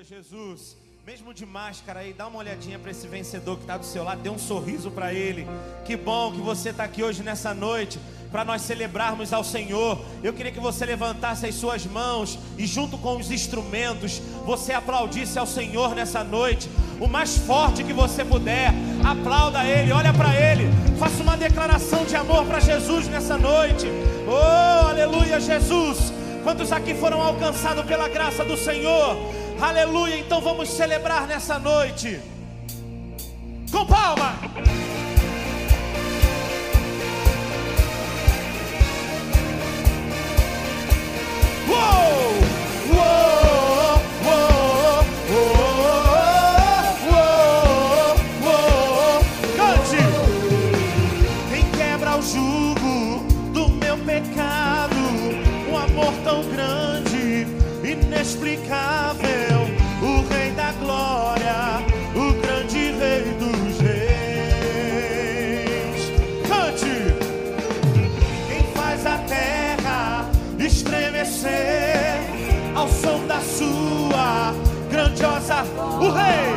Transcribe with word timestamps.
Aleluia, 0.00 0.04
Jesus. 0.04 0.76
Mesmo 1.06 1.34
de 1.34 1.44
máscara 1.44 2.00
aí, 2.00 2.14
dá 2.14 2.26
uma 2.26 2.38
olhadinha 2.38 2.78
para 2.78 2.90
esse 2.90 3.06
vencedor 3.06 3.56
que 3.56 3.64
está 3.64 3.76
do 3.76 3.84
seu 3.84 4.02
lado, 4.02 4.22
dê 4.22 4.30
um 4.30 4.38
sorriso 4.38 4.90
para 4.90 5.12
ele. 5.12 5.46
Que 5.84 5.94
bom 5.94 6.32
que 6.32 6.40
você 6.40 6.70
está 6.70 6.84
aqui 6.84 7.02
hoje 7.02 7.22
nessa 7.22 7.52
noite 7.52 7.98
para 8.30 8.42
nós 8.42 8.62
celebrarmos 8.62 9.30
ao 9.30 9.44
Senhor. 9.44 10.00
Eu 10.22 10.32
queria 10.32 10.52
que 10.52 10.60
você 10.60 10.86
levantasse 10.86 11.44
as 11.44 11.54
suas 11.54 11.84
mãos 11.84 12.38
e, 12.56 12.66
junto 12.66 12.96
com 12.96 13.18
os 13.18 13.30
instrumentos, 13.30 14.22
você 14.46 14.72
aplaudisse 14.72 15.38
ao 15.38 15.46
Senhor 15.46 15.94
nessa 15.94 16.24
noite. 16.24 16.70
O 16.98 17.06
mais 17.06 17.36
forte 17.36 17.84
que 17.84 17.92
você 17.92 18.24
puder, 18.24 18.72
aplauda 19.04 19.66
Ele, 19.66 19.92
olha 19.92 20.14
para 20.14 20.34
Ele, 20.34 20.64
faça 20.98 21.22
uma 21.22 21.36
declaração 21.36 22.06
de 22.06 22.16
amor 22.16 22.46
para 22.46 22.60
Jesus 22.60 23.06
nessa 23.08 23.36
noite. 23.36 23.86
Oh, 24.26 24.88
aleluia, 24.88 25.38
Jesus. 25.38 26.10
Quantos 26.42 26.72
aqui 26.72 26.94
foram 26.94 27.20
alcançados 27.20 27.84
pela 27.84 28.08
graça 28.08 28.42
do 28.42 28.56
Senhor? 28.56 29.39
Aleluia. 29.60 30.18
Então 30.18 30.40
vamos 30.40 30.70
celebrar 30.70 31.26
nessa 31.26 31.58
noite. 31.58 32.20
Com 33.70 33.86
palma. 33.86 34.34
O 76.00 76.10
rei, 76.10 76.48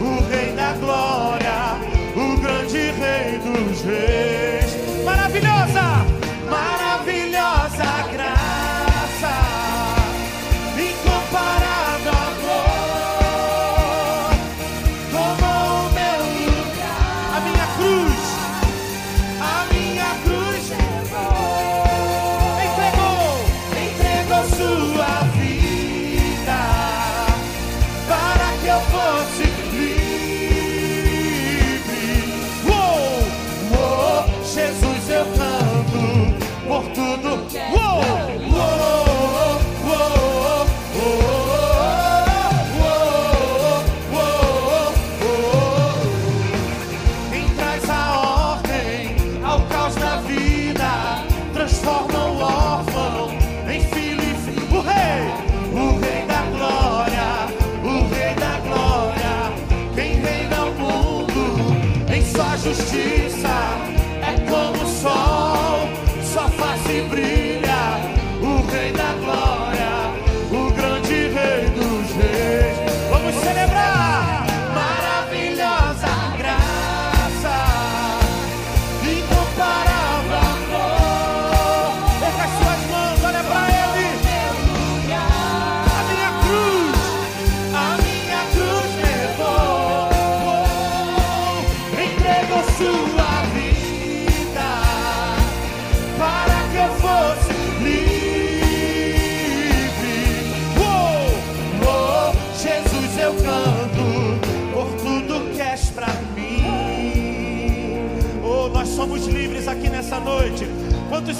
o 0.00 0.22
rei 0.28 0.52
da 0.52 0.72
glória, 0.74 1.76
o 2.14 2.40
grande 2.40 2.92
rei 2.92 3.38
dos 3.38 3.82
reis. 3.82 4.23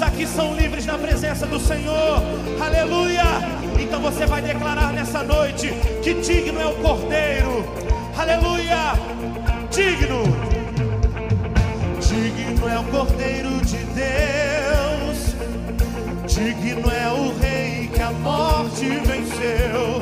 Aqui 0.01 0.27
são 0.27 0.53
livres 0.55 0.85
na 0.85 0.97
presença 0.97 1.45
do 1.45 1.59
Senhor? 1.59 2.21
Aleluia! 2.59 3.23
Então 3.79 4.01
você 4.01 4.25
vai 4.25 4.41
declarar 4.41 4.91
nessa 4.91 5.23
noite 5.23 5.69
que 6.03 6.13
digno 6.15 6.59
é 6.59 6.65
o 6.65 6.75
Cordeiro. 6.75 7.65
Aleluia! 8.17 8.93
Digno! 9.71 10.23
Digno 12.01 12.67
é 12.67 12.79
o 12.79 12.83
Cordeiro 12.85 13.49
de 13.65 13.77
Deus. 13.77 15.35
Digno 16.27 16.91
é 16.91 17.11
o 17.11 17.37
Rei 17.39 17.87
que 17.93 18.01
a 18.01 18.11
morte 18.11 18.85
venceu. 19.05 19.94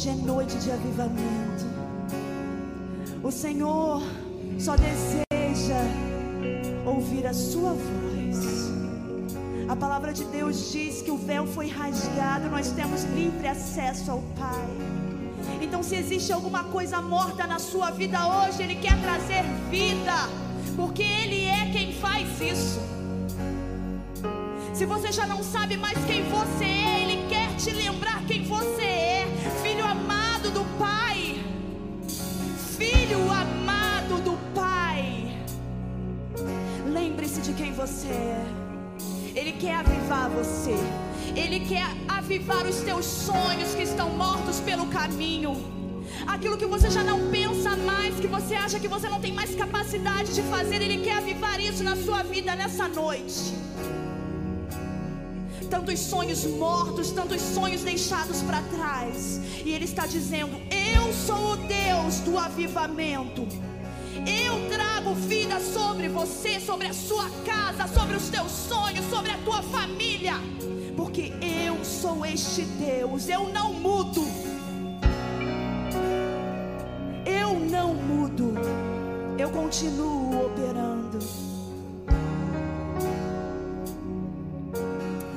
Hoje 0.00 0.08
é 0.08 0.14
noite 0.14 0.56
de 0.56 0.70
avivamento. 0.70 1.66
O 3.22 3.30
Senhor 3.30 4.02
só 4.58 4.74
deseja 4.74 5.76
ouvir 6.86 7.26
a 7.26 7.34
sua 7.34 7.74
voz. 7.74 8.70
A 9.68 9.76
palavra 9.76 10.14
de 10.14 10.24
Deus 10.24 10.72
diz 10.72 11.02
que 11.02 11.10
o 11.10 11.18
véu 11.18 11.46
foi 11.46 11.68
rasgado, 11.68 12.48
nós 12.48 12.70
temos 12.70 13.04
livre 13.04 13.46
acesso 13.46 14.10
ao 14.12 14.22
Pai. 14.38 14.64
Então, 15.60 15.82
se 15.82 15.96
existe 15.96 16.32
alguma 16.32 16.64
coisa 16.64 17.02
morta 17.02 17.46
na 17.46 17.58
sua 17.58 17.90
vida 17.90 18.26
hoje, 18.26 18.62
Ele 18.62 18.76
quer 18.76 18.98
trazer 19.02 19.44
vida, 19.68 20.14
porque 20.76 21.02
Ele 21.02 21.44
é 21.44 21.70
quem 21.72 21.92
faz 21.92 22.26
isso. 22.40 22.80
Se 24.72 24.86
você 24.86 25.12
já 25.12 25.26
não 25.26 25.42
sabe 25.42 25.76
mais 25.76 25.98
quem 26.06 26.22
você 26.30 26.64
é, 26.64 27.02
Ele 27.02 27.28
quer 27.28 27.54
te 27.56 27.70
lembrar 27.70 28.24
quem 28.26 28.44
você 28.44 28.82
é, 28.82 29.19
você 37.80 38.08
é. 38.08 38.44
Ele 39.34 39.52
quer 39.52 39.76
avivar 39.76 40.28
você. 40.28 40.76
Ele 41.34 41.60
quer 41.60 41.86
avivar 42.06 42.66
os 42.66 42.80
teus 42.80 43.06
sonhos 43.06 43.74
que 43.74 43.84
estão 43.84 44.10
mortos 44.10 44.60
pelo 44.60 44.86
caminho. 44.88 45.52
Aquilo 46.26 46.58
que 46.58 46.66
você 46.66 46.90
já 46.90 47.02
não 47.02 47.30
pensa 47.30 47.74
mais, 47.76 48.16
que 48.20 48.26
você 48.26 48.54
acha 48.54 48.78
que 48.78 48.86
você 48.86 49.08
não 49.08 49.18
tem 49.18 49.32
mais 49.32 49.54
capacidade 49.54 50.34
de 50.34 50.42
fazer, 50.42 50.82
Ele 50.82 50.98
quer 51.02 51.16
avivar 51.22 51.58
isso 51.58 51.82
na 51.82 51.96
sua 51.96 52.22
vida 52.22 52.54
nessa 52.54 52.86
noite. 52.86 53.54
Tantos 55.70 56.00
sonhos 56.00 56.44
mortos, 56.44 57.12
tantos 57.12 57.40
sonhos 57.40 57.80
deixados 57.80 58.42
para 58.42 58.60
trás, 58.76 59.40
e 59.64 59.70
Ele 59.70 59.86
está 59.86 60.04
dizendo: 60.06 60.60
Eu 60.94 61.12
sou 61.14 61.52
o 61.52 61.56
Deus 61.56 62.20
do 62.20 62.36
avivamento. 62.36 63.69
Eu 64.26 64.68
trago 64.68 65.14
vida 65.14 65.60
sobre 65.60 66.08
você, 66.08 66.60
sobre 66.60 66.86
a 66.86 66.92
sua 66.92 67.28
casa, 67.44 67.86
sobre 67.92 68.16
os 68.16 68.28
teus 68.28 68.50
sonhos, 68.50 69.04
sobre 69.06 69.30
a 69.30 69.38
tua 69.38 69.62
família. 69.62 70.34
Porque 70.96 71.32
eu 71.40 71.84
sou 71.84 72.24
este 72.26 72.62
Deus, 72.62 73.28
eu 73.28 73.48
não 73.48 73.72
mudo. 73.72 74.22
Eu 77.24 77.58
não 77.58 77.94
mudo. 77.94 78.54
Eu 79.38 79.50
continuo 79.50 80.46
operando. 80.46 81.18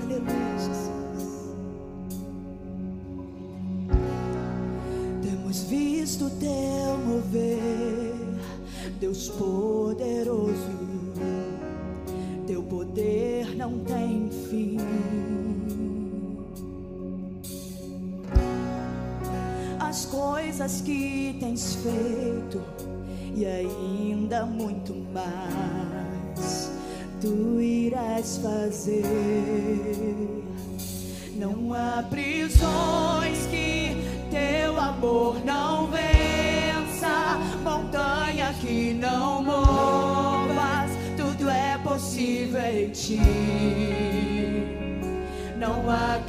Aleluia, 0.01 0.57
Jesus. 0.57 1.55
Temos 5.21 5.63
visto 5.63 6.29
teu 6.31 6.97
mover, 7.05 8.12
Deus 9.03 9.27
poderoso. 9.27 10.79
Teu 12.47 12.63
poder 12.63 13.53
não 13.57 13.79
tem 13.79 14.29
fim. 14.49 14.77
As 19.77 20.05
coisas 20.05 20.79
que 20.79 21.35
tens 21.37 21.75
feito 21.83 22.61
e 23.35 23.45
ainda 23.45 24.45
muito 24.45 24.95
mais 25.13 26.71
tu 27.19 27.59
irás 27.59 28.37
fazer. 28.37 29.03
Não 31.35 31.73
há 31.73 32.03
prisões 32.03 33.47
que 33.51 33.97
teu 34.31 34.79
amor 34.79 35.43
não 35.43 35.63
montanha 35.87 36.32
que 38.63 38.93
não 38.93 39.43
movas, 39.43 40.89
tudo 41.17 41.49
é 41.49 41.77
possível 41.79 42.61
em 42.61 42.89
ti. 42.91 43.19
Não 45.57 45.89
há 45.89 46.19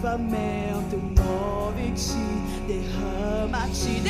avivamento, 0.00 0.96
move-te, 0.96 2.16
derrama-te, 2.66 4.00
declare. 4.00 4.09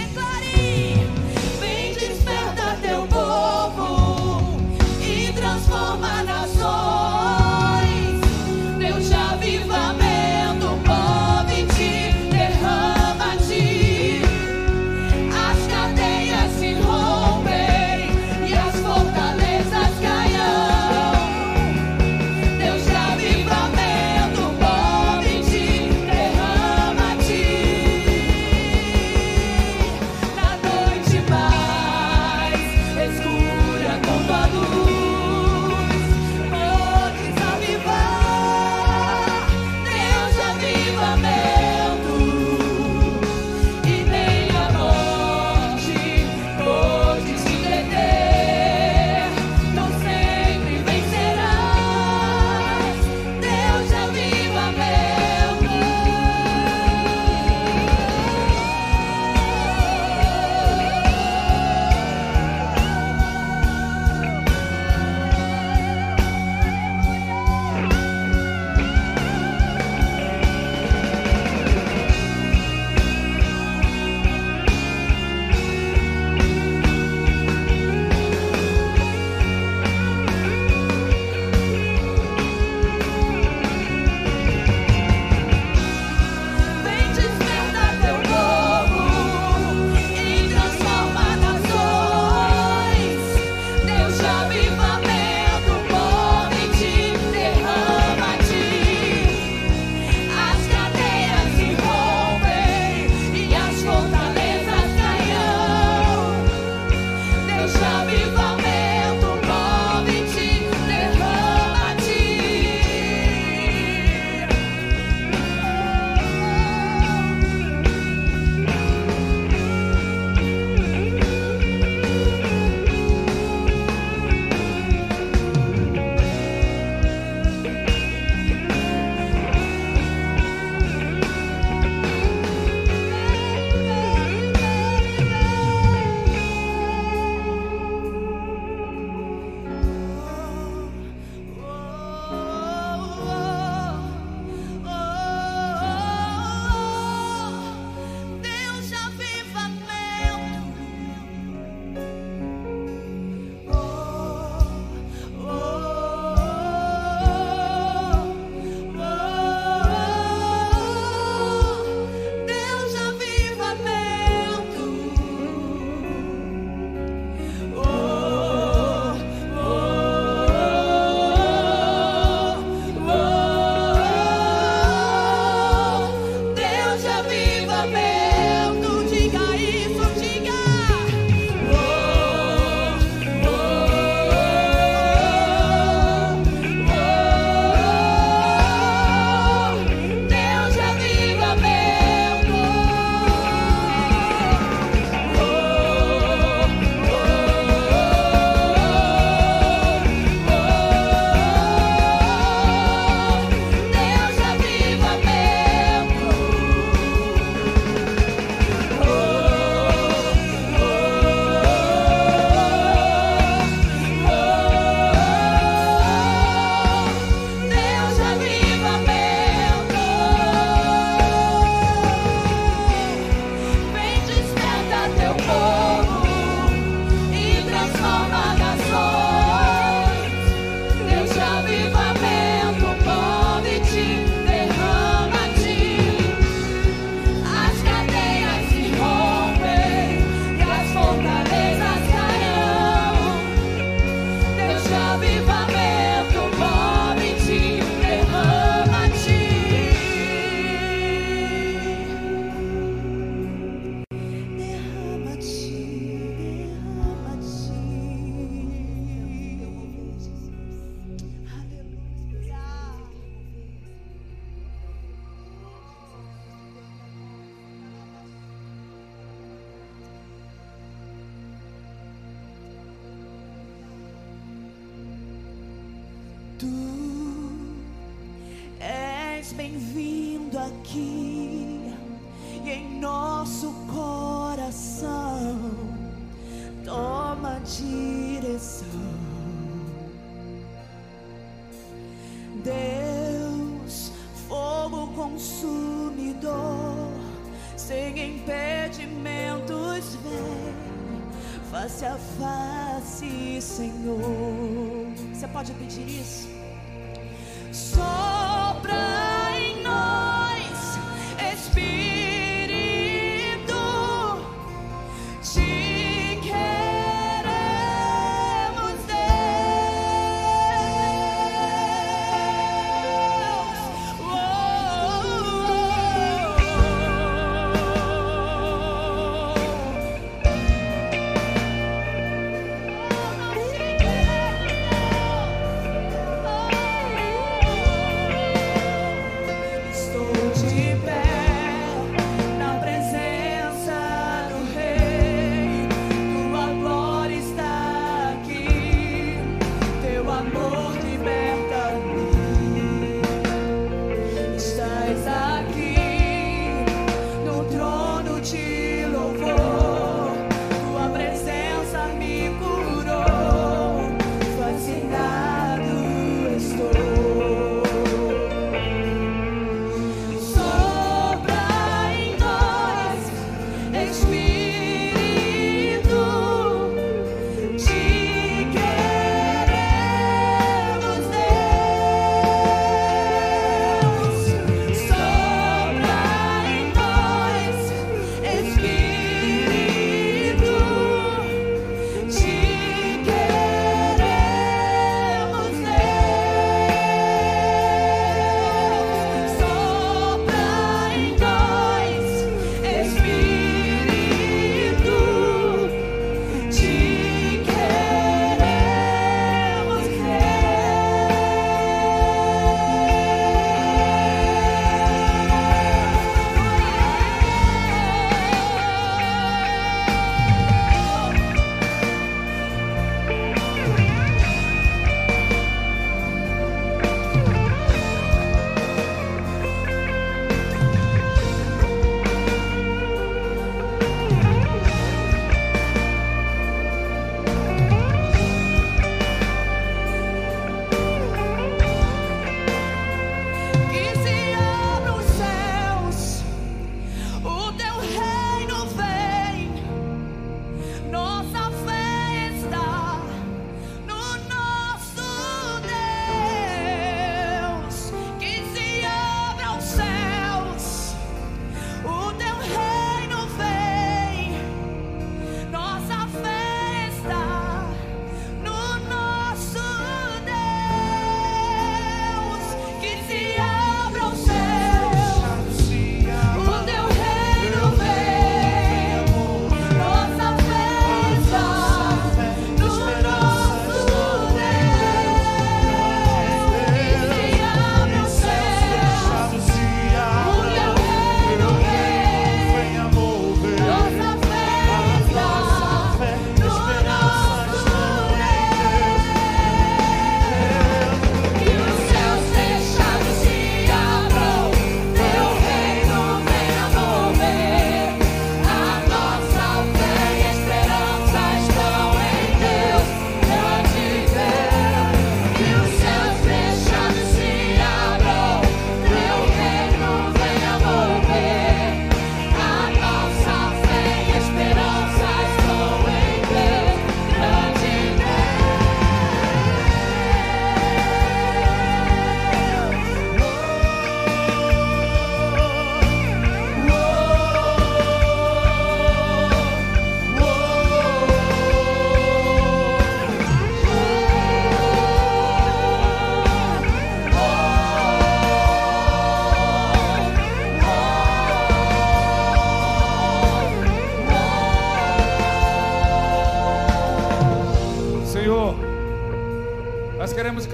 keep 280.92 281.39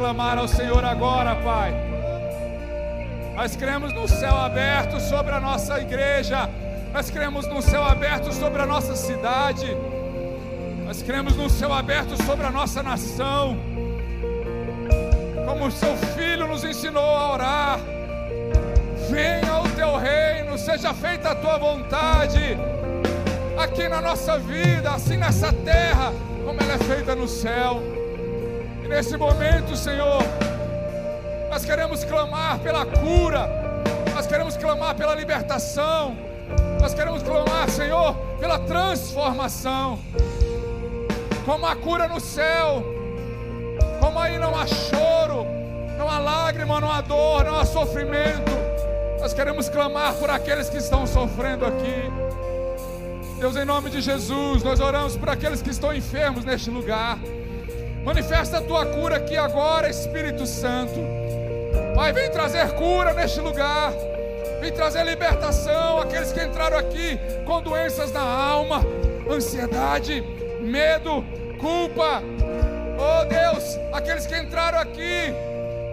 clamar 0.06 0.38
ao 0.38 0.46
Senhor 0.46 0.84
agora, 0.84 1.34
Pai. 1.34 1.74
Nós 3.34 3.56
cremos 3.56 3.92
no 3.92 4.06
céu 4.06 4.36
aberto 4.36 5.00
sobre 5.00 5.32
a 5.32 5.40
nossa 5.40 5.80
igreja. 5.80 6.48
Nós 6.92 7.10
cremos 7.10 7.44
no 7.48 7.60
céu 7.60 7.82
aberto 7.82 8.32
sobre 8.32 8.62
a 8.62 8.66
nossa 8.66 8.94
cidade. 8.94 9.66
Nós 10.84 11.02
cremos 11.02 11.34
no 11.34 11.50
céu 11.50 11.72
aberto 11.72 12.16
sobre 12.22 12.46
a 12.46 12.52
nossa 12.52 12.84
nação. 12.84 13.58
Como 15.44 15.66
o 15.66 15.72
seu 15.72 15.96
filho 16.14 16.46
nos 16.46 16.62
ensinou 16.62 17.02
a 17.02 17.32
orar. 17.32 17.80
Venha 19.10 19.58
o 19.60 19.68
teu 19.70 19.96
reino, 19.96 20.56
seja 20.56 20.94
feita 20.94 21.30
a 21.30 21.34
tua 21.34 21.58
vontade, 21.58 22.56
aqui 23.58 23.88
na 23.88 24.00
nossa 24.00 24.38
vida, 24.38 24.88
assim 24.92 25.16
nessa 25.16 25.52
terra, 25.52 26.12
como 26.44 26.60
ela 26.60 26.74
é 26.74 26.78
feita 26.78 27.16
no 27.16 27.26
céu. 27.26 27.95
E 28.86 28.88
nesse 28.88 29.16
momento, 29.16 29.76
Senhor, 29.76 30.22
nós 31.50 31.64
queremos 31.64 32.04
clamar 32.04 32.60
pela 32.60 32.86
cura, 32.86 33.50
nós 34.14 34.28
queremos 34.28 34.56
clamar 34.56 34.94
pela 34.94 35.12
libertação, 35.12 36.16
nós 36.80 36.94
queremos 36.94 37.20
clamar, 37.24 37.68
Senhor, 37.68 38.14
pela 38.38 38.60
transformação. 38.60 39.98
Como 41.44 41.66
a 41.66 41.74
cura 41.74 42.06
no 42.06 42.20
céu, 42.20 42.84
como 43.98 44.20
aí 44.20 44.38
não 44.38 44.56
há 44.56 44.64
choro, 44.68 45.44
não 45.98 46.08
há 46.08 46.20
lágrima, 46.20 46.80
não 46.80 46.92
há 46.92 47.00
dor, 47.00 47.44
não 47.44 47.58
há 47.58 47.64
sofrimento. 47.64 48.52
Nós 49.18 49.34
queremos 49.34 49.68
clamar 49.68 50.14
por 50.14 50.30
aqueles 50.30 50.68
que 50.68 50.76
estão 50.76 51.08
sofrendo 51.08 51.66
aqui. 51.66 52.08
Deus, 53.40 53.56
em 53.56 53.64
nome 53.64 53.90
de 53.90 54.00
Jesus, 54.00 54.62
nós 54.62 54.78
oramos 54.78 55.16
por 55.16 55.28
aqueles 55.28 55.60
que 55.60 55.70
estão 55.70 55.92
enfermos 55.92 56.44
neste 56.44 56.70
lugar. 56.70 57.18
Manifesta 58.06 58.58
a 58.58 58.62
tua 58.62 58.86
cura 58.86 59.16
aqui 59.16 59.36
agora, 59.36 59.90
Espírito 59.90 60.46
Santo. 60.46 60.94
Pai, 61.92 62.12
vem 62.12 62.30
trazer 62.30 62.70
cura 62.74 63.12
neste 63.12 63.40
lugar. 63.40 63.92
Vem 64.60 64.72
trazer 64.72 65.04
libertação 65.04 65.98
àqueles 65.98 66.30
que 66.30 66.40
entraram 66.40 66.78
aqui 66.78 67.18
com 67.44 67.60
doenças 67.60 68.12
na 68.12 68.20
alma, 68.20 68.80
ansiedade, 69.28 70.22
medo, 70.60 71.24
culpa. 71.58 72.22
Oh 72.96 73.24
Deus, 73.24 73.76
aqueles 73.92 74.24
que 74.24 74.36
entraram 74.38 74.78
aqui 74.78 75.34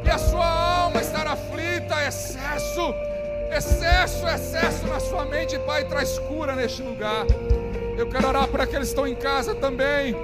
e 0.06 0.08
a 0.08 0.18
sua 0.20 0.46
alma 0.46 1.02
estar 1.02 1.26
aflita, 1.26 1.96
excesso, 2.08 2.94
excesso, 3.52 4.28
excesso 4.28 4.86
na 4.86 5.00
sua 5.00 5.26
mente, 5.26 5.58
Pai, 5.58 5.84
traz 5.86 6.20
cura 6.20 6.56
neste 6.56 6.84
lugar. 6.84 7.26
Eu 7.98 8.08
quero 8.08 8.28
orar 8.28 8.48
por 8.50 8.62
aqueles 8.62 8.90
que 8.90 8.92
estão 8.92 9.08
em 9.08 9.16
casa 9.16 9.56
também 9.56 10.16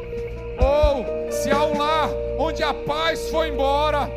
ou 0.60 1.32
se 1.32 1.50
há 1.52 1.64
um 1.64 1.78
lar 1.78 2.10
onde 2.38 2.64
a 2.64 2.74
paz 2.74 3.30
foi 3.30 3.50
embora, 3.50 4.10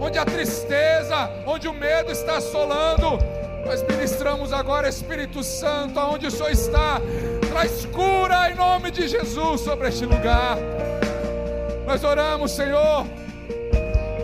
onde 0.00 0.18
a 0.18 0.24
tristeza, 0.24 1.30
onde 1.46 1.68
o 1.68 1.72
medo 1.72 2.10
está 2.10 2.36
assolando, 2.36 3.18
nós 3.64 3.82
ministramos 3.82 4.52
agora, 4.52 4.88
Espírito 4.88 5.42
Santo, 5.42 5.98
aonde 5.98 6.26
o 6.26 6.30
Senhor 6.30 6.50
está, 6.50 7.00
traz 7.50 7.86
cura 7.86 8.50
em 8.50 8.54
nome 8.54 8.90
de 8.90 9.06
Jesus 9.06 9.60
sobre 9.60 9.88
este 9.88 10.04
lugar. 10.04 10.56
Nós 11.86 12.02
oramos, 12.02 12.50
Senhor, 12.50 13.06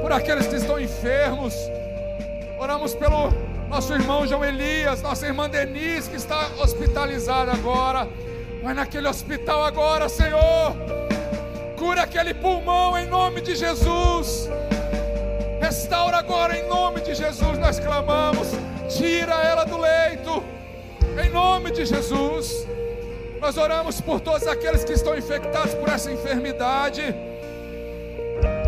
por 0.03 0.13
aqueles 0.13 0.47
que 0.47 0.57
estão 0.57 0.81
enfermos, 0.81 1.55
oramos 2.59 2.95
pelo 2.95 3.33
nosso 3.69 3.93
irmão 3.93 4.27
João 4.27 4.45
Elias, 4.45 5.03
nossa 5.03 5.27
irmã 5.27 5.49
Denise, 5.49 6.11
que 6.11 6.17
está 6.17 6.49
hospitalizada 6.59 7.53
agora. 7.53 8.09
Vai 8.63 8.75
naquele 8.75 9.07
hospital 9.07 9.65
agora, 9.65 10.09
Senhor 10.09 10.98
Cura 11.89 12.03
aquele 12.03 12.35
pulmão 12.35 12.99
em 12.99 13.07
nome 13.07 13.41
de 13.41 13.57
Jesus. 13.57 14.47
Restaura 15.59 16.19
agora 16.19 16.55
em 16.55 16.69
nome 16.69 17.01
de 17.01 17.15
Jesus. 17.15 17.57
Nós 17.59 17.81
clamamos. 17.81 18.49
Tira 18.91 19.33
ela 19.37 19.65
do 19.65 19.79
leito. 19.79 20.45
Em 21.25 21.31
nome 21.31 21.71
de 21.71 21.87
Jesus. 21.87 22.67
Nós 23.41 23.57
oramos 23.57 24.03
por 24.03 24.21
todos 24.21 24.47
aqueles 24.47 24.85
que 24.85 24.93
estão 24.93 25.17
infectados 25.17 25.73
por 25.77 25.89
essa 25.89 26.13
enfermidade. 26.13 27.03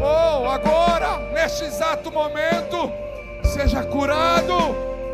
Oh, 0.01 0.49
agora, 0.49 1.19
neste 1.35 1.65
exato 1.65 2.11
momento, 2.11 2.91
seja 3.45 3.83
curado 3.83 4.57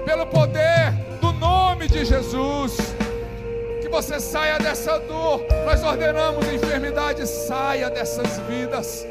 pelo 0.04 0.26
poder 0.26 0.92
do 1.20 1.32
nome 1.32 1.88
de 1.88 2.04
Jesus 2.04 2.85
você 3.96 4.20
saia 4.20 4.58
dessa 4.58 4.98
dor. 4.98 5.46
Nós 5.64 5.82
ordenamos 5.82 6.46
enfermidade, 6.48 7.26
saia 7.26 7.88
dessas 7.88 8.38
vidas. 8.40 9.06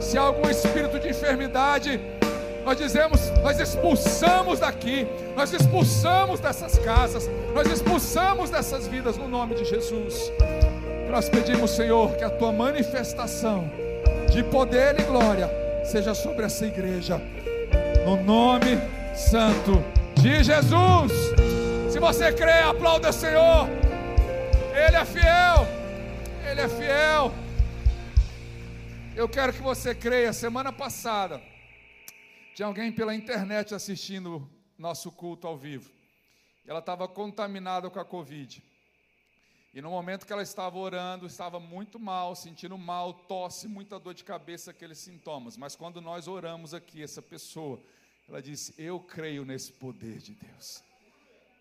Se 0.00 0.18
há 0.18 0.22
algum 0.22 0.50
espírito 0.50 0.98
de 0.98 1.10
enfermidade, 1.10 2.00
nós 2.64 2.76
dizemos, 2.76 3.30
nós 3.44 3.60
expulsamos 3.60 4.58
daqui, 4.58 5.06
nós 5.36 5.52
expulsamos 5.52 6.40
dessas 6.40 6.76
casas, 6.80 7.30
nós 7.54 7.68
expulsamos 7.68 8.50
dessas 8.50 8.88
vidas 8.88 9.16
no 9.16 9.28
nome 9.28 9.54
de 9.54 9.64
Jesus. 9.64 10.32
Nós 11.08 11.28
pedimos, 11.28 11.70
Senhor, 11.70 12.16
que 12.16 12.24
a 12.24 12.30
tua 12.30 12.50
manifestação 12.50 13.70
de 14.32 14.42
poder 14.42 14.98
e 14.98 15.04
glória 15.04 15.48
seja 15.84 16.12
sobre 16.12 16.44
essa 16.44 16.66
igreja, 16.66 17.22
no 18.04 18.20
nome 18.20 18.80
santo 19.14 19.84
de 20.16 20.42
Jesus. 20.42 21.12
Se 21.88 22.00
você 22.00 22.32
crê, 22.32 22.62
aplauda, 22.62 23.12
Senhor. 23.12 23.83
Ele 24.86 24.96
é 24.96 25.04
fiel. 25.06 25.66
Ele 26.50 26.60
é 26.60 26.68
fiel. 26.68 27.32
Eu 29.16 29.26
quero 29.26 29.52
que 29.52 29.62
você 29.62 29.94
creia. 29.94 30.30
Semana 30.30 30.70
passada, 30.70 31.42
tinha 32.54 32.66
alguém 32.66 32.92
pela 32.92 33.14
internet 33.14 33.74
assistindo 33.74 34.46
nosso 34.76 35.10
culto 35.10 35.46
ao 35.46 35.56
vivo. 35.56 35.90
Ela 36.66 36.80
estava 36.80 37.08
contaminada 37.08 37.88
com 37.88 37.98
a 37.98 38.04
Covid. 38.04 38.62
E 39.72 39.80
no 39.80 39.90
momento 39.90 40.26
que 40.26 40.32
ela 40.32 40.42
estava 40.42 40.76
orando, 40.78 41.26
estava 41.26 41.58
muito 41.58 41.98
mal, 41.98 42.36
sentindo 42.36 42.76
mal, 42.76 43.14
tosse, 43.14 43.66
muita 43.66 43.98
dor 43.98 44.12
de 44.12 44.22
cabeça, 44.22 44.70
aqueles 44.70 44.98
sintomas. 44.98 45.56
Mas 45.56 45.74
quando 45.74 46.00
nós 46.02 46.28
oramos 46.28 46.74
aqui, 46.74 47.02
essa 47.02 47.22
pessoa, 47.22 47.80
ela 48.28 48.42
disse: 48.42 48.74
Eu 48.76 49.00
creio 49.00 49.46
nesse 49.46 49.72
poder 49.72 50.18
de 50.18 50.34
Deus. 50.34 50.84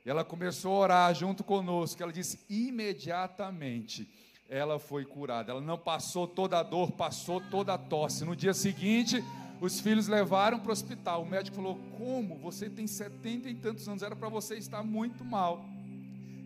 E 0.05 0.09
ela 0.09 0.23
começou 0.23 0.75
a 0.75 0.79
orar 0.79 1.15
junto 1.15 1.43
conosco. 1.43 2.01
Ela 2.01 2.11
disse: 2.11 2.39
imediatamente 2.49 4.09
ela 4.49 4.77
foi 4.77 5.05
curada. 5.05 5.51
Ela 5.51 5.61
não 5.61 5.77
passou 5.77 6.27
toda 6.27 6.59
a 6.59 6.63
dor, 6.63 6.91
passou 6.91 7.41
toda 7.41 7.73
a 7.73 7.77
tosse. 7.77 8.25
No 8.25 8.35
dia 8.35 8.53
seguinte, 8.53 9.23
os 9.61 9.79
filhos 9.79 10.07
levaram 10.07 10.59
para 10.59 10.69
o 10.69 10.73
hospital. 10.73 11.23
O 11.23 11.25
médico 11.25 11.55
falou: 11.55 11.79
Como? 11.97 12.37
Você 12.39 12.69
tem 12.69 12.85
setenta 12.85 13.49
e 13.49 13.55
tantos 13.55 13.87
anos, 13.87 14.03
era 14.03 14.15
para 14.15 14.29
você 14.29 14.55
estar 14.55 14.83
muito 14.83 15.23
mal. 15.23 15.63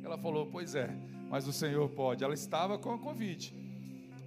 Ela 0.03 0.17
falou: 0.17 0.47
Pois 0.51 0.75
é, 0.75 0.89
mas 1.29 1.47
o 1.47 1.53
Senhor 1.53 1.89
pode. 1.89 2.23
Ela 2.23 2.33
estava 2.33 2.77
com 2.77 2.93
a 2.93 2.97
Covid. 2.97 3.53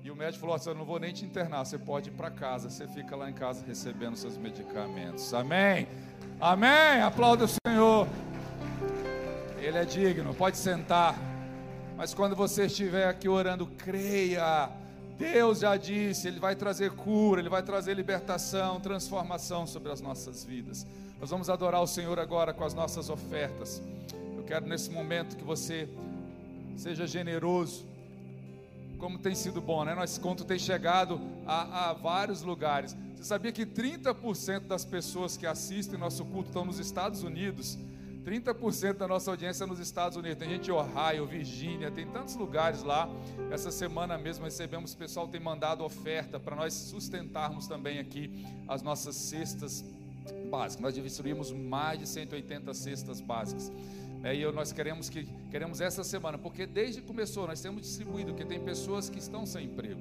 E 0.03 0.11
o 0.11 0.17
médico 0.17 0.41
falou: 0.41 0.59
Eu 0.67 0.75
não 0.75 0.85
vou 0.85 0.99
nem 0.99 1.13
te 1.13 1.25
internar, 1.25 1.65
você 1.65 1.79
pode 1.79 2.11
ir 2.11 2.13
para 2.13 2.31
casa. 2.31 2.69
Você 2.69 2.89
fica 2.89 3.15
lá 3.15 3.31
em 3.31 3.35
casa 3.35 3.65
recebendo 3.65 4.17
seus 4.17 4.37
medicamentos. 4.37 5.33
Amém. 5.33 5.87
Amém. 6.41 7.01
Aplauda 7.03 7.45
o 7.45 7.49
Senhor. 7.67 8.09
Ele 9.61 9.77
é 9.77 9.85
digno, 9.85 10.35
pode 10.35 10.57
sentar. 10.57 11.19
Mas 11.97 12.15
quando 12.15 12.35
você 12.35 12.65
estiver 12.65 13.07
aqui 13.07 13.29
orando, 13.29 13.67
creia. 13.67 14.71
Deus 15.19 15.59
já 15.61 15.77
disse, 15.77 16.29
Ele 16.29 16.41
vai 16.41 16.57
trazer 16.57 16.93
cura, 16.93 17.43
Ele 17.43 17.51
vai 17.51 17.63
trazer 17.63 17.93
libertação, 17.93 18.81
transformação 18.81 19.67
sobre 19.67 19.93
as 19.93 20.01
nossas 20.01 20.43
vidas. 20.43 20.87
Nós 21.21 21.29
vamos 21.29 21.51
adorar 21.51 21.83
o 21.83 21.87
Senhor 21.87 22.19
agora 22.19 22.55
com 22.55 22.65
as 22.65 22.73
nossas 22.73 23.11
ofertas. 23.11 23.83
Eu 24.35 24.43
quero 24.45 24.67
nesse 24.67 24.91
momento 24.91 25.37
que 25.37 25.45
você 25.45 25.87
seja 26.75 27.07
generoso, 27.07 27.85
como 28.99 29.19
tem 29.19 29.35
sido 29.35 29.61
bom, 29.61 29.85
né? 29.85 29.95
Nosso 29.95 30.19
conto 30.23 30.43
tem 30.43 30.59
chegado 30.59 31.21
a, 31.47 31.91
a 31.91 31.93
vários 31.93 32.41
lugares. 32.41 32.97
Você 33.15 33.25
sabia 33.25 33.53
que 33.53 33.67
30% 33.67 34.61
das 34.61 34.87
pessoas 34.87 35.37
que 35.37 35.47
assistem 35.47 35.99
nosso 35.99 36.25
culto 36.25 36.49
estão 36.49 36.65
nos 36.65 36.79
Estados 36.79 37.23
Unidos? 37.23 37.79
30% 38.31 38.93
da 38.93 39.09
nossa 39.09 39.29
audiência 39.29 39.65
é 39.65 39.67
nos 39.67 39.81
Estados 39.81 40.17
Unidos. 40.17 40.39
Tem 40.39 40.49
gente 40.49 40.71
em 40.71 40.73
Ohio, 40.73 41.27
Virgínia, 41.27 41.91
tem 41.91 42.07
tantos 42.07 42.37
lugares 42.37 42.85
lá. 42.85 43.09
Essa 43.51 43.73
semana 43.73 44.17
mesmo 44.17 44.45
recebemos, 44.45 44.93
o 44.93 44.97
pessoal 44.97 45.27
tem 45.27 45.41
mandado 45.41 45.83
oferta 45.83 46.39
para 46.39 46.55
nós 46.55 46.73
sustentarmos 46.73 47.67
também 47.67 47.99
aqui 47.99 48.47
as 48.69 48.83
nossas 48.83 49.17
cestas 49.17 49.85
básicas. 50.49 50.81
Nós 50.81 50.95
distribuímos 50.95 51.51
mais 51.51 51.99
de 51.99 52.07
180 52.07 52.73
cestas 52.73 53.21
básicas. 53.21 53.73
É, 54.23 54.33
e 54.33 54.53
nós 54.53 54.71
queremos 54.71 55.09
que 55.09 55.27
queremos 55.51 55.81
essa 55.81 56.05
semana, 56.05 56.39
porque 56.39 56.67
desde 56.67 57.01
que 57.01 57.09
começou 57.09 57.49
nós 57.49 57.61
temos 57.61 57.83
distribuído, 57.83 58.33
que 58.33 58.45
tem 58.45 58.61
pessoas 58.61 59.11
que 59.11 59.19
estão 59.19 59.45
sem 59.45 59.65
emprego. 59.65 60.01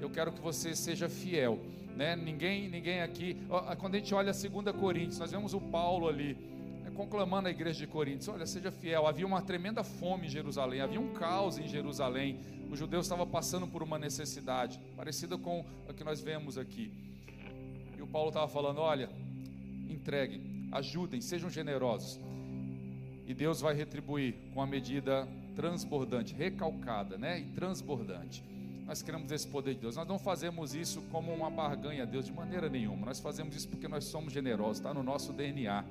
Eu 0.00 0.10
quero 0.10 0.30
que 0.30 0.40
você 0.40 0.76
seja 0.76 1.08
fiel, 1.08 1.58
né? 1.96 2.14
Ninguém, 2.14 2.68
ninguém 2.68 3.00
aqui. 3.00 3.36
Quando 3.78 3.96
a 3.96 3.98
gente 3.98 4.14
olha 4.14 4.30
a 4.30 4.32
2 4.32 4.76
Coríntios, 4.76 5.18
nós 5.18 5.32
vemos 5.32 5.54
o 5.54 5.60
Paulo 5.60 6.06
ali 6.06 6.53
conclamando 6.94 7.48
a 7.48 7.50
igreja 7.50 7.80
de 7.80 7.86
Coríntios: 7.86 8.28
olha, 8.28 8.46
seja 8.46 8.70
fiel. 8.70 9.06
Havia 9.06 9.26
uma 9.26 9.42
tremenda 9.42 9.84
fome 9.84 10.26
em 10.26 10.30
Jerusalém, 10.30 10.80
havia 10.80 11.00
um 11.00 11.12
caos 11.12 11.58
em 11.58 11.68
Jerusalém. 11.68 12.38
Os 12.70 12.78
judeus 12.78 13.04
estavam 13.04 13.26
passando 13.26 13.66
por 13.66 13.82
uma 13.82 13.98
necessidade, 13.98 14.80
parecida 14.96 15.36
com 15.36 15.64
a 15.88 15.92
que 15.92 16.02
nós 16.02 16.20
vemos 16.20 16.56
aqui. 16.56 16.90
E 17.96 18.02
o 18.02 18.06
Paulo 18.06 18.28
estava 18.28 18.48
falando: 18.48 18.78
olha, 18.78 19.10
entreguem, 19.88 20.68
ajudem, 20.72 21.20
sejam 21.20 21.50
generosos. 21.50 22.18
E 23.26 23.34
Deus 23.34 23.60
vai 23.60 23.74
retribuir 23.74 24.34
com 24.52 24.60
a 24.60 24.66
medida 24.66 25.26
transbordante, 25.56 26.34
recalcada, 26.34 27.16
né? 27.16 27.40
E 27.40 27.44
transbordante. 27.52 28.44
Nós 28.86 29.00
queremos 29.00 29.32
esse 29.32 29.46
poder 29.48 29.74
de 29.74 29.80
Deus. 29.80 29.96
Nós 29.96 30.06
não 30.06 30.18
fazemos 30.18 30.74
isso 30.74 31.00
como 31.10 31.32
uma 31.32 31.48
barganha 31.48 32.02
a 32.02 32.06
Deus 32.06 32.26
de 32.26 32.32
maneira 32.32 32.68
nenhuma. 32.68 33.06
Nós 33.06 33.18
fazemos 33.18 33.56
isso 33.56 33.66
porque 33.66 33.88
nós 33.88 34.04
somos 34.04 34.32
generosos, 34.32 34.76
está 34.76 34.92
no 34.92 35.02
nosso 35.02 35.32
DNA 35.32 35.82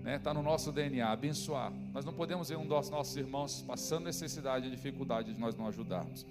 está 0.00 0.10
né, 0.10 0.18
tá 0.18 0.32
no 0.32 0.42
nosso 0.42 0.72
DNA, 0.72 1.06
abençoar. 1.06 1.70
Nós 1.92 2.04
não 2.04 2.12
podemos 2.12 2.48
ver 2.48 2.56
um 2.56 2.66
dos 2.66 2.88
nossos 2.88 3.16
irmãos 3.16 3.62
passando 3.66 4.04
necessidade 4.04 4.66
e 4.66 4.70
dificuldade 4.70 5.34
de 5.34 5.38
nós 5.38 5.54
não 5.54 5.66
ajudarmos. 5.66 6.24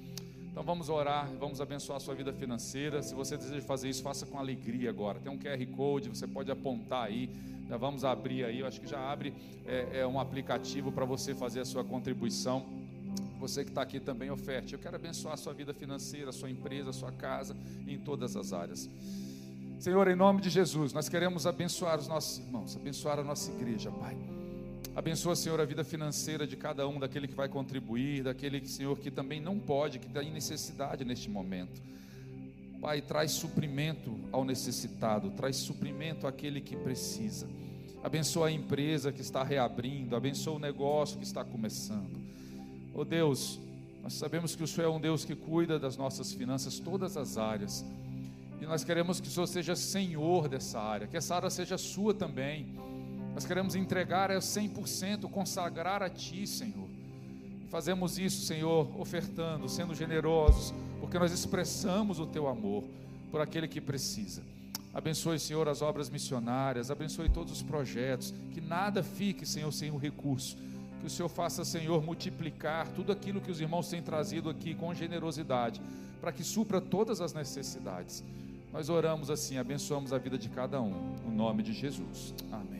Então 0.51 0.63
vamos 0.63 0.89
orar, 0.89 1.29
vamos 1.39 1.61
abençoar 1.61 1.97
a 1.97 1.99
sua 1.99 2.15
vida 2.15 2.33
financeira. 2.33 3.03
Se 3.03 3.13
você 3.13 3.37
deseja 3.37 3.61
fazer 3.61 3.87
isso, 3.87 4.01
faça 4.01 4.25
com 4.25 4.39
alegria 4.39 4.89
agora. 4.89 5.19
Tem 5.19 5.31
um 5.31 5.37
QR 5.37 5.63
Code, 5.67 6.09
você 6.09 6.27
pode 6.27 6.51
apontar 6.51 7.05
aí. 7.05 7.29
Já 7.69 7.77
vamos 7.77 8.03
abrir 8.03 8.43
aí, 8.43 8.59
eu 8.61 8.65
acho 8.65 8.81
que 8.81 8.87
já 8.87 8.99
abre 8.99 9.31
é, 9.67 9.99
é 9.99 10.07
um 10.07 10.19
aplicativo 10.19 10.91
para 10.91 11.05
você 11.05 11.35
fazer 11.35 11.59
a 11.59 11.65
sua 11.65 11.83
contribuição. 11.83 12.65
Você 13.39 13.63
que 13.63 13.69
está 13.69 13.83
aqui 13.83 13.99
também 13.99 14.31
oferte. 14.31 14.73
Eu 14.73 14.79
quero 14.79 14.95
abençoar 14.95 15.35
a 15.35 15.37
sua 15.37 15.53
vida 15.53 15.73
financeira, 15.75 16.31
a 16.31 16.33
sua 16.33 16.49
empresa, 16.49 16.89
a 16.89 16.93
sua 16.93 17.11
casa, 17.11 17.55
em 17.87 17.99
todas 17.99 18.35
as 18.35 18.51
áreas. 18.51 18.89
Senhor, 19.79 20.09
em 20.09 20.15
nome 20.15 20.41
de 20.41 20.49
Jesus, 20.49 20.91
nós 20.91 21.07
queremos 21.07 21.47
abençoar 21.47 21.97
os 21.97 22.05
nossos 22.05 22.37
irmãos, 22.37 22.75
abençoar 22.75 23.17
a 23.17 23.23
nossa 23.23 23.49
igreja, 23.49 23.89
Pai. 23.89 24.17
Abençoa, 24.93 25.37
Senhor, 25.37 25.57
a 25.61 25.63
vida 25.63 25.85
financeira 25.85 26.45
de 26.45 26.57
cada 26.57 26.85
um, 26.85 26.99
daquele 26.99 27.29
que 27.29 27.33
vai 27.33 27.47
contribuir, 27.47 28.23
daquele, 28.23 28.67
Senhor, 28.67 28.99
que 28.99 29.09
também 29.09 29.39
não 29.39 29.57
pode, 29.57 29.97
que 29.97 30.07
está 30.07 30.21
em 30.21 30.33
necessidade 30.33 31.05
neste 31.05 31.29
momento. 31.29 31.81
Pai, 32.81 33.01
traz 33.01 33.31
suprimento 33.31 34.19
ao 34.33 34.43
necessitado, 34.43 35.31
traz 35.31 35.55
suprimento 35.55 36.27
àquele 36.27 36.59
que 36.59 36.75
precisa. 36.75 37.47
Abençoa 38.03 38.47
a 38.47 38.51
empresa 38.51 39.13
que 39.13 39.21
está 39.21 39.45
reabrindo, 39.45 40.13
abençoa 40.13 40.55
o 40.55 40.59
negócio 40.59 41.17
que 41.17 41.23
está 41.23 41.45
começando. 41.45 42.19
Oh 42.93 43.05
Deus, 43.05 43.61
nós 44.03 44.11
sabemos 44.11 44.57
que 44.57 44.63
o 44.63 44.67
Senhor 44.67 44.87
é 44.87 44.91
um 44.91 44.99
Deus 44.99 45.23
que 45.23 45.35
cuida 45.35 45.79
das 45.79 45.95
nossas 45.95 46.33
finanças, 46.33 46.79
todas 46.79 47.15
as 47.15 47.37
áreas. 47.37 47.85
E 48.61 48.65
nós 48.65 48.83
queremos 48.83 49.19
que 49.21 49.27
o 49.27 49.31
Senhor 49.31 49.47
seja 49.47 49.75
Senhor 49.75 50.47
dessa 50.47 50.79
área, 50.79 51.07
que 51.07 51.17
essa 51.17 51.35
área 51.35 51.49
seja 51.49 51.77
sua 51.77 52.13
também. 52.13 52.67
Nós 53.33 53.45
queremos 53.45 53.75
entregar 53.75 54.31
a 54.31 54.39
100%, 54.39 55.29
consagrar 55.29 56.03
a 56.03 56.09
Ti, 56.09 56.45
Senhor. 56.45 56.87
Fazemos 57.69 58.17
isso, 58.17 58.45
Senhor, 58.45 58.89
ofertando, 58.99 59.69
sendo 59.69 59.93
generosos, 59.93 60.73
porque 60.99 61.19
nós 61.19 61.31
expressamos 61.31 62.19
o 62.19 62.25
teu 62.25 62.47
amor 62.47 62.83
por 63.31 63.39
aquele 63.39 63.67
que 63.67 63.79
precisa. 63.79 64.41
Abençoe, 64.91 65.39
Senhor, 65.39 65.69
as 65.69 65.83
obras 65.83 66.09
missionárias, 66.09 66.89
abençoe 66.89 67.29
todos 67.29 67.53
os 67.53 67.61
projetos, 67.61 68.33
que 68.51 68.59
nada 68.59 69.03
fique, 69.03 69.45
Senhor, 69.45 69.71
sem 69.71 69.91
o 69.91 69.97
recurso. 69.97 70.57
Que 70.99 71.05
o 71.05 71.09
Senhor 71.09 71.29
faça, 71.29 71.63
Senhor, 71.63 72.03
multiplicar 72.03 72.87
tudo 72.89 73.11
aquilo 73.11 73.39
que 73.39 73.51
os 73.51 73.61
irmãos 73.61 73.87
têm 73.87 74.01
trazido 74.01 74.49
aqui 74.49 74.73
com 74.73 74.93
generosidade, 74.93 75.79
para 76.19 76.31
que 76.31 76.43
supra 76.43 76.81
todas 76.81 77.21
as 77.21 77.33
necessidades. 77.33 78.23
Nós 78.71 78.89
oramos 78.89 79.29
assim, 79.29 79.57
abençoamos 79.57 80.13
a 80.13 80.17
vida 80.17 80.37
de 80.37 80.49
cada 80.49 80.81
um, 80.81 81.15
no 81.25 81.31
nome 81.31 81.63
de 81.63 81.73
Jesus. 81.73 82.33
Amém. 82.51 82.78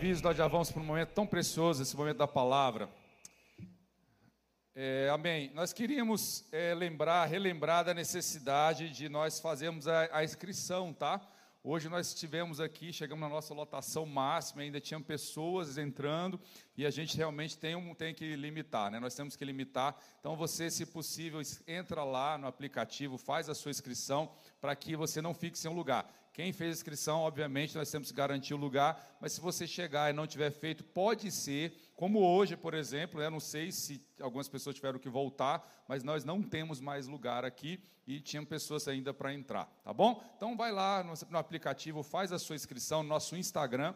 Avisos, 0.00 0.22
nós 0.22 0.34
já 0.34 0.48
vamos 0.48 0.72
para 0.72 0.80
um 0.80 0.86
momento 0.86 1.10
tão 1.10 1.26
precioso, 1.26 1.82
esse 1.82 1.94
momento 1.94 2.16
da 2.16 2.26
palavra. 2.26 2.88
É, 4.74 5.10
amém. 5.12 5.50
Nós 5.52 5.74
queríamos 5.74 6.48
é, 6.50 6.72
lembrar, 6.72 7.26
relembrar 7.26 7.84
da 7.84 7.92
necessidade 7.92 8.88
de 8.88 9.10
nós 9.10 9.40
fazermos 9.40 9.86
a, 9.86 10.08
a 10.10 10.24
inscrição, 10.24 10.94
tá? 10.94 11.20
Hoje 11.62 11.90
nós 11.90 12.06
estivemos 12.06 12.58
aqui, 12.58 12.90
chegamos 12.90 13.20
na 13.20 13.28
nossa 13.28 13.52
lotação 13.52 14.06
máxima, 14.06 14.62
ainda 14.62 14.80
tinham 14.80 15.02
pessoas 15.02 15.76
entrando 15.76 16.40
e 16.74 16.86
a 16.86 16.90
gente 16.90 17.14
realmente 17.14 17.58
tem, 17.58 17.76
um, 17.76 17.94
tem 17.94 18.14
que 18.14 18.34
limitar, 18.36 18.90
né? 18.90 18.98
Nós 18.98 19.14
temos 19.14 19.36
que 19.36 19.44
limitar. 19.44 19.94
Então 20.18 20.34
você, 20.34 20.70
se 20.70 20.86
possível, 20.86 21.42
entra 21.68 22.02
lá 22.04 22.38
no 22.38 22.46
aplicativo, 22.46 23.18
faz 23.18 23.50
a 23.50 23.54
sua 23.54 23.70
inscrição 23.70 24.32
para 24.62 24.74
que 24.74 24.96
você 24.96 25.20
não 25.20 25.34
fique 25.34 25.58
sem 25.58 25.70
lugar. 25.70 26.10
Quem 26.32 26.52
fez 26.52 26.76
inscrição, 26.76 27.20
obviamente, 27.20 27.76
nós 27.76 27.90
temos 27.90 28.08
que 28.10 28.16
garantir 28.16 28.54
o 28.54 28.56
lugar, 28.56 29.18
mas 29.20 29.32
se 29.32 29.40
você 29.40 29.66
chegar 29.66 30.10
e 30.10 30.12
não 30.12 30.26
tiver 30.26 30.50
feito, 30.50 30.84
pode 30.84 31.30
ser, 31.30 31.74
como 31.96 32.20
hoje, 32.20 32.56
por 32.56 32.72
exemplo, 32.72 33.20
eu 33.20 33.30
não 33.30 33.40
sei 33.40 33.72
se 33.72 34.00
algumas 34.20 34.48
pessoas 34.48 34.76
tiveram 34.76 34.98
que 34.98 35.08
voltar, 35.08 35.84
mas 35.88 36.04
nós 36.04 36.24
não 36.24 36.40
temos 36.40 36.80
mais 36.80 37.08
lugar 37.08 37.44
aqui 37.44 37.82
e 38.06 38.20
tinham 38.20 38.44
pessoas 38.44 38.86
ainda 38.86 39.12
para 39.12 39.34
entrar, 39.34 39.66
tá 39.84 39.92
bom? 39.92 40.22
Então 40.36 40.56
vai 40.56 40.70
lá 40.70 41.02
no, 41.02 41.14
no 41.28 41.38
aplicativo, 41.38 42.02
faz 42.02 42.32
a 42.32 42.38
sua 42.38 42.56
inscrição 42.56 43.02
no 43.02 43.08
nosso 43.08 43.36
Instagram, 43.36 43.94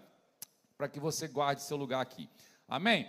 para 0.76 0.88
que 0.88 0.98
você 0.98 1.28
guarde 1.28 1.62
seu 1.62 1.76
lugar 1.76 2.00
aqui. 2.00 2.28
Amém? 2.68 3.08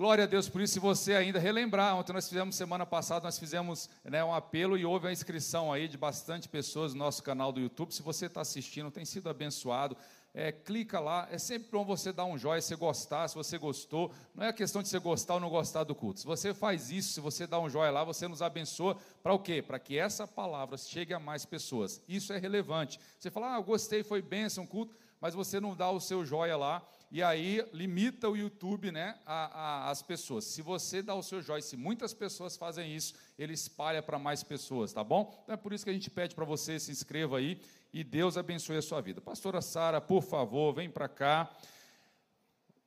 Glória 0.00 0.24
a 0.24 0.26
Deus 0.26 0.48
por 0.48 0.62
isso. 0.62 0.72
Se 0.72 0.80
você 0.80 1.12
ainda 1.12 1.38
relembrar, 1.38 1.94
ontem 1.94 2.14
nós 2.14 2.26
fizemos, 2.26 2.56
semana 2.56 2.86
passada, 2.86 3.24
nós 3.24 3.38
fizemos 3.38 3.90
né, 4.02 4.24
um 4.24 4.32
apelo 4.32 4.78
e 4.78 4.82
houve 4.82 5.08
a 5.08 5.12
inscrição 5.12 5.70
aí 5.70 5.86
de 5.86 5.98
bastante 5.98 6.48
pessoas 6.48 6.94
no 6.94 7.00
nosso 7.00 7.22
canal 7.22 7.52
do 7.52 7.60
YouTube. 7.60 7.92
Se 7.92 8.00
você 8.00 8.24
está 8.24 8.40
assistindo, 8.40 8.90
tem 8.90 9.04
sido 9.04 9.28
abençoado. 9.28 9.94
É, 10.32 10.52
clica 10.52 10.98
lá, 10.98 11.28
é 11.30 11.36
sempre 11.36 11.68
bom 11.70 11.84
você 11.84 12.14
dar 12.14 12.24
um 12.24 12.38
joinha 12.38 12.62
se 12.62 12.74
gostar, 12.76 13.28
se 13.28 13.34
você 13.34 13.58
gostou. 13.58 14.10
Não 14.34 14.46
é 14.46 14.54
questão 14.54 14.82
de 14.82 14.88
você 14.88 14.98
gostar 14.98 15.34
ou 15.34 15.40
não 15.40 15.50
gostar 15.50 15.84
do 15.84 15.94
culto. 15.94 16.20
Se 16.20 16.26
você 16.26 16.54
faz 16.54 16.90
isso, 16.90 17.12
se 17.12 17.20
você 17.20 17.46
dá 17.46 17.60
um 17.60 17.68
joinha 17.68 17.90
lá, 17.90 18.02
você 18.02 18.26
nos 18.26 18.40
abençoa 18.40 18.96
para 19.22 19.34
o 19.34 19.38
quê? 19.38 19.60
Para 19.60 19.78
que 19.78 19.98
essa 19.98 20.26
palavra 20.26 20.78
chegue 20.78 21.12
a 21.12 21.18
mais 21.18 21.44
pessoas. 21.44 22.00
Isso 22.08 22.32
é 22.32 22.38
relevante. 22.38 22.98
Você 23.18 23.30
fala, 23.30 23.54
ah, 23.54 23.60
gostei, 23.60 24.02
foi 24.02 24.22
bênção, 24.22 24.66
culto, 24.66 24.94
mas 25.20 25.34
você 25.34 25.60
não 25.60 25.74
dá 25.74 25.90
o 25.90 26.00
seu 26.00 26.24
joia 26.24 26.56
lá 26.56 26.82
e 27.12 27.22
aí 27.24 27.66
limita 27.72 28.28
o 28.28 28.36
YouTube 28.36 28.92
né, 28.92 29.18
a, 29.26 29.86
a, 29.86 29.90
as 29.90 30.00
pessoas. 30.00 30.44
Se 30.44 30.62
você 30.62 31.02
dá 31.02 31.14
o 31.14 31.22
seu 31.22 31.42
joia, 31.42 31.60
se 31.60 31.76
muitas 31.76 32.14
pessoas 32.14 32.56
fazem 32.56 32.94
isso, 32.94 33.14
ele 33.36 33.52
espalha 33.52 34.00
para 34.00 34.18
mais 34.18 34.44
pessoas, 34.44 34.92
tá 34.92 35.02
bom? 35.02 35.36
Então 35.42 35.54
é 35.54 35.56
por 35.56 35.72
isso 35.72 35.84
que 35.84 35.90
a 35.90 35.92
gente 35.92 36.08
pede 36.08 36.36
para 36.36 36.44
você 36.44 36.78
se 36.78 36.92
inscreva 36.92 37.38
aí 37.38 37.60
e 37.92 38.04
Deus 38.04 38.36
abençoe 38.38 38.76
a 38.76 38.82
sua 38.82 39.00
vida. 39.00 39.20
Pastora 39.20 39.60
Sara, 39.60 40.00
por 40.00 40.22
favor, 40.22 40.72
vem 40.72 40.88
para 40.88 41.08
cá. 41.08 41.50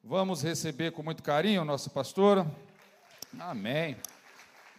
Vamos 0.02 0.42
receber 0.42 0.92
com 0.94 1.04
muito 1.04 1.22
carinho 1.22 1.62
a 1.62 1.66
nossa 1.66 1.90
pastora. 1.90 2.50
Amém. 3.38 3.98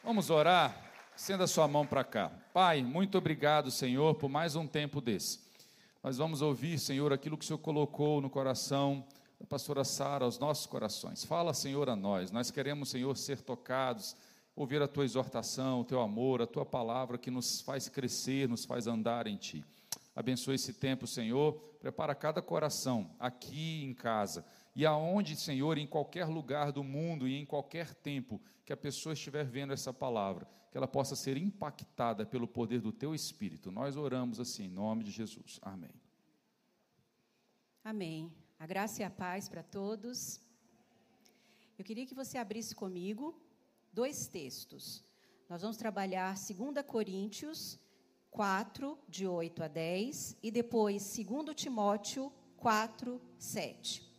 Vamos 0.02 0.30
orar. 0.30 0.80
Senda 1.14 1.46
sua 1.46 1.68
mão 1.68 1.86
para 1.86 2.02
cá. 2.02 2.30
Pai, 2.52 2.82
muito 2.82 3.18
obrigado, 3.18 3.70
Senhor, 3.70 4.14
por 4.14 4.28
mais 4.30 4.56
um 4.56 4.66
tempo 4.66 5.00
desse. 5.00 5.43
Nós 6.04 6.18
vamos 6.18 6.42
ouvir, 6.42 6.78
Senhor, 6.78 7.14
aquilo 7.14 7.38
que 7.38 7.44
o 7.44 7.46
Senhor 7.46 7.58
colocou 7.58 8.20
no 8.20 8.28
coração 8.28 9.06
da 9.40 9.46
pastora 9.46 9.84
Sara, 9.84 10.26
aos 10.26 10.38
nossos 10.38 10.66
corações. 10.66 11.24
Fala, 11.24 11.54
Senhor, 11.54 11.88
a 11.88 11.96
nós. 11.96 12.30
Nós 12.30 12.50
queremos, 12.50 12.90
Senhor, 12.90 13.16
ser 13.16 13.40
tocados, 13.40 14.14
ouvir 14.54 14.82
a 14.82 14.86
tua 14.86 15.06
exortação, 15.06 15.80
o 15.80 15.84
teu 15.84 16.02
amor, 16.02 16.42
a 16.42 16.46
tua 16.46 16.66
palavra 16.66 17.16
que 17.16 17.30
nos 17.30 17.62
faz 17.62 17.88
crescer, 17.88 18.46
nos 18.46 18.66
faz 18.66 18.86
andar 18.86 19.26
em 19.26 19.38
ti. 19.38 19.64
Abençoe 20.14 20.56
esse 20.56 20.74
tempo, 20.74 21.06
Senhor. 21.06 21.54
Prepara 21.80 22.14
cada 22.14 22.42
coração 22.42 23.10
aqui 23.18 23.82
em 23.82 23.94
casa 23.94 24.44
e 24.76 24.84
aonde, 24.84 25.34
Senhor, 25.34 25.78
em 25.78 25.86
qualquer 25.86 26.26
lugar 26.26 26.70
do 26.70 26.84
mundo 26.84 27.26
e 27.26 27.34
em 27.34 27.46
qualquer 27.46 27.94
tempo 27.94 28.38
que 28.66 28.74
a 28.74 28.76
pessoa 28.76 29.14
estiver 29.14 29.46
vendo 29.46 29.72
essa 29.72 29.90
palavra, 29.90 30.46
que 30.74 30.78
ela 30.78 30.88
possa 30.88 31.14
ser 31.14 31.36
impactada 31.36 32.26
pelo 32.26 32.48
poder 32.48 32.80
do 32.80 32.90
teu 32.90 33.14
Espírito. 33.14 33.70
Nós 33.70 33.96
oramos 33.96 34.40
assim, 34.40 34.64
em 34.64 34.68
nome 34.68 35.04
de 35.04 35.12
Jesus. 35.12 35.60
Amém. 35.62 35.94
Amém. 37.84 38.32
A 38.58 38.66
graça 38.66 39.00
e 39.00 39.04
a 39.04 39.08
paz 39.08 39.48
para 39.48 39.62
todos. 39.62 40.40
Eu 41.78 41.84
queria 41.84 42.04
que 42.04 42.12
você 42.12 42.38
abrisse 42.38 42.74
comigo 42.74 43.40
dois 43.92 44.26
textos. 44.26 45.04
Nós 45.48 45.62
vamos 45.62 45.76
trabalhar 45.76 46.34
2 46.34 46.84
Coríntios 46.84 47.78
4, 48.32 48.98
de 49.08 49.28
8 49.28 49.62
a 49.62 49.68
10, 49.68 50.38
e 50.42 50.50
depois 50.50 51.16
2 51.16 51.54
Timóteo 51.54 52.32
4, 52.56 53.22
7. 53.38 54.12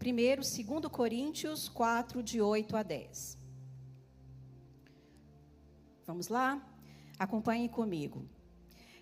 Primeiro, 0.00 0.40
2 0.40 0.86
Coríntios 0.90 1.68
4, 1.68 2.22
de 2.22 2.40
8 2.40 2.74
a 2.74 2.82
10. 2.82 3.36
Vamos 6.06 6.28
lá? 6.28 6.58
Acompanhe 7.18 7.68
comigo. 7.68 8.24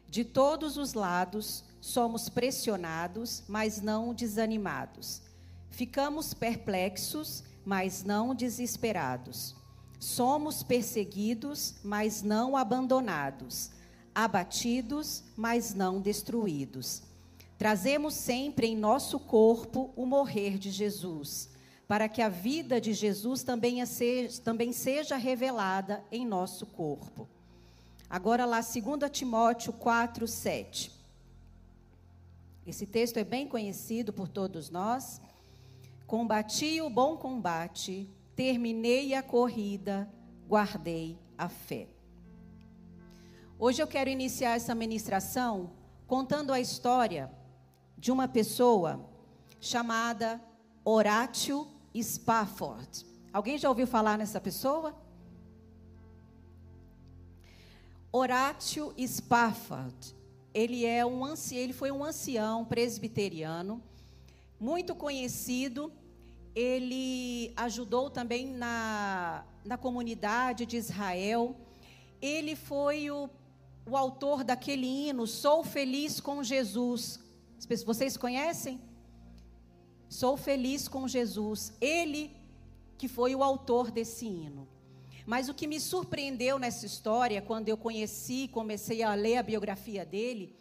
De 0.08 0.24
todos 0.24 0.76
os 0.76 0.94
lados 0.94 1.64
somos 1.80 2.28
pressionados, 2.28 3.44
mas 3.46 3.80
não 3.80 4.12
desanimados. 4.12 5.22
Ficamos 5.70 6.34
perplexos, 6.34 7.44
mas 7.64 8.02
não 8.02 8.34
desesperados. 8.34 9.54
Somos 10.00 10.64
perseguidos, 10.64 11.76
mas 11.84 12.24
não 12.24 12.56
abandonados. 12.56 13.70
abatidos, 14.12 15.22
mas 15.36 15.74
não 15.74 16.00
destruídos. 16.00 17.04
Trazemos 17.58 18.14
sempre 18.14 18.68
em 18.68 18.76
nosso 18.76 19.18
corpo 19.18 19.92
o 19.96 20.06
morrer 20.06 20.58
de 20.58 20.70
Jesus, 20.70 21.50
para 21.88 22.08
que 22.08 22.22
a 22.22 22.28
vida 22.28 22.80
de 22.80 22.92
Jesus 22.94 23.42
também 23.42 23.84
seja, 23.84 24.40
também 24.40 24.72
seja 24.72 25.16
revelada 25.16 26.04
em 26.12 26.24
nosso 26.24 26.64
corpo. 26.64 27.28
Agora 28.08 28.46
lá, 28.46 28.60
2 28.60 29.10
Timóteo 29.10 29.72
4, 29.72 30.28
7. 30.28 30.92
Esse 32.64 32.86
texto 32.86 33.16
é 33.16 33.24
bem 33.24 33.48
conhecido 33.48 34.12
por 34.12 34.28
todos 34.28 34.70
nós. 34.70 35.20
Combati 36.06 36.80
o 36.80 36.88
bom 36.88 37.16
combate, 37.16 38.08
terminei 38.36 39.14
a 39.14 39.22
corrida, 39.22 40.08
guardei 40.46 41.18
a 41.36 41.48
fé. 41.48 41.88
Hoje 43.58 43.82
eu 43.82 43.86
quero 43.88 44.08
iniciar 44.08 44.54
essa 44.54 44.76
ministração 44.76 45.72
contando 46.06 46.52
a 46.52 46.60
história 46.60 47.36
de 47.98 48.12
uma 48.12 48.28
pessoa 48.28 49.04
chamada 49.60 50.40
Horatio 50.84 51.66
Spafford. 52.00 53.04
Alguém 53.32 53.58
já 53.58 53.68
ouviu 53.68 53.86
falar 53.86 54.16
nessa 54.16 54.40
pessoa? 54.40 54.94
Horatio 58.12 58.94
Spafford. 59.06 60.16
Ele 60.54 60.86
é 60.86 61.04
um 61.04 61.24
ancião, 61.24 61.60
ele 61.60 61.72
foi 61.72 61.90
um 61.90 62.02
ancião 62.04 62.64
presbiteriano 62.64 63.82
muito 64.58 64.94
conhecido. 64.94 65.92
Ele 66.54 67.52
ajudou 67.56 68.08
também 68.08 68.46
na, 68.46 69.44
na 69.64 69.76
comunidade 69.76 70.64
de 70.64 70.76
Israel. 70.76 71.54
Ele 72.20 72.56
foi 72.56 73.10
o 73.10 73.28
o 73.88 73.96
autor 73.96 74.44
daquele 74.44 74.86
hino, 74.86 75.26
Sou 75.26 75.64
Feliz 75.64 76.20
com 76.20 76.42
Jesus. 76.42 77.18
Vocês 77.66 78.16
conhecem? 78.16 78.80
Sou 80.08 80.36
feliz 80.36 80.88
com 80.88 81.06
Jesus. 81.06 81.72
Ele 81.80 82.36
que 82.96 83.08
foi 83.08 83.34
o 83.34 83.42
autor 83.42 83.90
desse 83.90 84.26
hino. 84.26 84.68
Mas 85.26 85.48
o 85.48 85.54
que 85.54 85.66
me 85.66 85.78
surpreendeu 85.78 86.58
nessa 86.58 86.86
história, 86.86 87.42
quando 87.42 87.68
eu 87.68 87.76
conheci, 87.76 88.48
comecei 88.48 89.02
a 89.02 89.14
ler 89.14 89.36
a 89.36 89.42
biografia 89.42 90.04
dele, 90.04 90.56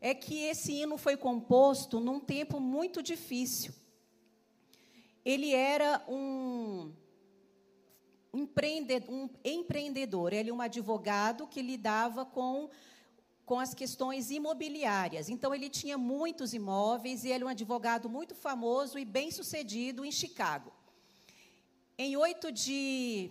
é 0.00 0.14
que 0.14 0.44
esse 0.44 0.72
hino 0.72 0.96
foi 0.96 1.16
composto 1.16 2.00
num 2.00 2.18
tempo 2.18 2.58
muito 2.58 3.02
difícil. 3.02 3.72
Ele 5.24 5.52
era 5.52 6.02
um 6.08 6.92
um 8.36 8.46
empreendedor, 9.44 10.32
ele 10.32 10.50
é 10.50 10.52
um 10.52 10.60
advogado 10.60 11.46
que 11.46 11.62
lidava 11.62 12.24
com, 12.24 12.68
com 13.46 13.58
as 13.60 13.72
questões 13.72 14.30
imobiliárias. 14.32 15.28
Então, 15.28 15.54
ele 15.54 15.70
tinha 15.70 15.96
muitos 15.96 16.52
imóveis 16.52 17.24
e 17.24 17.30
ele 17.30 17.44
é 17.44 17.46
um 17.46 17.50
advogado 17.50 18.10
muito 18.10 18.34
famoso 18.34 18.98
e 18.98 19.04
bem 19.04 19.30
sucedido 19.30 20.04
em 20.04 20.10
Chicago. 20.10 20.72
Em 21.96 22.16
8 22.16 22.50
de, 22.50 23.30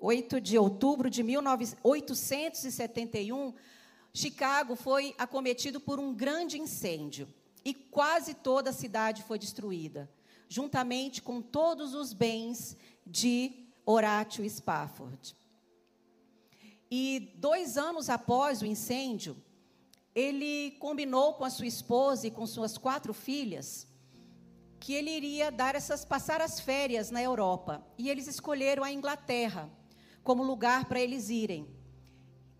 8 0.00 0.40
de 0.40 0.56
outubro 0.56 1.10
de 1.10 1.24
1871, 1.24 3.52
Chicago 4.14 4.76
foi 4.76 5.12
acometido 5.18 5.80
por 5.80 5.98
um 5.98 6.14
grande 6.14 6.56
incêndio 6.56 7.26
e 7.64 7.74
quase 7.74 8.32
toda 8.32 8.70
a 8.70 8.72
cidade 8.72 9.24
foi 9.24 9.40
destruída, 9.40 10.08
juntamente 10.48 11.20
com 11.20 11.42
todos 11.42 11.94
os 11.94 12.12
bens 12.12 12.76
de 13.04 13.66
Horatio 13.84 14.48
Spafford. 14.48 15.34
E 16.94 17.32
dois 17.36 17.78
anos 17.78 18.10
após 18.10 18.60
o 18.60 18.66
incêndio, 18.66 19.34
ele 20.14 20.72
combinou 20.72 21.32
com 21.32 21.42
a 21.42 21.48
sua 21.48 21.66
esposa 21.66 22.26
e 22.26 22.30
com 22.30 22.46
suas 22.46 22.76
quatro 22.76 23.14
filhas 23.14 23.88
que 24.78 24.92
ele 24.92 25.10
iria 25.10 25.50
dar 25.50 25.74
essas 25.74 26.04
passar 26.04 26.42
as 26.42 26.60
férias 26.60 27.10
na 27.10 27.22
Europa. 27.22 27.82
E 27.96 28.10
eles 28.10 28.26
escolheram 28.26 28.84
a 28.84 28.92
Inglaterra 28.92 29.70
como 30.22 30.42
lugar 30.42 30.84
para 30.84 31.00
eles 31.00 31.30
irem. 31.30 31.66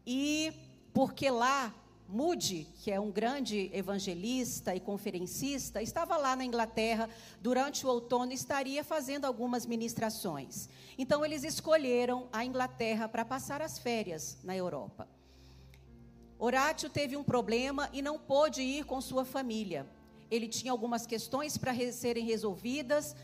E 0.07 0.51
porque 0.95 1.29
lá 1.29 1.75
Moody, 2.13 2.67
que 2.83 2.91
é 2.91 3.01
um 3.01 3.11
grande 3.11 3.71
evangelista 3.73 4.75
e 4.75 4.81
conferencista, 4.81 5.81
estava 5.81 6.19
lá 6.19 6.37
na 6.37 6.45
Inglaterra 6.45 7.09
durante 7.41 7.87
o 7.87 7.89
outono 7.89 8.33
e 8.33 8.35
estaria 8.35 8.85
fazendo 8.85 9.25
algumas 9.25 9.65
ministrações. 9.65 10.69
Então, 10.99 11.25
eles 11.25 11.43
escolheram 11.43 12.29
a 12.31 12.45
Inglaterra 12.45 13.09
para 13.09 13.25
passar 13.25 13.63
as 13.63 13.79
férias 13.79 14.37
na 14.45 14.55
Europa. 14.55 15.09
Horácio 16.39 16.91
teve 16.91 17.17
um 17.17 17.25
problema 17.25 17.89
e 17.95 18.03
não 18.03 18.19
pôde 18.19 18.61
ir 18.61 18.85
com 18.85 19.01
sua 19.01 19.25
família. 19.25 19.87
Ele 20.31 20.49
tinha 20.49 20.71
algumas 20.71 21.07
questões 21.07 21.57
para 21.57 21.75
serem 21.93 22.27
resolvidas 22.27 23.17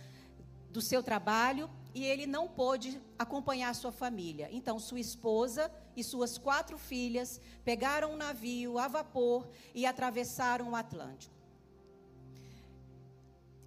do 0.70 0.80
seu 0.80 1.03
trabalho 1.03 1.68
e 1.99 2.05
ele 2.05 2.28
não 2.28 2.46
pôde 2.46 3.01
acompanhar 3.18 3.74
sua 3.74 3.90
família. 3.90 4.49
Então, 4.53 4.78
sua 4.78 5.01
esposa 5.01 5.68
e 5.96 6.05
suas 6.05 6.38
quatro 6.38 6.78
filhas 6.78 7.40
pegaram 7.64 8.12
um 8.12 8.16
navio 8.16 8.78
a 8.78 8.86
vapor 8.86 9.49
e 9.74 9.84
atravessaram 9.84 10.70
o 10.70 10.76
Atlântico. 10.76 11.34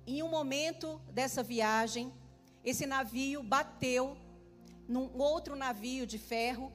Em 0.07 0.23
um 0.23 0.29
momento 0.29 1.01
dessa 1.11 1.43
viagem, 1.43 2.13
esse 2.63 2.85
navio 2.85 3.43
bateu 3.43 4.15
num 4.87 5.09
outro 5.19 5.53
navio 5.53 6.07
de 6.07 6.17
ferro 6.17 6.71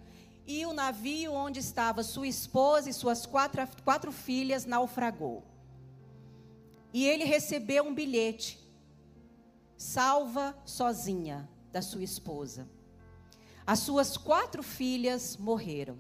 e 0.47 0.67
o 0.67 0.75
navio 0.75 1.33
onde 1.33 1.61
estava 1.61 2.03
sua 2.03 2.29
esposa 2.29 2.91
e 2.91 2.93
suas 2.93 3.25
quatro, 3.25 3.67
quatro 3.83 4.13
filhas 4.13 4.67
naufragou. 4.67 5.43
E 6.93 7.07
ele 7.07 7.25
recebeu 7.25 7.85
um 7.85 7.95
bilhete: 7.95 8.59
salva 9.77 10.57
sozinha 10.65 11.49
da 11.73 11.83
sua 11.83 12.03
esposa. 12.03 12.69
As 13.67 13.81
suas 13.81 14.17
quatro 14.17 14.63
filhas 14.63 15.37
morreram. 15.37 15.99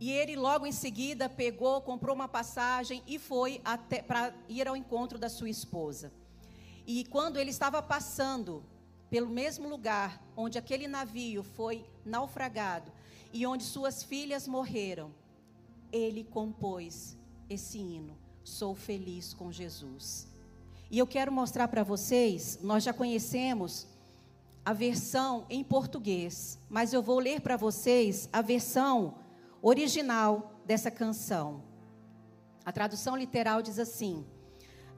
E 0.00 0.10
ele 0.10 0.34
logo 0.34 0.66
em 0.66 0.72
seguida 0.72 1.28
pegou, 1.28 1.80
comprou 1.80 2.14
uma 2.14 2.26
passagem 2.26 3.04
e 3.06 3.20
foi 3.20 3.62
para 4.08 4.34
ir 4.48 4.66
ao 4.66 4.76
encontro 4.76 5.16
da 5.16 5.28
sua 5.28 5.48
esposa. 5.48 6.12
E 6.84 7.04
quando 7.04 7.38
ele 7.38 7.50
estava 7.50 7.80
passando 7.80 8.64
pelo 9.08 9.28
mesmo 9.28 9.68
lugar 9.68 10.20
onde 10.36 10.58
aquele 10.58 10.88
navio 10.88 11.44
foi 11.44 11.86
naufragado 12.04 12.90
e 13.32 13.46
onde 13.46 13.62
suas 13.62 14.02
filhas 14.02 14.48
morreram, 14.48 15.14
ele 15.92 16.24
compôs 16.24 17.16
esse 17.48 17.78
hino: 17.78 18.18
Sou 18.42 18.74
feliz 18.74 19.32
com 19.32 19.52
Jesus. 19.52 20.31
E 20.92 20.98
eu 20.98 21.06
quero 21.06 21.32
mostrar 21.32 21.68
para 21.68 21.82
vocês, 21.82 22.58
nós 22.62 22.84
já 22.84 22.92
conhecemos 22.92 23.86
a 24.62 24.74
versão 24.74 25.46
em 25.48 25.64
português, 25.64 26.58
mas 26.68 26.92
eu 26.92 27.00
vou 27.00 27.18
ler 27.18 27.40
para 27.40 27.56
vocês 27.56 28.28
a 28.30 28.42
versão 28.42 29.14
original 29.62 30.60
dessa 30.66 30.90
canção. 30.90 31.62
A 32.62 32.70
tradução 32.70 33.16
literal 33.16 33.62
diz 33.62 33.78
assim: 33.78 34.26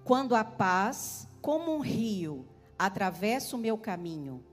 Quando 0.03 0.35
a 0.35 0.43
paz, 0.43 1.29
como 1.41 1.73
um 1.73 1.79
rio, 1.79 2.45
atravessa 2.77 3.55
o 3.55 3.61
meu 3.61 3.79
caminho, 3.79 4.45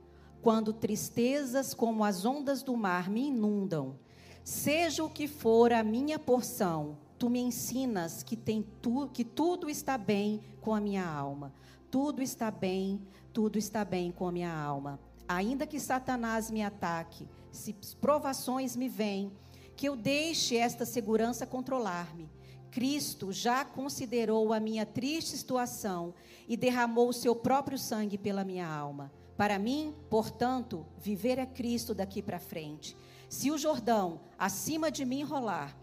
quando 0.44 0.72
tristezas 0.72 1.74
como 1.74 2.04
as 2.04 2.24
ondas 2.24 2.62
do 2.62 2.78
mar 2.78 3.10
me 3.10 3.30
inundam, 3.30 3.98
seja 4.44 5.04
o 5.04 5.10
que 5.10 5.28
for 5.28 5.74
a 5.74 5.82
minha 5.82 6.20
porção, 6.20 7.00
tu 7.22 7.30
me 7.30 7.40
ensinas 7.40 8.24
que 8.24 8.36
tem 8.36 8.66
tu, 8.82 9.08
que 9.14 9.24
tudo 9.24 9.70
está 9.70 9.96
bem 9.96 10.42
com 10.60 10.74
a 10.74 10.82
minha 10.82 11.08
alma. 11.08 11.54
Tudo 11.92 12.20
está 12.20 12.50
bem, 12.50 13.00
tudo 13.32 13.60
está 13.60 13.86
bem 13.86 14.12
com 14.12 14.28
a 14.28 14.32
minha 14.32 14.52
alma. 14.52 15.00
Ainda 15.28 15.68
que 15.68 15.80
Satanás 15.80 16.50
me 16.50 16.64
ataque, 16.64 17.30
se 17.52 17.76
provações 18.02 18.76
me 18.76 18.90
vêm, 18.90 19.32
que 19.76 19.88
eu 19.88 19.96
deixe 19.96 20.58
esta 20.58 20.84
segurança 20.84 21.46
controlar-me. 21.46 22.28
Cristo 22.72 23.32
já 23.32 23.64
considerou 23.64 24.52
a 24.52 24.60
minha 24.60 24.84
triste 24.84 25.38
situação 25.38 26.16
e 26.48 26.58
derramou 26.58 27.10
o 27.10 27.14
seu 27.14 27.36
próprio 27.36 27.78
sangue 27.78 28.18
pela 28.18 28.44
minha 28.44 28.68
alma. 28.68 29.12
Para 29.38 29.60
mim, 29.60 29.94
portanto, 30.10 30.88
viver 30.98 31.38
é 31.38 31.46
Cristo 31.46 31.94
daqui 31.94 32.20
para 32.20 32.40
frente. 32.40 32.98
Se 33.30 33.52
o 33.52 33.60
Jordão 33.60 34.22
acima 34.40 34.90
de 34.90 35.06
mim 35.06 35.22
rolar, 35.22 35.80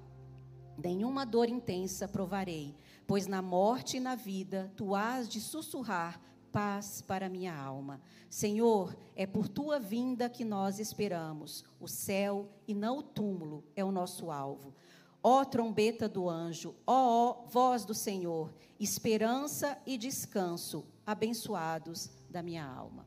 nenhuma 0.79 1.26
dor 1.26 1.49
intensa 1.49 2.07
provarei, 2.07 2.74
pois 3.07 3.26
na 3.26 3.43
morte 3.43 3.97
e 3.97 4.01
na 4.01 4.14
vida 4.14 4.72
tu 4.76 4.95
hás 4.95 5.29
de 5.29 5.41
sussurrar 5.41 6.20
paz 6.53 7.03
para 7.03 7.29
minha 7.29 7.55
alma. 7.55 8.01
Senhor, 8.31 8.97
é 9.14 9.26
por 9.26 9.49
tua 9.49 9.79
vinda 9.79 10.29
que 10.29 10.45
nós 10.45 10.79
esperamos. 10.79 11.64
O 11.81 11.87
céu 11.89 12.49
e 12.66 12.74
não 12.74 12.99
o 12.99 13.03
túmulo 13.03 13.64
é 13.76 13.85
o 13.85 13.93
nosso 13.93 14.31
alvo. 14.31 14.74
Ó 15.22 15.45
trombeta 15.45 16.09
do 16.09 16.29
anjo, 16.29 16.74
ó, 16.87 17.43
ó 17.43 17.47
voz 17.49 17.85
do 17.85 17.95
Senhor, 17.95 18.55
esperança 18.79 19.76
e 19.85 19.99
descanso, 19.99 20.87
abençoados 21.05 22.11
da 22.31 22.43
minha 22.43 22.64
alma. 22.64 23.07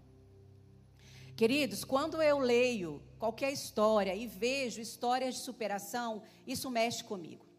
Queridos, 1.36 1.84
quando 1.84 2.22
eu 2.22 2.38
leio 2.38 3.02
qualquer 3.18 3.52
história 3.52 4.14
e 4.14 4.28
vejo 4.28 4.82
histórias 4.82 5.36
de 5.36 5.42
superação, 5.42 6.22
isso 6.46 6.70
mexe 6.70 7.04
comigo. 7.04 7.51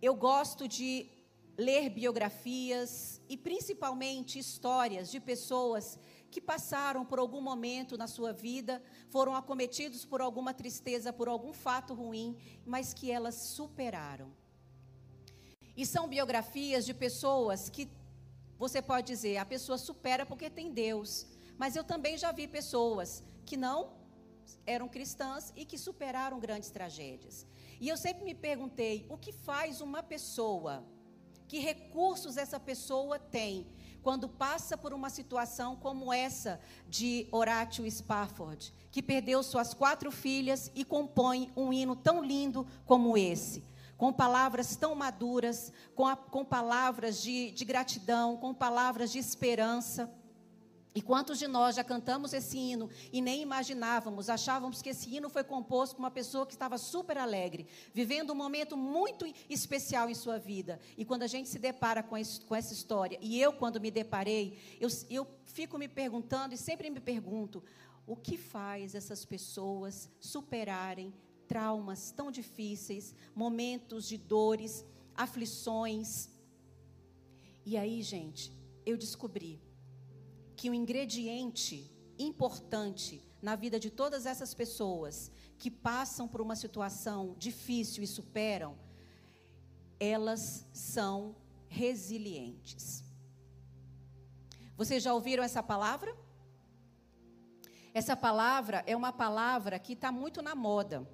Eu 0.00 0.14
gosto 0.14 0.66
de 0.66 1.08
ler 1.56 1.90
biografias 1.90 3.20
e 3.28 3.36
principalmente 3.36 4.38
histórias 4.38 5.10
de 5.10 5.20
pessoas 5.20 5.98
que 6.30 6.40
passaram 6.40 7.04
por 7.04 7.18
algum 7.18 7.40
momento 7.40 7.98
na 7.98 8.06
sua 8.06 8.32
vida, 8.32 8.82
foram 9.08 9.34
acometidos 9.34 10.04
por 10.04 10.20
alguma 10.20 10.54
tristeza, 10.54 11.12
por 11.12 11.28
algum 11.28 11.52
fato 11.52 11.92
ruim, 11.92 12.36
mas 12.64 12.94
que 12.94 13.10
elas 13.10 13.34
superaram. 13.34 14.32
E 15.76 15.84
são 15.84 16.08
biografias 16.08 16.86
de 16.86 16.94
pessoas 16.94 17.68
que 17.68 17.90
você 18.58 18.80
pode 18.80 19.06
dizer, 19.06 19.36
a 19.36 19.44
pessoa 19.44 19.76
supera 19.76 20.24
porque 20.24 20.48
tem 20.48 20.70
Deus. 20.70 21.26
Mas 21.58 21.76
eu 21.76 21.84
também 21.84 22.16
já 22.16 22.32
vi 22.32 22.46
pessoas 22.46 23.22
que 23.44 23.56
não 23.56 23.99
eram 24.66 24.88
cristãs 24.88 25.52
e 25.56 25.64
que 25.64 25.78
superaram 25.78 26.40
grandes 26.40 26.70
tragédias. 26.70 27.46
E 27.80 27.88
eu 27.88 27.96
sempre 27.96 28.24
me 28.24 28.34
perguntei, 28.34 29.06
o 29.08 29.16
que 29.16 29.32
faz 29.32 29.80
uma 29.80 30.02
pessoa? 30.02 30.84
Que 31.48 31.58
recursos 31.58 32.36
essa 32.36 32.60
pessoa 32.60 33.18
tem 33.18 33.66
quando 34.02 34.28
passa 34.28 34.76
por 34.76 34.92
uma 34.92 35.10
situação 35.10 35.76
como 35.76 36.12
essa 36.12 36.60
de 36.88 37.28
Horatio 37.30 37.90
Spafford, 37.90 38.72
que 38.90 39.02
perdeu 39.02 39.42
suas 39.42 39.74
quatro 39.74 40.10
filhas 40.10 40.70
e 40.74 40.84
compõe 40.84 41.50
um 41.56 41.72
hino 41.72 41.94
tão 41.94 42.22
lindo 42.22 42.66
como 42.86 43.16
esse? 43.16 43.64
Com 43.96 44.12
palavras 44.12 44.76
tão 44.76 44.94
maduras, 44.94 45.72
com, 45.94 46.06
a, 46.06 46.16
com 46.16 46.44
palavras 46.44 47.20
de, 47.20 47.50
de 47.50 47.64
gratidão, 47.64 48.36
com 48.36 48.54
palavras 48.54 49.12
de 49.12 49.18
esperança. 49.18 50.10
E 50.92 51.00
quantos 51.00 51.38
de 51.38 51.46
nós 51.46 51.76
já 51.76 51.84
cantamos 51.84 52.32
esse 52.32 52.58
hino 52.58 52.90
e 53.12 53.20
nem 53.22 53.42
imaginávamos, 53.42 54.28
achávamos 54.28 54.82
que 54.82 54.88
esse 54.88 55.08
hino 55.14 55.28
foi 55.28 55.44
composto 55.44 55.94
por 55.94 56.02
uma 56.02 56.10
pessoa 56.10 56.44
que 56.44 56.52
estava 56.52 56.76
super 56.78 57.16
alegre, 57.16 57.68
vivendo 57.94 58.32
um 58.32 58.36
momento 58.36 58.76
muito 58.76 59.24
especial 59.48 60.10
em 60.10 60.14
sua 60.14 60.36
vida. 60.36 60.80
E 60.98 61.04
quando 61.04 61.22
a 61.22 61.28
gente 61.28 61.48
se 61.48 61.60
depara 61.60 62.02
com, 62.02 62.16
esse, 62.16 62.40
com 62.40 62.56
essa 62.56 62.72
história, 62.72 63.18
e 63.22 63.40
eu, 63.40 63.52
quando 63.52 63.80
me 63.80 63.88
deparei, 63.88 64.58
eu, 64.80 64.88
eu 65.08 65.28
fico 65.44 65.78
me 65.78 65.86
perguntando 65.86 66.54
e 66.54 66.58
sempre 66.58 66.90
me 66.90 66.98
pergunto: 66.98 67.62
o 68.04 68.16
que 68.16 68.36
faz 68.36 68.96
essas 68.96 69.24
pessoas 69.24 70.10
superarem 70.18 71.14
traumas 71.46 72.10
tão 72.10 72.32
difíceis, 72.32 73.14
momentos 73.32 74.08
de 74.08 74.18
dores, 74.18 74.84
aflições? 75.14 76.28
E 77.64 77.76
aí, 77.76 78.02
gente, 78.02 78.52
eu 78.84 78.96
descobri 78.96 79.60
que 80.60 80.68
o 80.68 80.74
ingrediente 80.74 81.90
importante 82.18 83.26
na 83.40 83.56
vida 83.56 83.80
de 83.80 83.88
todas 83.88 84.26
essas 84.26 84.52
pessoas 84.52 85.32
que 85.56 85.70
passam 85.70 86.28
por 86.28 86.42
uma 86.42 86.54
situação 86.54 87.34
difícil 87.38 88.02
e 88.04 88.06
superam, 88.06 88.76
elas 89.98 90.68
são 90.70 91.34
resilientes. 91.66 93.02
Vocês 94.76 95.02
já 95.02 95.14
ouviram 95.14 95.42
essa 95.42 95.62
palavra? 95.62 96.14
Essa 97.94 98.14
palavra 98.14 98.84
é 98.86 98.94
uma 98.94 99.14
palavra 99.14 99.78
que 99.78 99.94
está 99.94 100.12
muito 100.12 100.42
na 100.42 100.54
moda. 100.54 101.08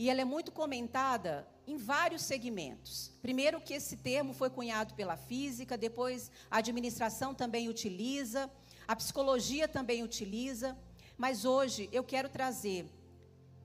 E 0.00 0.08
ela 0.08 0.22
é 0.22 0.24
muito 0.24 0.50
comentada 0.50 1.46
em 1.66 1.76
vários 1.76 2.22
segmentos. 2.22 3.12
Primeiro 3.20 3.60
que 3.60 3.74
esse 3.74 3.98
termo 3.98 4.32
foi 4.32 4.48
cunhado 4.48 4.94
pela 4.94 5.14
física, 5.14 5.76
depois 5.76 6.30
a 6.50 6.56
administração 6.56 7.34
também 7.34 7.68
utiliza, 7.68 8.50
a 8.88 8.96
psicologia 8.96 9.68
também 9.68 10.02
utiliza, 10.02 10.74
mas 11.18 11.44
hoje 11.44 11.86
eu 11.92 12.02
quero 12.02 12.30
trazer 12.30 12.88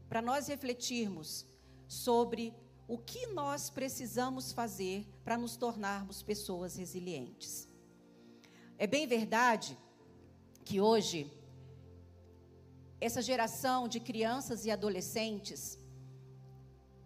para 0.09 0.21
nós 0.21 0.47
refletirmos 0.47 1.45
sobre 1.87 2.53
o 2.85 2.97
que 2.97 3.27
nós 3.27 3.69
precisamos 3.69 4.51
fazer 4.51 5.07
para 5.23 5.37
nos 5.37 5.55
tornarmos 5.55 6.21
pessoas 6.21 6.75
resilientes. 6.75 7.65
É 8.77 8.85
bem 8.85 9.07
verdade 9.07 9.77
que 10.65 10.81
hoje 10.81 11.31
essa 12.99 13.21
geração 13.21 13.87
de 13.87 14.01
crianças 14.01 14.65
e 14.65 14.69
adolescentes 14.69 15.79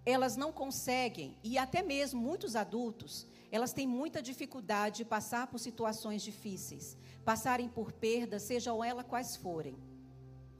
elas 0.09 0.35
não 0.35 0.51
conseguem, 0.51 1.37
e 1.43 1.57
até 1.57 1.83
mesmo 1.83 2.19
muitos 2.19 2.55
adultos, 2.55 3.27
elas 3.51 3.73
têm 3.73 3.87
muita 3.87 4.21
dificuldade 4.21 4.97
de 4.97 5.05
passar 5.05 5.47
por 5.47 5.59
situações 5.59 6.21
difíceis, 6.21 6.97
passarem 7.23 7.69
por 7.69 7.91
perdas, 7.91 8.43
sejam 8.43 8.83
elas 8.83 9.05
quais 9.05 9.35
forem, 9.35 9.77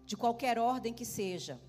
de 0.06 0.16
qualquer 0.16 0.60
ordem 0.60 0.94
que 0.94 1.06
seja. 1.06 1.60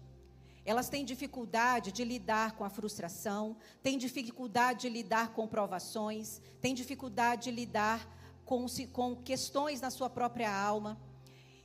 Elas 0.65 0.91
têm 0.91 1.05
dificuldade 1.05 1.91
de 1.91 2.05
lidar 2.05 2.53
com 2.53 2.65
a 2.65 2.71
frustração, 2.71 3.57
têm 3.83 3.97
dificuldade 3.97 4.83
de 4.83 4.91
lidar 4.91 5.33
com 5.33 5.47
provações, 5.47 6.41
têm 6.61 6.75
dificuldade 6.75 7.45
de 7.45 7.51
lidar 7.51 8.07
com, 8.45 8.67
com 8.93 9.17
questões 9.17 9.81
na 9.81 9.91
sua 9.91 10.11
própria 10.11 10.53
alma. 10.55 11.01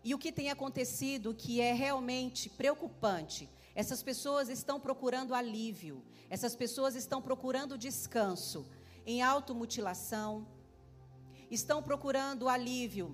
E 0.02 0.14
o 0.14 0.18
que 0.18 0.32
tem 0.32 0.50
acontecido 0.50 1.34
que 1.34 1.60
é 1.60 1.74
realmente 1.74 2.50
preocupante 2.50 3.50
essas 3.76 4.02
pessoas 4.02 4.48
estão 4.48 4.80
procurando 4.80 5.36
alívio, 5.36 6.02
essas 6.30 6.56
pessoas 6.56 6.96
estão 6.96 7.22
procurando 7.22 7.78
descanso 7.78 8.66
em 9.06 9.22
automutilação, 9.22 10.48
estão 11.52 11.84
procurando 11.84 12.48
alívio 12.48 13.14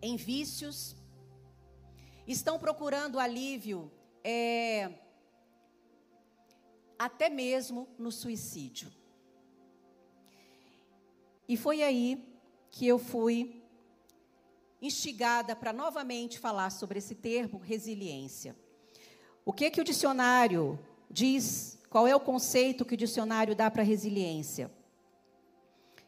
em 0.00 0.16
vícios, 0.16 0.96
estão 2.26 2.58
procurando 2.58 3.18
alívio 3.18 3.92
é, 4.24 4.90
até 6.98 7.28
mesmo 7.28 7.86
no 7.98 8.10
suicídio. 8.10 8.90
E 11.46 11.56
foi 11.56 11.82
aí 11.82 12.26
que 12.70 12.86
eu 12.86 12.98
fui 12.98 13.62
instigada 14.80 15.54
para 15.54 15.72
novamente 15.72 16.38
falar 16.38 16.70
sobre 16.70 16.98
esse 16.98 17.14
termo 17.14 17.58
resiliência. 17.58 18.56
O 19.48 19.52
que 19.54 19.70
que 19.70 19.80
o 19.80 19.84
dicionário 19.84 20.78
diz? 21.10 21.78
Qual 21.88 22.06
é 22.06 22.14
o 22.14 22.20
conceito 22.20 22.84
que 22.84 22.92
o 22.92 22.98
dicionário 22.98 23.56
dá 23.56 23.70
para 23.70 23.82
resiliência? 23.82 24.70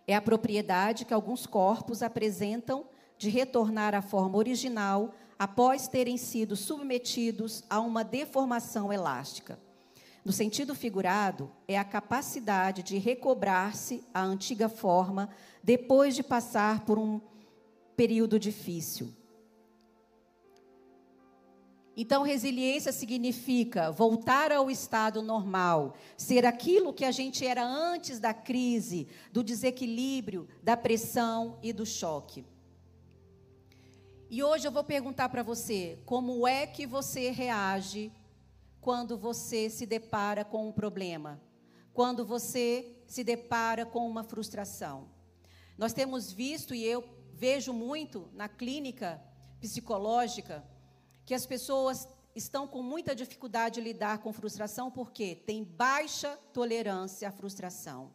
É 0.07 0.15
a 0.15 0.21
propriedade 0.21 1.07
que 1.07 1.15
alguns 1.15 1.47
corpos 1.47 2.03
apresentam 2.03 2.85
de 3.17 3.31
retornar 3.31 3.95
à 3.95 4.03
forma 4.03 4.37
original 4.37 5.15
após 5.39 5.89
terem 5.89 6.19
sido 6.19 6.55
submetidos 6.55 7.65
a 7.71 7.81
uma 7.81 8.05
deformação 8.05 8.93
elástica. 8.93 9.59
No 10.23 10.33
sentido 10.33 10.75
figurado, 10.75 11.51
é 11.67 11.79
a 11.79 11.85
capacidade 11.85 12.83
de 12.83 12.99
recobrar-se 12.99 14.05
à 14.13 14.23
antiga 14.23 14.69
forma 14.69 15.31
depois 15.65 16.15
de 16.15 16.23
passar 16.23 16.85
por 16.85 16.99
um 16.99 17.19
período 17.97 18.39
difícil. 18.39 19.15
Então, 21.97 22.23
resiliência 22.23 22.93
significa 22.93 23.91
voltar 23.91 24.53
ao 24.53 24.71
estado 24.71 25.23
normal, 25.23 25.95
ser 26.17 26.47
aquilo 26.47 26.93
que 26.93 27.05
a 27.05 27.11
gente 27.11 27.45
era 27.45 27.65
antes 27.65 28.19
da 28.19 28.33
crise, 28.33 29.09
do 29.33 29.43
desequilíbrio, 29.43 30.49
da 30.63 30.77
pressão 30.77 31.59
e 31.63 31.73
do 31.73 31.85
choque. 31.85 32.45
E 34.31 34.45
hoje 34.45 34.69
eu 34.69 34.73
vou 34.73 34.85
perguntar 34.85 35.29
para 35.29 35.43
você: 35.43 35.99
como 36.07 36.47
é 36.47 36.65
que 36.65 36.87
você 36.87 37.31
reage 37.31 38.13
quando 38.81 39.19
você 39.19 39.69
se 39.69 39.85
depara 39.85 40.45
com 40.45 40.69
um 40.69 40.73
problema? 40.73 41.41
Quando 41.93 42.25
você 42.25 43.03
se 43.09 43.25
depara 43.25 43.85
com 43.85 44.09
uma 44.09 44.23
frustração? 44.23 45.09
Nós 45.77 45.93
temos 45.93 46.31
visto, 46.31 46.73
e 46.73 46.85
eu 46.85 47.05
vejo 47.35 47.73
muito 47.73 48.29
na 48.33 48.49
clínica 48.49 49.21
psicológica, 49.61 50.65
que 51.31 51.35
as 51.35 51.47
pessoas 51.47 52.09
estão 52.35 52.67
com 52.67 52.83
muita 52.83 53.15
dificuldade 53.15 53.77
de 53.77 53.81
lidar 53.81 54.19
com 54.19 54.33
frustração 54.33 54.91
porque 54.91 55.37
tem 55.37 55.63
baixa 55.63 56.37
tolerância 56.53 57.29
à 57.29 57.31
frustração. 57.31 58.13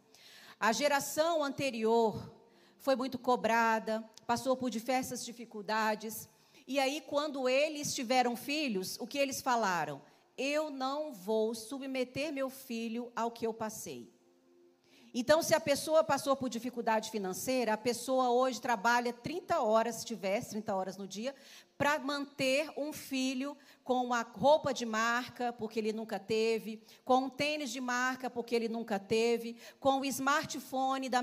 A 0.60 0.70
geração 0.70 1.42
anterior 1.42 2.30
foi 2.76 2.94
muito 2.94 3.18
cobrada, 3.18 4.04
passou 4.26 4.54
por 4.54 4.68
diversas 4.68 5.24
dificuldades, 5.24 6.28
e 6.68 6.78
aí 6.78 7.00
quando 7.00 7.48
eles 7.48 7.94
tiveram 7.94 8.36
filhos, 8.36 8.98
o 9.00 9.06
que 9.06 9.16
eles 9.16 9.40
falaram? 9.40 10.02
Eu 10.36 10.68
não 10.68 11.10
vou 11.10 11.54
submeter 11.54 12.30
meu 12.34 12.50
filho 12.50 13.10
ao 13.16 13.30
que 13.30 13.46
eu 13.46 13.54
passei. 13.54 14.12
Então, 15.18 15.42
se 15.42 15.54
a 15.54 15.60
pessoa 15.60 16.04
passou 16.04 16.36
por 16.36 16.50
dificuldade 16.50 17.10
financeira, 17.10 17.72
a 17.72 17.76
pessoa 17.78 18.28
hoje 18.28 18.60
trabalha 18.60 19.14
30 19.14 19.62
horas, 19.62 19.94
se 19.94 20.04
tivesse 20.04 20.50
30 20.50 20.74
horas 20.74 20.98
no 20.98 21.08
dia, 21.08 21.34
para 21.78 21.98
manter 21.98 22.70
um 22.76 22.92
filho 22.92 23.56
com 23.82 24.04
uma 24.04 24.20
roupa 24.20 24.74
de 24.74 24.84
marca, 24.84 25.54
porque 25.54 25.78
ele 25.78 25.90
nunca 25.90 26.18
teve, 26.18 26.82
com 27.02 27.16
um 27.16 27.30
tênis 27.30 27.70
de 27.70 27.80
marca, 27.80 28.28
porque 28.28 28.54
ele 28.54 28.68
nunca 28.68 28.98
teve, 28.98 29.56
com 29.80 30.00
o 30.00 30.04
smartphone 30.04 31.08
da, 31.08 31.22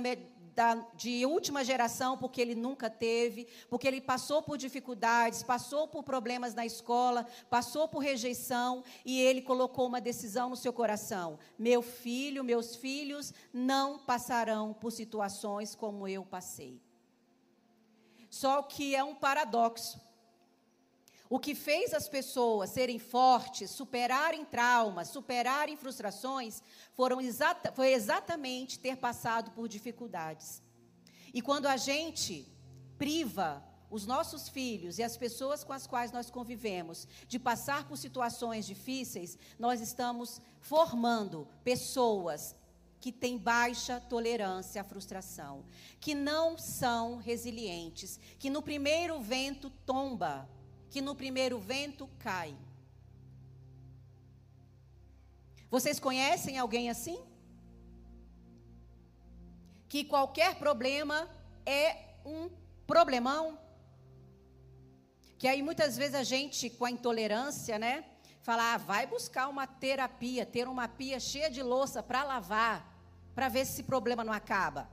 da, 0.56 0.76
de 0.96 1.26
última 1.26 1.64
geração, 1.64 2.18
porque 2.18 2.42
ele 2.42 2.56
nunca 2.56 2.90
teve, 2.90 3.48
porque 3.70 3.88
ele 3.88 4.02
passou 4.02 4.42
por 4.42 4.58
dificuldades, 4.58 5.44
passou 5.44 5.88
por 5.88 6.04
problemas 6.04 6.54
na 6.54 6.66
escola, 6.66 7.26
passou 7.50 7.88
por 7.88 8.00
rejeição, 8.00 8.84
e 9.06 9.20
ele 9.20 9.42
colocou 9.42 9.88
uma 9.88 10.02
decisão 10.02 10.50
no 10.50 10.56
seu 10.56 10.72
coração: 10.72 11.40
meu 11.58 11.82
filho, 11.82 12.44
meus 12.44 12.76
filhos 12.76 13.34
não 13.52 14.00
passarão 14.00 14.74
por 14.74 14.92
situações 14.92 15.76
como 15.76 16.08
eu 16.08 16.24
passei. 16.26 16.82
Só 18.30 18.64
que 18.64 18.96
é 18.96 19.04
um 19.04 19.14
paradoxo. 19.14 20.02
O 21.30 21.40
que 21.40 21.56
fez 21.56 21.94
as 21.94 22.08
pessoas 22.08 22.70
serem 22.70 23.00
fortes, 23.00 23.72
superarem 23.72 24.46
traumas, 24.46 25.08
superarem 25.08 25.78
frustrações, 25.78 26.62
foram 26.94 27.20
exata, 27.22 27.72
foi 27.72 27.94
exatamente 27.94 28.78
ter 28.78 28.98
passado 28.98 29.52
por 29.52 29.68
dificuldades. 29.68 30.62
E 31.34 31.42
quando 31.42 31.66
a 31.66 31.78
gente 31.78 32.48
priva 32.98 33.64
os 33.90 34.06
nossos 34.06 34.50
filhos 34.50 34.98
e 34.98 35.04
as 35.04 35.16
pessoas 35.16 35.64
com 35.64 35.72
as 35.72 35.86
quais 35.86 36.12
nós 36.12 36.30
convivemos 36.30 37.08
de 37.28 37.38
passar 37.40 37.88
por 37.88 37.98
situações 37.98 38.66
difíceis, 38.66 39.38
nós 39.60 39.82
estamos 39.82 40.42
formando 40.60 41.48
pessoas 41.64 42.56
que 43.00 43.12
têm 43.12 43.38
baixa 43.38 44.00
tolerância 44.00 44.82
à 44.82 44.84
frustração, 44.84 45.66
que 46.00 46.16
não 46.16 46.58
são 46.58 47.18
resilientes, 47.18 48.20
que 48.40 48.50
no 48.50 48.62
primeiro 48.62 49.20
vento 49.20 49.70
tomba, 49.86 50.50
que 50.94 51.02
no 51.02 51.16
primeiro 51.16 51.58
vento 51.58 52.08
cai. 52.20 52.56
Vocês 55.72 56.00
conhecem 56.00 56.60
alguém 56.60 56.88
assim? 56.88 57.20
Que 59.90 60.04
qualquer 60.04 60.52
problema 60.60 61.28
é 61.66 61.86
um 62.24 62.48
problemão? 62.86 63.58
Que 65.40 65.48
aí 65.48 65.64
muitas 65.64 65.98
vezes 65.98 66.14
a 66.14 66.24
gente, 66.24 66.70
com 66.70 66.86
a 66.86 66.92
intolerância, 66.92 67.80
né? 67.80 68.06
Fala, 68.44 68.76
ah, 68.76 68.78
vai 68.78 69.08
buscar 69.08 69.48
uma 69.48 69.66
terapia, 69.66 70.46
ter 70.46 70.68
uma 70.68 70.88
pia 70.88 71.20
cheia 71.20 71.50
de 71.50 71.64
louça 71.64 72.04
para 72.04 72.24
lavar, 72.24 72.78
para 73.34 73.50
ver 73.50 73.66
se 73.66 73.72
esse 73.72 73.84
problema 73.84 74.24
não 74.24 74.32
acaba. 74.32 74.88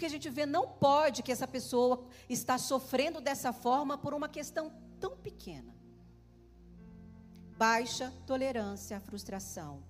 Porque 0.00 0.06
a 0.06 0.18
gente 0.18 0.30
vê, 0.30 0.46
não 0.46 0.66
pode 0.66 1.22
que 1.22 1.30
essa 1.30 1.46
pessoa 1.46 2.02
está 2.26 2.56
sofrendo 2.56 3.20
dessa 3.20 3.52
forma 3.52 3.98
por 3.98 4.14
uma 4.14 4.30
questão 4.30 4.72
tão 4.98 5.14
pequena. 5.14 5.76
Baixa 7.58 8.10
tolerância 8.26 8.96
à 8.96 9.00
frustração. 9.00 9.84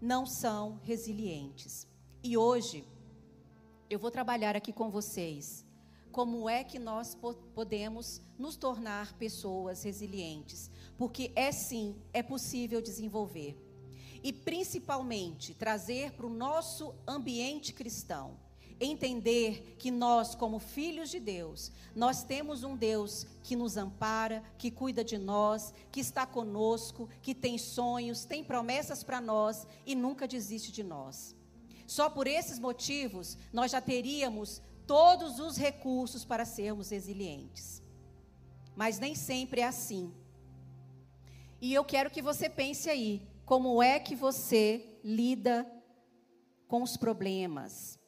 Não 0.00 0.24
são 0.24 0.80
resilientes. 0.82 1.86
E 2.22 2.34
hoje, 2.34 2.82
eu 3.90 3.98
vou 3.98 4.10
trabalhar 4.10 4.56
aqui 4.56 4.72
com 4.72 4.90
vocês 4.90 5.66
como 6.10 6.48
é 6.48 6.64
que 6.64 6.78
nós 6.78 7.14
podemos 7.54 8.22
nos 8.38 8.56
tornar 8.56 9.12
pessoas 9.18 9.82
resilientes. 9.82 10.70
Porque 10.96 11.30
é 11.36 11.52
sim, 11.52 11.94
é 12.14 12.22
possível 12.22 12.80
desenvolver. 12.80 13.62
E 14.22 14.32
principalmente 14.32 15.54
trazer 15.54 16.12
para 16.12 16.24
o 16.24 16.30
nosso 16.30 16.94
ambiente 17.06 17.74
cristão 17.74 18.40
entender 18.84 19.76
que 19.78 19.90
nós, 19.90 20.34
como 20.34 20.58
filhos 20.58 21.10
de 21.10 21.20
Deus, 21.20 21.70
nós 21.94 22.22
temos 22.22 22.64
um 22.64 22.76
Deus 22.76 23.26
que 23.42 23.54
nos 23.54 23.76
ampara, 23.76 24.42
que 24.58 24.70
cuida 24.70 25.04
de 25.04 25.18
nós, 25.18 25.72
que 25.90 26.00
está 26.00 26.26
conosco, 26.26 27.08
que 27.20 27.34
tem 27.34 27.58
sonhos, 27.58 28.24
tem 28.24 28.42
promessas 28.42 29.04
para 29.04 29.20
nós 29.20 29.66
e 29.86 29.94
nunca 29.94 30.26
desiste 30.26 30.72
de 30.72 30.82
nós. 30.82 31.36
Só 31.86 32.08
por 32.08 32.26
esses 32.26 32.58
motivos 32.58 33.36
nós 33.52 33.70
já 33.70 33.80
teríamos 33.80 34.62
todos 34.86 35.38
os 35.38 35.56
recursos 35.56 36.24
para 36.24 36.44
sermos 36.44 36.90
resilientes. 36.90 37.82
Mas 38.74 38.98
nem 38.98 39.14
sempre 39.14 39.60
é 39.60 39.66
assim. 39.66 40.12
E 41.60 41.72
eu 41.72 41.84
quero 41.84 42.10
que 42.10 42.22
você 42.22 42.48
pense 42.48 42.90
aí, 42.90 43.22
como 43.44 43.82
é 43.82 44.00
que 44.00 44.16
você 44.16 44.98
lida 45.04 45.70
com 46.66 46.82
os 46.82 46.96
problemas? 46.96 48.01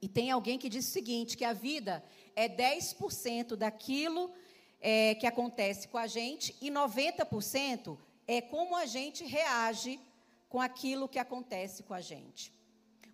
E 0.00 0.08
tem 0.08 0.30
alguém 0.30 0.58
que 0.58 0.68
diz 0.68 0.86
o 0.86 0.90
seguinte: 0.90 1.36
que 1.36 1.44
a 1.44 1.52
vida 1.52 2.04
é 2.36 2.48
10% 2.48 3.56
daquilo 3.56 4.32
é, 4.80 5.14
que 5.16 5.26
acontece 5.26 5.88
com 5.88 5.98
a 5.98 6.06
gente 6.06 6.56
e 6.60 6.70
90% 6.70 7.98
é 8.26 8.40
como 8.40 8.76
a 8.76 8.86
gente 8.86 9.24
reage 9.24 10.00
com 10.48 10.60
aquilo 10.60 11.08
que 11.08 11.18
acontece 11.18 11.82
com 11.82 11.94
a 11.94 12.00
gente. 12.00 12.52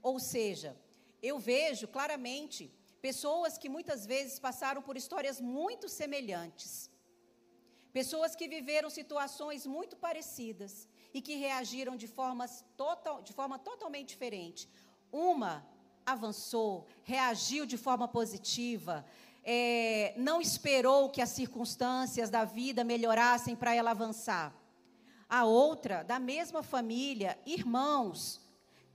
Ou 0.03 0.19
seja, 0.19 0.77
eu 1.23 1.39
vejo 1.39 1.89
claramente 1.89 2.71
pessoas 3.01 3.57
que 3.57 3.69
muitas 3.69 4.05
vezes 4.07 4.39
passaram 4.39 4.83
por 4.83 4.97
histórias 4.97 5.41
muito 5.41 5.89
semelhantes. 5.89 6.91
Pessoas 7.93 8.35
que 8.35 8.49
viveram 8.49 8.91
situações 8.91 9.65
muito 9.67 9.97
parecidas 9.97 10.89
e 11.13 11.23
que 11.23 11.37
reagiram 11.37 11.97
de, 11.97 12.09
formas 12.09 12.65
total, 12.77 13.23
de 13.23 13.33
forma 13.33 13.59
totalmente 13.59 14.09
diferente. 14.09 14.69
Uma 15.13 15.65
avançou, 16.07 16.87
reagiu 17.03 17.67
de 17.67 17.77
forma 17.77 18.07
positiva, 18.07 19.05
é, 19.45 20.15
não 20.17 20.41
esperou 20.41 21.11
que 21.11 21.21
as 21.21 21.29
circunstâncias 21.31 22.31
da 22.31 22.45
vida 22.45 22.83
melhorassem 22.83 23.55
para 23.55 23.75
ela 23.75 23.91
avançar. 23.91 24.55
A 25.29 25.45
outra, 25.45 26.03
da 26.03 26.19
mesma 26.19 26.63
família, 26.63 27.39
irmãos, 27.45 28.41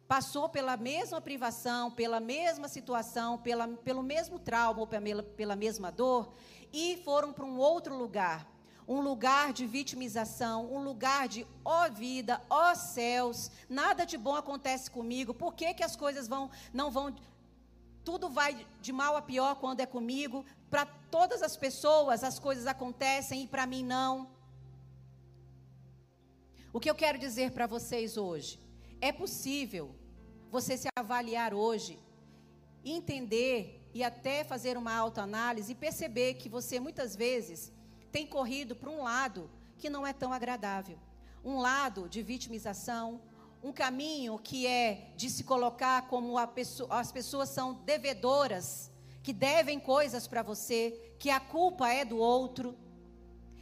passou 0.07 0.49
pela 0.49 0.75
mesma 0.75 1.21
privação, 1.21 1.91
pela 1.91 2.19
mesma 2.19 2.67
situação, 2.67 3.37
pela, 3.37 3.67
pelo 3.67 4.01
mesmo 4.01 4.39
trauma 4.39 4.79
ou 4.79 4.87
pela, 4.87 5.21
pela 5.21 5.55
mesma 5.55 5.91
dor, 5.91 6.33
e 6.73 7.01
foram 7.03 7.31
para 7.31 7.45
um 7.45 7.57
outro 7.57 7.95
lugar 7.95 8.47
um 8.89 9.01
lugar 9.01 9.53
de 9.53 9.67
vitimização, 9.67 10.73
um 10.73 10.83
lugar 10.83 11.27
de 11.27 11.45
ó 11.63 11.85
oh 11.85 11.91
vida, 11.91 12.41
ó 12.49 12.71
oh 12.71 12.75
céus, 12.75 13.51
nada 13.69 14.03
de 14.03 14.17
bom 14.17 14.35
acontece 14.35 14.89
comigo. 14.89 15.31
Por 15.31 15.53
que, 15.53 15.75
que 15.75 15.83
as 15.83 15.95
coisas 15.95 16.27
vão 16.27 16.49
não 16.73 16.89
vão 16.89 17.15
tudo 18.03 18.27
vai 18.27 18.65
de 18.81 18.91
mal 18.91 19.15
a 19.15 19.21
pior 19.21 19.57
quando 19.57 19.81
é 19.81 19.85
comigo? 19.85 20.43
Para 20.71 20.87
todas 20.87 21.43
as 21.43 21.55
pessoas 21.55 22.23
as 22.23 22.39
coisas 22.39 22.65
acontecem 22.65 23.43
e 23.43 23.47
para 23.47 23.67
mim 23.67 23.83
não. 23.83 24.27
O 26.73 26.79
que 26.79 26.89
eu 26.89 26.95
quero 26.95 27.19
dizer 27.19 27.51
para 27.51 27.67
vocês 27.67 28.17
hoje? 28.17 28.59
É 28.99 29.11
possível 29.11 29.93
você 30.49 30.75
se 30.75 30.87
avaliar 30.97 31.53
hoje, 31.53 31.99
entender 32.83 33.87
e 33.93 34.03
até 34.03 34.43
fazer 34.43 34.77
uma 34.77 34.95
autoanálise 34.95 35.73
e 35.73 35.75
perceber 35.75 36.33
que 36.35 36.49
você 36.49 36.79
muitas 36.79 37.15
vezes 37.15 37.71
tem 38.11 38.25
corrido 38.27 38.75
para 38.75 38.89
um 38.89 39.03
lado 39.03 39.49
que 39.77 39.89
não 39.89 40.05
é 40.05 40.13
tão 40.13 40.33
agradável. 40.33 40.97
Um 41.43 41.59
lado 41.59 42.09
de 42.09 42.21
vitimização, 42.21 43.21
um 43.63 43.71
caminho 43.71 44.37
que 44.37 44.65
é 44.67 45.11
de 45.15 45.29
se 45.29 45.43
colocar 45.43 46.07
como 46.07 46.45
pessoa, 46.47 46.99
as 46.99 47.11
pessoas 47.11 47.49
são 47.49 47.73
devedoras, 47.85 48.91
que 49.21 49.33
devem 49.33 49.79
coisas 49.79 50.27
para 50.27 50.41
você, 50.41 51.13
que 51.19 51.29
a 51.29 51.39
culpa 51.39 51.89
é 51.89 52.05
do 52.05 52.17
outro. 52.17 52.77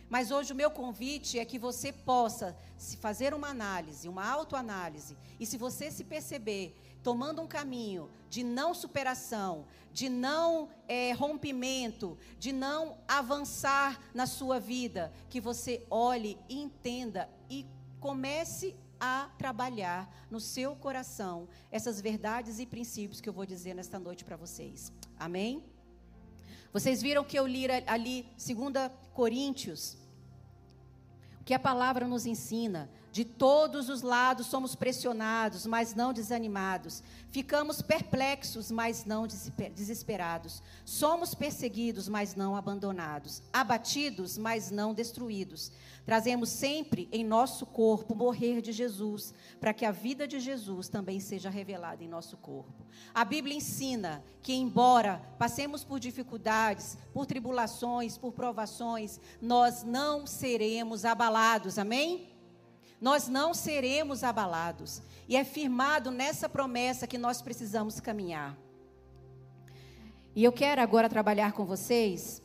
Mas 0.10 0.32
hoje 0.32 0.54
o 0.54 0.56
meu 0.56 0.72
convite 0.72 1.38
é 1.38 1.44
que 1.44 1.60
você 1.60 1.92
possa 1.92 2.56
se 2.78 2.96
fazer 2.98 3.34
uma 3.34 3.50
análise, 3.50 4.08
uma 4.08 4.26
autoanálise, 4.26 5.18
e 5.40 5.46
se 5.46 5.58
você 5.58 5.92
se 5.92 6.04
perceber 6.04 6.76
tomando 7.04 7.42
um 7.42 7.48
caminho 7.48 8.10
de 8.30 8.44
não 8.44 8.74
superação, 8.74 9.66
de 9.92 10.10
não 10.10 10.70
é, 10.88 11.12
rompimento, 11.14 12.18
de 12.38 12.52
não 12.52 12.98
avançar 13.08 14.00
na 14.14 14.26
sua 14.26 14.60
vida, 14.60 15.12
que 15.30 15.40
você 15.40 15.86
olhe, 15.90 16.38
entenda 16.50 17.30
e 17.50 17.66
comece 18.00 18.76
a 19.00 19.30
trabalhar 19.38 20.10
no 20.30 20.40
seu 20.40 20.76
coração 20.76 21.48
essas 21.72 22.02
verdades 22.02 22.60
e 22.60 22.66
princípios 22.66 23.22
que 23.22 23.30
eu 23.30 23.34
vou 23.34 23.46
dizer 23.46 23.74
nesta 23.74 24.00
noite 24.00 24.24
para 24.24 24.36
vocês. 24.36 24.92
Amém? 25.18 25.64
Vocês 26.74 27.02
viram 27.02 27.24
que 27.24 27.38
eu 27.38 27.48
li 27.48 27.66
ali 27.86 28.24
2 28.38 28.92
Coríntios, 29.14 29.98
o 31.42 31.44
que 31.44 31.54
a 31.54 31.60
palavra 31.60 32.08
nos 32.08 32.26
ensina. 32.26 32.90
De 33.18 33.26
todos 33.26 33.90
os 33.90 34.04
lados 34.04 34.46
somos 34.46 34.76
pressionados, 34.76 35.66
mas 35.66 35.96
não 35.96 36.14
desanimados. 36.14 37.02
Ficamos 37.32 37.82
perplexos, 37.82 38.70
mas 38.70 39.06
não 39.06 39.26
desesperados. 39.26 40.62
Somos 40.86 41.34
perseguidos, 41.34 42.08
mas 42.08 42.36
não 42.36 42.56
abandonados. 42.56 43.42
Abatidos, 43.52 44.38
mas 44.38 44.70
não 44.70 44.94
destruídos. 44.94 45.72
Trazemos 46.06 46.50
sempre 46.50 47.10
em 47.12 47.26
nosso 47.26 47.66
corpo 47.66 48.14
morrer 48.14 48.62
de 48.62 48.72
Jesus, 48.72 49.34
para 49.60 49.74
que 49.74 49.84
a 49.84 49.92
vida 49.92 50.28
de 50.28 50.40
Jesus 50.40 50.88
também 50.88 51.20
seja 51.20 51.50
revelada 51.50 52.04
em 52.04 52.08
nosso 52.08 52.38
corpo. 52.38 52.86
A 53.16 53.26
Bíblia 53.26 53.58
ensina 53.58 54.24
que, 54.44 54.54
embora 54.54 55.24
passemos 55.40 55.84
por 55.84 56.00
dificuldades, 56.00 57.00
por 57.12 57.26
tribulações, 57.26 58.16
por 58.16 58.32
provações, 58.32 59.20
nós 59.42 59.82
não 59.82 60.28
seremos 60.28 61.04
abalados. 61.04 61.80
Amém? 61.80 62.37
Nós 63.00 63.28
não 63.28 63.54
seremos 63.54 64.24
abalados. 64.24 65.02
E 65.28 65.36
é 65.36 65.44
firmado 65.44 66.10
nessa 66.12 66.48
promessa 66.48 67.08
que 67.08 67.18
nós 67.18 67.42
precisamos 67.42 68.00
caminhar. 68.00 68.58
E 70.36 70.44
eu 70.44 70.52
quero 70.52 70.82
agora 70.82 71.10
trabalhar 71.10 71.52
com 71.54 71.66
vocês 71.66 72.42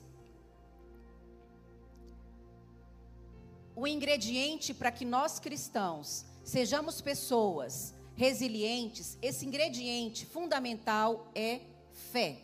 o 3.75 3.87
ingrediente 3.87 4.73
para 4.73 4.93
que 4.93 5.05
nós 5.05 5.39
cristãos 5.39 6.25
sejamos 6.45 7.01
pessoas 7.01 7.95
resilientes, 8.15 9.19
esse 9.23 9.47
ingrediente 9.47 10.27
fundamental 10.27 11.31
é 11.35 11.61
fé. 11.91 12.43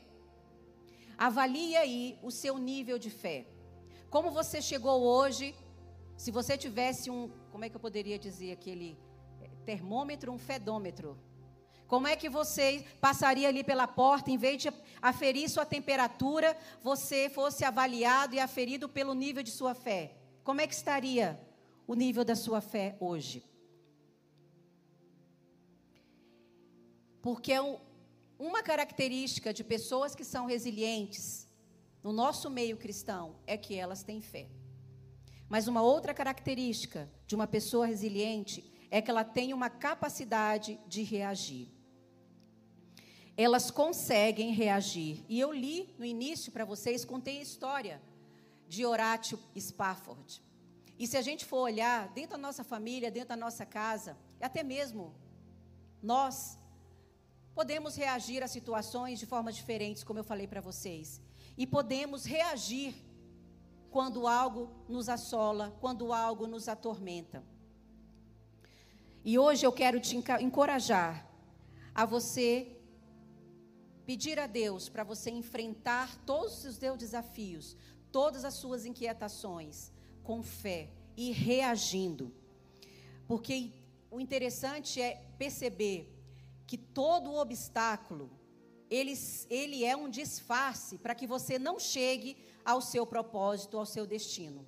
Avalie 1.16 1.76
aí 1.76 2.18
o 2.22 2.30
seu 2.30 2.58
nível 2.58 2.98
de 2.98 3.10
fé. 3.10 3.46
Como 4.08 4.30
você 4.30 4.62
chegou 4.62 5.02
hoje? 5.02 5.54
Se 6.16 6.30
você 6.30 6.56
tivesse 6.56 7.10
um, 7.10 7.30
como 7.58 7.64
é 7.64 7.68
que 7.68 7.74
eu 7.74 7.80
poderia 7.80 8.16
dizer 8.16 8.52
aquele 8.52 8.96
é, 9.42 9.48
termômetro, 9.66 10.30
um 10.30 10.38
fedômetro. 10.38 11.18
Como 11.88 12.06
é 12.06 12.14
que 12.14 12.28
você 12.28 12.86
passaria 13.00 13.48
ali 13.48 13.64
pela 13.64 13.88
porta, 13.88 14.30
em 14.30 14.36
vez 14.36 14.62
de 14.62 14.68
aferir 15.02 15.50
sua 15.50 15.66
temperatura, 15.66 16.56
você 16.80 17.28
fosse 17.28 17.64
avaliado 17.64 18.36
e 18.36 18.38
aferido 18.38 18.88
pelo 18.88 19.12
nível 19.12 19.42
de 19.42 19.50
sua 19.50 19.74
fé? 19.74 20.14
Como 20.44 20.60
é 20.60 20.68
que 20.68 20.72
estaria 20.72 21.36
o 21.84 21.94
nível 21.94 22.24
da 22.24 22.36
sua 22.36 22.60
fé 22.60 22.96
hoje? 23.00 23.44
Porque 27.20 27.54
uma 28.38 28.62
característica 28.62 29.52
de 29.52 29.64
pessoas 29.64 30.14
que 30.14 30.22
são 30.22 30.46
resilientes 30.46 31.48
no 32.04 32.12
nosso 32.12 32.48
meio 32.48 32.76
cristão 32.76 33.34
é 33.48 33.56
que 33.56 33.74
elas 33.74 34.04
têm 34.04 34.20
fé. 34.20 34.46
Mas 35.48 35.66
uma 35.66 35.82
outra 35.82 36.12
característica 36.12 37.10
de 37.26 37.34
uma 37.34 37.46
pessoa 37.46 37.86
resiliente 37.86 38.64
é 38.90 39.00
que 39.00 39.10
ela 39.10 39.24
tem 39.24 39.54
uma 39.54 39.70
capacidade 39.70 40.78
de 40.86 41.02
reagir. 41.02 41.68
Elas 43.36 43.70
conseguem 43.70 44.52
reagir. 44.52 45.24
E 45.28 45.38
eu 45.38 45.52
li 45.52 45.94
no 45.98 46.04
início 46.04 46.52
para 46.52 46.64
vocês, 46.64 47.04
contei 47.04 47.38
a 47.38 47.42
história 47.42 48.02
de 48.68 48.84
Horatio 48.84 49.38
Spafford. 49.58 50.42
E 50.98 51.06
se 51.06 51.16
a 51.16 51.22
gente 51.22 51.44
for 51.44 51.60
olhar 51.60 52.08
dentro 52.08 52.32
da 52.32 52.38
nossa 52.38 52.64
família, 52.64 53.10
dentro 53.10 53.30
da 53.30 53.36
nossa 53.36 53.64
casa, 53.64 54.18
até 54.40 54.62
mesmo 54.62 55.14
nós 56.02 56.58
podemos 57.54 57.96
reagir 57.96 58.42
a 58.42 58.48
situações 58.48 59.18
de 59.18 59.26
formas 59.26 59.56
diferentes, 59.56 60.04
como 60.04 60.18
eu 60.18 60.24
falei 60.24 60.46
para 60.46 60.60
vocês. 60.60 61.20
E 61.56 61.66
podemos 61.66 62.24
reagir 62.24 62.94
quando 63.90 64.26
algo 64.26 64.70
nos 64.88 65.08
assola, 65.08 65.76
quando 65.80 66.12
algo 66.12 66.46
nos 66.46 66.68
atormenta. 66.68 67.42
E 69.24 69.38
hoje 69.38 69.66
eu 69.66 69.72
quero 69.72 70.00
te 70.00 70.16
encorajar 70.40 71.26
a 71.94 72.04
você 72.04 72.78
pedir 74.06 74.38
a 74.38 74.46
Deus 74.46 74.88
para 74.88 75.04
você 75.04 75.30
enfrentar 75.30 76.16
todos 76.24 76.64
os 76.64 76.76
seus 76.76 76.96
desafios, 76.96 77.76
todas 78.10 78.44
as 78.44 78.54
suas 78.54 78.86
inquietações 78.86 79.92
com 80.22 80.42
fé 80.42 80.90
e 81.16 81.30
reagindo. 81.30 82.32
Porque 83.26 83.72
o 84.10 84.18
interessante 84.18 85.00
é 85.00 85.22
perceber 85.36 86.10
que 86.66 86.78
todo 86.78 87.34
obstáculo 87.34 88.30
ele, 88.90 89.12
ele 89.50 89.84
é 89.84 89.96
um 89.96 90.08
disfarce 90.08 90.96
para 90.96 91.14
que 91.14 91.26
você 91.26 91.58
não 91.58 91.78
chegue 91.78 92.36
ao 92.68 92.82
seu 92.82 93.06
propósito, 93.06 93.78
ao 93.78 93.86
seu 93.86 94.06
destino. 94.06 94.62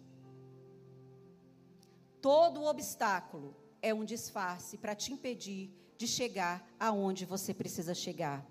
Todo 2.23 2.65
obstáculo 2.65 3.55
é 3.83 3.93
um 3.93 4.07
disfarce 4.07 4.79
para 4.79 4.95
te 4.95 5.13
impedir 5.13 5.71
de 5.99 6.07
chegar 6.07 6.67
aonde 6.79 7.27
você 7.27 7.53
precisa 7.53 7.95
chegar. 7.95 8.43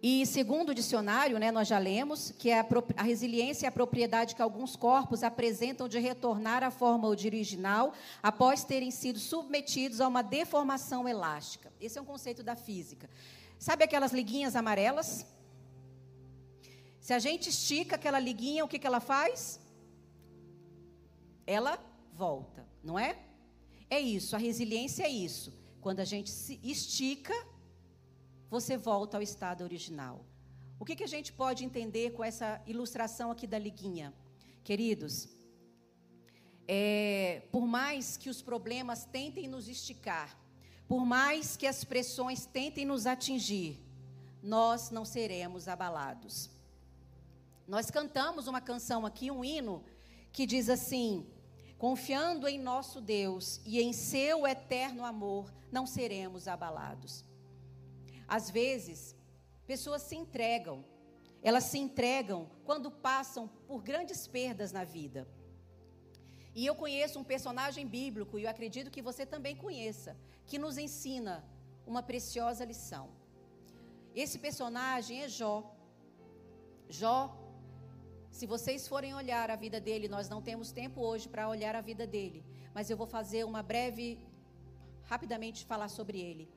E 0.00 0.24
segundo 0.24 0.68
o 0.68 0.74
dicionário, 0.74 1.36
né, 1.36 1.50
nós 1.50 1.66
já 1.66 1.78
lemos 1.78 2.30
que 2.38 2.52
a, 2.52 2.64
a, 2.96 3.02
resiliência 3.02 3.66
é 3.66 3.68
a 3.68 3.72
propriedade 3.72 4.36
que 4.36 4.42
alguns 4.42 4.76
corpos 4.76 5.24
apresentam 5.24 5.88
de 5.88 5.98
retornar 5.98 6.62
à 6.62 6.70
forma 6.70 7.08
original 7.08 7.92
após 8.22 8.62
terem 8.62 8.92
sido 8.92 9.18
submetidos 9.18 10.00
a 10.00 10.06
uma 10.06 10.22
deformação 10.22 11.08
elástica. 11.08 11.72
Esse 11.80 11.98
é 11.98 12.02
um 12.02 12.04
conceito 12.04 12.40
da 12.40 12.54
física. 12.54 13.10
Sabe 13.58 13.82
aquelas 13.82 14.12
liguinhas 14.12 14.54
amarelas? 14.54 15.26
Se 17.06 17.12
a 17.12 17.18
gente 17.18 17.50
estica 17.50 17.96
aquela 17.96 18.18
liguinha, 18.18 18.64
o 18.64 18.68
que, 18.68 18.78
que 18.78 18.86
ela 18.86 18.98
faz? 18.98 19.60
Ela 21.46 21.78
volta, 22.14 22.66
não 22.82 22.98
é? 22.98 23.18
É 23.90 24.00
isso, 24.00 24.34
a 24.34 24.38
resiliência 24.38 25.02
é 25.02 25.10
isso. 25.10 25.52
Quando 25.82 26.00
a 26.00 26.04
gente 26.12 26.30
se 26.30 26.58
estica, 26.62 27.34
você 28.48 28.78
volta 28.78 29.18
ao 29.18 29.22
estado 29.22 29.62
original. 29.62 30.24
O 30.80 30.84
que, 30.86 30.96
que 30.96 31.04
a 31.04 31.12
gente 31.14 31.30
pode 31.30 31.62
entender 31.62 32.14
com 32.14 32.24
essa 32.24 32.62
ilustração 32.66 33.30
aqui 33.30 33.46
da 33.46 33.58
liguinha? 33.58 34.10
Queridos, 34.62 35.28
é, 36.66 37.42
por 37.52 37.66
mais 37.66 38.16
que 38.16 38.30
os 38.30 38.40
problemas 38.40 39.04
tentem 39.04 39.46
nos 39.46 39.68
esticar, 39.68 40.34
por 40.88 41.04
mais 41.04 41.54
que 41.54 41.66
as 41.66 41.84
pressões 41.84 42.46
tentem 42.46 42.86
nos 42.86 43.06
atingir, 43.06 43.78
nós 44.42 44.90
não 44.90 45.04
seremos 45.04 45.68
abalados. 45.68 46.53
Nós 47.66 47.90
cantamos 47.90 48.46
uma 48.46 48.60
canção 48.60 49.06
aqui, 49.06 49.30
um 49.30 49.44
hino, 49.44 49.84
que 50.32 50.46
diz 50.46 50.68
assim: 50.68 51.26
Confiando 51.78 52.46
em 52.46 52.58
nosso 52.58 53.00
Deus 53.00 53.60
e 53.64 53.80
em 53.80 53.92
seu 53.92 54.46
eterno 54.46 55.04
amor, 55.04 55.52
não 55.70 55.86
seremos 55.86 56.46
abalados. 56.46 57.24
Às 58.28 58.50
vezes, 58.50 59.14
pessoas 59.66 60.02
se 60.02 60.16
entregam, 60.16 60.84
elas 61.42 61.64
se 61.64 61.78
entregam 61.78 62.48
quando 62.64 62.90
passam 62.90 63.48
por 63.66 63.82
grandes 63.82 64.26
perdas 64.26 64.72
na 64.72 64.84
vida. 64.84 65.28
E 66.54 66.64
eu 66.64 66.74
conheço 66.74 67.18
um 67.18 67.24
personagem 67.24 67.86
bíblico, 67.86 68.38
e 68.38 68.44
eu 68.44 68.50
acredito 68.50 68.90
que 68.90 69.02
você 69.02 69.26
também 69.26 69.56
conheça, 69.56 70.16
que 70.46 70.58
nos 70.58 70.78
ensina 70.78 71.44
uma 71.86 72.02
preciosa 72.02 72.64
lição. 72.64 73.10
Esse 74.14 74.38
personagem 74.38 75.22
é 75.22 75.28
Jó. 75.28 75.74
Jó, 76.88 77.36
se 78.34 78.46
vocês 78.46 78.88
forem 78.88 79.14
olhar 79.14 79.48
a 79.48 79.54
vida 79.54 79.80
dele, 79.80 80.08
nós 80.08 80.28
não 80.28 80.42
temos 80.42 80.72
tempo 80.72 81.00
hoje 81.00 81.28
para 81.28 81.48
olhar 81.48 81.76
a 81.76 81.80
vida 81.80 82.04
dele, 82.04 82.44
mas 82.74 82.90
eu 82.90 82.96
vou 82.96 83.06
fazer 83.06 83.44
uma 83.44 83.62
breve, 83.62 84.18
rapidamente 85.04 85.64
falar 85.64 85.86
sobre 85.88 86.20
ele. 86.20 86.50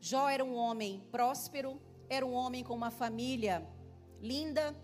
Jó 0.00 0.28
era 0.28 0.44
um 0.44 0.54
homem 0.54 1.02
próspero, 1.10 1.82
era 2.08 2.24
um 2.24 2.32
homem 2.32 2.62
com 2.62 2.72
uma 2.72 2.92
família 2.92 3.66
linda, 4.20 4.76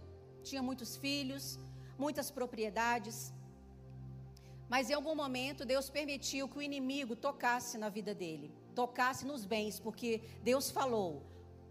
tinha 0.43 0.61
muitos 0.61 0.97
filhos, 0.97 1.57
muitas 1.97 2.33
propriedades. 2.33 3.33
Mas 4.69 4.91
em 4.91 4.95
algum 4.95 5.15
momento 5.15 5.65
Deus 5.65 5.89
permitiu 5.89 6.49
que 6.49 6.59
o 6.59 6.63
inimigo 6.63 7.15
tocasse 7.15 7.79
na 7.79 7.89
vida 7.89 8.13
dele, 8.13 8.53
tocasse 8.75 9.25
nos 9.25 9.45
bens, 9.45 9.79
porque 9.79 10.21
Deus 10.43 10.69
falou 10.69 11.23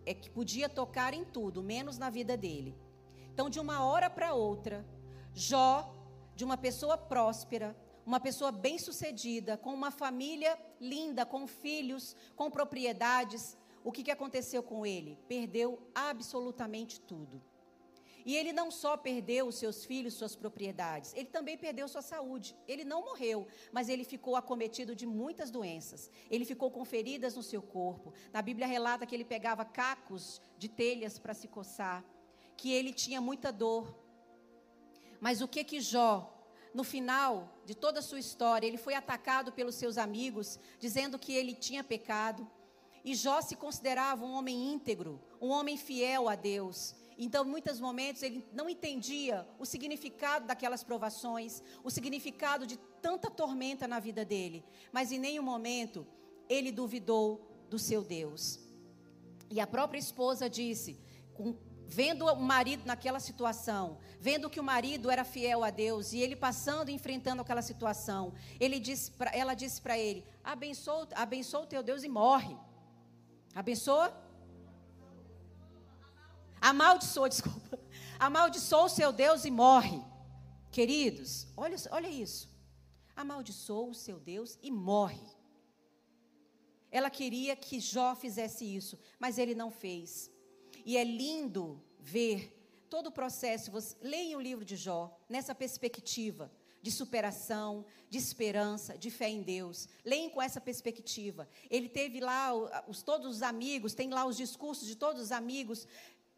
é 0.06 0.14
que 0.14 0.30
podia 0.30 0.70
tocar 0.70 1.14
em 1.14 1.26
tudo, 1.26 1.62
menos 1.62 1.98
na 1.98 2.10
vida 2.10 2.38
dele. 2.38 2.74
Então, 3.38 3.52
de 3.52 3.60
uma 3.60 3.86
hora 3.86 4.10
para 4.10 4.34
outra, 4.34 4.84
Jó, 5.32 5.94
de 6.36 6.44
uma 6.44 6.58
pessoa 6.58 6.98
próspera, 6.98 7.78
uma 8.04 8.20
pessoa 8.20 8.52
bem-sucedida, 8.52 9.56
com 9.56 9.76
uma 9.76 9.92
família 9.92 10.58
linda, 10.82 11.24
com 11.24 11.46
filhos, 11.46 12.16
com 12.36 12.50
propriedades, 12.50 13.56
o 13.84 13.92
que, 13.92 14.02
que 14.02 14.10
aconteceu 14.10 14.64
com 14.64 14.88
ele? 14.88 15.20
Perdeu 15.28 15.80
absolutamente 15.94 17.00
tudo. 17.00 17.40
E 18.26 18.36
ele 18.36 18.52
não 18.52 18.72
só 18.72 18.98
perdeu 18.98 19.48
os 19.48 19.56
seus 19.56 19.86
filhos, 19.86 20.16
suas 20.16 20.36
propriedades, 20.36 21.14
ele 21.14 21.28
também 21.28 21.56
perdeu 21.60 21.88
sua 21.88 22.02
saúde. 22.02 22.58
Ele 22.68 22.84
não 22.84 23.06
morreu, 23.06 23.48
mas 23.72 23.88
ele 23.88 24.04
ficou 24.04 24.36
acometido 24.36 24.96
de 24.96 25.06
muitas 25.06 25.52
doenças. 25.52 26.10
Ele 26.28 26.44
ficou 26.44 26.72
com 26.72 26.84
feridas 26.84 27.36
no 27.36 27.44
seu 27.44 27.62
corpo. 27.62 28.16
Na 28.34 28.42
Bíblia 28.42 28.66
relata 28.66 29.06
que 29.06 29.14
ele 29.16 29.24
pegava 29.24 29.64
cacos 29.64 30.42
de 30.58 30.68
telhas 30.68 31.20
para 31.20 31.36
se 31.36 31.48
coçar, 31.48 32.04
que 32.58 32.74
ele 32.74 32.92
tinha 32.92 33.22
muita 33.22 33.52
dor. 33.52 33.96
Mas 35.22 35.42
o 35.42 35.48
que 35.48 35.64
que 35.64 35.80
Jó 35.80 36.34
no 36.74 36.84
final 36.84 37.60
de 37.66 37.74
toda 37.74 38.00
a 38.00 38.04
sua 38.04 38.20
história, 38.20 38.68
ele 38.68 38.78
foi 38.78 38.94
atacado 38.94 39.52
pelos 39.52 39.74
seus 39.76 39.98
amigos, 39.98 40.60
dizendo 40.80 41.18
que 41.18 41.34
ele 41.34 41.56
tinha 41.56 41.84
pecado. 41.84 42.48
E 43.04 43.16
Jó 43.16 43.42
se 43.42 43.56
considerava 43.56 44.24
um 44.24 44.34
homem 44.34 44.74
íntegro, 44.74 45.20
um 45.42 45.50
homem 45.50 45.76
fiel 45.76 46.30
a 46.30 46.36
Deus. 46.36 46.94
Então, 47.18 47.44
em 47.44 47.50
muitos 47.50 47.80
momentos, 47.80 48.22
ele 48.22 48.46
não 48.54 48.70
entendia 48.70 49.48
o 49.58 49.66
significado 49.66 50.46
daquelas 50.46 50.84
provações, 50.84 51.64
o 51.84 51.90
significado 51.90 52.68
de 52.68 52.78
tanta 53.02 53.32
tormenta 53.32 53.88
na 53.88 54.00
vida 54.00 54.24
dele. 54.24 54.64
Mas 54.92 55.12
em 55.12 55.18
nenhum 55.18 55.44
momento 55.44 56.06
ele 56.48 56.72
duvidou 56.72 57.66
do 57.70 57.80
seu 57.80 58.04
Deus. 58.04 58.60
E 59.50 59.60
a 59.60 59.66
própria 59.66 59.98
esposa 59.98 60.48
disse: 60.48 61.00
com 61.34 61.56
vendo 61.88 62.26
o 62.26 62.36
marido 62.36 62.86
naquela 62.86 63.20
situação, 63.20 63.98
vendo 64.20 64.50
que 64.50 64.60
o 64.60 64.64
marido 64.64 65.10
era 65.10 65.24
fiel 65.24 65.64
a 65.64 65.70
Deus 65.70 66.12
e 66.12 66.20
ele 66.20 66.36
passando 66.36 66.90
enfrentando 66.90 67.42
aquela 67.42 67.62
situação, 67.62 68.34
ele 68.60 68.80
disse 68.80 69.12
pra, 69.12 69.32
ela 69.34 69.54
disse 69.54 69.82
para 69.82 69.98
ele: 69.98 70.26
abençoa, 70.44 71.08
abençoa 71.16 71.62
o 71.62 71.68
teu 71.68 71.82
Deus 71.82 72.04
e 72.04 72.10
morre. 72.10 72.58
Abençoa? 73.56 74.14
Amaldiçoa, 76.60 77.30
desculpa. 77.30 77.80
Amaldiçoa 78.20 78.84
o 78.84 78.90
seu 78.90 79.12
Deus 79.12 79.46
e 79.46 79.52
morre. 79.52 80.04
Queridos, 80.70 81.48
olha, 81.56 81.78
olha 81.92 82.10
isso. 82.10 82.50
Amaldiçoa 83.16 83.90
o 83.90 83.96
seu 83.96 84.20
Deus 84.20 84.60
e 84.62 84.70
morre. 84.70 85.26
Ela 86.92 87.10
queria 87.10 87.56
que 87.56 87.80
Jó 87.80 88.16
fizesse 88.16 88.64
isso, 88.64 89.00
mas 89.20 89.38
ele 89.38 89.56
não 89.56 89.72
fez. 89.72 90.30
E 90.88 90.96
é 90.96 91.04
lindo 91.04 91.84
ver 92.00 92.58
todo 92.90 93.08
o 93.08 93.12
processo. 93.12 93.70
Você, 93.72 93.94
leia 94.02 94.38
o 94.38 94.42
livro 94.42 94.64
de 94.64 94.78
Jó 94.78 95.20
nessa 95.28 95.54
perspectiva 95.54 96.50
de 96.82 96.90
superação, 96.90 97.84
de 98.10 98.18
esperança, 98.18 98.98
de 98.98 99.12
fé 99.12 99.28
em 99.28 99.42
Deus. 99.42 99.90
Leem 100.06 100.30
com 100.30 100.42
essa 100.42 100.62
perspectiva. 100.62 101.46
Ele 101.70 101.90
teve 101.90 102.22
lá 102.22 102.54
os, 102.88 103.04
todos 103.04 103.36
os 103.36 103.44
amigos, 103.44 103.94
tem 103.94 104.10
lá 104.10 104.24
os 104.24 104.38
discursos 104.38 104.88
de 104.88 104.96
todos 104.96 105.22
os 105.22 105.34
amigos, 105.34 105.86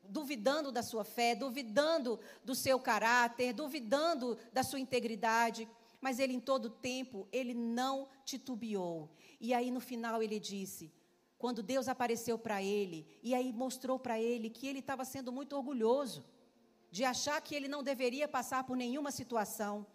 duvidando 0.02 0.72
da 0.72 0.82
sua 0.82 1.04
fé, 1.04 1.36
duvidando 1.36 2.20
do 2.44 2.56
seu 2.56 2.80
caráter, 2.80 3.54
duvidando 3.54 4.36
da 4.52 4.64
sua 4.64 4.80
integridade. 4.80 5.70
Mas 6.02 6.18
ele, 6.18 6.34
em 6.34 6.40
todo 6.40 6.72
tempo, 6.72 7.28
ele 7.32 7.54
não 7.54 8.08
titubeou. 8.26 9.12
E 9.40 9.54
aí, 9.54 9.70
no 9.70 9.80
final, 9.80 10.24
ele 10.24 10.40
disse: 10.40 10.92
quando 11.40 11.64
Deus 11.64 11.88
apareceu 11.88 12.38
para 12.38 12.62
ele 12.62 13.08
e 13.24 13.34
aí 13.34 13.52
mostrou 13.52 13.98
para 13.98 14.20
ele 14.20 14.50
que 14.50 14.68
ele 14.68 14.80
estava 14.80 15.04
sendo 15.06 15.32
muito 15.32 15.56
orgulhoso 15.56 16.24
de 16.92 17.04
achar 17.06 17.42
que 17.42 17.56
ele 17.56 17.68
não 17.68 17.82
deveria 17.82 18.28
passar 18.28 18.66
por 18.66 18.76
nenhuma 18.76 19.10
situação. 19.10 19.88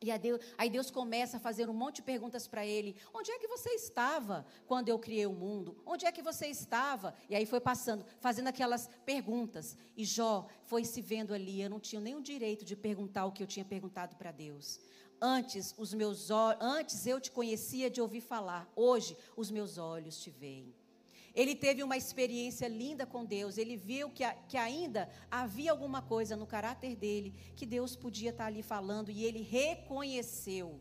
E 0.00 0.16
Deus, 0.16 0.40
aí 0.56 0.70
Deus 0.70 0.90
começa 0.90 1.38
a 1.38 1.40
fazer 1.40 1.68
um 1.68 1.74
monte 1.74 1.96
de 1.96 2.02
perguntas 2.02 2.46
para 2.46 2.64
ele: 2.64 2.96
onde 3.12 3.32
é 3.32 3.38
que 3.38 3.48
você 3.48 3.70
estava 3.70 4.46
quando 4.66 4.88
eu 4.88 4.98
criei 4.98 5.26
o 5.26 5.32
mundo? 5.32 5.76
Onde 5.84 6.06
é 6.06 6.12
que 6.12 6.22
você 6.22 6.46
estava? 6.46 7.14
E 7.28 7.34
aí 7.34 7.44
foi 7.44 7.60
passando, 7.60 8.04
fazendo 8.20 8.46
aquelas 8.46 8.88
perguntas. 9.04 9.76
E 9.96 10.04
Jó 10.04 10.46
foi 10.64 10.84
se 10.84 11.02
vendo 11.02 11.34
ali. 11.34 11.60
Eu 11.60 11.68
não 11.68 11.80
tinha 11.80 12.00
o 12.16 12.22
direito 12.22 12.64
de 12.64 12.76
perguntar 12.76 13.26
o 13.26 13.32
que 13.32 13.42
eu 13.42 13.46
tinha 13.46 13.64
perguntado 13.64 14.14
para 14.14 14.30
Deus. 14.30 14.78
Antes, 15.20 15.74
os 15.76 15.92
meus 15.92 16.30
antes 16.60 17.04
eu 17.04 17.20
te 17.20 17.32
conhecia 17.32 17.90
de 17.90 18.00
ouvir 18.00 18.20
falar, 18.20 18.70
hoje 18.76 19.16
os 19.36 19.50
meus 19.50 19.76
olhos 19.76 20.20
te 20.20 20.30
veem. 20.30 20.72
Ele 21.40 21.54
teve 21.54 21.84
uma 21.84 21.96
experiência 21.96 22.66
linda 22.66 23.06
com 23.06 23.24
Deus, 23.24 23.58
ele 23.58 23.76
viu 23.76 24.10
que, 24.10 24.24
que 24.48 24.56
ainda 24.56 25.08
havia 25.30 25.70
alguma 25.70 26.02
coisa 26.02 26.34
no 26.34 26.48
caráter 26.48 26.96
dele 26.96 27.32
que 27.54 27.64
Deus 27.64 27.94
podia 27.94 28.30
estar 28.30 28.46
ali 28.46 28.60
falando 28.60 29.08
e 29.08 29.24
ele 29.24 29.40
reconheceu. 29.40 30.80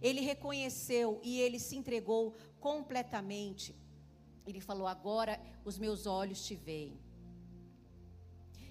Ele 0.00 0.22
reconheceu 0.22 1.20
e 1.22 1.38
ele 1.38 1.58
se 1.58 1.76
entregou 1.76 2.34
completamente. 2.58 3.76
Ele 4.46 4.58
falou: 4.58 4.86
Agora 4.86 5.38
os 5.66 5.76
meus 5.78 6.06
olhos 6.06 6.46
te 6.46 6.54
veem. 6.54 6.98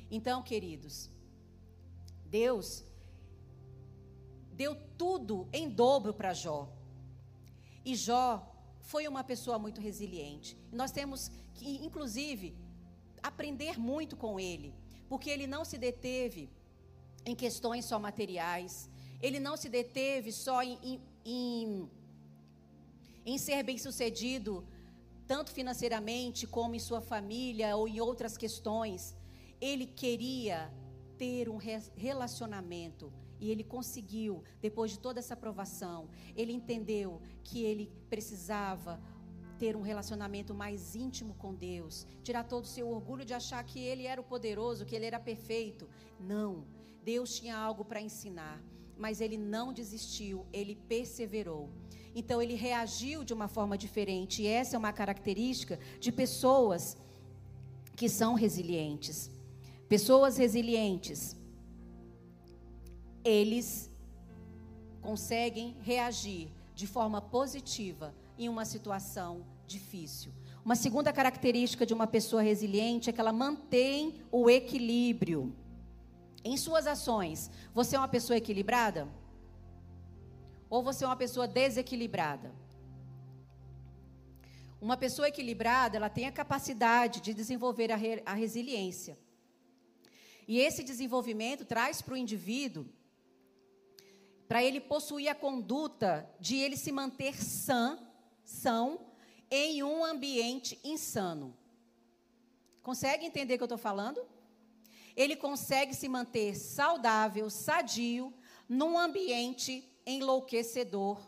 Então, 0.09 0.41
queridos, 0.41 1.11
Deus 2.25 2.83
deu 4.51 4.75
tudo 4.97 5.47
em 5.53 5.69
dobro 5.69 6.11
para 6.11 6.33
Jó. 6.33 6.73
E 7.85 7.95
Jó 7.95 8.48
foi 8.91 9.07
uma 9.07 9.23
pessoa 9.23 9.57
muito 9.59 9.79
resiliente. 9.87 10.57
Nós 10.71 10.91
temos 10.91 11.19
que, 11.53 11.69
inclusive, 11.87 12.47
aprender 13.21 13.75
muito 13.77 14.15
com 14.23 14.39
ele, 14.39 14.73
porque 15.07 15.29
ele 15.29 15.45
não 15.45 15.63
se 15.63 15.77
deteve 15.77 16.49
em 17.23 17.35
questões 17.35 17.85
só 17.85 17.99
materiais, 17.99 18.89
ele 19.21 19.39
não 19.39 19.55
se 19.55 19.69
deteve 19.69 20.31
só 20.31 20.63
em, 20.63 20.75
em, 20.81 21.01
em, 21.23 21.89
em 23.25 23.37
ser 23.37 23.61
bem-sucedido, 23.61 24.65
tanto 25.27 25.51
financeiramente 25.51 26.47
como 26.47 26.73
em 26.73 26.79
sua 26.79 27.01
família 27.01 27.75
ou 27.77 27.87
em 27.87 27.99
outras 28.01 28.35
questões. 28.43 29.15
Ele 29.61 29.85
queria 29.85 30.73
ter 31.15 31.47
um 31.47 31.59
relacionamento 32.07 33.13
e 33.39 33.49
ele 33.49 33.63
conseguiu, 33.63 34.43
depois 34.61 34.91
de 34.91 34.99
toda 34.99 35.19
essa 35.19 35.33
aprovação, 35.33 36.09
ele 36.35 36.51
entendeu 36.51 37.21
que 37.43 37.63
ele 37.63 37.91
precisava 38.09 38.99
ter 39.57 39.75
um 39.75 39.81
relacionamento 39.81 40.53
mais 40.53 40.95
íntimo 40.95 41.33
com 41.35 41.53
Deus, 41.53 42.07
tirar 42.23 42.43
todo 42.43 42.63
o 42.63 42.67
seu 42.67 42.89
orgulho 42.89 43.25
de 43.25 43.33
achar 43.33 43.63
que 43.63 43.79
ele 43.79 44.05
era 44.05 44.21
o 44.21 44.23
poderoso, 44.23 44.85
que 44.85 44.95
ele 44.95 45.05
era 45.05 45.19
perfeito. 45.19 45.89
Não, 46.19 46.65
Deus 47.03 47.35
tinha 47.37 47.57
algo 47.57 47.83
para 47.83 48.01
ensinar, 48.01 48.61
mas 48.97 49.19
ele 49.19 49.37
não 49.37 49.73
desistiu, 49.73 50.45
ele 50.53 50.75
perseverou. 50.75 51.69
Então 52.15 52.41
ele 52.41 52.55
reagiu 52.55 53.23
de 53.23 53.33
uma 53.33 53.47
forma 53.47 53.77
diferente, 53.77 54.41
e 54.41 54.47
essa 54.47 54.75
é 54.75 54.79
uma 54.79 54.93
característica 54.93 55.79
de 55.99 56.11
pessoas 56.11 56.97
que 57.95 58.07
são 58.07 58.33
resilientes. 58.33 59.29
Pessoas 59.89 60.37
resilientes 60.37 61.38
eles 63.23 63.91
conseguem 65.01 65.75
reagir 65.81 66.49
de 66.73 66.87
forma 66.87 67.21
positiva 67.21 68.13
em 68.37 68.47
uma 68.47 68.65
situação 68.65 69.45
difícil. 69.67 70.31
Uma 70.63 70.75
segunda 70.75 71.11
característica 71.11 71.85
de 71.85 71.93
uma 71.93 72.07
pessoa 72.07 72.41
resiliente 72.41 73.09
é 73.09 73.13
que 73.13 73.19
ela 73.19 73.33
mantém 73.33 74.21
o 74.31 74.49
equilíbrio 74.49 75.55
em 76.43 76.55
suas 76.57 76.87
ações. 76.87 77.49
Você 77.73 77.95
é 77.95 77.99
uma 77.99 78.07
pessoa 78.07 78.37
equilibrada? 78.37 79.07
Ou 80.69 80.83
você 80.83 81.03
é 81.03 81.07
uma 81.07 81.15
pessoa 81.15 81.47
desequilibrada? 81.47 82.53
Uma 84.81 84.95
pessoa 84.95 85.27
equilibrada, 85.27 85.97
ela 85.97 86.09
tem 86.09 86.25
a 86.25 86.31
capacidade 86.31 87.19
de 87.19 87.33
desenvolver 87.33 87.91
a, 87.91 87.95
re, 87.95 88.21
a 88.25 88.33
resiliência. 88.33 89.17
E 90.47 90.59
esse 90.59 90.83
desenvolvimento 90.83 91.65
traz 91.65 92.01
para 92.01 92.13
o 92.13 92.17
indivíduo 92.17 92.85
para 94.49 94.63
ele 94.63 94.81
possuir 94.81 95.29
a 95.29 95.35
conduta 95.35 96.27
de 96.39 96.55
ele 96.55 96.75
se 96.75 96.91
manter 96.91 97.39
sã, 97.39 97.99
são, 98.43 98.99
em 99.49 99.83
um 99.83 100.03
ambiente 100.03 100.79
insano. 100.83 101.55
Consegue 102.81 103.27
entender 103.27 103.53
o 103.53 103.57
que 103.57 103.63
eu 103.63 103.65
estou 103.65 103.77
falando? 103.77 104.25
Ele 105.15 105.35
consegue 105.35 105.93
se 105.93 106.09
manter 106.09 106.55
saudável, 106.55 107.47
sadio, 107.47 108.33
num 108.67 108.97
ambiente 108.97 109.87
enlouquecedor. 110.03 111.21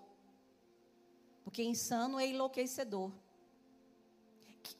Porque 1.43 1.61
insano 1.61 2.19
é 2.19 2.25
enlouquecedor. 2.25 3.11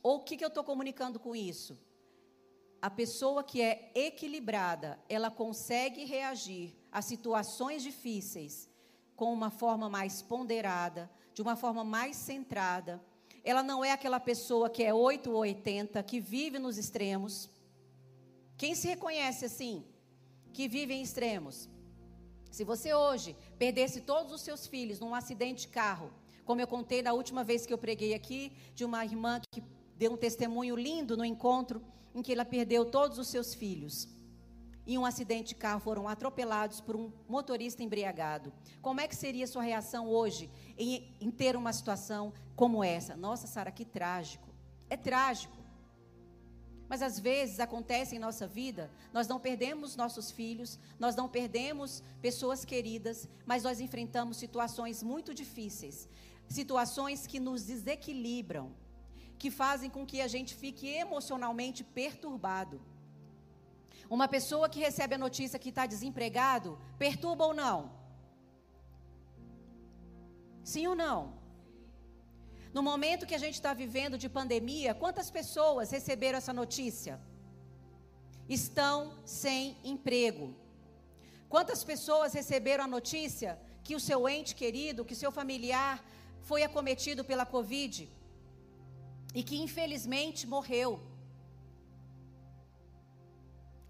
Ou 0.02 0.16
o 0.16 0.24
que, 0.24 0.36
que 0.36 0.44
eu 0.44 0.48
estou 0.48 0.64
comunicando 0.64 1.20
com 1.20 1.36
isso? 1.36 1.78
A 2.82 2.90
pessoa 2.90 3.44
que 3.44 3.62
é 3.62 3.92
equilibrada, 3.94 5.00
ela 5.08 5.30
consegue 5.30 6.06
reagir 6.06 6.81
a 6.92 7.02
situações 7.02 7.82
difíceis 7.82 8.70
com 9.16 9.32
uma 9.32 9.50
forma 9.50 9.90
mais 9.90 10.22
ponderada, 10.22 11.10
de 11.34 11.42
uma 11.42 11.56
forma 11.56 11.84
mais 11.84 12.18
centrada. 12.18 13.02
Ela 13.44 13.64
não 13.64 13.84
é 13.84 13.92
aquela 13.92 14.20
pessoa 14.20 14.70
que 14.70 14.84
é 14.84 14.94
8 14.94 15.32
ou 15.32 15.38
80, 15.38 16.04
que 16.04 16.20
vive 16.20 16.60
nos 16.60 16.78
extremos. 16.78 17.50
Quem 18.58 18.76
se 18.76 18.88
reconhece 18.88 19.46
assim? 19.46 19.86
Que 20.54 20.68
vive 20.68 20.94
em 20.94 21.02
extremos. 21.02 21.70
Se 22.52 22.64
você 22.64 22.94
hoje 22.94 23.36
perdesse 23.58 24.02
todos 24.02 24.34
os 24.34 24.42
seus 24.42 24.68
filhos 24.68 25.00
num 25.00 25.16
acidente 25.16 25.62
de 25.62 25.68
carro, 25.70 26.12
como 26.44 26.60
eu 26.60 26.68
contei 26.68 27.02
na 27.02 27.14
última 27.14 27.44
vez 27.44 27.66
que 27.66 27.74
eu 27.74 27.78
preguei 27.78 28.14
aqui, 28.14 28.52
de 28.76 28.84
uma 28.84 29.06
irmã 29.06 29.40
que 29.52 29.64
deu 29.96 30.12
um 30.12 30.18
testemunho 30.18 30.76
lindo 30.76 31.16
no 31.16 31.24
encontro 31.24 31.82
em 32.14 32.22
que 32.22 32.34
ela 32.34 32.44
perdeu 32.44 32.84
todos 32.84 33.18
os 33.18 33.30
seus 33.30 33.54
filhos 33.54 34.10
em 34.94 34.98
um 34.98 35.06
acidente 35.06 35.50
de 35.50 35.56
carro 35.56 35.80
foram 35.80 36.08
atropelados 36.08 36.82
por 36.82 36.96
um 36.96 37.12
motorista 37.28 37.84
embriagado. 37.84 38.52
Como 38.82 39.00
é 39.00 39.08
que 39.08 39.16
seria 39.16 39.48
sua 39.48 39.62
reação 39.62 40.08
hoje 40.08 40.50
em, 40.78 41.16
em 41.20 41.32
ter 41.32 41.56
uma 41.56 41.72
situação 41.72 42.34
como 42.56 42.84
essa? 42.84 43.16
Nossa, 43.16 43.48
Sara, 43.48 43.72
que 43.72 43.86
trágico. 43.86 44.50
É 44.90 44.98
trágico. 44.98 45.62
Mas 46.92 47.02
às 47.02 47.18
vezes 47.18 47.62
acontece 47.62 48.18
em 48.18 48.20
nossa 48.20 48.46
vida, 48.46 48.92
nós 49.14 49.26
não 49.26 49.40
perdemos 49.40 49.96
nossos 49.96 50.30
filhos, 50.30 50.78
nós 51.00 51.16
não 51.16 51.30
perdemos 51.30 52.04
pessoas 52.22 52.66
queridas, 52.66 53.30
mas 53.46 53.64
nós 53.64 53.80
enfrentamos 53.80 54.36
situações 54.36 55.02
muito 55.02 55.34
difíceis, 55.34 56.10
situações 56.50 57.26
que 57.26 57.40
nos 57.40 57.64
desequilibram, 57.64 58.74
que 59.40 59.50
fazem 59.50 59.90
com 59.90 60.06
que 60.06 60.20
a 60.20 60.28
gente 60.28 60.54
fique 60.54 60.86
emocionalmente 60.86 61.82
perturbado. 61.82 62.82
Uma 64.18 64.28
pessoa 64.36 64.70
que 64.74 64.86
recebe 64.88 65.16
a 65.16 65.24
notícia 65.26 65.62
que 65.64 65.72
está 65.74 65.86
desempregado, 65.94 66.78
perturba 67.04 67.46
ou 67.50 67.54
não? 67.64 67.78
Sim 70.72 70.86
ou 70.92 70.96
não? 71.04 71.20
No 72.78 72.84
momento 72.92 73.28
que 73.30 73.38
a 73.40 73.44
gente 73.46 73.58
está 73.60 73.74
vivendo 73.84 74.18
de 74.24 74.30
pandemia, 74.40 74.94
quantas 75.04 75.30
pessoas 75.40 75.92
receberam 75.98 76.38
essa 76.38 76.54
notícia? 76.62 77.16
estão 78.54 79.18
sem 79.26 79.78
emprego. 79.84 80.54
Quantas 81.48 81.84
pessoas 81.84 82.34
receberam 82.34 82.84
a 82.84 82.88
notícia 82.88 83.60
que 83.84 83.96
o 83.96 84.00
seu 84.00 84.28
ente 84.28 84.56
querido, 84.56 85.06
que 85.06 85.14
o 85.14 85.22
seu 85.24 85.32
familiar 85.32 86.04
foi 86.42 86.64
acometido 86.64 87.24
pela 87.24 87.46
Covid 87.46 88.10
e 89.34 89.44
que 89.44 89.58
infelizmente 89.58 90.48
morreu? 90.48 91.00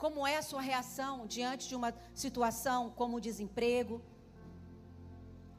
Como 0.03 0.25
é 0.25 0.35
a 0.37 0.41
sua 0.41 0.61
reação 0.61 1.27
diante 1.27 1.69
de 1.69 1.75
uma 1.75 1.93
situação 2.23 2.89
como 2.99 3.17
o 3.17 3.21
desemprego, 3.21 4.01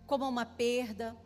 como 0.04 0.28
uma 0.28 0.44
perda, 0.44 1.16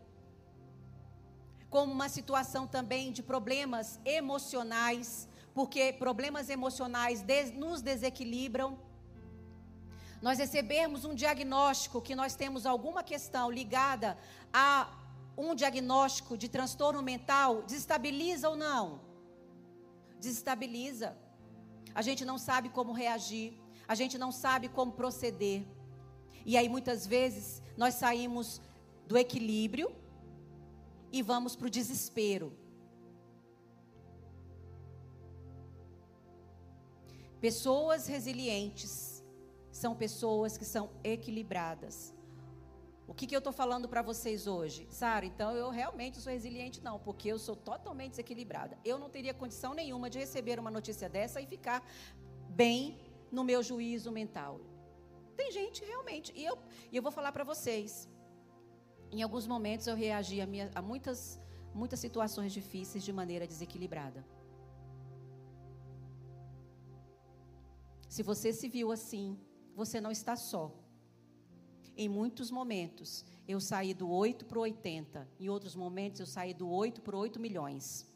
como 1.71 1.91
uma 1.99 2.11
situação 2.11 2.67
também 2.67 3.11
de 3.17 3.23
problemas 3.23 3.99
emocionais, 4.05 5.27
porque 5.55 5.95
problemas 5.95 6.51
emocionais 6.51 7.25
nos 7.55 7.81
desequilibram. 7.81 8.79
Nós 10.21 10.39
recebemos 10.39 11.07
um 11.07 11.15
diagnóstico 11.15 12.03
que 12.03 12.15
nós 12.15 12.35
temos 12.35 12.67
alguma 12.67 13.03
questão 13.03 13.51
ligada 13.51 14.19
a 14.53 14.91
um 15.39 15.55
diagnóstico 15.55 16.37
de 16.37 16.51
transtorno 16.51 17.01
mental, 17.03 17.63
desestabiliza 17.63 18.51
ou 18.51 18.57
não? 18.57 19.01
Desestabiliza. 20.21 21.17
A 21.99 22.03
gente 22.03 22.27
não 22.31 22.37
sabe 22.37 22.69
como 22.69 22.93
reagir, 22.93 23.55
a 23.89 23.95
gente 23.95 24.19
não 24.19 24.31
sabe 24.31 24.69
como 24.69 24.93
proceder. 24.93 25.65
E 26.45 26.55
aí 26.59 26.69
muitas 26.69 27.07
vezes 27.07 27.63
nós 27.75 27.95
saímos 27.95 28.61
do 29.07 29.17
equilíbrio 29.17 29.91
e 31.11 31.23
vamos 31.23 31.57
para 31.57 31.69
o 31.69 31.71
desespero. 31.71 32.53
Pessoas 37.41 38.07
resilientes 38.07 39.25
são 39.73 39.95
pessoas 39.95 40.59
que 40.59 40.67
são 40.67 40.91
equilibradas. 41.03 42.16
O 43.07 43.15
que, 43.15 43.27
que 43.27 43.35
eu 43.35 43.39
estou 43.39 43.53
falando 43.53 43.89
para 43.89 44.03
vocês 44.03 44.47
hoje? 44.47 44.87
Sara, 44.91 45.25
então 45.25 45.53
eu 45.53 45.71
realmente 45.71 46.21
sou 46.21 46.33
resiliente, 46.33 46.83
não, 46.83 46.99
porque 46.99 47.29
eu 47.29 47.39
sou 47.39 47.55
totalmente 47.55 48.11
desequilibrada. 48.11 48.77
Eu 48.85 48.99
não 48.99 49.09
teria 49.09 49.33
condição 49.33 49.75
nenhuma 49.75 50.11
de 50.11 50.19
receber 50.19 50.59
uma 50.59 50.71
notícia 50.71 51.09
dessa 51.09 51.41
e 51.41 51.47
ficar 51.47 51.87
bem 52.49 52.99
no 53.31 53.45
meu 53.45 53.63
juízo 53.63 54.11
mental. 54.11 54.61
Tem 55.37 55.53
gente 55.53 55.85
realmente, 55.85 56.33
e 56.35 56.45
eu, 56.45 56.59
e 56.91 56.97
eu 56.97 57.03
vou 57.03 57.13
falar 57.13 57.31
para 57.31 57.45
vocês. 57.45 58.09
Em 59.13 59.23
alguns 59.23 59.47
momentos 59.47 59.87
eu 59.87 59.95
reagi 59.95 60.41
a, 60.41 60.47
minha, 60.47 60.71
a 60.75 60.83
muitas, 60.83 61.41
muitas 61.73 62.01
situações 62.01 62.53
difíceis 62.53 63.05
de 63.05 63.13
maneira 63.13 63.47
desequilibrada. 63.47 64.27
Se 68.09 68.23
você 68.23 68.53
se 68.53 68.69
viu 68.69 68.91
assim, 68.91 69.39
você 69.75 70.01
não 70.01 70.11
está 70.11 70.35
só. 70.35 70.73
Em 71.97 72.09
muitos 72.09 72.51
momentos, 72.51 73.25
eu 73.49 73.59
saí 73.59 73.95
do 73.95 74.11
8 74.11 74.45
para 74.45 74.59
o 74.59 74.63
80. 74.63 75.27
Em 75.41 75.49
outros 75.49 75.75
momentos, 75.75 76.21
eu 76.21 76.27
saí 76.27 76.53
do 76.53 76.69
8 76.69 77.01
para 77.01 77.17
8 77.17 77.41
milhões. 77.41 78.07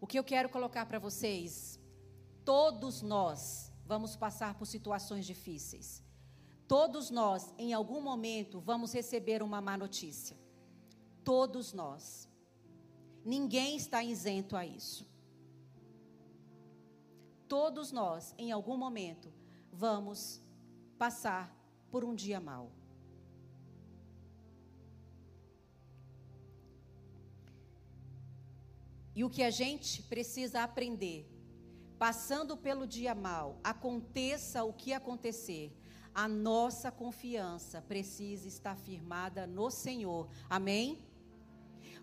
O 0.00 0.06
que 0.06 0.16
eu 0.16 0.22
quero 0.22 0.48
colocar 0.48 0.86
para 0.86 1.00
vocês, 1.00 1.80
todos 2.44 3.02
nós 3.02 3.72
vamos 3.84 4.14
passar 4.14 4.54
por 4.54 4.66
situações 4.66 5.26
difíceis. 5.26 6.00
Todos 6.68 7.10
nós, 7.10 7.52
em 7.58 7.72
algum 7.72 8.00
momento, 8.00 8.60
vamos 8.60 8.92
receber 8.92 9.42
uma 9.42 9.60
má 9.60 9.76
notícia. 9.76 10.36
Todos 11.24 11.72
nós. 11.72 12.28
Ninguém 13.26 13.76
está 13.76 14.04
isento 14.04 14.56
a 14.56 14.64
isso. 14.64 15.04
Todos 17.48 17.90
nós, 17.90 18.32
em 18.38 18.52
algum 18.52 18.76
momento, 18.76 19.32
vamos 19.72 20.40
passar 20.96 21.52
por 21.90 22.04
um 22.04 22.14
dia 22.14 22.38
mau. 22.38 22.70
E 29.12 29.24
o 29.24 29.30
que 29.30 29.42
a 29.42 29.50
gente 29.50 30.04
precisa 30.04 30.62
aprender, 30.62 31.28
passando 31.98 32.56
pelo 32.56 32.86
dia 32.86 33.12
mal, 33.12 33.58
aconteça 33.64 34.62
o 34.62 34.72
que 34.72 34.92
acontecer, 34.92 35.76
a 36.14 36.28
nossa 36.28 36.92
confiança 36.92 37.82
precisa 37.82 38.46
estar 38.46 38.76
firmada 38.76 39.48
no 39.48 39.68
Senhor. 39.68 40.28
Amém? 40.48 41.04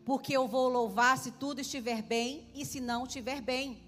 Porque 0.06 0.36
eu 0.36 0.48
vou 0.48 0.68
louvar 0.68 1.18
se 1.18 1.32
tudo 1.32 1.62
estiver 1.62 2.02
bem 2.02 2.50
e 2.54 2.66
se 2.66 2.80
não 2.80 3.06
estiver 3.06 3.42
bem. 3.42 3.84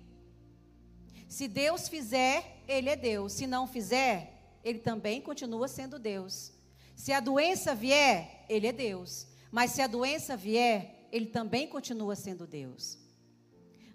Se 1.27 1.47
Deus 1.47 1.87
fizer, 1.89 2.63
Ele 2.67 2.89
é 2.89 2.95
Deus. 2.95 3.33
Se 3.33 3.45
não 3.45 3.67
fizer, 3.67 4.57
Ele 4.63 4.79
também 4.79 5.21
continua 5.21 5.67
sendo 5.67 5.99
Deus. 5.99 6.53
Se 6.95 7.11
a 7.11 7.19
doença 7.19 7.75
vier, 7.75 8.45
Ele 8.47 8.67
é 8.67 8.71
Deus. 8.71 9.27
Mas 9.51 9.71
se 9.71 9.81
a 9.81 9.87
doença 9.87 10.37
vier, 10.37 11.07
Ele 11.11 11.25
também 11.25 11.67
continua 11.67 12.15
sendo 12.15 12.47
Deus. 12.47 12.97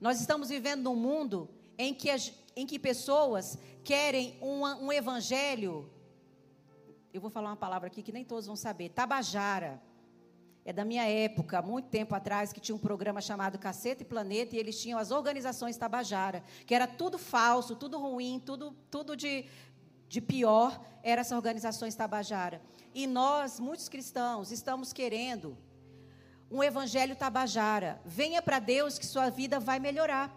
Nós 0.01 0.21
estamos 0.21 0.49
vivendo 0.49 0.83
num 0.83 0.97
mundo 0.97 1.49
em 1.79 1.95
que, 1.95 2.09
em 2.55 2.67
que 2.67 2.79
pessoas 2.79 3.59
querem 3.83 4.37
um 4.43 4.93
evangelho. 4.93 5.91
Eu 7.13 7.21
vou 7.21 7.31
falar 7.31 7.51
uma 7.51 7.57
palavra 7.57 7.89
aqui 7.89 8.03
que 8.03 8.13
nem 8.13 8.25
todos 8.25 8.47
vão 8.47 8.57
saber: 8.57 8.91
tabajara. 8.91 9.81
É 10.65 10.73
da 10.73 10.85
minha 10.85 11.05
época, 11.09 11.63
muito 11.63 11.89
tempo 11.89 12.15
atrás, 12.15 12.53
que 12.53 12.61
tinha 12.61 12.77
um 12.77 12.79
programa 12.79 13.21
chamado 13.21 13.59
Caceta 13.59 14.03
e 14.03 14.07
Planeta, 14.07 14.55
e 14.55 14.59
eles 14.59 14.81
tinham 14.81 14.99
as 14.99 15.11
organizações 15.11 15.77
Tabajara, 15.77 16.45
que 16.67 16.75
era 16.75 16.87
tudo 16.87 17.19
falso, 17.19 17.75
tudo 17.75 17.99
ruim, 17.99 18.41
tudo, 18.45 18.77
tudo 18.91 19.17
de, 19.17 19.47
de 20.09 20.21
pior, 20.21 20.79
eram 21.03 21.23
essas 21.23 21.37
organizações 21.37 21.95
Tabajara. 21.95 22.61
E 22.95 23.07
nós, 23.07 23.59
muitos 23.59 23.89
cristãos, 23.89 24.53
estamos 24.53 24.93
querendo 24.93 25.57
um 26.51 26.63
evangelho 26.63 27.17
Tabajara. 27.17 28.01
Venha 28.05 28.43
para 28.43 28.59
Deus 28.59 28.99
que 28.99 29.07
sua 29.07 29.31
vida 29.31 29.61
vai 29.61 29.79
melhorar. 29.79 30.37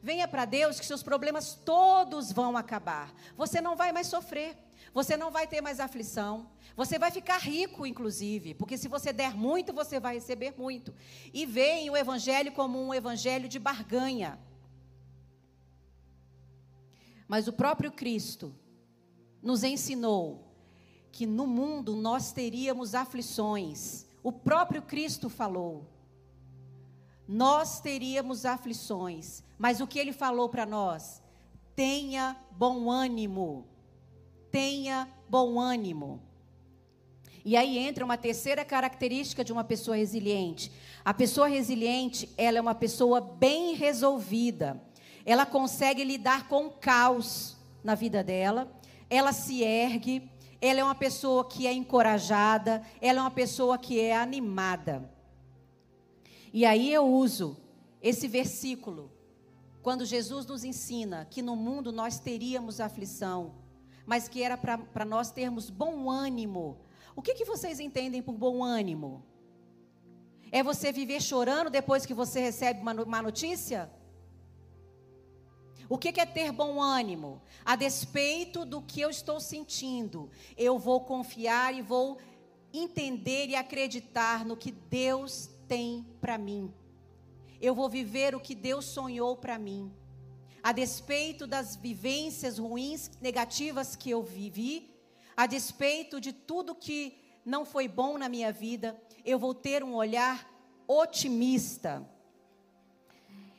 Venha 0.00 0.28
para 0.28 0.44
Deus 0.44 0.78
que 0.78 0.86
seus 0.86 1.02
problemas 1.02 1.54
todos 1.54 2.30
vão 2.30 2.56
acabar. 2.56 3.12
Você 3.36 3.60
não 3.60 3.74
vai 3.74 3.92
mais 3.92 4.06
sofrer. 4.06 4.56
Você 4.98 5.16
não 5.16 5.30
vai 5.30 5.46
ter 5.46 5.60
mais 5.60 5.78
aflição. 5.78 6.50
Você 6.74 6.98
vai 6.98 7.12
ficar 7.12 7.38
rico, 7.38 7.86
inclusive, 7.86 8.52
porque 8.54 8.76
se 8.76 8.88
você 8.88 9.12
der 9.12 9.32
muito, 9.32 9.72
você 9.72 10.00
vai 10.00 10.14
receber 10.14 10.54
muito. 10.58 10.92
E 11.32 11.46
veem 11.46 11.88
o 11.88 11.96
evangelho 11.96 12.50
como 12.50 12.84
um 12.84 12.92
evangelho 12.92 13.48
de 13.48 13.60
barganha. 13.60 14.40
Mas 17.28 17.46
o 17.46 17.52
próprio 17.52 17.92
Cristo 17.92 18.52
nos 19.40 19.62
ensinou 19.62 20.52
que 21.12 21.26
no 21.26 21.46
mundo 21.46 21.94
nós 21.94 22.32
teríamos 22.32 22.92
aflições. 22.92 24.04
O 24.20 24.32
próprio 24.32 24.82
Cristo 24.82 25.30
falou. 25.30 25.86
Nós 27.28 27.80
teríamos 27.80 28.44
aflições, 28.44 29.44
mas 29.56 29.80
o 29.80 29.86
que 29.86 30.00
ele 30.00 30.12
falou 30.12 30.48
para 30.48 30.66
nós? 30.66 31.22
Tenha 31.76 32.36
bom 32.50 32.90
ânimo 32.90 33.77
tenha 34.50 35.08
bom 35.28 35.58
ânimo. 35.58 36.20
E 37.44 37.56
aí 37.56 37.78
entra 37.78 38.04
uma 38.04 38.18
terceira 38.18 38.64
característica 38.64 39.44
de 39.44 39.52
uma 39.52 39.64
pessoa 39.64 39.96
resiliente. 39.96 40.70
A 41.04 41.14
pessoa 41.14 41.48
resiliente, 41.48 42.28
ela 42.36 42.58
é 42.58 42.60
uma 42.60 42.74
pessoa 42.74 43.20
bem 43.20 43.74
resolvida. 43.74 44.82
Ela 45.24 45.46
consegue 45.46 46.04
lidar 46.04 46.48
com 46.48 46.66
o 46.66 46.70
caos 46.70 47.56
na 47.82 47.94
vida 47.94 48.22
dela. 48.22 48.70
Ela 49.08 49.32
se 49.32 49.62
ergue. 49.62 50.30
Ela 50.60 50.80
é 50.80 50.84
uma 50.84 50.94
pessoa 50.94 51.44
que 51.44 51.66
é 51.66 51.72
encorajada. 51.72 52.82
Ela 53.00 53.20
é 53.20 53.22
uma 53.22 53.30
pessoa 53.30 53.78
que 53.78 53.98
é 53.98 54.14
animada. 54.14 55.10
E 56.52 56.66
aí 56.66 56.92
eu 56.92 57.06
uso 57.06 57.56
esse 58.02 58.28
versículo 58.28 59.10
quando 59.82 60.04
Jesus 60.04 60.44
nos 60.44 60.64
ensina 60.64 61.26
que 61.30 61.40
no 61.40 61.56
mundo 61.56 61.92
nós 61.92 62.18
teríamos 62.18 62.80
aflição 62.80 63.54
mas 64.08 64.26
que 64.26 64.42
era 64.42 64.56
para 64.56 65.04
nós 65.04 65.30
termos 65.30 65.68
bom 65.68 66.10
ânimo. 66.10 66.78
O 67.14 67.20
que, 67.20 67.34
que 67.34 67.44
vocês 67.44 67.78
entendem 67.78 68.22
por 68.22 68.32
bom 68.32 68.64
ânimo? 68.64 69.22
É 70.50 70.62
você 70.62 70.90
viver 70.90 71.20
chorando 71.20 71.68
depois 71.68 72.06
que 72.06 72.14
você 72.14 72.40
recebe 72.40 72.80
uma, 72.80 72.94
uma 72.94 73.20
notícia? 73.20 73.92
O 75.90 75.98
que, 75.98 76.10
que 76.10 76.22
é 76.22 76.24
ter 76.24 76.52
bom 76.52 76.80
ânimo? 76.80 77.42
A 77.62 77.76
despeito 77.76 78.64
do 78.64 78.80
que 78.80 78.98
eu 78.98 79.10
estou 79.10 79.38
sentindo, 79.38 80.30
eu 80.56 80.78
vou 80.78 81.02
confiar 81.02 81.74
e 81.74 81.82
vou 81.82 82.16
entender 82.72 83.48
e 83.48 83.56
acreditar 83.56 84.42
no 84.42 84.56
que 84.56 84.72
Deus 84.72 85.50
tem 85.68 86.06
para 86.18 86.38
mim. 86.38 86.72
Eu 87.60 87.74
vou 87.74 87.90
viver 87.90 88.34
o 88.34 88.40
que 88.40 88.54
Deus 88.54 88.86
sonhou 88.86 89.36
para 89.36 89.58
mim 89.58 89.92
a 90.68 90.72
despeito 90.72 91.46
das 91.46 91.76
vivências 91.76 92.58
ruins, 92.58 93.10
negativas 93.22 93.96
que 93.96 94.10
eu 94.10 94.22
vivi, 94.22 94.94
a 95.34 95.46
despeito 95.46 96.20
de 96.20 96.30
tudo 96.30 96.74
que 96.74 97.16
não 97.42 97.64
foi 97.64 97.88
bom 97.88 98.18
na 98.18 98.28
minha 98.28 98.52
vida, 98.52 98.94
eu 99.24 99.38
vou 99.38 99.54
ter 99.54 99.82
um 99.82 99.94
olhar 99.94 100.46
otimista. 100.86 102.06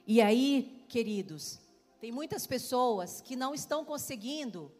E 0.06 0.22
aí, 0.22 0.86
queridos, 0.88 1.60
tem 2.00 2.12
muitas 2.12 2.46
pessoas 2.46 3.22
que 3.22 3.36
não 3.36 3.56
estão 3.56 3.84
conseguindo 3.84 4.72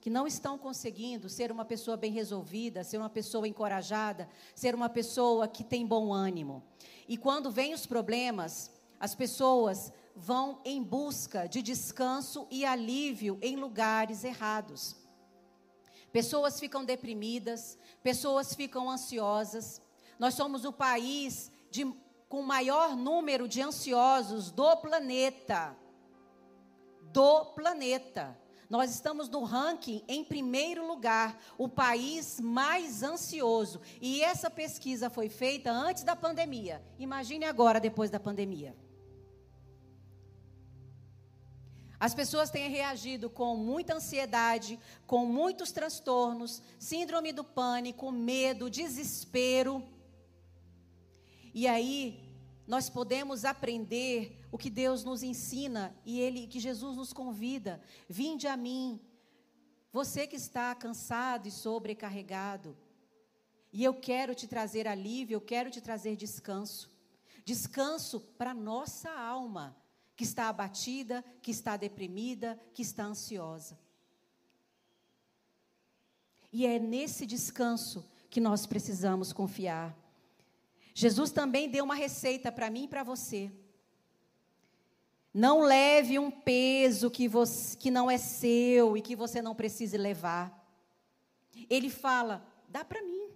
que 0.00 0.08
não 0.08 0.26
estão 0.26 0.56
conseguindo 0.56 1.28
ser 1.28 1.52
uma 1.52 1.64
pessoa 1.64 1.96
bem 1.96 2.10
resolvida, 2.10 2.82
ser 2.82 2.96
uma 2.96 3.10
pessoa 3.10 3.46
encorajada, 3.46 4.28
ser 4.54 4.74
uma 4.74 4.88
pessoa 4.88 5.46
que 5.46 5.62
tem 5.62 5.86
bom 5.86 6.12
ânimo. 6.12 6.62
E 7.06 7.16
quando 7.16 7.50
vêm 7.50 7.74
os 7.74 7.84
problemas, 7.84 8.70
as 8.98 9.14
pessoas 9.14 9.92
vão 10.16 10.60
em 10.64 10.82
busca 10.82 11.46
de 11.46 11.60
descanso 11.60 12.46
e 12.50 12.64
alívio 12.64 13.38
em 13.42 13.56
lugares 13.56 14.24
errados. 14.24 14.96
Pessoas 16.12 16.58
ficam 16.58 16.84
deprimidas, 16.84 17.78
pessoas 18.02 18.54
ficam 18.54 18.90
ansiosas. 18.90 19.80
Nós 20.18 20.34
somos 20.34 20.64
o 20.64 20.72
país 20.72 21.52
de, 21.70 21.84
com 22.28 22.42
maior 22.42 22.96
número 22.96 23.46
de 23.46 23.60
ansiosos 23.60 24.50
do 24.50 24.76
planeta. 24.78 25.76
Do 27.12 27.46
planeta. 27.46 28.36
Nós 28.70 28.92
estamos 28.92 29.28
no 29.28 29.42
ranking 29.42 30.04
em 30.06 30.24
primeiro 30.24 30.86
lugar, 30.86 31.36
o 31.58 31.68
país 31.68 32.38
mais 32.38 33.02
ansioso. 33.02 33.80
E 34.00 34.22
essa 34.22 34.48
pesquisa 34.48 35.10
foi 35.10 35.28
feita 35.28 35.72
antes 35.72 36.04
da 36.04 36.14
pandemia. 36.14 36.80
Imagine 36.96 37.46
agora, 37.46 37.80
depois 37.80 38.10
da 38.10 38.20
pandemia. 38.20 38.76
As 41.98 42.14
pessoas 42.14 42.48
têm 42.48 42.70
reagido 42.70 43.28
com 43.28 43.56
muita 43.56 43.96
ansiedade, 43.96 44.78
com 45.04 45.26
muitos 45.26 45.72
transtornos, 45.72 46.62
síndrome 46.78 47.32
do 47.32 47.42
pânico, 47.42 48.12
medo, 48.12 48.70
desespero. 48.70 49.82
E 51.52 51.66
aí, 51.66 52.22
nós 52.68 52.88
podemos 52.88 53.44
aprender 53.44 54.39
o 54.50 54.58
que 54.58 54.68
Deus 54.68 55.04
nos 55.04 55.22
ensina 55.22 55.96
e 56.04 56.20
ele 56.20 56.46
que 56.46 56.58
Jesus 56.58 56.96
nos 56.96 57.12
convida. 57.12 57.80
Vinde 58.08 58.46
a 58.46 58.56
mim, 58.56 59.00
você 59.92 60.26
que 60.26 60.36
está 60.36 60.74
cansado 60.74 61.46
e 61.46 61.50
sobrecarregado. 61.50 62.76
E 63.72 63.84
eu 63.84 63.94
quero 63.94 64.34
te 64.34 64.48
trazer 64.48 64.88
alívio, 64.88 65.36
eu 65.36 65.40
quero 65.40 65.70
te 65.70 65.80
trazer 65.80 66.16
descanso. 66.16 66.90
Descanso 67.44 68.20
para 68.20 68.52
nossa 68.52 69.10
alma, 69.10 69.76
que 70.16 70.24
está 70.24 70.48
abatida, 70.48 71.24
que 71.40 71.50
está 71.50 71.76
deprimida, 71.76 72.60
que 72.74 72.82
está 72.82 73.04
ansiosa. 73.04 73.78
E 76.52 76.66
é 76.66 76.78
nesse 76.78 77.24
descanso 77.24 78.04
que 78.28 78.40
nós 78.40 78.66
precisamos 78.66 79.32
confiar. 79.32 79.96
Jesus 80.92 81.30
também 81.30 81.70
deu 81.70 81.84
uma 81.84 81.94
receita 81.94 82.50
para 82.50 82.68
mim 82.68 82.84
e 82.84 82.88
para 82.88 83.04
você. 83.04 83.52
Não 85.32 85.60
leve 85.60 86.18
um 86.18 86.30
peso 86.30 87.10
que, 87.10 87.28
você, 87.28 87.76
que 87.76 87.90
não 87.90 88.10
é 88.10 88.18
seu 88.18 88.96
e 88.96 89.02
que 89.02 89.14
você 89.14 89.40
não 89.40 89.54
precise 89.54 89.96
levar. 89.96 90.60
Ele 91.68 91.88
fala: 91.88 92.44
dá 92.68 92.84
para 92.84 93.02
mim. 93.02 93.30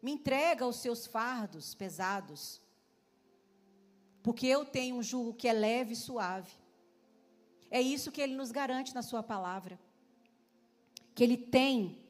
Me 0.00 0.12
entrega 0.12 0.66
os 0.66 0.76
seus 0.76 1.06
fardos 1.06 1.74
pesados. 1.74 2.60
Porque 4.22 4.46
eu 4.46 4.64
tenho 4.64 4.96
um 4.96 5.02
jugo 5.02 5.34
que 5.34 5.48
é 5.48 5.52
leve 5.52 5.92
e 5.92 5.96
suave. 5.96 6.52
É 7.70 7.80
isso 7.80 8.12
que 8.12 8.20
ele 8.20 8.34
nos 8.34 8.52
garante 8.52 8.94
na 8.94 9.02
sua 9.02 9.22
palavra. 9.22 9.80
Que 11.14 11.24
ele 11.24 11.36
tem 11.36 12.02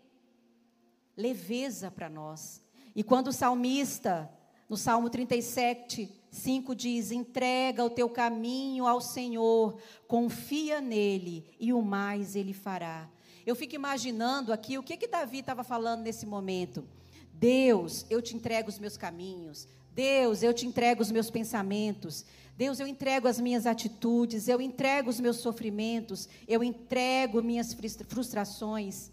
leveza 1.17 1.91
para 1.91 2.11
nós. 2.11 2.63
E 2.95 3.03
quando 3.03 3.29
o 3.29 3.33
salmista, 3.33 4.31
no 4.73 4.77
Salmo 4.79 5.11
37, 5.11 6.11
5 6.31 6.75
diz: 6.75 7.13
entrega 7.13 7.85
o 7.85 7.91
teu 7.91 8.09
caminho 8.09 8.87
ao 8.87 9.03
Senhor, 9.03 9.79
confia 10.09 10.81
nele 10.81 11.45
e 11.61 11.75
o 11.75 11.83
mais 11.83 12.35
ele 12.35 12.55
fará. 12.55 13.07
Eu 13.45 13.55
fico 13.55 13.75
imaginando 13.75 14.51
aqui 14.51 14.79
o 14.79 14.83
que 14.83 14.97
que 14.97 15.07
Davi 15.07 15.41
estava 15.41 15.63
falando 15.63 16.01
nesse 16.01 16.25
momento. 16.25 16.89
Deus, 17.35 18.07
eu 18.09 18.23
te 18.23 18.35
entrego 18.35 18.71
os 18.71 18.79
meus 18.79 18.97
caminhos. 18.97 19.69
Deus, 19.95 20.43
eu 20.43 20.55
te 20.55 20.67
entrego 20.67 21.03
os 21.03 21.13
meus 21.13 21.29
pensamentos. 21.29 22.25
Deus, 22.57 22.81
eu 22.81 22.87
entrego 22.87 23.29
as 23.29 23.39
minhas 23.39 23.67
atitudes, 23.67 24.49
eu 24.49 24.59
entrego 24.59 25.11
os 25.11 25.21
meus 25.21 25.37
sofrimentos, 25.37 26.31
eu 26.49 26.65
entrego 26.65 27.43
minhas 27.43 27.77
frustrações. 28.09 29.11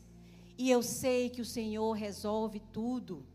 E 0.58 0.72
eu 0.72 0.82
sei 0.82 1.30
que 1.30 1.42
o 1.42 1.46
Senhor 1.46 1.92
resolve 1.92 2.62
tudo. 2.72 3.26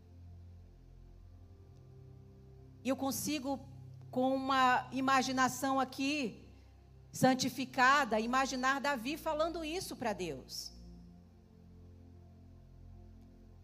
E 2.85 2.89
eu 2.89 2.95
consigo, 2.95 3.59
com 4.11 4.35
uma 4.35 4.87
imaginação 4.91 5.79
aqui, 5.79 6.39
santificada, 7.11 8.19
imaginar 8.19 8.79
Davi 8.79 9.17
falando 9.17 9.65
isso 9.65 9.95
para 9.95 10.13
Deus. 10.13 10.71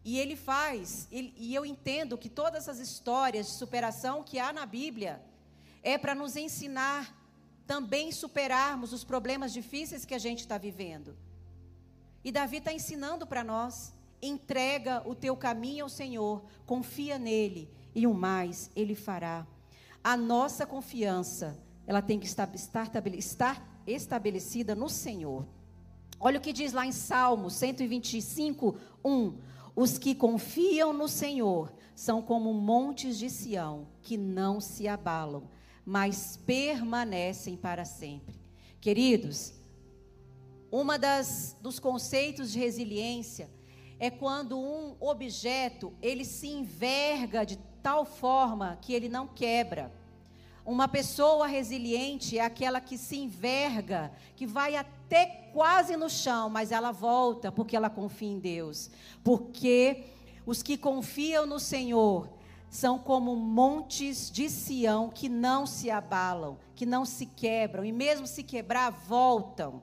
E 0.03 0.17
ele 0.17 0.36
faz, 0.36 1.07
e 1.11 1.53
eu 1.53 1.63
entendo 1.63 2.17
que 2.17 2.28
todas 2.28 2.67
as 2.67 2.80
histórias 2.80 3.45
de 3.45 3.53
superação 3.53 4.24
que 4.24 4.39
há 4.39 4.51
na 4.51 4.65
Bíblia 4.65 5.24
é 5.84 5.99
para 5.99 6.15
nos 6.15 6.36
ensinar 6.36 7.15
também 7.67 8.11
superarmos 8.11 8.91
os 8.91 9.03
problemas 9.03 9.53
difíceis 9.53 10.03
que 10.03 10.15
a 10.15 10.19
gente 10.19 10.39
está 10.39 10.57
vivendo. 10.57 11.15
E 12.24 12.32
Davi 12.32 12.57
está 12.57 12.74
ensinando 12.74 13.28
para 13.28 13.43
nós: 13.43 13.93
entrega 14.19 15.07
o 15.07 15.13
teu 15.13 15.38
caminho 15.38 15.84
ao 15.84 15.89
Senhor, 15.89 16.43
confia 16.65 17.19
nele 17.19 17.80
e 17.94 18.08
o 18.08 18.14
mais 18.14 18.70
ele 18.76 18.96
fará. 18.96 19.46
A 20.04 20.18
nossa 20.18 20.66
confiança, 20.66 21.58
ela 21.86 22.02
tem 22.02 22.20
que 22.20 22.26
estar, 22.26 22.50
estar, 22.56 23.82
estabelecida 23.86 24.74
no 24.76 24.89
Senhor. 24.89 25.46
Olha 26.20 26.38
o 26.39 26.42
que 26.42 26.54
diz 26.54 26.74
lá 26.74 26.86
em 26.86 26.92
Salmo 26.92 27.50
125, 27.50 28.76
1. 29.04 29.38
Os 29.76 29.97
que 29.97 30.13
confiam 30.13 30.93
no 30.93 31.08
Senhor 31.08 31.74
são 31.96 32.22
como 32.22 32.54
montes 32.54 33.18
de 33.18 33.30
Sião, 33.30 33.88
que 34.01 34.18
não 34.18 34.59
se 34.59 34.88
abalam, 34.88 35.50
mas 35.86 36.38
permanecem 36.38 37.55
para 37.55 37.86
sempre. 37.86 38.36
Queridos, 38.80 39.54
uma 40.72 40.97
das 40.97 41.55
dos 41.62 41.80
conceitos 41.80 42.51
de 42.51 42.59
resiliência 42.59 43.50
é 44.00 44.09
quando 44.09 44.58
um 44.58 44.96
objeto 45.00 45.93
ele 46.01 46.26
se 46.26 46.47
enverga 46.47 47.46
de 47.46 47.58
tal 47.82 48.05
forma 48.05 48.78
que 48.82 48.93
ele 48.93 49.09
não 49.09 49.28
quebra. 49.28 49.91
Uma 50.66 50.87
pessoa 50.87 51.47
resiliente 51.47 52.37
é 52.37 52.41
aquela 52.41 52.79
que 52.79 52.97
se 52.97 53.17
enverga, 53.17 54.12
que 54.36 54.45
vai 54.45 54.75
até 54.75 55.49
quase 55.53 55.97
no 55.97 56.09
chão, 56.09 56.49
mas 56.49 56.71
ela 56.71 56.91
volta 56.91 57.51
porque 57.51 57.75
ela 57.75 57.89
confia 57.89 58.29
em 58.29 58.39
Deus. 58.39 58.89
Porque 59.24 60.03
os 60.45 60.62
que 60.62 60.78
confiam 60.78 61.45
no 61.45 61.59
Senhor 61.59 62.29
são 62.70 62.99
como 62.99 63.36
montes 63.36 64.29
de 64.32 64.49
Sião 64.49 65.09
que 65.09 65.28
não 65.28 65.66
se 65.66 65.89
abalam, 65.89 66.58
que 66.75 66.86
não 66.86 67.05
se 67.05 67.25
quebram, 67.25 67.83
e 67.83 67.91
mesmo 67.91 68.25
se 68.28 68.43
quebrar, 68.43 68.91
voltam 68.91 69.82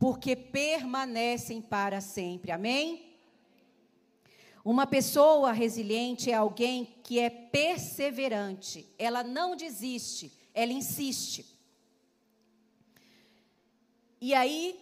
porque 0.00 0.34
permanecem 0.34 1.60
para 1.60 2.00
sempre. 2.00 2.50
Amém? 2.50 3.09
Uma 4.64 4.86
pessoa 4.86 5.52
resiliente 5.52 6.30
é 6.30 6.34
alguém 6.34 6.96
que 7.02 7.18
é 7.18 7.30
perseverante, 7.30 8.86
ela 8.98 9.24
não 9.24 9.56
desiste, 9.56 10.32
ela 10.52 10.72
insiste. 10.72 11.46
E 14.20 14.34
aí, 14.34 14.78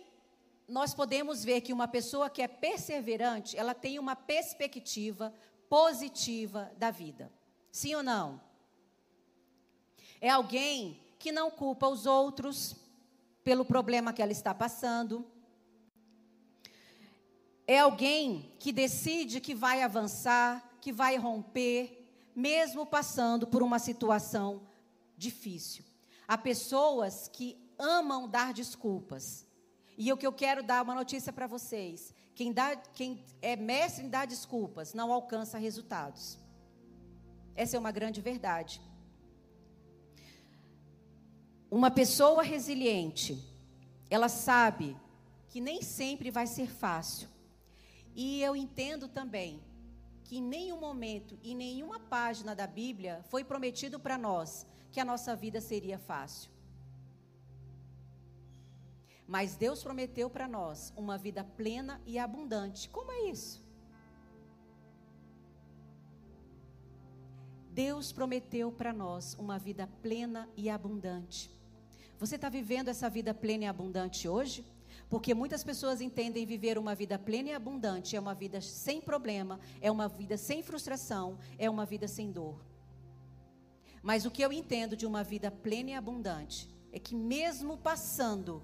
nós 0.66 0.92
podemos 0.92 1.44
ver 1.44 1.60
que 1.60 1.72
uma 1.72 1.86
pessoa 1.86 2.28
que 2.28 2.42
é 2.42 2.48
perseverante, 2.48 3.56
ela 3.56 3.72
tem 3.72 3.98
uma 3.98 4.16
perspectiva 4.16 5.32
positiva 5.68 6.72
da 6.76 6.90
vida. 6.90 7.30
Sim 7.70 7.94
ou 7.94 8.02
não? 8.02 8.40
É 10.20 10.28
alguém 10.28 11.00
que 11.18 11.30
não 11.30 11.50
culpa 11.50 11.86
os 11.88 12.04
outros, 12.04 12.74
pelo 13.44 13.64
problema 13.64 14.12
que 14.12 14.20
ela 14.20 14.32
está 14.32 14.52
passando. 14.52 15.24
É 17.70 17.80
alguém 17.80 18.50
que 18.58 18.72
decide 18.72 19.42
que 19.42 19.54
vai 19.54 19.82
avançar, 19.82 20.78
que 20.80 20.90
vai 20.90 21.18
romper, 21.18 22.10
mesmo 22.34 22.86
passando 22.86 23.46
por 23.46 23.62
uma 23.62 23.78
situação 23.78 24.62
difícil. 25.18 25.84
Há 26.26 26.38
pessoas 26.38 27.28
que 27.28 27.58
amam 27.78 28.26
dar 28.26 28.54
desculpas. 28.54 29.46
E 29.98 30.10
o 30.10 30.16
que 30.16 30.26
eu 30.26 30.32
quero 30.32 30.62
dar 30.62 30.82
uma 30.82 30.94
notícia 30.94 31.30
para 31.30 31.46
vocês: 31.46 32.14
quem, 32.34 32.54
dá, 32.54 32.74
quem 32.74 33.22
é 33.42 33.54
mestre 33.54 34.06
em 34.06 34.08
dar 34.08 34.26
desculpas 34.26 34.94
não 34.94 35.12
alcança 35.12 35.58
resultados. 35.58 36.38
Essa 37.54 37.76
é 37.76 37.78
uma 37.78 37.92
grande 37.92 38.22
verdade. 38.22 38.80
Uma 41.70 41.90
pessoa 41.90 42.42
resiliente, 42.42 43.38
ela 44.08 44.30
sabe 44.30 44.96
que 45.48 45.60
nem 45.60 45.82
sempre 45.82 46.30
vai 46.30 46.46
ser 46.46 46.70
fácil. 46.70 47.28
E 48.14 48.42
eu 48.42 48.56
entendo 48.56 49.08
também 49.08 49.62
que 50.24 50.38
em 50.38 50.42
nenhum 50.42 50.78
momento, 50.78 51.38
em 51.42 51.54
nenhuma 51.54 51.98
página 51.98 52.54
da 52.54 52.66
Bíblia, 52.66 53.22
foi 53.30 53.42
prometido 53.42 53.98
para 53.98 54.18
nós 54.18 54.66
que 54.92 55.00
a 55.00 55.04
nossa 55.04 55.34
vida 55.34 55.60
seria 55.60 55.98
fácil. 55.98 56.50
Mas 59.26 59.56
Deus 59.56 59.82
prometeu 59.82 60.28
para 60.30 60.48
nós 60.48 60.92
uma 60.96 61.18
vida 61.18 61.44
plena 61.44 62.00
e 62.06 62.18
abundante. 62.18 62.88
Como 62.88 63.12
é 63.12 63.30
isso? 63.30 63.62
Deus 67.70 68.10
prometeu 68.10 68.72
para 68.72 68.92
nós 68.92 69.34
uma 69.34 69.58
vida 69.58 69.86
plena 70.02 70.48
e 70.56 70.68
abundante. 70.68 71.48
Você 72.18 72.34
está 72.34 72.48
vivendo 72.48 72.88
essa 72.88 73.08
vida 73.08 73.32
plena 73.32 73.64
e 73.64 73.66
abundante 73.68 74.28
hoje? 74.28 74.64
Porque 75.08 75.32
muitas 75.34 75.64
pessoas 75.64 76.00
entendem 76.00 76.44
viver 76.44 76.78
uma 76.78 76.94
vida 76.94 77.18
plena 77.18 77.50
e 77.50 77.54
abundante 77.54 78.14
é 78.14 78.20
uma 78.20 78.34
vida 78.34 78.60
sem 78.60 79.00
problema, 79.00 79.58
é 79.80 79.90
uma 79.90 80.06
vida 80.08 80.36
sem 80.36 80.62
frustração, 80.62 81.38
é 81.56 81.68
uma 81.70 81.86
vida 81.86 82.06
sem 82.06 82.30
dor. 82.30 82.62
Mas 84.02 84.24
o 84.24 84.30
que 84.30 84.42
eu 84.42 84.52
entendo 84.52 84.96
de 84.96 85.06
uma 85.06 85.24
vida 85.24 85.50
plena 85.50 85.90
e 85.90 85.94
abundante 85.94 86.68
é 86.92 86.98
que, 86.98 87.14
mesmo 87.14 87.76
passando 87.78 88.62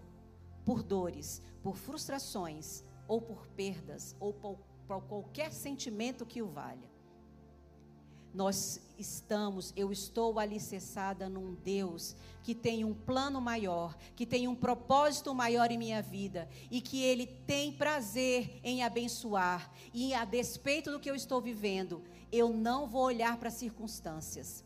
por 0.64 0.82
dores, 0.82 1.42
por 1.62 1.76
frustrações, 1.76 2.84
ou 3.08 3.20
por 3.20 3.46
perdas, 3.48 4.14
ou 4.20 4.32
por, 4.32 4.58
por 4.86 5.02
qualquer 5.02 5.52
sentimento 5.52 6.24
que 6.26 6.42
o 6.42 6.48
valha, 6.48 6.93
nós 8.34 8.80
estamos, 8.98 9.72
eu 9.76 9.92
estou 9.92 10.40
alicerçada 10.40 11.28
num 11.28 11.54
Deus 11.54 12.16
que 12.42 12.54
tem 12.54 12.84
um 12.84 12.92
plano 12.92 13.40
maior, 13.40 13.96
que 14.16 14.26
tem 14.26 14.48
um 14.48 14.54
propósito 14.54 15.32
maior 15.34 15.70
em 15.70 15.78
minha 15.78 16.02
vida 16.02 16.48
e 16.70 16.80
que 16.80 17.00
Ele 17.02 17.26
tem 17.26 17.72
prazer 17.72 18.60
em 18.62 18.82
abençoar. 18.82 19.72
E 19.94 20.12
a 20.12 20.24
despeito 20.24 20.90
do 20.90 20.98
que 20.98 21.08
eu 21.08 21.14
estou 21.14 21.40
vivendo, 21.40 22.02
eu 22.30 22.52
não 22.52 22.86
vou 22.86 23.04
olhar 23.04 23.36
para 23.38 23.48
as 23.48 23.54
circunstâncias. 23.54 24.64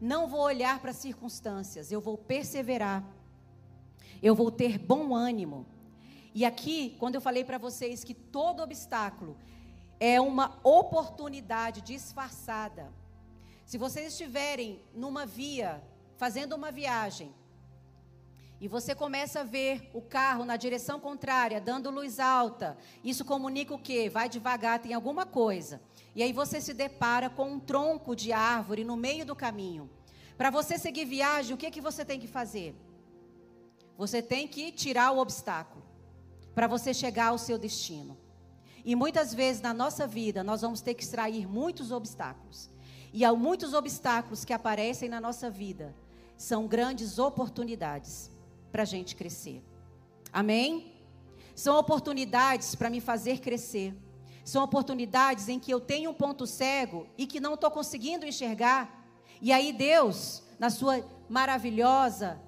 Não 0.00 0.26
vou 0.26 0.40
olhar 0.40 0.80
para 0.80 0.90
as 0.90 0.96
circunstâncias, 0.96 1.92
eu 1.92 2.00
vou 2.00 2.18
perseverar. 2.18 3.08
Eu 4.20 4.34
vou 4.34 4.50
ter 4.50 4.76
bom 4.76 5.14
ânimo. 5.14 5.64
E 6.34 6.44
aqui, 6.44 6.96
quando 6.98 7.14
eu 7.14 7.20
falei 7.20 7.44
para 7.44 7.58
vocês 7.58 8.02
que 8.02 8.14
todo 8.14 8.62
obstáculo 8.62 9.36
é 10.04 10.20
uma 10.20 10.58
oportunidade 10.64 11.80
disfarçada. 11.80 12.92
Se 13.64 13.78
vocês 13.78 14.08
estiverem 14.08 14.82
numa 14.92 15.24
via, 15.24 15.80
fazendo 16.16 16.56
uma 16.56 16.72
viagem, 16.72 17.32
e 18.60 18.66
você 18.66 18.96
começa 18.96 19.42
a 19.42 19.44
ver 19.44 19.88
o 19.94 20.02
carro 20.02 20.44
na 20.44 20.56
direção 20.56 20.98
contrária, 20.98 21.60
dando 21.60 21.88
luz 21.88 22.18
alta, 22.18 22.76
isso 23.04 23.24
comunica 23.24 23.72
o 23.72 23.78
quê? 23.78 24.10
Vai 24.10 24.28
devagar, 24.28 24.80
tem 24.80 24.92
alguma 24.92 25.24
coisa. 25.24 25.80
E 26.16 26.22
aí 26.24 26.32
você 26.32 26.60
se 26.60 26.74
depara 26.74 27.30
com 27.30 27.52
um 27.52 27.60
tronco 27.60 28.16
de 28.16 28.32
árvore 28.32 28.82
no 28.82 28.96
meio 28.96 29.24
do 29.24 29.36
caminho. 29.36 29.88
Para 30.36 30.50
você 30.50 30.78
seguir 30.78 31.04
viagem, 31.04 31.54
o 31.54 31.56
que, 31.56 31.70
que 31.70 31.80
você 31.80 32.04
tem 32.04 32.18
que 32.18 32.26
fazer? 32.26 32.74
Você 33.96 34.20
tem 34.20 34.48
que 34.48 34.72
tirar 34.72 35.12
o 35.12 35.18
obstáculo 35.18 35.84
para 36.56 36.66
você 36.66 36.92
chegar 36.92 37.28
ao 37.28 37.38
seu 37.38 37.56
destino. 37.56 38.21
E 38.84 38.96
muitas 38.96 39.32
vezes 39.32 39.62
na 39.62 39.72
nossa 39.72 40.06
vida 40.06 40.42
nós 40.42 40.62
vamos 40.62 40.80
ter 40.80 40.94
que 40.94 41.02
extrair 41.02 41.46
muitos 41.46 41.92
obstáculos. 41.92 42.70
E 43.12 43.24
há 43.24 43.32
muitos 43.32 43.74
obstáculos 43.74 44.44
que 44.44 44.52
aparecem 44.52 45.08
na 45.08 45.20
nossa 45.20 45.50
vida. 45.50 45.94
São 46.36 46.66
grandes 46.66 47.18
oportunidades 47.18 48.30
para 48.72 48.82
a 48.82 48.86
gente 48.86 49.14
crescer. 49.14 49.62
Amém? 50.32 50.92
São 51.54 51.78
oportunidades 51.78 52.74
para 52.74 52.90
me 52.90 53.00
fazer 53.00 53.38
crescer. 53.38 53.94
São 54.44 54.64
oportunidades 54.64 55.48
em 55.48 55.60
que 55.60 55.72
eu 55.72 55.78
tenho 55.78 56.10
um 56.10 56.14
ponto 56.14 56.46
cego 56.46 57.06
e 57.16 57.26
que 57.26 57.38
não 57.38 57.54
estou 57.54 57.70
conseguindo 57.70 58.26
enxergar. 58.26 59.06
E 59.40 59.52
aí 59.52 59.72
Deus, 59.72 60.42
na 60.58 60.70
sua 60.70 61.04
maravilhosa, 61.28 62.40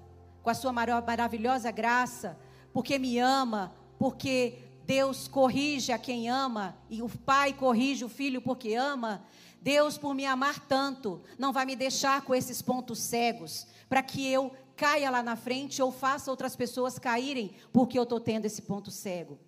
com 0.43 0.49
a 0.49 0.53
sua 0.53 0.73
maravilhosa 0.73 1.71
graça, 1.71 2.37
porque 2.73 2.99
me 2.99 3.19
ama, 3.19 3.73
porque 3.97 4.64
Deus 4.85 5.27
corrige 5.27 5.91
a 5.91 5.97
quem 5.97 6.29
ama 6.29 6.77
e 6.89 7.01
o 7.01 7.09
pai 7.09 7.53
corrige 7.53 8.05
o 8.05 8.09
filho 8.09 8.39
porque 8.39 8.75
ama. 8.75 9.25
Deus, 9.59 9.97
por 9.97 10.13
me 10.13 10.25
amar 10.25 10.59
tanto, 10.67 11.23
não 11.39 11.51
vai 11.51 11.65
me 11.65 11.75
deixar 11.75 12.21
com 12.21 12.35
esses 12.35 12.61
pontos 12.61 12.99
cegos 12.99 13.65
para 13.89 14.03
que 14.03 14.27
eu 14.31 14.51
caia 14.75 15.09
lá 15.09 15.23
na 15.23 15.35
frente 15.35 15.81
ou 15.81 15.91
faça 15.91 16.29
outras 16.29 16.55
pessoas 16.55 16.99
caírem 16.99 17.55
porque 17.73 17.97
eu 17.97 18.03
estou 18.03 18.19
tendo 18.19 18.45
esse 18.45 18.61
ponto 18.61 18.91
cego. 18.91 19.39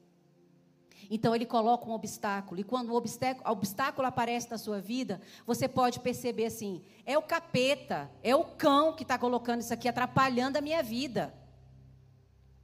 Então 1.10 1.36
ele 1.36 1.46
coloca 1.46 1.88
um 1.88 1.94
obstáculo, 1.94 2.60
e 2.60 2.64
quando 2.64 2.90
o 2.90 2.96
obstáculo, 2.96 3.50
obstáculo, 3.50 4.08
aparece 4.08 4.50
na 4.50 4.58
sua 4.58 4.82
vida, 4.82 5.22
você 5.46 5.68
pode 5.68 6.00
perceber 6.02 6.46
assim: 6.46 6.84
é 7.06 7.18
o 7.18 7.22
capeta, 7.22 8.12
é 8.22 8.36
o 8.36 8.44
cão 8.44 8.94
que 8.94 9.04
está 9.04 9.18
colocando 9.18 9.62
isso 9.62 9.74
aqui, 9.74 9.88
atrapalhando 9.88 10.58
a 10.58 10.62
minha 10.62 10.84
vida. 10.84 11.34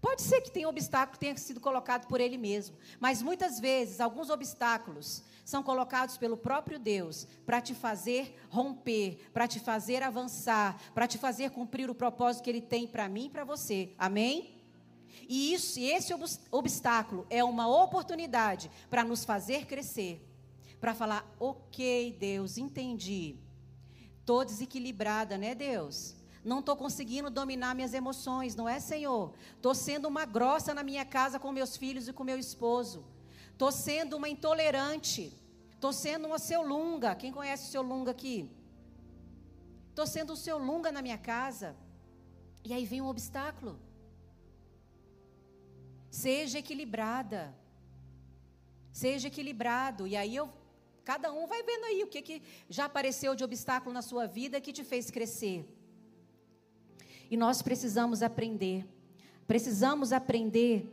Pode 0.04 0.22
ser 0.22 0.42
que 0.42 0.52
tenha 0.52 0.68
um 0.68 0.70
obstáculo 0.70 1.14
que 1.14 1.20
tenha 1.20 1.38
sido 1.38 1.62
colocado 1.62 2.08
por 2.08 2.20
ele 2.20 2.38
mesmo, 2.38 2.76
mas 3.00 3.22
muitas 3.22 3.58
vezes 3.58 4.02
alguns 4.02 4.30
obstáculos 4.30 5.24
são 5.46 5.64
colocados 5.64 6.18
pelo 6.18 6.36
próprio 6.36 6.78
Deus 6.78 7.26
para 7.46 7.62
te 7.62 7.74
fazer 7.74 8.36
romper, 8.50 9.18
para 9.32 9.48
te 9.48 9.62
fazer 9.62 10.04
avançar, 10.04 10.78
para 10.94 11.08
te 11.08 11.18
fazer 11.18 11.52
cumprir 11.52 11.90
o 11.90 11.96
propósito 11.96 12.44
que 12.44 12.50
ele 12.50 12.62
tem 12.62 12.86
para 12.86 13.08
mim 13.08 13.28
e 13.28 13.30
para 13.30 13.46
você. 13.46 13.94
Amém? 13.98 14.62
E 15.30 15.54
isso, 15.54 15.80
esse 15.80 16.14
obstáculo 16.52 17.26
é 17.30 17.42
uma 17.42 17.70
oportunidade 17.70 18.70
para 18.90 19.06
nos 19.06 19.24
fazer 19.24 19.66
crescer, 19.66 20.22
para 20.82 20.94
falar: 20.94 21.26
"OK, 21.40 22.18
Deus, 22.20 22.58
entendi. 22.58 23.38
Tô 24.26 24.44
desequilibrada, 24.44 25.38
né, 25.38 25.56
Deus? 25.56 26.14
Não 26.44 26.60
estou 26.60 26.76
conseguindo 26.76 27.30
dominar 27.30 27.74
minhas 27.74 27.94
emoções, 27.94 28.56
não 28.56 28.68
é, 28.68 28.80
Senhor? 28.80 29.34
Estou 29.56 29.74
sendo 29.74 30.08
uma 30.08 30.26
grossa 30.26 30.74
na 30.74 30.84
minha 30.84 31.06
casa 31.06 31.40
com 31.40 31.52
meus 31.52 31.78
filhos 31.78 32.08
e 32.08 32.14
com 32.14 32.24
meu 32.24 32.38
esposo. 32.38 33.06
Estou 33.52 33.72
sendo 33.72 34.18
uma 34.18 34.28
intolerante. 34.28 35.32
Estou 35.76 35.94
sendo 35.94 36.28
uma 36.28 36.40
seu 36.40 36.62
lunga. 36.62 37.16
Quem 37.16 37.32
conhece 37.32 37.68
o 37.68 37.72
seu 37.72 37.82
lunga 37.82 38.12
aqui? 38.12 38.50
Estou 39.90 40.06
sendo 40.06 40.34
o 40.34 40.38
seu 40.38 40.58
lunga 40.58 40.92
na 40.92 41.02
minha 41.02 41.18
casa. 41.18 41.76
E 42.66 42.74
aí 42.74 42.86
vem 42.86 43.02
um 43.02 43.08
obstáculo. 43.08 43.80
Seja 46.10 46.60
equilibrada. 46.60 47.56
Seja 48.92 49.28
equilibrado. 49.30 50.06
E 50.08 50.16
aí 50.16 50.36
eu 50.36 50.52
cada 51.04 51.32
um 51.34 51.46
vai 51.48 51.62
vendo 51.64 51.86
aí 51.86 52.04
o 52.04 52.08
que, 52.08 52.22
que 52.22 52.42
já 52.70 52.86
apareceu 52.86 53.36
de 53.36 53.44
obstáculo 53.44 53.94
na 53.94 54.02
sua 54.02 54.26
vida 54.26 54.62
que 54.62 54.74
te 54.74 54.84
fez 54.84 55.10
crescer. 55.12 55.66
E 57.34 57.38
nós 57.38 57.64
precisamos 57.64 58.22
aprender. 58.22 58.88
Precisamos 59.48 60.14
aprender 60.14 60.88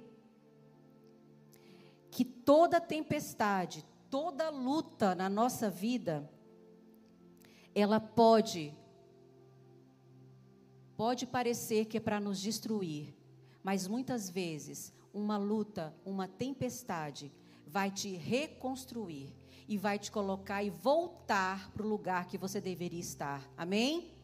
que 2.10 2.24
toda 2.24 2.80
tempestade, 2.80 3.84
toda 4.08 4.48
luta 4.48 5.14
na 5.14 5.28
nossa 5.28 5.68
vida, 5.68 6.26
ela 7.74 8.00
pode 8.00 8.74
pode 10.96 11.26
parecer 11.26 11.84
que 11.84 11.98
é 11.98 12.00
para 12.00 12.18
nos 12.18 12.40
destruir, 12.40 13.14
mas 13.62 13.86
muitas 13.86 14.30
vezes 14.30 14.94
uma 15.12 15.36
luta, 15.36 15.94
uma 16.06 16.26
tempestade 16.26 17.30
vai 17.66 17.90
te 17.90 18.16
reconstruir 18.16 19.30
e 19.68 19.76
vai 19.76 19.98
te 19.98 20.10
colocar 20.10 20.62
e 20.62 20.70
voltar 20.70 21.70
para 21.72 21.84
o 21.84 21.88
lugar 21.88 22.24
que 22.24 22.38
você 22.38 22.62
deveria 22.62 22.98
estar. 22.98 23.46
Amém? 23.58 24.19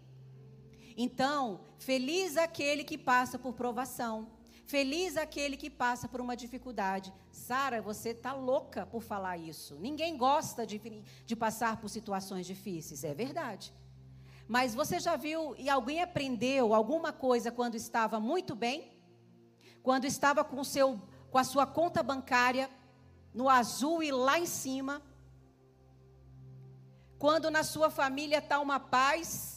Então, 0.96 1.60
feliz 1.78 2.36
aquele 2.36 2.82
que 2.82 2.96
passa 2.96 3.38
por 3.38 3.52
provação. 3.52 4.28
Feliz 4.66 5.16
aquele 5.16 5.56
que 5.56 5.70
passa 5.70 6.08
por 6.08 6.20
uma 6.20 6.36
dificuldade. 6.36 7.12
Sara, 7.30 7.80
você 7.80 8.08
está 8.10 8.32
louca 8.32 8.84
por 8.84 9.00
falar 9.00 9.36
isso. 9.36 9.76
Ninguém 9.76 10.16
gosta 10.16 10.66
de, 10.66 10.80
de 11.24 11.36
passar 11.36 11.76
por 11.80 11.88
situações 11.88 12.46
difíceis. 12.46 13.04
É 13.04 13.14
verdade. 13.14 13.72
Mas 14.48 14.74
você 14.74 14.98
já 14.98 15.16
viu 15.16 15.54
e 15.56 15.68
alguém 15.68 16.02
aprendeu 16.02 16.74
alguma 16.74 17.12
coisa 17.12 17.52
quando 17.52 17.76
estava 17.76 18.18
muito 18.18 18.56
bem? 18.56 18.92
Quando 19.82 20.04
estava 20.04 20.42
com, 20.42 20.64
seu, 20.64 21.00
com 21.30 21.38
a 21.38 21.44
sua 21.44 21.66
conta 21.66 22.02
bancária 22.02 22.68
no 23.32 23.48
azul 23.48 24.02
e 24.02 24.10
lá 24.10 24.38
em 24.38 24.46
cima? 24.46 25.00
Quando 27.18 27.50
na 27.52 27.62
sua 27.62 27.88
família 27.88 28.38
está 28.38 28.58
uma 28.58 28.80
paz? 28.80 29.55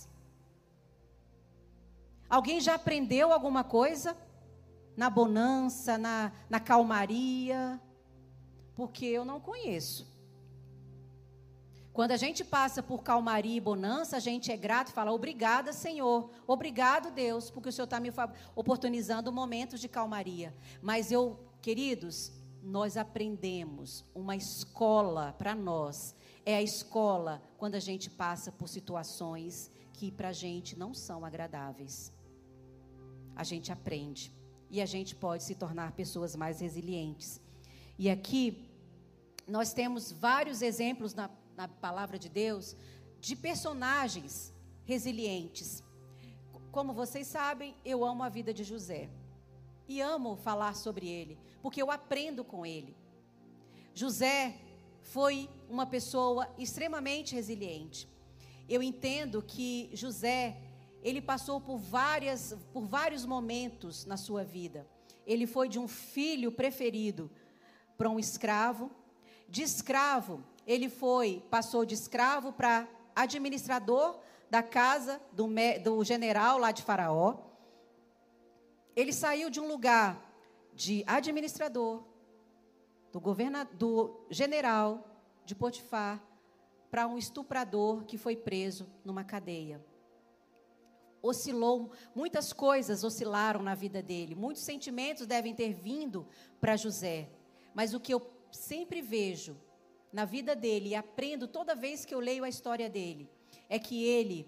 Alguém 2.30 2.61
já 2.61 2.76
aprendeu 2.76 3.34
alguma 3.34 3.64
coisa? 3.64 4.15
Na 4.95 5.10
bonança, 5.10 5.97
na, 5.97 6.31
na 6.49 6.60
calmaria? 6.60 7.81
Porque 8.76 9.06
eu 9.06 9.26
não 9.26 9.39
conheço. 9.39 10.07
Quando 11.91 12.11
a 12.11 12.18
gente 12.18 12.45
passa 12.45 12.81
por 12.81 13.03
calmaria 13.03 13.57
e 13.57 13.60
bonança, 13.60 14.15
a 14.15 14.19
gente 14.19 14.51
é 14.51 14.57
grato 14.57 14.89
e 14.89 14.93
fala: 14.93 15.11
Obrigada, 15.11 15.73
Senhor. 15.73 16.30
Obrigado, 16.47 17.11
Deus, 17.11 17.49
porque 17.49 17.69
o 17.69 17.72
Senhor 17.72 17.85
está 17.85 17.99
me 17.99 18.14
oportunizando 18.56 19.34
momentos 19.34 19.81
de 19.81 19.89
calmaria. 19.89 20.56
Mas 20.81 21.11
eu 21.11 21.49
queridos, 21.61 22.31
nós 22.61 22.97
aprendemos 22.97 24.06
uma 24.14 24.35
escola 24.35 25.34
para 25.34 25.56
nós. 25.56 26.15
É 26.45 26.56
a 26.56 26.61
escola 26.61 27.41
quando 27.57 27.76
a 27.76 27.80
gente 27.80 28.10
passa 28.10 28.51
por 28.51 28.68
situações 28.68 29.72
que 29.93 30.11
para 30.11 30.30
a 30.30 30.34
gente 30.34 30.77
não 30.77 30.93
são 30.93 31.26
agradáveis. 31.26 32.14
A 33.35 33.43
gente 33.43 33.72
aprende 33.72 34.34
e 34.69 34.81
a 34.81 34.85
gente 34.85 35.15
pode 35.15 35.43
se 35.43 35.56
tornar 35.56 35.93
pessoas 35.93 36.35
mais 36.35 36.60
resilientes. 36.60 37.41
E 37.97 38.10
aqui 38.10 38.69
nós 39.47 39.73
temos 39.73 40.11
vários 40.11 40.61
exemplos 40.61 41.14
na, 41.14 41.30
na 41.56 41.68
palavra 41.68 42.19
de 42.19 42.30
Deus 42.30 42.76
de 43.19 43.35
personagens 43.35 44.53
resilientes. 44.85 45.84
Como 46.72 46.93
vocês 46.93 47.27
sabem, 47.27 47.76
eu 47.84 48.06
amo 48.06 48.23
a 48.23 48.30
vida 48.30 48.53
de 48.53 48.64
José. 48.64 49.10
E 49.88 49.99
amo 50.01 50.35
falar 50.35 50.76
sobre 50.76 51.07
ele, 51.07 51.38
porque 51.64 51.81
eu 51.81 51.89
aprendo 51.89 52.43
com 52.43 52.64
ele. 52.65 52.95
José 53.93 54.56
foi 55.01 55.49
uma 55.68 55.85
pessoa 55.85 56.47
extremamente 56.57 57.34
resiliente. 57.34 58.07
Eu 58.68 58.84
entendo 58.84 59.41
que 59.41 59.89
José, 59.93 60.56
ele 61.03 61.21
passou 61.21 61.61
por 61.61 61.77
várias 61.77 62.55
por 62.73 62.85
vários 62.85 63.26
momentos 63.26 64.05
na 64.05 64.17
sua 64.17 64.43
vida. 64.43 64.88
Ele 65.26 65.45
foi 65.45 65.69
de 65.69 65.80
um 65.80 65.88
filho 65.88 66.51
preferido 66.51 67.30
para 67.97 68.09
um 68.09 68.19
escravo, 68.19 68.91
de 69.47 69.61
escravo, 69.61 70.43
ele 70.65 70.89
foi, 70.89 71.43
passou 71.49 71.84
de 71.84 71.95
escravo 71.95 72.53
para 72.53 72.88
administrador 73.15 74.19
da 74.49 74.63
casa 74.63 75.21
do, 75.31 75.47
do 75.84 76.03
general 76.03 76.57
lá 76.57 76.71
de 76.71 76.84
Faraó. 76.84 77.38
Ele 78.95 79.11
saiu 79.11 79.49
de 79.49 79.59
um 79.59 79.67
lugar 79.67 80.31
de 80.73 81.03
administrador, 81.05 82.03
do, 83.11 83.19
governador, 83.19 83.76
do 83.76 84.26
general 84.30 85.05
de 85.43 85.55
Potifar, 85.55 86.23
para 86.89 87.07
um 87.07 87.17
estuprador 87.17 88.03
que 88.05 88.17
foi 88.17 88.35
preso 88.35 88.88
numa 89.03 89.23
cadeia. 89.23 89.84
Oscilou, 91.22 91.91
muitas 92.16 92.54
coisas 92.54 93.04
oscilaram 93.04 93.62
na 93.62 93.76
vida 93.76 94.02
dele, 94.02 94.36
muitos 94.36 94.64
sentimentos 94.64 95.28
devem 95.28 95.54
ter 95.54 95.74
vindo 95.74 96.28
para 96.62 96.78
José. 96.78 97.30
Mas 97.74 97.94
o 97.94 98.00
que 98.00 98.14
eu 98.14 98.22
sempre 98.52 99.02
vejo 99.02 99.58
na 100.12 100.26
vida 100.26 100.56
dele 100.56 100.90
e 100.90 100.96
aprendo 100.96 101.48
toda 101.48 101.76
vez 101.76 102.06
que 102.06 102.14
eu 102.14 102.20
leio 102.20 102.44
a 102.44 102.50
história 102.50 102.90
dele 102.90 103.30
é 103.68 103.78
que 103.78 104.04
ele 104.04 104.48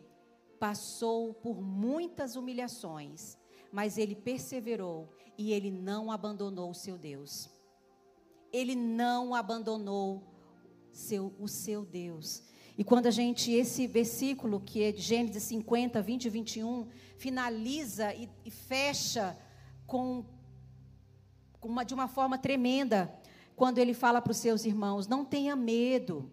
passou 0.60 1.34
por 1.34 1.62
muitas 1.62 2.36
humilhações, 2.36 3.38
mas 3.72 3.98
ele 3.98 4.16
perseverou 4.16 5.10
e 5.38 5.52
ele 5.52 5.72
não 5.72 6.12
abandonou 6.12 6.70
o 6.70 6.76
seu 6.76 6.98
Deus. 6.98 7.50
Ele 8.52 8.76
não 8.76 9.34
abandonou 9.34 10.24
seu, 10.92 11.34
o 11.40 11.48
seu 11.48 11.86
Deus. 11.86 12.44
E 12.82 12.84
quando 12.84 13.06
a 13.06 13.12
gente, 13.12 13.52
esse 13.52 13.86
versículo, 13.86 14.60
que 14.60 14.82
é 14.82 14.92
de 14.92 15.02
Gênesis 15.02 15.44
50, 15.44 16.02
20 16.02 16.26
e 16.26 16.30
21, 16.30 16.88
finaliza 17.16 18.12
e, 18.16 18.28
e 18.44 18.50
fecha 18.50 19.38
com, 19.86 20.26
com 21.60 21.70
uma, 21.70 21.84
de 21.84 21.94
uma 21.94 22.08
forma 22.08 22.40
tremenda, 22.40 23.14
quando 23.56 23.78
ele 23.78 23.94
fala 23.94 24.20
para 24.20 24.32
os 24.32 24.38
seus 24.38 24.66
irmãos: 24.66 25.06
não 25.06 25.24
tenha 25.24 25.56
medo. 25.56 26.32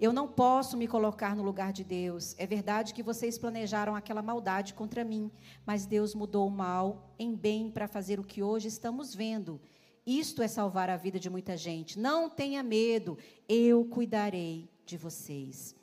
Eu 0.00 0.10
não 0.10 0.26
posso 0.26 0.74
me 0.74 0.88
colocar 0.88 1.36
no 1.36 1.42
lugar 1.42 1.70
de 1.70 1.84
Deus. 1.84 2.34
É 2.38 2.46
verdade 2.46 2.94
que 2.94 3.02
vocês 3.02 3.36
planejaram 3.36 3.94
aquela 3.94 4.22
maldade 4.22 4.72
contra 4.72 5.04
mim, 5.04 5.30
mas 5.66 5.84
Deus 5.84 6.14
mudou 6.14 6.48
o 6.48 6.50
mal 6.50 7.14
em 7.18 7.34
bem 7.34 7.70
para 7.70 7.86
fazer 7.86 8.18
o 8.18 8.24
que 8.24 8.42
hoje 8.42 8.68
estamos 8.68 9.14
vendo. 9.14 9.60
Isto 10.06 10.42
é 10.42 10.48
salvar 10.48 10.88
a 10.88 10.96
vida 10.96 11.20
de 11.20 11.28
muita 11.28 11.58
gente. 11.58 11.98
Não 11.98 12.30
tenha 12.30 12.62
medo, 12.62 13.18
eu 13.46 13.84
cuidarei 13.84 14.66
de 14.86 14.96
vocês. 14.96 15.78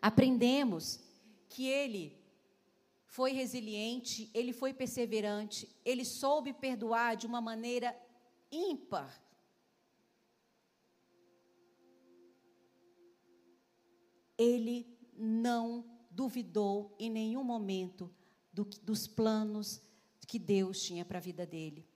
Aprendemos 0.00 1.00
que 1.48 1.66
ele 1.66 2.18
foi 3.06 3.32
resiliente, 3.32 4.30
ele 4.32 4.52
foi 4.52 4.72
perseverante, 4.72 5.68
ele 5.84 6.04
soube 6.04 6.52
perdoar 6.52 7.16
de 7.16 7.26
uma 7.26 7.40
maneira 7.40 7.94
ímpar. 8.50 9.20
ele 14.40 14.86
não 15.14 15.84
duvidou 16.10 16.96
em 16.98 17.10
nenhum 17.10 17.44
momento 17.44 18.10
do, 18.50 18.64
dos 18.82 19.06
planos 19.06 19.82
que 20.26 20.38
Deus 20.38 20.82
tinha 20.82 21.04
para 21.04 21.18
a 21.18 21.20
vida 21.20 21.44
dele. 21.44 21.86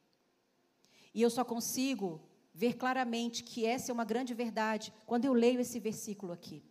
E 1.14 1.22
eu 1.22 1.30
só 1.30 1.42
consigo 1.42 2.20
ver 2.52 2.74
claramente 2.74 3.42
que 3.42 3.64
essa 3.64 3.90
é 3.90 3.94
uma 3.94 4.04
grande 4.04 4.34
verdade 4.34 4.92
quando 5.06 5.24
eu 5.24 5.32
leio 5.32 5.58
esse 5.58 5.80
versículo 5.80 6.34
aqui. 6.34 6.62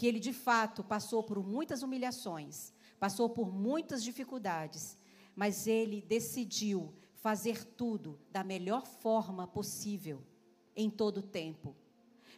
Que 0.00 0.06
ele 0.06 0.18
de 0.18 0.32
fato 0.32 0.82
passou 0.82 1.22
por 1.22 1.46
muitas 1.46 1.82
humilhações, 1.82 2.72
passou 2.98 3.28
por 3.28 3.52
muitas 3.52 4.02
dificuldades, 4.02 4.96
mas 5.36 5.66
ele 5.66 6.00
decidiu 6.00 6.94
fazer 7.16 7.62
tudo 7.62 8.18
da 8.30 8.42
melhor 8.42 8.86
forma 8.86 9.46
possível 9.46 10.22
em 10.74 10.88
todo 10.88 11.18
o 11.18 11.22
tempo. 11.22 11.76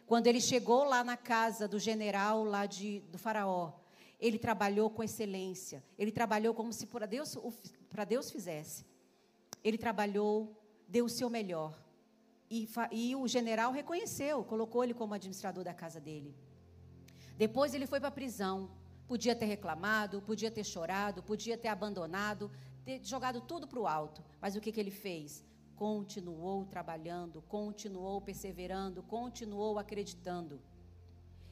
Quando 0.05 0.27
ele 0.27 0.41
chegou 0.41 0.83
lá 0.83 1.05
na 1.05 1.15
casa 1.15 1.65
do 1.65 1.79
general 1.79 2.43
lá 2.43 2.65
de, 2.65 2.99
do 3.09 3.17
faraó, 3.17 3.71
ele 4.19 4.37
trabalhou 4.37 4.89
com 4.89 5.01
excelência. 5.01 5.81
Ele 5.97 6.11
trabalhou 6.11 6.53
como 6.53 6.73
se 6.73 6.85
para 6.85 7.05
Deus, 7.05 7.37
para 7.89 8.03
Deus 8.03 8.29
fizesse. 8.29 8.85
Ele 9.63 9.77
trabalhou, 9.77 10.53
deu 10.85 11.05
o 11.05 11.09
seu 11.09 11.29
melhor. 11.29 11.81
E, 12.51 12.67
e 12.91 13.15
o 13.15 13.25
general 13.25 13.71
reconheceu, 13.71 14.43
colocou 14.43 14.83
ele 14.83 14.93
como 14.93 15.13
administrador 15.13 15.63
da 15.63 15.73
casa 15.73 16.01
dele. 16.01 16.35
Depois 17.37 17.73
ele 17.73 17.87
foi 17.87 17.99
para 17.99 18.09
a 18.09 18.11
prisão. 18.11 18.71
Podia 19.07 19.35
ter 19.35 19.45
reclamado, 19.45 20.21
podia 20.21 20.49
ter 20.49 20.63
chorado, 20.63 21.21
podia 21.21 21.57
ter 21.57 21.67
abandonado, 21.67 22.49
ter 22.85 23.03
jogado 23.03 23.41
tudo 23.41 23.67
para 23.67 23.79
o 23.79 23.87
alto. 23.87 24.23
Mas 24.41 24.55
o 24.55 24.61
que, 24.61 24.71
que 24.71 24.79
ele 24.79 24.91
fez? 24.91 25.43
continuou 25.75 26.65
trabalhando, 26.65 27.41
continuou 27.41 28.21
perseverando, 28.21 29.03
continuou 29.03 29.79
acreditando. 29.79 30.61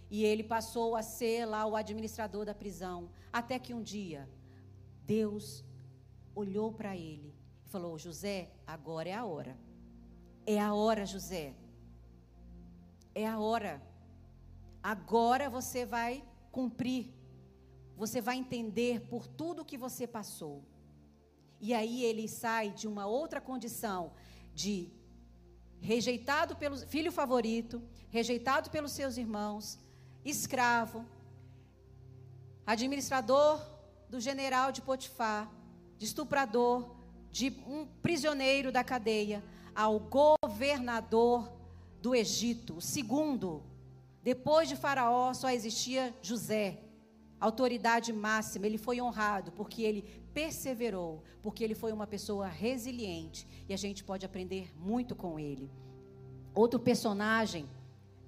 E 0.09 0.23
ele 0.23 0.43
passou 0.43 0.95
a 0.95 1.01
ser 1.01 1.45
lá 1.45 1.65
o 1.65 1.75
administrador 1.75 2.45
da 2.45 2.53
prisão, 2.53 3.09
até 3.31 3.57
que 3.57 3.73
um 3.73 3.81
dia 3.81 4.29
Deus 5.05 5.63
olhou 6.35 6.71
para 6.71 6.95
ele 6.95 7.33
e 7.65 7.69
falou: 7.69 7.97
José, 7.97 8.51
agora 8.65 9.09
é 9.09 9.13
a 9.13 9.25
hora. 9.25 9.57
É 10.45 10.59
a 10.59 10.73
hora, 10.73 11.05
José. 11.05 11.53
É 13.13 13.27
a 13.27 13.39
hora. 13.39 13.81
Agora 14.83 15.49
você 15.49 15.85
vai 15.85 16.23
cumprir. 16.51 17.13
Você 17.97 18.19
vai 18.19 18.37
entender 18.37 19.01
por 19.01 19.27
tudo 19.27 19.65
que 19.65 19.77
você 19.77 20.07
passou. 20.07 20.63
E 21.59 21.73
aí 21.73 22.03
ele 22.03 22.27
sai 22.27 22.71
de 22.71 22.87
uma 22.87 23.05
outra 23.05 23.39
condição 23.39 24.13
de 24.53 24.91
rejeitado 25.79 26.55
pelo 26.55 26.77
filho 26.77 27.11
favorito, 27.11 27.81
rejeitado 28.09 28.69
pelos 28.69 28.91
seus 28.91 29.17
irmãos, 29.17 29.79
escravo, 30.25 31.05
administrador 32.65 33.63
do 34.09 34.19
general 34.19 34.71
de 34.71 34.81
Potifar, 34.81 35.51
de 35.97 36.05
estuprador, 36.05 36.95
de 37.31 37.49
um 37.67 37.85
prisioneiro 38.01 38.71
da 38.71 38.83
cadeia, 38.83 39.43
ao 39.75 39.99
governador 39.99 41.51
do 42.01 42.13
Egito, 42.13 42.77
o 42.77 42.81
segundo. 42.81 43.63
Depois 44.23 44.69
de 44.69 44.75
Faraó 44.75 45.33
só 45.33 45.49
existia 45.49 46.15
José, 46.21 46.79
autoridade 47.39 48.13
máxima. 48.13 48.67
Ele 48.67 48.77
foi 48.77 49.01
honrado 49.01 49.51
porque 49.51 49.81
ele 49.81 50.03
perseverou, 50.33 51.23
porque 51.41 51.63
ele 51.63 51.73
foi 51.73 51.91
uma 51.91 52.05
pessoa 52.05 52.47
resiliente 52.47 53.47
e 53.67 53.73
a 53.73 53.77
gente 53.77 54.03
pode 54.03 54.25
aprender 54.25 54.71
muito 54.77 55.15
com 55.15 55.39
ele. 55.39 55.69
Outro 56.53 56.79
personagem 56.79 57.67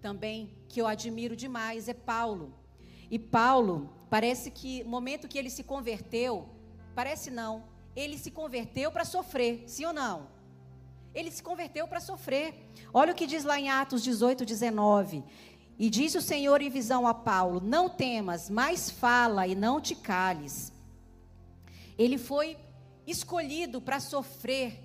também 0.02 0.54
que 0.68 0.82
eu 0.82 0.88
admiro 0.88 1.36
demais 1.36 1.88
é 1.88 1.94
Paulo. 1.94 2.54
E 3.10 3.20
Paulo, 3.20 3.90
parece 4.10 4.50
que 4.50 4.84
no 4.84 4.90
momento 4.90 5.28
que 5.28 5.38
ele 5.38 5.50
se 5.50 5.64
converteu, 5.64 6.50
parece 6.96 7.30
não, 7.30 7.64
ele 7.96 8.18
se 8.18 8.32
converteu 8.32 8.92
para 8.92 9.06
sofrer, 9.06 9.64
sim 9.68 9.86
ou 9.86 9.94
não? 9.94 10.28
Ele 11.14 11.30
se 11.30 11.44
converteu 11.44 11.88
para 11.88 12.00
sofrer. 12.00 12.56
Olha 12.92 13.12
o 13.12 13.16
que 13.16 13.28
diz 13.28 13.44
lá 13.44 13.60
em 13.60 13.70
Atos 13.70 14.04
18, 14.04 14.46
19. 14.46 15.24
E 15.78 15.90
disse 15.90 16.18
o 16.18 16.22
Senhor 16.22 16.62
em 16.62 16.70
visão 16.70 17.06
a 17.08 17.14
Paulo: 17.14 17.60
Não 17.60 17.90
temas, 17.90 18.50
mas 18.50 18.90
fala 18.90 19.48
e 19.48 19.56
não 19.56 19.82
te 19.82 19.96
cales 19.96 20.74
ele 21.98 22.18
foi 22.18 22.58
escolhido 23.06 23.82
para 23.82 24.00
sofrer 24.00 24.80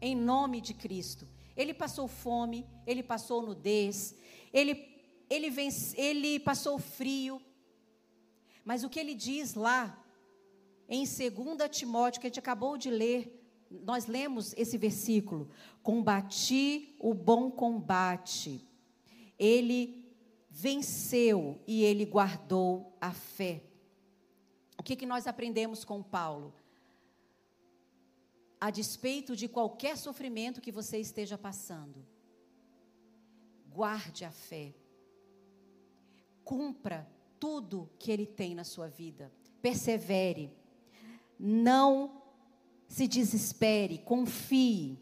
em 0.00 0.14
nome 0.14 0.60
de 0.60 0.74
Cristo. 0.74 1.26
Ele 1.56 1.74
passou 1.74 2.08
fome, 2.08 2.66
ele 2.86 3.02
passou 3.02 3.42
nudez, 3.42 4.14
ele, 4.52 4.88
ele, 5.28 5.50
vence, 5.50 5.98
ele 6.00 6.38
passou 6.38 6.78
frio. 6.78 7.40
Mas 8.64 8.84
o 8.84 8.88
que 8.88 9.00
ele 9.00 9.14
diz 9.14 9.54
lá, 9.54 9.98
em 10.88 11.04
2 11.04 11.70
Timóteo, 11.70 12.20
que 12.20 12.26
a 12.26 12.30
gente 12.30 12.38
acabou 12.38 12.76
de 12.76 12.90
ler, 12.90 13.36
nós 13.70 14.06
lemos 14.06 14.54
esse 14.56 14.76
versículo: 14.76 15.50
combati 15.82 16.96
o 16.98 17.14
bom 17.14 17.50
combate. 17.50 18.66
Ele 19.38 19.99
venceu 20.50 21.62
e 21.66 21.84
ele 21.84 22.04
guardou 22.04 22.96
a 23.00 23.12
fé. 23.12 23.62
O 24.76 24.82
que, 24.82 24.96
que 24.96 25.06
nós 25.06 25.26
aprendemos 25.26 25.84
com 25.84 26.02
Paulo? 26.02 26.52
A 28.60 28.70
despeito 28.70 29.36
de 29.36 29.46
qualquer 29.48 29.96
sofrimento 29.96 30.60
que 30.60 30.72
você 30.72 30.98
esteja 30.98 31.38
passando, 31.38 32.04
guarde 33.70 34.24
a 34.24 34.32
fé. 34.32 34.74
Cumpra 36.44 37.08
tudo 37.38 37.88
que 37.98 38.10
ele 38.10 38.26
tem 38.26 38.54
na 38.54 38.64
sua 38.64 38.88
vida. 38.88 39.32
Persevere. 39.62 40.52
Não 41.38 42.22
se 42.86 43.06
desespere, 43.06 43.98
confie. 43.98 44.98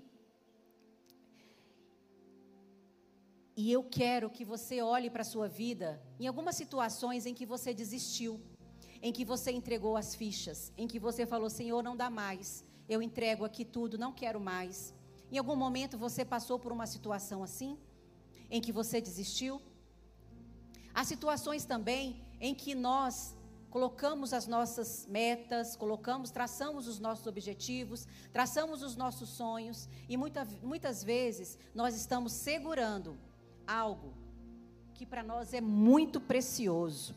E 3.61 3.73
eu 3.73 3.83
quero 3.83 4.31
que 4.31 4.45
você 4.45 4.81
olhe 4.81 5.11
para 5.11 5.23
a 5.23 5.25
sua 5.25 5.49
vida 5.49 6.01
em 6.21 6.29
algumas 6.29 6.55
situações 6.55 7.27
em 7.27 7.35
que 7.35 7.45
você 7.45 7.75
desistiu, 7.75 8.41
em 9.03 9.13
que 9.13 9.25
você 9.25 9.51
entregou 9.51 9.97
as 9.97 10.15
fichas, 10.15 10.73
em 10.79 10.87
que 10.87 11.01
você 11.01 11.27
falou: 11.27 11.51
Senhor, 11.51 11.83
não 11.83 11.97
dá 11.97 12.09
mais, 12.09 12.65
eu 12.89 13.03
entrego 13.03 13.45
aqui 13.45 13.65
tudo, 13.65 13.99
não 13.99 14.13
quero 14.13 14.41
mais. 14.41 14.95
Em 15.33 15.39
algum 15.39 15.57
momento 15.57 15.99
você 15.99 16.25
passou 16.25 16.57
por 16.57 16.71
uma 16.71 16.87
situação 16.87 17.43
assim, 17.43 17.77
em 18.49 18.61
que 18.61 18.71
você 18.71 19.01
desistiu? 19.01 19.61
Há 20.95 21.03
situações 21.03 21.65
também 21.65 22.25
em 22.41 22.55
que 22.55 22.77
nós 22.77 23.37
colocamos 23.71 24.33
as 24.33 24.47
nossas 24.47 25.05
metas, 25.07 25.75
colocamos, 25.75 26.31
traçamos 26.31 26.87
os 26.87 27.01
nossos 27.01 27.27
objetivos, 27.27 28.07
traçamos 28.33 28.85
os 28.85 28.95
nossos 28.95 29.31
sonhos 29.31 29.89
e 30.09 30.17
muita, 30.17 30.45
muitas 30.63 31.03
vezes 31.03 31.59
nós 31.75 31.97
estamos 31.97 32.31
segurando 32.33 33.19
algo 33.69 34.15
que 34.95 35.05
para 35.07 35.23
nós 35.23 35.53
é 35.53 35.61
muito 35.61 36.21
precioso. 36.21 37.15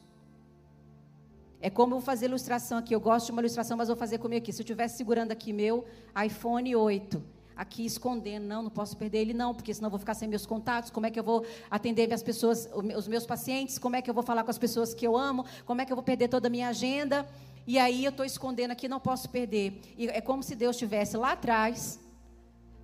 É 1.62 1.70
como 1.70 1.94
eu 1.94 2.00
vou 2.00 2.06
fazer 2.06 2.26
ilustração 2.26 2.78
aqui. 2.78 2.94
Eu 2.94 3.00
gosto 3.00 3.28
de 3.28 3.32
uma 3.32 3.42
ilustração, 3.42 3.78
mas 3.78 3.88
vou 3.88 3.98
fazer 3.98 4.18
comigo 4.18 4.44
aqui. 4.44 4.52
Se 4.52 4.62
eu 4.62 4.64
estivesse 4.64 4.98
segurando 4.98 5.32
aqui 5.32 5.54
meu 5.54 5.86
iPhone 6.26 6.76
8, 6.76 7.24
aqui 7.56 7.86
escondendo, 7.86 8.46
não, 8.46 8.64
não 8.64 8.70
posso 8.70 8.98
perder 8.98 9.20
ele, 9.20 9.34
não, 9.34 9.54
porque 9.54 9.74
senão 9.74 9.88
eu 9.88 9.92
vou 9.92 10.00
ficar 10.00 10.16
sem 10.16 10.28
meus 10.28 10.46
contatos. 10.46 10.90
Como 10.90 11.06
é 11.06 11.12
que 11.12 11.20
eu 11.20 11.24
vou 11.24 11.46
atender 11.70 12.08
minhas 12.08 12.24
pessoas, 12.24 12.70
os 12.74 13.08
meus 13.08 13.26
pacientes? 13.26 13.78
Como 13.78 13.96
é 13.96 14.02
que 14.02 14.10
eu 14.10 14.14
vou 14.14 14.24
falar 14.24 14.44
com 14.44 14.52
as 14.52 14.58
pessoas 14.58 14.94
que 14.94 15.06
eu 15.06 15.16
amo? 15.16 15.46
Como 15.66 15.82
é 15.82 15.86
que 15.86 15.92
eu 15.92 15.96
vou 15.96 16.04
perder 16.04 16.28
toda 16.28 16.48
a 16.48 16.50
minha 16.50 16.68
agenda? 16.70 17.28
E 17.66 17.78
aí 17.78 18.04
eu 18.04 18.10
estou 18.10 18.26
escondendo 18.26 18.72
aqui, 18.72 18.88
não 18.88 19.00
posso 19.00 19.30
perder. 19.30 19.80
E 19.98 20.08
é 20.08 20.20
como 20.20 20.42
se 20.42 20.56
Deus 20.56 20.76
estivesse 20.76 21.16
lá 21.16 21.34
atrás, 21.34 22.00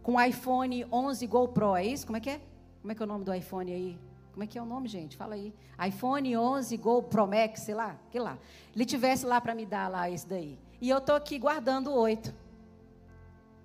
com 0.04 0.14
o 0.14 0.22
iPhone 0.22 0.86
11 0.92 1.26
GoPro, 1.26 1.76
é 1.76 1.86
isso? 1.86 2.06
Como 2.06 2.18
é 2.18 2.20
que 2.20 2.30
é? 2.30 2.42
Como 2.88 2.94
é 2.94 2.96
que 2.96 3.04
é 3.04 3.06
o 3.06 3.10
nome 3.10 3.26
do 3.26 3.34
iPhone 3.34 3.70
aí? 3.70 4.00
Como 4.32 4.46
é 4.46 4.48
que 4.48 4.58
é 4.58 4.62
o 4.62 4.66
nome, 4.66 4.88
gente? 4.88 5.18
Fala 5.18 5.36
aí. 5.36 5.54
iPhone 5.90 6.38
11 6.38 6.78
Go 6.78 7.04
Pro 7.04 7.28
Max, 7.28 7.64
sei 7.64 7.76
lá, 7.76 8.00
que 8.10 8.18
lá. 8.18 8.40
Ele 8.74 8.86
tivesse 8.86 9.26
lá 9.26 9.42
para 9.42 9.54
me 9.54 9.66
dar 9.66 9.92
lá 9.92 10.10
esse 10.10 10.26
daí. 10.26 10.58
E 10.80 10.88
eu 10.90 11.02
tô 11.02 11.12
aqui 11.12 11.38
guardando 11.38 11.90
o 11.90 11.94
8. 11.94 12.34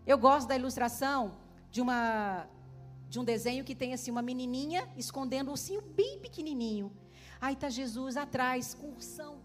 Eu 0.04 0.18
gosto 0.18 0.48
da 0.48 0.56
ilustração 0.56 1.36
de 1.70 1.80
uma 1.80 2.48
de 3.08 3.20
um 3.20 3.22
desenho 3.22 3.62
que 3.62 3.76
tem 3.76 3.94
assim 3.94 4.10
uma 4.10 4.22
menininha 4.22 4.88
escondendo 4.96 5.50
um 5.50 5.50
ursinho 5.52 5.82
bem 5.82 6.18
pequenininho. 6.18 6.90
Aí 7.40 7.54
tá 7.54 7.68
Jesus 7.68 8.16
atrás 8.16 8.74
com 8.74 8.88
um 8.88 8.94
ursão 8.94 9.36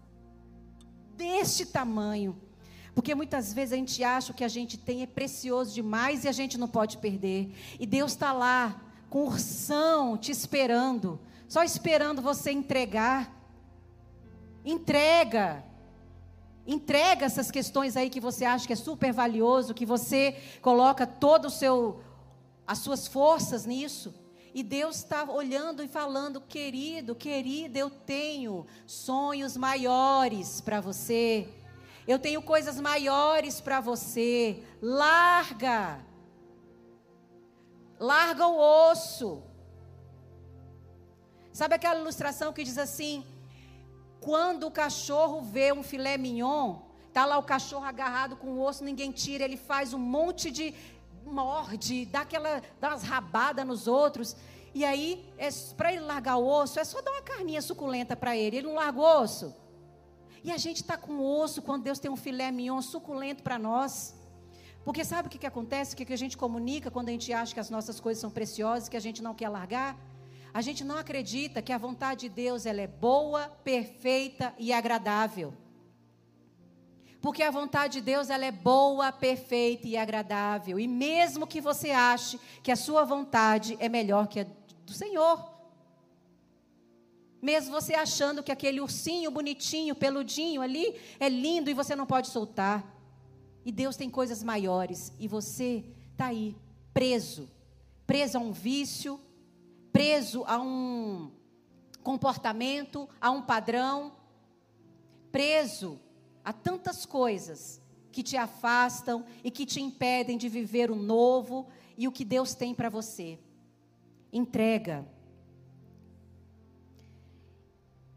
deste 1.16 1.64
tamanho. 1.64 2.36
Porque 2.96 3.14
muitas 3.14 3.52
vezes 3.52 3.74
a 3.74 3.76
gente 3.76 4.02
acha 4.02 4.32
que 4.32 4.42
a 4.42 4.48
gente 4.48 4.76
tem 4.76 5.02
é 5.02 5.06
precioso 5.06 5.72
demais 5.72 6.24
e 6.24 6.28
a 6.28 6.32
gente 6.32 6.58
não 6.58 6.66
pode 6.66 6.98
perder. 6.98 7.54
E 7.78 7.86
Deus 7.86 8.10
está 8.10 8.32
lá 8.32 8.87
com 9.08 9.24
ursão 9.26 10.16
te 10.16 10.30
esperando, 10.30 11.18
só 11.48 11.62
esperando 11.62 12.20
você 12.20 12.50
entregar. 12.50 13.34
Entrega. 14.64 15.64
Entrega 16.66 17.24
essas 17.24 17.50
questões 17.50 17.96
aí 17.96 18.10
que 18.10 18.20
você 18.20 18.44
acha 18.44 18.66
que 18.66 18.72
é 18.72 18.76
super 18.76 19.12
valioso, 19.12 19.72
que 19.72 19.86
você 19.86 20.36
coloca 20.60 21.06
todo 21.06 21.46
o 21.46 21.50
seu 21.50 22.02
as 22.66 22.78
suas 22.78 23.06
forças 23.08 23.64
nisso. 23.64 24.14
E 24.54 24.62
Deus 24.62 24.96
está 24.96 25.24
olhando 25.24 25.82
e 25.82 25.88
falando, 25.88 26.38
querido, 26.38 27.14
querida, 27.14 27.78
eu 27.78 27.88
tenho 27.88 28.66
sonhos 28.86 29.56
maiores 29.56 30.60
para 30.60 30.78
você. 30.78 31.48
Eu 32.06 32.18
tenho 32.18 32.42
coisas 32.42 32.78
maiores 32.78 33.58
para 33.60 33.80
você. 33.80 34.62
Larga 34.82 36.00
larga 37.98 38.46
o 38.46 38.58
osso. 38.58 39.42
Sabe 41.52 41.74
aquela 41.74 42.00
ilustração 42.00 42.52
que 42.52 42.62
diz 42.62 42.78
assim: 42.78 43.24
quando 44.20 44.66
o 44.66 44.70
cachorro 44.70 45.40
vê 45.42 45.72
um 45.72 45.82
filé 45.82 46.16
mignon, 46.16 46.80
tá 47.12 47.24
lá 47.24 47.38
o 47.38 47.42
cachorro 47.42 47.84
agarrado 47.84 48.36
com 48.36 48.52
o 48.52 48.64
osso, 48.64 48.84
ninguém 48.84 49.10
tira, 49.10 49.44
ele 49.44 49.56
faz 49.56 49.92
um 49.92 49.98
monte 49.98 50.50
de 50.50 50.74
morde, 51.24 52.06
dá 52.06 52.20
aquela 52.20 52.62
dá 52.80 52.90
umas 52.90 53.02
rabadas 53.02 53.66
nos 53.66 53.86
outros. 53.86 54.36
E 54.74 54.84
aí, 54.84 55.28
é, 55.38 55.48
para 55.76 55.92
ele 55.92 56.02
largar 56.02 56.36
o 56.36 56.46
osso, 56.46 56.78
é 56.78 56.84
só 56.84 57.00
dar 57.00 57.10
uma 57.10 57.22
carninha 57.22 57.60
suculenta 57.60 58.14
para 58.14 58.36
ele. 58.36 58.58
Ele 58.58 58.66
não 58.66 58.74
larga 58.74 58.98
o 59.00 59.22
osso. 59.22 59.54
E 60.44 60.52
a 60.52 60.56
gente 60.56 60.82
está 60.82 60.96
com 60.96 61.20
osso 61.20 61.62
quando 61.62 61.82
Deus 61.82 61.98
tem 61.98 62.10
um 62.10 62.16
filé 62.16 62.50
mignon 62.52 62.80
suculento 62.80 63.42
para 63.42 63.58
nós. 63.58 64.14
Porque 64.88 65.04
sabe 65.04 65.28
o 65.28 65.30
que, 65.30 65.36
que 65.36 65.46
acontece? 65.46 65.92
O 65.92 65.96
que, 65.98 66.06
que 66.06 66.14
a 66.14 66.16
gente 66.16 66.34
comunica 66.34 66.90
quando 66.90 67.10
a 67.10 67.12
gente 67.12 67.30
acha 67.30 67.52
que 67.52 67.60
as 67.60 67.68
nossas 67.68 68.00
coisas 68.00 68.22
são 68.22 68.30
preciosas, 68.30 68.88
que 68.88 68.96
a 68.96 69.00
gente 69.06 69.22
não 69.22 69.34
quer 69.34 69.50
largar? 69.50 69.94
A 70.54 70.62
gente 70.62 70.82
não 70.82 70.96
acredita 70.96 71.60
que 71.60 71.74
a 71.74 71.76
vontade 71.76 72.20
de 72.20 72.30
Deus 72.30 72.64
ela 72.64 72.80
é 72.80 72.86
boa, 72.86 73.48
perfeita 73.62 74.54
e 74.58 74.72
agradável. 74.72 75.52
Porque 77.20 77.42
a 77.42 77.50
vontade 77.50 77.98
de 77.98 78.00
Deus 78.00 78.30
ela 78.30 78.46
é 78.46 78.50
boa, 78.50 79.12
perfeita 79.12 79.86
e 79.86 79.94
agradável. 79.94 80.80
E 80.80 80.88
mesmo 80.88 81.46
que 81.46 81.60
você 81.60 81.90
ache 81.90 82.40
que 82.62 82.72
a 82.72 82.76
sua 82.76 83.04
vontade 83.04 83.76
é 83.80 83.90
melhor 83.90 84.26
que 84.26 84.40
a 84.40 84.46
do 84.86 84.94
Senhor, 84.94 85.52
mesmo 87.42 87.72
você 87.72 87.92
achando 87.92 88.42
que 88.42 88.50
aquele 88.50 88.80
ursinho 88.80 89.30
bonitinho, 89.30 89.94
peludinho 89.94 90.62
ali 90.62 90.98
é 91.20 91.28
lindo 91.28 91.68
e 91.68 91.74
você 91.74 91.94
não 91.94 92.06
pode 92.06 92.28
soltar. 92.28 92.97
E 93.68 93.70
Deus 93.70 93.96
tem 93.96 94.08
coisas 94.08 94.42
maiores. 94.42 95.12
E 95.18 95.28
você 95.28 95.84
está 96.12 96.28
aí, 96.28 96.56
preso. 96.94 97.50
Preso 98.06 98.38
a 98.38 98.40
um 98.40 98.50
vício, 98.50 99.20
preso 99.92 100.42
a 100.46 100.58
um 100.58 101.30
comportamento, 102.02 103.06
a 103.20 103.30
um 103.30 103.42
padrão, 103.42 104.16
preso 105.30 106.00
a 106.42 106.50
tantas 106.50 107.04
coisas 107.04 107.78
que 108.10 108.22
te 108.22 108.38
afastam 108.38 109.22
e 109.44 109.50
que 109.50 109.66
te 109.66 109.82
impedem 109.82 110.38
de 110.38 110.48
viver 110.48 110.90
o 110.90 110.96
novo 110.96 111.68
e 111.94 112.08
o 112.08 112.12
que 112.12 112.24
Deus 112.24 112.54
tem 112.54 112.74
para 112.74 112.88
você. 112.88 113.38
Entrega. 114.32 115.06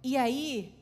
E 0.01 0.15
aí, 0.15 0.73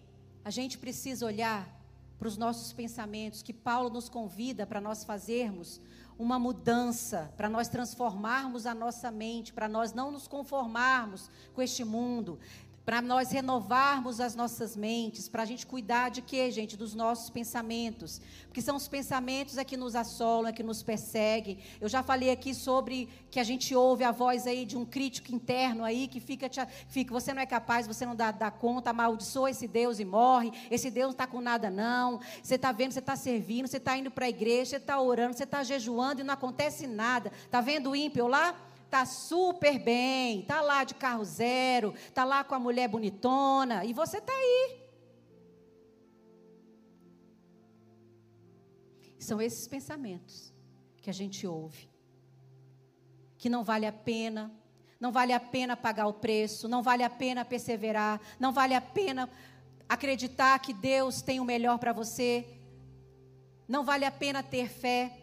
a 0.45 0.51
gente 0.51 0.77
precisa 0.77 1.25
olhar 1.25 1.78
para 2.19 2.27
os 2.27 2.37
nossos 2.37 2.73
pensamentos, 2.73 3.41
que 3.41 3.53
Paulo 3.53 3.89
nos 3.89 4.09
convida 4.09 4.67
para 4.67 4.81
nós 4.81 5.05
fazermos 5.05 5.81
uma 6.17 6.37
mudança, 6.37 7.33
para 7.37 7.47
nós 7.47 7.69
transformarmos 7.69 8.65
a 8.65 8.75
nossa 8.75 9.09
mente, 9.09 9.53
para 9.53 9.69
nós 9.69 9.93
não 9.93 10.11
nos 10.11 10.27
conformarmos 10.27 11.31
com 11.53 11.61
este 11.61 11.85
mundo, 11.85 12.37
para 12.85 13.01
nós 13.01 13.31
renovarmos 13.31 14.19
as 14.19 14.35
nossas 14.35 14.75
mentes, 14.75 15.29
para 15.29 15.43
a 15.43 15.45
gente 15.45 15.65
cuidar 15.65 16.09
de 16.09 16.21
quê, 16.21 16.49
gente? 16.49 16.75
Dos 16.75 16.95
nossos 16.95 17.29
pensamentos. 17.29 18.21
Porque 18.47 18.61
são 18.61 18.75
os 18.75 18.87
pensamentos 18.87 19.57
é 19.57 19.63
que 19.63 19.77
nos 19.77 19.95
assolam, 19.95 20.49
é 20.49 20.53
que 20.53 20.63
nos 20.63 20.81
perseguem. 20.81 21.59
Eu 21.79 21.87
já 21.87 22.01
falei 22.01 22.31
aqui 22.31 22.53
sobre 22.53 23.07
que 23.29 23.39
a 23.39 23.43
gente 23.43 23.75
ouve 23.75 24.03
a 24.03 24.11
voz 24.11 24.47
aí 24.47 24.65
de 24.65 24.75
um 24.75 24.85
crítico 24.85 25.33
interno 25.33 25.83
aí 25.83 26.07
que 26.07 26.19
fica, 26.19 26.49
fica 26.87 27.13
você 27.13 27.33
não 27.33 27.41
é 27.41 27.45
capaz, 27.45 27.85
você 27.85 28.05
não 28.05 28.15
dá, 28.15 28.31
dá 28.31 28.49
conta, 28.49 28.89
amaldiçoa 28.89 29.51
esse 29.51 29.67
Deus 29.67 29.99
e 29.99 30.05
morre. 30.05 30.51
Esse 30.71 30.89
Deus 30.89 31.07
não 31.07 31.11
está 31.11 31.27
com 31.27 31.41
nada, 31.41 31.69
não. 31.69 32.19
Você 32.41 32.55
está 32.55 32.71
vendo, 32.71 32.91
você 32.91 32.99
está 32.99 33.15
servindo, 33.15 33.67
você 33.67 33.77
está 33.77 33.95
indo 33.97 34.09
para 34.09 34.25
a 34.25 34.29
igreja, 34.29 34.71
você 34.71 34.75
está 34.77 34.99
orando, 34.99 35.35
você 35.35 35.43
está 35.43 35.63
jejuando 35.63 36.21
e 36.21 36.23
não 36.23 36.33
acontece 36.33 36.87
nada. 36.87 37.31
Está 37.45 37.61
vendo 37.61 37.91
o 37.91 37.95
ímpio 37.95 38.27
lá? 38.27 38.55
Tá 38.89 39.05
super 39.05 39.77
bem, 39.77 40.41
tá 40.43 40.61
lá 40.61 40.83
de 40.83 40.95
carro 40.95 41.23
zero, 41.23 41.93
tá 42.13 42.23
lá 42.23 42.43
com 42.43 42.55
a 42.55 42.59
mulher 42.59 42.87
bonitona 42.87 43.85
e 43.85 43.93
você 43.93 44.19
tá 44.19 44.33
aí. 44.33 44.79
São 49.19 49.41
esses 49.41 49.67
pensamentos 49.67 50.53
que 51.01 51.09
a 51.09 51.13
gente 51.13 51.45
ouve. 51.45 51.89
Que 53.37 53.49
não 53.49 53.63
vale 53.63 53.85
a 53.85 53.91
pena, 53.91 54.51
não 54.99 55.11
vale 55.11 55.33
a 55.33 55.39
pena 55.39 55.77
pagar 55.77 56.07
o 56.07 56.13
preço, 56.13 56.67
não 56.67 56.81
vale 56.81 57.03
a 57.03 57.09
pena 57.09 57.45
perseverar, 57.45 58.19
não 58.39 58.51
vale 58.51 58.73
a 58.73 58.81
pena 58.81 59.29
acreditar 59.87 60.57
que 60.59 60.73
Deus 60.73 61.21
tem 61.21 61.39
o 61.39 61.45
melhor 61.45 61.77
para 61.77 61.93
você, 61.93 62.45
não 63.67 63.83
vale 63.83 64.03
a 64.03 64.11
pena 64.11 64.41
ter 64.41 64.67
fé. 64.67 65.18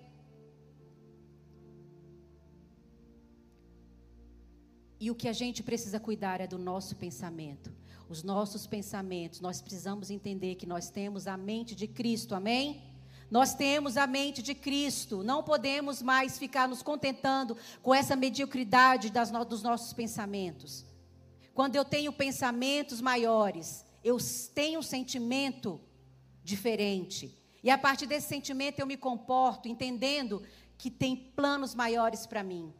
E 4.98 5.10
o 5.10 5.14
que 5.14 5.28
a 5.28 5.32
gente 5.32 5.62
precisa 5.62 6.00
cuidar 6.00 6.40
é 6.40 6.46
do 6.46 6.58
nosso 6.58 6.96
pensamento. 6.96 7.72
Os 8.08 8.22
nossos 8.22 8.66
pensamentos, 8.66 9.40
nós 9.40 9.60
precisamos 9.60 10.10
entender 10.10 10.54
que 10.54 10.66
nós 10.66 10.88
temos 10.88 11.26
a 11.26 11.36
mente 11.36 11.74
de 11.74 11.86
Cristo, 11.86 12.34
amém? 12.34 12.82
Nós 13.30 13.54
temos 13.54 13.96
a 13.96 14.06
mente 14.06 14.40
de 14.40 14.54
Cristo, 14.54 15.24
não 15.24 15.42
podemos 15.42 16.00
mais 16.00 16.38
ficar 16.38 16.68
nos 16.68 16.82
contentando 16.82 17.56
com 17.82 17.92
essa 17.92 18.14
mediocridade 18.14 19.10
das, 19.10 19.30
dos 19.46 19.62
nossos 19.62 19.92
pensamentos. 19.92 20.86
Quando 21.52 21.74
eu 21.74 21.84
tenho 21.84 22.12
pensamentos 22.12 23.00
maiores, 23.00 23.84
eu 24.04 24.16
tenho 24.54 24.78
um 24.78 24.82
sentimento 24.82 25.80
diferente. 26.44 27.36
E 27.64 27.70
a 27.70 27.76
partir 27.76 28.06
desse 28.06 28.28
sentimento 28.28 28.78
eu 28.78 28.86
me 28.86 28.96
comporto 28.96 29.68
entendendo 29.68 30.42
que 30.78 30.90
tem 30.90 31.16
planos 31.16 31.74
maiores 31.74 32.24
para 32.26 32.44
mim. 32.44 32.72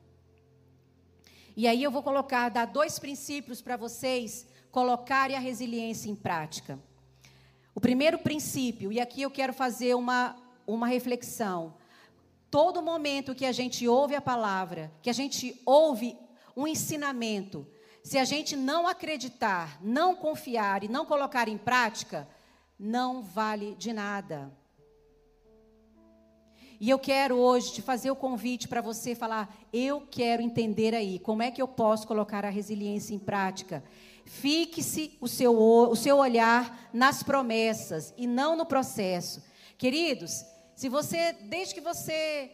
E 1.56 1.66
aí 1.66 1.82
eu 1.82 1.90
vou 1.90 2.02
colocar, 2.02 2.50
dar 2.50 2.66
dois 2.66 2.98
princípios 2.98 3.62
para 3.62 3.78
vocês 3.78 4.46
colocarem 4.70 5.34
a 5.34 5.40
resiliência 5.40 6.10
em 6.10 6.14
prática. 6.14 6.78
O 7.74 7.80
primeiro 7.80 8.18
princípio, 8.18 8.92
e 8.92 9.00
aqui 9.00 9.22
eu 9.22 9.30
quero 9.30 9.54
fazer 9.54 9.94
uma, 9.94 10.36
uma 10.66 10.86
reflexão. 10.86 11.72
Todo 12.50 12.82
momento 12.82 13.34
que 13.34 13.46
a 13.46 13.52
gente 13.52 13.88
ouve 13.88 14.14
a 14.14 14.20
palavra, 14.20 14.92
que 15.00 15.08
a 15.08 15.14
gente 15.14 15.58
ouve 15.64 16.14
um 16.54 16.66
ensinamento, 16.66 17.66
se 18.02 18.18
a 18.18 18.24
gente 18.24 18.54
não 18.54 18.86
acreditar, 18.86 19.78
não 19.82 20.14
confiar 20.14 20.84
e 20.84 20.88
não 20.88 21.06
colocar 21.06 21.48
em 21.48 21.56
prática, 21.56 22.28
não 22.78 23.22
vale 23.22 23.74
de 23.76 23.94
nada. 23.94 24.52
E 26.78 26.90
eu 26.90 26.98
quero 26.98 27.36
hoje 27.36 27.72
te 27.72 27.82
fazer 27.82 28.10
o 28.10 28.16
convite 28.16 28.68
para 28.68 28.80
você 28.80 29.14
falar: 29.14 29.54
eu 29.72 30.02
quero 30.10 30.42
entender 30.42 30.94
aí 30.94 31.18
como 31.18 31.42
é 31.42 31.50
que 31.50 31.60
eu 31.60 31.68
posso 31.68 32.06
colocar 32.06 32.44
a 32.44 32.50
resiliência 32.50 33.14
em 33.14 33.18
prática. 33.18 33.82
Fique-se 34.24 35.16
o 35.20 35.28
seu, 35.28 35.56
o 35.56 35.94
seu 35.94 36.18
olhar 36.18 36.90
nas 36.92 37.22
promessas 37.22 38.12
e 38.16 38.26
não 38.26 38.56
no 38.56 38.66
processo. 38.66 39.42
Queridos, 39.78 40.44
se 40.74 40.88
você, 40.88 41.32
desde 41.32 41.74
que 41.74 41.80
você 41.80 42.50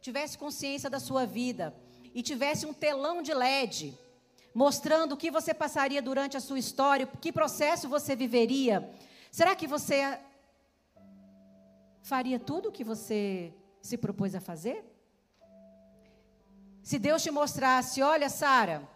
tivesse 0.00 0.38
consciência 0.38 0.88
da 0.88 1.00
sua 1.00 1.26
vida 1.26 1.74
e 2.14 2.22
tivesse 2.22 2.64
um 2.64 2.72
telão 2.72 3.22
de 3.22 3.34
LED 3.34 3.98
mostrando 4.54 5.12
o 5.12 5.16
que 5.16 5.32
você 5.32 5.52
passaria 5.52 6.00
durante 6.00 6.36
a 6.36 6.40
sua 6.40 6.58
história, 6.58 7.08
que 7.20 7.32
processo 7.32 7.88
você 7.88 8.14
viveria, 8.14 8.88
será 9.32 9.56
que 9.56 9.66
você 9.66 10.16
faria 12.04 12.38
tudo 12.38 12.68
o 12.68 12.72
que 12.72 12.84
você 12.84 13.50
se 13.80 13.96
propôs 13.96 14.34
a 14.34 14.40
fazer? 14.40 14.84
Se 16.82 16.98
Deus 16.98 17.22
te 17.22 17.30
mostrasse, 17.30 18.02
olha, 18.02 18.28
Sara, 18.28 18.86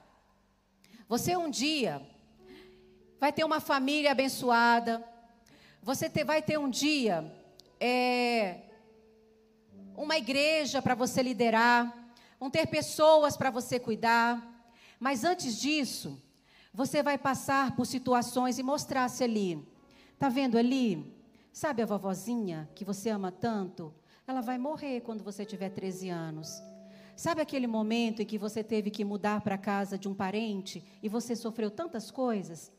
você 1.09 1.35
um 1.35 1.49
dia 1.49 2.07
vai 3.19 3.33
ter 3.33 3.45
uma 3.45 3.61
família 3.61 4.13
abençoada. 4.13 5.03
Você 5.83 6.11
ter, 6.11 6.23
vai 6.23 6.43
ter 6.43 6.59
um 6.59 6.69
dia 6.69 7.35
é, 7.81 8.61
uma 9.97 10.19
igreja 10.19 10.83
para 10.83 10.95
você 10.95 11.23
liderar. 11.23 12.13
Vão 12.39 12.51
ter 12.51 12.67
pessoas 12.67 13.39
para 13.39 13.51
você 13.51 13.81
cuidar. 13.81 14.67
Mas 15.01 15.25
antes 15.25 15.59
disso, 15.59 16.23
você 16.75 17.03
vai 17.03 17.17
passar 17.17 17.75
por 17.75 17.87
situações 17.87 18.59
e 18.59 18.63
mostrar-se 18.63 19.25
ali. 19.25 19.67
Está 20.13 20.29
vendo 20.29 20.59
ali? 20.59 21.18
Sabe 21.53 21.83
a 21.83 21.87
vovozinha 21.87 22.69
que 22.75 22.85
você 22.85 23.11
ama 23.11 23.33
tanto? 23.33 23.93
Ela 24.27 24.41
vai 24.41 24.59
morrer 24.59 25.01
quando 25.01 25.25
você 25.25 25.45
tiver 25.45 25.71
13 25.71 26.09
anos. 26.09 26.63
Sabe 27.17 27.41
aquele 27.41 27.67
momento 27.67 28.23
em 28.23 28.27
que 28.27 28.39
você 28.39 28.63
teve 28.63 28.91
que 28.91 29.05
mudar 29.05 29.41
para 29.41 29.57
a 29.57 29.59
casa 29.59 29.99
de 29.99 30.09
um 30.09 30.15
parente 30.15 30.85
e 31.03 31.09
você 31.09 31.35
sofreu 31.35 31.71
tantas 31.71 32.11
coisas? 32.11 32.71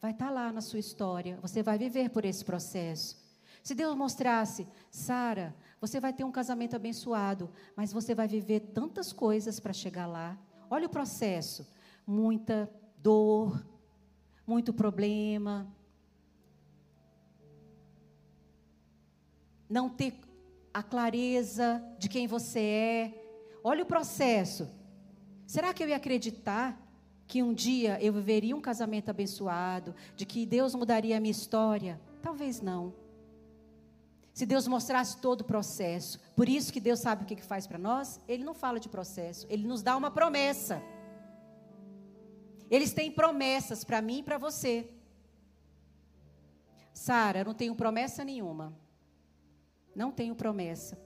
Vai 0.00 0.12
estar 0.12 0.28
tá 0.28 0.30
lá 0.30 0.52
na 0.52 0.60
sua 0.60 0.78
história, 0.78 1.38
você 1.42 1.62
vai 1.62 1.76
viver 1.76 2.10
por 2.10 2.24
esse 2.24 2.44
processo. 2.44 3.22
Se 3.62 3.74
Deus 3.74 3.96
mostrasse, 3.96 4.66
Sara, 4.90 5.54
você 5.80 5.98
vai 6.00 6.12
ter 6.12 6.24
um 6.24 6.32
casamento 6.32 6.76
abençoado, 6.76 7.50
mas 7.76 7.92
você 7.92 8.14
vai 8.14 8.28
viver 8.28 8.60
tantas 8.60 9.12
coisas 9.12 9.60
para 9.60 9.72
chegar 9.72 10.06
lá. 10.06 10.38
Olha 10.70 10.86
o 10.86 10.90
processo: 10.90 11.66
muita 12.06 12.70
dor, 12.98 13.66
muito 14.46 14.72
problema. 14.72 15.66
Não 19.76 19.86
ter 19.88 20.12
a 20.72 20.82
clareza 20.82 21.68
de 21.98 22.08
quem 22.08 22.26
você 22.26 22.60
é, 22.60 23.24
Olha 23.66 23.82
o 23.82 23.86
processo. 23.86 24.68
Será 25.46 25.72
que 25.72 25.82
eu 25.82 25.88
ia 25.88 25.96
acreditar 25.96 26.78
que 27.26 27.42
um 27.42 27.54
dia 27.54 27.98
eu 28.02 28.12
viveria 28.12 28.54
um 28.54 28.60
casamento 28.60 29.08
abençoado, 29.08 29.94
de 30.14 30.26
que 30.26 30.44
Deus 30.44 30.74
mudaria 30.74 31.16
a 31.16 31.20
minha 31.20 31.30
história? 31.30 31.98
Talvez 32.20 32.60
não. 32.60 32.92
Se 34.34 34.44
Deus 34.44 34.68
mostrasse 34.68 35.16
todo 35.16 35.40
o 35.40 35.44
processo. 35.44 36.20
Por 36.36 36.46
isso 36.46 36.70
que 36.70 36.80
Deus 36.80 37.00
sabe 37.00 37.24
o 37.24 37.26
que 37.26 37.42
faz 37.42 37.66
para 37.66 37.78
nós? 37.78 38.20
Ele 38.28 38.44
não 38.44 38.52
fala 38.52 38.78
de 38.78 38.90
processo, 38.90 39.46
ele 39.48 39.66
nos 39.66 39.82
dá 39.82 39.96
uma 39.96 40.10
promessa. 40.10 40.82
Eles 42.70 42.92
têm 42.92 43.10
promessas 43.10 43.82
para 43.82 44.02
mim 44.02 44.18
e 44.18 44.22
para 44.22 44.36
você. 44.36 44.90
Sara, 46.92 47.44
não 47.44 47.54
tenho 47.54 47.74
promessa 47.74 48.22
nenhuma. 48.22 48.76
Não 49.94 50.10
tenho 50.10 50.34
promessa. 50.34 50.98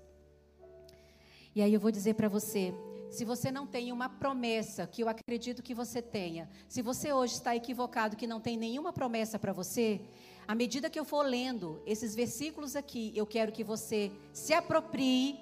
E 1.55 1.63
aí 1.63 1.73
eu 1.75 1.81
vou 1.81 1.91
dizer 1.91 2.15
para 2.15 2.29
você, 2.29 2.73
se 3.11 3.25
você 3.25 3.51
não 3.51 3.67
tem 3.67 3.91
uma 3.91 4.09
promessa, 4.09 4.87
que 4.87 5.03
eu 5.03 5.09
acredito 5.09 5.63
que 5.63 5.75
você 5.75 6.01
tenha, 6.01 6.49
se 6.69 6.83
você 6.83 7.13
hoje 7.13 7.35
está 7.35 7.57
equivocado, 7.57 8.17
que 8.17 8.27
não 8.27 8.41
tem 8.41 8.57
nenhuma 8.57 8.93
promessa 8.93 9.39
para 9.39 9.53
você, 9.53 10.01
à 10.47 10.55
medida 10.55 10.91
que 10.91 10.99
eu 10.99 11.05
for 11.05 11.23
lendo 11.23 11.83
esses 11.87 12.15
versículos 12.15 12.77
aqui, 12.77 13.13
eu 13.15 13.27
quero 13.27 13.53
que 13.53 13.65
você 13.65 14.13
se 14.33 14.53
aproprie 14.53 15.39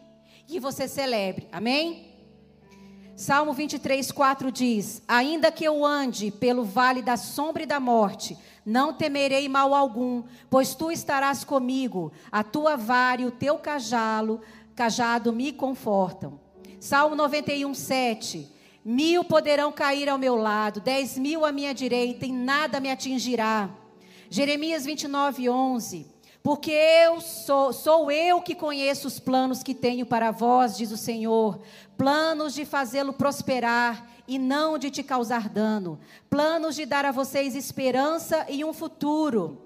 e 0.48 0.58
você 0.58 0.88
celebre. 0.88 1.48
Amém? 1.52 2.14
Salmo 3.16 3.52
23, 3.52 4.12
4 4.12 4.52
diz: 4.52 5.02
Ainda 5.08 5.50
que 5.50 5.64
eu 5.64 5.84
ande 5.84 6.30
pelo 6.30 6.64
vale 6.64 7.02
da 7.02 7.16
sombra 7.16 7.62
e 7.62 7.66
da 7.66 7.80
morte, 7.80 8.36
não 8.66 8.92
temerei 8.92 9.48
mal 9.48 9.72
algum, 9.72 10.24
pois 10.50 10.74
tu 10.74 10.90
estarás 10.90 11.44
comigo, 11.44 12.12
a 12.32 12.42
tua 12.42 12.76
vara 12.76 13.22
e 13.22 13.24
o 13.24 13.30
teu 13.30 13.56
cajalo 13.58 14.40
cajado 14.74 15.32
me 15.32 15.52
confortam. 15.52 16.40
Salmo 16.80 17.14
91, 17.14 17.72
7. 17.72 18.52
Mil 18.84 19.24
poderão 19.24 19.72
cair 19.72 20.08
ao 20.08 20.18
meu 20.18 20.36
lado, 20.36 20.80
dez 20.80 21.16
mil 21.16 21.44
à 21.44 21.52
minha 21.52 21.72
direita, 21.72 22.26
e 22.26 22.32
nada 22.32 22.78
me 22.78 22.90
atingirá. 22.90 23.70
Jeremias 24.28 24.84
29, 24.84 25.48
11. 25.48 26.06
Porque 26.42 26.70
eu 26.70 27.20
sou, 27.20 27.72
sou 27.72 28.10
eu 28.10 28.40
que 28.40 28.54
conheço 28.54 29.08
os 29.08 29.18
planos 29.18 29.64
que 29.64 29.74
tenho 29.74 30.06
para 30.06 30.30
vós, 30.30 30.76
diz 30.76 30.92
o 30.92 30.96
Senhor, 30.96 31.60
planos 31.96 32.54
de 32.54 32.64
fazê-lo 32.64 33.12
prosperar 33.12 34.15
e 34.28 34.38
não 34.38 34.78
de 34.78 34.90
te 34.90 35.02
causar 35.02 35.48
dano, 35.48 35.98
planos 36.28 36.74
de 36.74 36.84
dar 36.84 37.04
a 37.04 37.12
vocês 37.12 37.54
esperança 37.54 38.46
e 38.48 38.64
um 38.64 38.72
futuro. 38.72 39.62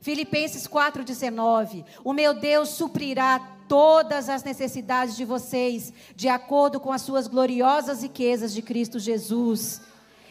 Filipenses 0.00 0.68
4,19: 0.68 1.84
O 2.04 2.12
meu 2.12 2.34
Deus 2.34 2.70
suprirá 2.70 3.38
todas 3.68 4.28
as 4.28 4.42
necessidades 4.42 5.16
de 5.16 5.24
vocês, 5.24 5.92
de 6.14 6.28
acordo 6.28 6.78
com 6.78 6.92
as 6.92 7.02
suas 7.02 7.26
gloriosas 7.26 8.02
riquezas 8.02 8.52
de 8.52 8.62
Cristo 8.62 8.98
Jesus. 8.98 9.80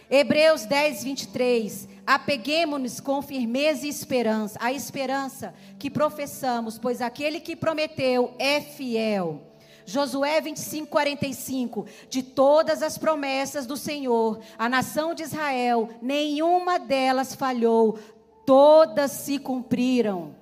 Hebreus 0.09 0.65
10, 0.65 1.03
23. 1.03 1.87
Apeguemos-nos 2.05 2.99
com 2.99 3.21
firmeza 3.21 3.85
e 3.85 3.89
esperança, 3.89 4.59
a 4.61 4.71
esperança 4.71 5.55
que 5.79 5.89
professamos, 5.89 6.77
pois 6.77 7.01
aquele 7.01 7.39
que 7.39 7.55
prometeu 7.55 8.35
é 8.37 8.61
fiel. 8.61 9.52
Josué 9.85 10.41
25, 10.41 10.87
45. 10.87 11.85
De 12.09 12.23
todas 12.23 12.81
as 12.81 12.97
promessas 12.97 13.65
do 13.65 13.77
Senhor, 13.77 14.39
a 14.57 14.69
nação 14.69 15.13
de 15.13 15.23
Israel, 15.23 15.89
nenhuma 16.01 16.79
delas 16.79 17.35
falhou, 17.35 17.99
todas 18.45 19.11
se 19.11 19.39
cumpriram. 19.39 20.35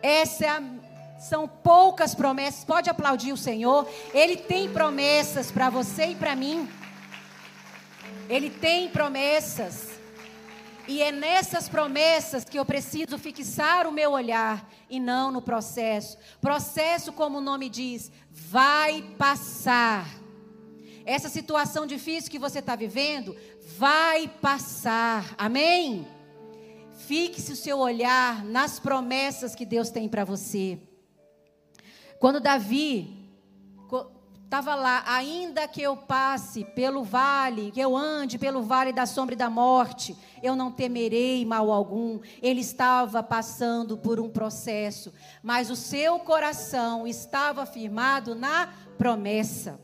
Essa 0.00 0.44
é 0.44 0.48
a 0.48 0.62
são 1.18 1.48
poucas 1.48 2.14
promessas. 2.14 2.64
Pode 2.64 2.88
aplaudir 2.88 3.32
o 3.32 3.36
Senhor. 3.36 3.88
Ele 4.14 4.36
tem 4.36 4.70
promessas 4.70 5.50
para 5.50 5.68
você 5.68 6.06
e 6.06 6.14
para 6.14 6.36
mim. 6.36 6.68
Ele 8.28 8.48
tem 8.48 8.88
promessas. 8.88 9.87
E 10.88 11.02
é 11.02 11.12
nessas 11.12 11.68
promessas 11.68 12.44
que 12.44 12.58
eu 12.58 12.64
preciso 12.64 13.18
fixar 13.18 13.86
o 13.86 13.92
meu 13.92 14.12
olhar 14.12 14.66
e 14.88 14.98
não 14.98 15.30
no 15.30 15.42
processo. 15.42 16.16
Processo, 16.40 17.12
como 17.12 17.36
o 17.36 17.42
nome 17.42 17.68
diz, 17.68 18.10
vai 18.30 19.02
passar. 19.18 20.08
Essa 21.04 21.28
situação 21.28 21.86
difícil 21.86 22.30
que 22.30 22.38
você 22.38 22.60
está 22.60 22.74
vivendo 22.74 23.36
vai 23.76 24.28
passar. 24.28 25.34
Amém? 25.36 26.08
Fixe 27.06 27.52
o 27.52 27.56
seu 27.56 27.78
olhar 27.78 28.42
nas 28.42 28.80
promessas 28.80 29.54
que 29.54 29.66
Deus 29.66 29.90
tem 29.90 30.08
para 30.08 30.24
você. 30.24 30.78
Quando 32.18 32.40
Davi 32.40 33.17
Estava 34.48 34.74
lá, 34.74 35.04
ainda 35.06 35.68
que 35.68 35.82
eu 35.82 35.94
passe 35.94 36.64
pelo 36.64 37.04
vale, 37.04 37.70
que 37.70 37.78
eu 37.78 37.94
ande 37.94 38.38
pelo 38.38 38.62
vale 38.62 38.94
da 38.94 39.04
sombra 39.04 39.34
e 39.34 39.36
da 39.36 39.50
morte, 39.50 40.16
eu 40.42 40.56
não 40.56 40.72
temerei 40.72 41.44
mal 41.44 41.70
algum. 41.70 42.18
Ele 42.40 42.62
estava 42.62 43.22
passando 43.22 43.98
por 43.98 44.18
um 44.18 44.30
processo, 44.30 45.12
mas 45.42 45.68
o 45.68 45.76
seu 45.76 46.18
coração 46.20 47.06
estava 47.06 47.66
firmado 47.66 48.34
na 48.34 48.72
promessa. 48.96 49.78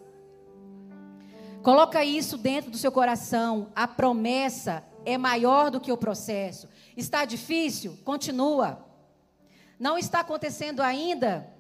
Coloca 1.63 2.03
isso 2.03 2.39
dentro 2.39 2.71
do 2.71 2.79
seu 2.79 2.91
coração. 2.91 3.71
A 3.77 3.87
promessa 3.87 4.83
é 5.05 5.19
maior 5.19 5.71
do 5.71 5.79
que 5.79 5.93
o 5.93 5.99
processo. 5.99 6.71
Está 6.97 7.27
difícil? 7.27 7.99
Continua. 8.03 8.83
Não 9.79 9.99
está 9.99 10.21
acontecendo 10.21 10.81
ainda? 10.81 11.53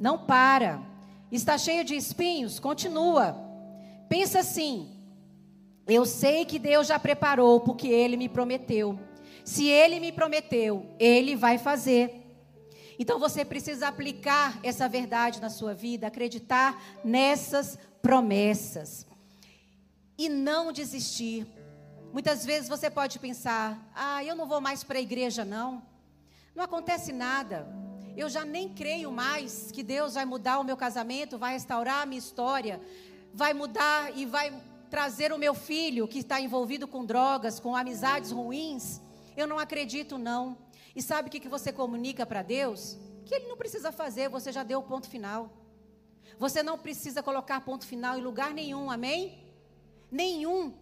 Não 0.00 0.16
para. 0.16 0.90
Está 1.32 1.56
cheio 1.56 1.82
de 1.82 1.96
espinhos? 1.96 2.60
Continua. 2.60 3.34
Pensa 4.06 4.40
assim: 4.40 5.02
eu 5.86 6.04
sei 6.04 6.44
que 6.44 6.58
Deus 6.58 6.86
já 6.86 6.98
preparou 6.98 7.60
porque 7.60 7.88
Ele 7.88 8.16
me 8.18 8.28
prometeu. 8.28 9.00
Se 9.44 9.66
Ele 9.66 9.98
me 9.98 10.12
prometeu, 10.12 10.94
Ele 10.98 11.34
vai 11.34 11.56
fazer. 11.56 12.20
Então 12.98 13.18
você 13.18 13.44
precisa 13.44 13.88
aplicar 13.88 14.60
essa 14.62 14.88
verdade 14.88 15.40
na 15.40 15.48
sua 15.48 15.74
vida, 15.74 16.06
acreditar 16.06 16.80
nessas 17.02 17.78
promessas 18.00 19.06
e 20.16 20.28
não 20.28 20.70
desistir. 20.70 21.46
Muitas 22.12 22.44
vezes 22.44 22.68
você 22.68 22.90
pode 22.90 23.18
pensar: 23.18 23.90
ah, 23.94 24.22
eu 24.22 24.36
não 24.36 24.46
vou 24.46 24.60
mais 24.60 24.84
para 24.84 24.98
a 24.98 25.02
igreja, 25.02 25.44
não. 25.44 25.82
Não 26.54 26.62
acontece 26.62 27.10
nada. 27.10 27.66
Eu 28.16 28.28
já 28.28 28.44
nem 28.44 28.68
creio 28.68 29.10
mais 29.10 29.70
que 29.72 29.82
Deus 29.82 30.14
vai 30.14 30.24
mudar 30.24 30.58
o 30.58 30.64
meu 30.64 30.76
casamento, 30.76 31.38
vai 31.38 31.54
restaurar 31.54 32.02
a 32.02 32.06
minha 32.06 32.18
história, 32.18 32.80
vai 33.32 33.54
mudar 33.54 34.16
e 34.16 34.26
vai 34.26 34.52
trazer 34.90 35.32
o 35.32 35.38
meu 35.38 35.54
filho 35.54 36.06
que 36.06 36.18
está 36.18 36.38
envolvido 36.38 36.86
com 36.86 37.06
drogas, 37.06 37.58
com 37.58 37.74
amizades 37.74 38.30
ruins. 38.30 39.00
Eu 39.34 39.46
não 39.46 39.58
acredito, 39.58 40.18
não. 40.18 40.58
E 40.94 41.00
sabe 41.00 41.28
o 41.28 41.30
que 41.30 41.48
você 41.48 41.72
comunica 41.72 42.26
para 42.26 42.42
Deus? 42.42 42.98
Que 43.24 43.36
Ele 43.36 43.48
não 43.48 43.56
precisa 43.56 43.90
fazer, 43.90 44.28
você 44.28 44.52
já 44.52 44.62
deu 44.62 44.80
o 44.80 44.82
ponto 44.82 45.08
final. 45.08 45.50
Você 46.38 46.62
não 46.62 46.76
precisa 46.76 47.22
colocar 47.22 47.62
ponto 47.62 47.86
final 47.86 48.18
em 48.18 48.22
lugar 48.22 48.52
nenhum, 48.52 48.90
amém? 48.90 49.42
Nenhum. 50.10 50.74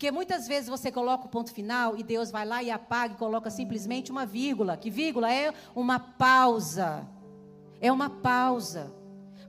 Porque 0.00 0.10
muitas 0.10 0.48
vezes 0.48 0.66
você 0.66 0.90
coloca 0.90 1.26
o 1.26 1.28
ponto 1.28 1.52
final 1.52 1.94
e 1.94 2.02
Deus 2.02 2.30
vai 2.30 2.46
lá 2.46 2.62
e 2.62 2.70
apaga 2.70 3.12
e 3.12 3.16
coloca 3.18 3.50
simplesmente 3.50 4.10
uma 4.10 4.24
vírgula. 4.24 4.74
Que 4.74 4.88
vírgula 4.88 5.30
é 5.30 5.52
uma 5.76 6.00
pausa. 6.00 7.06
É 7.82 7.92
uma 7.92 8.08
pausa. 8.08 8.90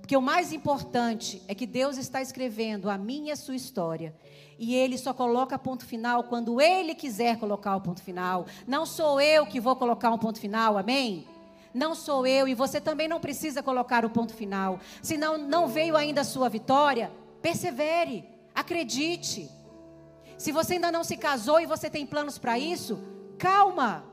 Porque 0.02 0.18
o 0.18 0.22
mais 0.22 0.52
importante 0.52 1.42
é 1.48 1.56
que 1.56 1.66
Deus 1.66 1.96
está 1.96 2.22
escrevendo 2.22 2.90
a 2.90 2.98
minha 2.98 3.30
e 3.30 3.32
a 3.32 3.38
sua 3.38 3.56
história. 3.56 4.14
E 4.60 4.76
ele 4.76 4.98
só 4.98 5.14
coloca 5.14 5.58
ponto 5.58 5.86
final 5.86 6.26
quando 6.26 6.60
ele 6.60 6.96
quiser 6.96 7.40
colocar 7.40 7.78
o 7.78 7.80
ponto 7.80 8.04
final. 8.04 8.46
Não 8.68 8.86
sou 8.86 9.22
eu 9.22 9.46
que 9.46 9.62
vou 9.62 9.78
colocar 9.78 10.12
um 10.12 10.18
ponto 10.18 10.38
final, 10.38 10.78
amém? 10.78 11.26
Não 11.74 11.96
sou 11.96 12.28
eu 12.28 12.46
e 12.46 12.54
você 12.54 12.82
também 12.82 13.08
não 13.08 13.22
precisa 13.22 13.64
colocar 13.64 14.04
o 14.04 14.10
ponto 14.10 14.34
final. 14.34 14.82
Se 15.02 15.16
não, 15.16 15.38
não 15.38 15.70
veio 15.70 15.96
ainda 15.96 16.20
a 16.20 16.26
sua 16.26 16.50
vitória, 16.50 17.10
persevere, 17.42 18.26
acredite. 18.54 19.61
Se 20.42 20.52
você 20.52 20.74
ainda 20.74 20.92
não 20.92 21.04
se 21.04 21.16
casou 21.18 21.60
e 21.60 21.68
você 21.68 21.88
tem 21.88 22.04
planos 22.04 22.40
para 22.40 22.58
isso, 22.58 23.00
calma. 23.38 24.04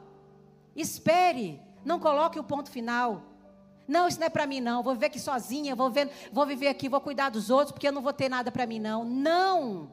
Espere. 0.76 1.58
Não 1.82 1.98
coloque 1.98 2.38
o 2.38 2.44
ponto 2.44 2.70
final. 2.70 3.22
Não, 3.88 4.06
isso 4.06 4.20
não 4.20 4.26
é 4.26 4.28
para 4.28 4.46
mim 4.46 4.60
não. 4.60 4.82
Vou 4.82 4.92
viver 4.92 5.06
aqui 5.06 5.18
sozinha, 5.18 5.74
vou, 5.74 5.90
ver, 5.90 6.10
vou 6.30 6.44
viver 6.44 6.68
aqui, 6.68 6.86
vou 6.86 7.00
cuidar 7.00 7.30
dos 7.30 7.48
outros, 7.48 7.72
porque 7.72 7.88
eu 7.88 7.92
não 7.92 8.02
vou 8.02 8.12
ter 8.12 8.28
nada 8.28 8.52
para 8.52 8.66
mim 8.66 8.78
não. 8.78 9.06
Não. 9.06 9.90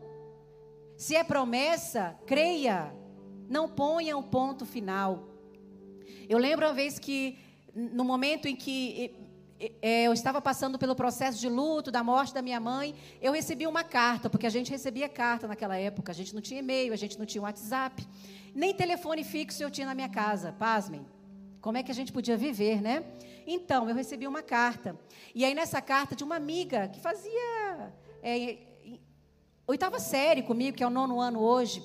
Se 0.97 1.15
é 1.15 1.23
promessa, 1.23 2.19
creia. 2.27 2.93
Não 3.47 3.69
ponha 3.69 4.17
um 4.17 4.23
ponto 4.23 4.65
final. 4.65 5.29
Eu 6.27 6.37
lembro 6.37 6.65
uma 6.65 6.73
vez 6.73 6.99
que 6.99 7.39
no 7.73 8.03
momento 8.03 8.45
em 8.45 8.57
que 8.57 9.15
eu 9.81 10.11
estava 10.11 10.41
passando 10.41 10.77
pelo 10.77 10.95
processo 10.95 11.39
de 11.39 11.47
luto 11.47 11.89
da 11.91 12.03
morte 12.03 12.33
da 12.33 12.41
minha 12.41 12.59
mãe, 12.59 12.93
eu 13.21 13.31
recebi 13.31 13.65
uma 13.65 13.83
carta, 13.83 14.29
porque 14.29 14.45
a 14.45 14.49
gente 14.49 14.69
recebia 14.69 15.07
carta 15.07 15.47
naquela 15.47 15.77
época, 15.77 16.11
a 16.11 16.15
gente 16.15 16.33
não 16.33 16.41
tinha 16.41 16.59
e-mail, 16.59 16.91
a 16.91 16.97
gente 16.97 17.17
não 17.17 17.25
tinha 17.25 17.41
WhatsApp, 17.41 18.05
nem 18.53 18.73
telefone 18.73 19.23
fixo 19.23 19.63
eu 19.63 19.71
tinha 19.71 19.87
na 19.87 19.95
minha 19.95 20.09
casa, 20.09 20.53
pasmem. 20.53 21.05
Como 21.61 21.77
é 21.77 21.83
que 21.83 21.91
a 21.91 21.95
gente 21.95 22.11
podia 22.11 22.37
viver, 22.37 22.81
né? 22.81 23.03
Então, 23.47 23.89
eu 23.89 23.95
recebi 23.95 24.27
uma 24.27 24.43
carta. 24.43 24.95
E 25.33 25.43
aí, 25.43 25.55
nessa 25.55 25.81
carta, 25.81 26.15
de 26.15 26.23
uma 26.23 26.35
amiga 26.35 26.87
que 26.89 26.99
fazia 26.99 27.91
é, 28.21 28.57
oitava 29.67 29.99
série 29.99 30.43
comigo, 30.43 30.77
que 30.77 30.83
é 30.83 30.87
o 30.87 30.91
nono 30.91 31.19
ano 31.19 31.39
hoje, 31.39 31.83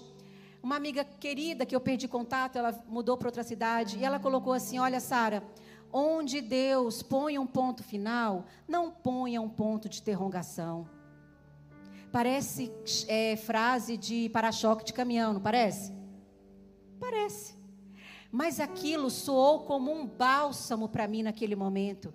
uma 0.62 0.76
amiga 0.76 1.04
querida 1.04 1.64
que 1.64 1.74
eu 1.74 1.80
perdi 1.80 2.06
contato, 2.06 2.56
ela 2.56 2.78
mudou 2.86 3.16
para 3.16 3.28
outra 3.28 3.42
cidade, 3.42 3.98
e 3.98 4.04
ela 4.04 4.18
colocou 4.18 4.52
assim: 4.52 4.78
Olha, 4.78 5.00
Sara, 5.00 5.42
onde 5.92 6.40
Deus 6.40 7.02
põe 7.02 7.38
um 7.38 7.46
ponto 7.46 7.82
final, 7.82 8.44
não 8.68 8.90
ponha 8.90 9.40
um 9.40 9.48
ponto 9.48 9.88
de 9.88 10.00
interrogação. 10.00 10.88
Parece 12.12 12.72
é, 13.06 13.36
frase 13.36 13.96
de 13.96 14.28
para-choque 14.30 14.84
de 14.84 14.92
caminhão, 14.92 15.34
não 15.34 15.40
parece? 15.40 15.92
Parece. 16.98 17.54
Mas 18.32 18.60
aquilo 18.60 19.10
soou 19.10 19.60
como 19.60 19.92
um 19.92 20.06
bálsamo 20.06 20.88
para 20.88 21.06
mim 21.08 21.22
naquele 21.22 21.56
momento. 21.56 22.12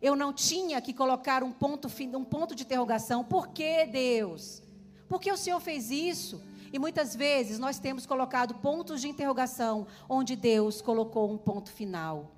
Eu 0.00 0.16
não 0.16 0.32
tinha 0.32 0.80
que 0.80 0.92
colocar 0.92 1.42
um 1.42 1.52
ponto, 1.52 1.88
um 2.14 2.24
ponto 2.24 2.54
de 2.54 2.64
interrogação. 2.64 3.22
Por 3.22 3.48
que 3.48 3.86
Deus? 3.86 4.62
Por 5.08 5.20
que 5.20 5.30
o 5.30 5.36
Senhor 5.36 5.60
fez 5.60 5.90
isso? 5.90 6.42
E 6.72 6.78
muitas 6.78 7.14
vezes 7.14 7.58
nós 7.58 7.78
temos 7.78 8.06
colocado 8.06 8.54
pontos 8.54 9.00
de 9.00 9.08
interrogação 9.08 9.86
onde 10.08 10.34
Deus 10.34 10.80
colocou 10.80 11.30
um 11.30 11.36
ponto 11.38 11.70
final. 11.70 12.32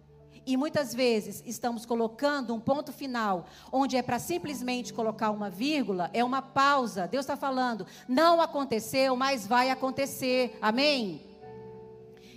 E 0.47 0.57
muitas 0.57 0.95
vezes 0.95 1.43
estamos 1.47 1.87
colocando 1.87 2.55
um 2.55 2.61
ponto 2.61 2.93
final, 2.93 3.47
onde 3.73 3.97
é 3.97 4.03
para 4.03 4.19
simplesmente 4.19 4.93
colocar 4.93 5.31
uma 5.31 5.49
vírgula, 5.49 6.11
é 6.12 6.23
uma 6.23 6.43
pausa. 6.43 7.09
Deus 7.09 7.25
está 7.25 7.37
falando, 7.37 7.87
não 8.07 8.41
aconteceu, 8.41 9.16
mas 9.16 9.47
vai 9.47 9.71
acontecer. 9.71 10.59
Amém? 10.61 11.23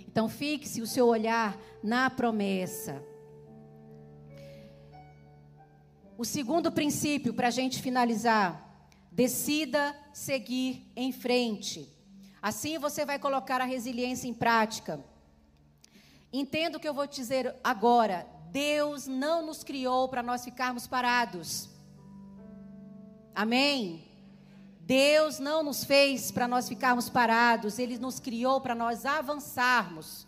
Então 0.06 0.28
fixe 0.28 0.80
o 0.80 0.86
seu 0.86 1.06
olhar 1.06 1.58
na 1.82 2.08
promessa. 2.08 3.02
O 6.16 6.24
segundo 6.24 6.72
princípio, 6.72 7.34
para 7.34 7.48
a 7.48 7.52
gente 7.52 7.80
finalizar, 7.80 8.88
decida 9.12 9.94
seguir 10.12 10.90
em 10.96 11.12
frente. 11.12 11.94
Assim 12.40 12.78
você 12.78 13.04
vai 13.04 13.18
colocar 13.18 13.60
a 13.60 13.64
resiliência 13.64 14.26
em 14.26 14.34
prática. 14.34 14.98
Entenda 16.32 16.76
o 16.76 16.80
que 16.80 16.88
eu 16.88 16.94
vou 16.94 17.06
te 17.06 17.16
dizer 17.16 17.54
agora. 17.64 18.26
Deus 18.50 19.06
não 19.06 19.44
nos 19.44 19.62
criou 19.62 20.08
para 20.08 20.22
nós 20.22 20.44
ficarmos 20.44 20.86
parados. 20.86 21.68
Amém? 23.34 24.04
Deus 24.80 25.38
não 25.38 25.62
nos 25.62 25.84
fez 25.84 26.30
para 26.30 26.48
nós 26.48 26.66
ficarmos 26.66 27.10
parados, 27.10 27.78
Ele 27.78 27.98
nos 27.98 28.18
criou 28.18 28.60
para 28.60 28.74
nós 28.74 29.04
avançarmos. 29.04 30.26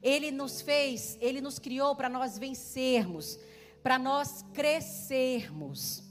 Ele 0.00 0.30
nos 0.30 0.60
fez, 0.60 1.18
Ele 1.20 1.40
nos 1.40 1.58
criou 1.58 1.96
para 1.96 2.08
nós 2.08 2.38
vencermos, 2.38 3.38
para 3.82 3.98
nós 3.98 4.44
crescermos. 4.54 6.04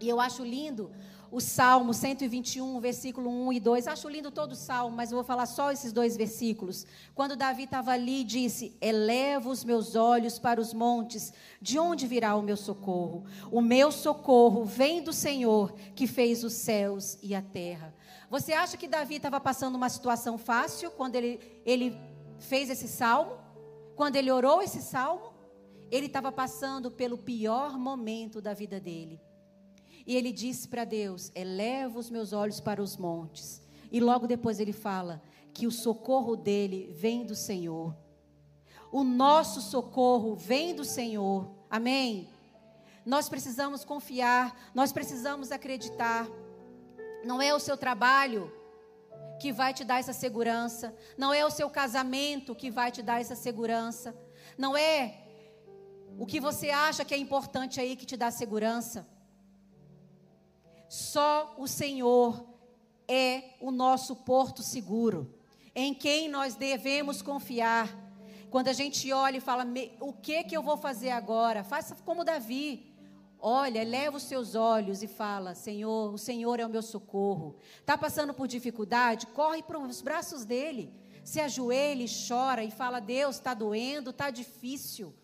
E 0.00 0.08
eu 0.08 0.20
acho 0.20 0.44
lindo 0.44 0.90
o 1.36 1.40
Salmo 1.40 1.92
121, 1.92 2.80
versículo 2.80 3.28
1 3.28 3.52
e 3.52 3.60
2. 3.60 3.88
Acho 3.88 4.08
lindo 4.08 4.30
todo 4.30 4.52
o 4.52 4.56
salmo, 4.56 4.96
mas 4.96 5.10
eu 5.10 5.16
vou 5.16 5.24
falar 5.24 5.44
só 5.44 5.70
esses 5.70 5.92
dois 5.92 6.16
versículos. 6.16 6.86
Quando 7.14 7.36
Davi 7.36 7.64
estava 7.64 7.90
ali, 7.90 8.24
disse: 8.24 8.74
Elevo 8.80 9.50
os 9.50 9.62
meus 9.62 9.94
olhos 9.94 10.38
para 10.38 10.58
os 10.58 10.72
montes, 10.72 11.34
de 11.60 11.78
onde 11.78 12.06
virá 12.06 12.34
o 12.36 12.42
meu 12.42 12.56
socorro? 12.56 13.26
O 13.52 13.60
meu 13.60 13.92
socorro 13.92 14.64
vem 14.64 15.02
do 15.02 15.12
Senhor, 15.12 15.74
que 15.94 16.06
fez 16.06 16.42
os 16.42 16.54
céus 16.54 17.18
e 17.22 17.34
a 17.34 17.42
terra. 17.42 17.94
Você 18.30 18.54
acha 18.54 18.78
que 18.78 18.88
Davi 18.88 19.16
estava 19.16 19.38
passando 19.38 19.74
uma 19.74 19.90
situação 19.90 20.38
fácil 20.38 20.90
quando 20.90 21.16
ele, 21.16 21.38
ele 21.66 22.00
fez 22.38 22.70
esse 22.70 22.88
salmo? 22.88 23.32
Quando 23.94 24.16
ele 24.16 24.30
orou 24.30 24.62
esse 24.62 24.80
salmo? 24.80 25.34
Ele 25.90 26.06
estava 26.06 26.32
passando 26.32 26.90
pelo 26.90 27.18
pior 27.18 27.78
momento 27.78 28.40
da 28.40 28.54
vida 28.54 28.80
dele. 28.80 29.20
E 30.06 30.14
ele 30.14 30.32
disse 30.32 30.68
para 30.68 30.84
Deus: 30.84 31.32
Eleva 31.34 31.98
os 31.98 32.08
meus 32.08 32.32
olhos 32.32 32.60
para 32.60 32.82
os 32.82 32.96
montes. 32.96 33.62
E 33.90 34.00
logo 34.00 34.26
depois 34.26 34.60
ele 34.60 34.72
fala 34.72 35.22
que 35.52 35.66
o 35.66 35.70
socorro 35.70 36.36
dele 36.36 36.92
vem 36.94 37.24
do 37.24 37.34
Senhor. 37.34 37.96
O 38.92 39.02
nosso 39.02 39.60
socorro 39.60 40.36
vem 40.36 40.74
do 40.74 40.84
Senhor. 40.84 41.50
Amém? 41.68 42.28
Nós 43.04 43.28
precisamos 43.28 43.84
confiar, 43.84 44.70
nós 44.74 44.92
precisamos 44.92 45.50
acreditar. 45.50 46.28
Não 47.24 47.42
é 47.42 47.54
o 47.54 47.58
seu 47.58 47.76
trabalho 47.76 48.52
que 49.40 49.52
vai 49.52 49.74
te 49.74 49.84
dar 49.84 49.98
essa 49.98 50.12
segurança, 50.12 50.96
não 51.16 51.32
é 51.32 51.44
o 51.44 51.50
seu 51.50 51.68
casamento 51.68 52.54
que 52.54 52.70
vai 52.70 52.90
te 52.90 53.02
dar 53.02 53.20
essa 53.20 53.34
segurança, 53.34 54.16
não 54.56 54.76
é 54.76 55.26
o 56.18 56.24
que 56.24 56.40
você 56.40 56.70
acha 56.70 57.04
que 57.04 57.12
é 57.12 57.18
importante 57.18 57.80
aí 57.80 57.96
que 57.96 58.06
te 58.06 58.16
dá 58.16 58.30
segurança. 58.30 59.06
Só 60.88 61.54
o 61.58 61.66
Senhor 61.66 62.44
é 63.08 63.54
o 63.60 63.70
nosso 63.70 64.16
porto 64.16 64.62
seguro, 64.62 65.34
em 65.74 65.92
quem 65.94 66.28
nós 66.28 66.54
devemos 66.54 67.22
confiar. 67.22 67.94
Quando 68.50 68.68
a 68.68 68.72
gente 68.72 69.12
olha 69.12 69.38
e 69.38 69.40
fala, 69.40 69.66
o 70.00 70.12
que 70.12 70.44
que 70.44 70.56
eu 70.56 70.62
vou 70.62 70.76
fazer 70.76 71.10
agora? 71.10 71.64
Faça 71.64 71.94
como 72.04 72.24
Davi. 72.24 72.94
Olha, 73.38 73.84
leva 73.84 74.16
os 74.16 74.22
seus 74.22 74.54
olhos 74.54 75.02
e 75.02 75.06
fala: 75.06 75.54
Senhor, 75.54 76.12
o 76.12 76.18
Senhor 76.18 76.58
é 76.58 76.64
o 76.64 76.70
meu 76.70 76.82
socorro. 76.82 77.56
Está 77.80 77.96
passando 77.98 78.32
por 78.32 78.48
dificuldade? 78.48 79.26
Corre 79.26 79.62
para 79.62 79.78
os 79.78 80.00
braços 80.00 80.44
dele. 80.44 80.92
Se 81.22 81.40
ajoelha 81.40 82.06
chora 82.28 82.64
e 82.64 82.70
fala: 82.70 82.98
Deus, 82.98 83.36
está 83.36 83.52
doendo, 83.52 84.10
está 84.10 84.30
difícil. 84.30 85.14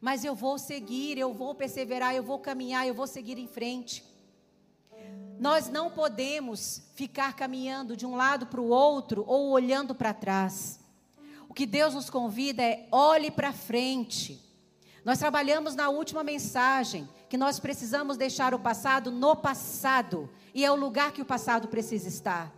Mas 0.00 0.24
eu 0.24 0.34
vou 0.34 0.58
seguir, 0.58 1.18
eu 1.18 1.32
vou 1.32 1.54
perseverar, 1.54 2.14
eu 2.14 2.22
vou 2.22 2.38
caminhar, 2.38 2.86
eu 2.86 2.94
vou 2.94 3.06
seguir 3.06 3.38
em 3.38 3.46
frente. 3.46 4.04
Nós 5.38 5.68
não 5.68 5.90
podemos 5.90 6.82
ficar 6.94 7.34
caminhando 7.34 7.96
de 7.96 8.06
um 8.06 8.16
lado 8.16 8.46
para 8.46 8.60
o 8.60 8.68
outro 8.68 9.24
ou 9.26 9.50
olhando 9.50 9.94
para 9.94 10.14
trás. 10.14 10.80
O 11.48 11.54
que 11.54 11.66
Deus 11.66 11.94
nos 11.94 12.08
convida 12.08 12.62
é 12.62 12.88
olhe 12.90 13.30
para 13.30 13.52
frente. 13.52 14.42
Nós 15.04 15.18
trabalhamos 15.18 15.74
na 15.74 15.88
última 15.88 16.24
mensagem 16.24 17.08
que 17.28 17.36
nós 17.36 17.60
precisamos 17.60 18.16
deixar 18.16 18.54
o 18.54 18.58
passado 18.58 19.10
no 19.10 19.36
passado 19.36 20.30
e 20.54 20.64
é 20.64 20.70
o 20.70 20.76
lugar 20.76 21.12
que 21.12 21.22
o 21.22 21.26
passado 21.26 21.68
precisa 21.68 22.08
estar. 22.08 22.52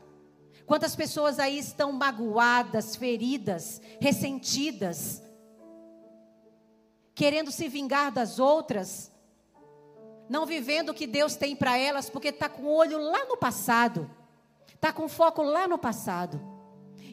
Quantas 0.65 0.95
pessoas 0.95 1.39
aí 1.39 1.59
estão 1.59 1.93
magoadas, 1.93 2.95
feridas, 2.95 3.81
ressentidas, 4.01 5.23
querendo 7.15 7.51
se 7.51 7.69
vingar 7.69 8.13
das 8.13 8.39
outras, 8.39 9.11
não 10.29 10.45
vivendo 10.45 10.91
o 10.91 10.95
que 10.95 11.07
Deus 11.07 11.37
tem 11.37 11.57
para 11.57 11.79
elas, 11.79 12.11
porque 12.11 12.29
está 12.29 12.49
com 12.49 12.63
o 12.63 12.75
olho 12.75 12.99
lá 12.99 13.25
no 13.27 13.37
passado, 13.37 14.11
está 14.75 14.93
com 14.93 15.09
foco 15.09 15.43
lá 15.43 15.67
no 15.67 15.79
passado. 15.79 16.41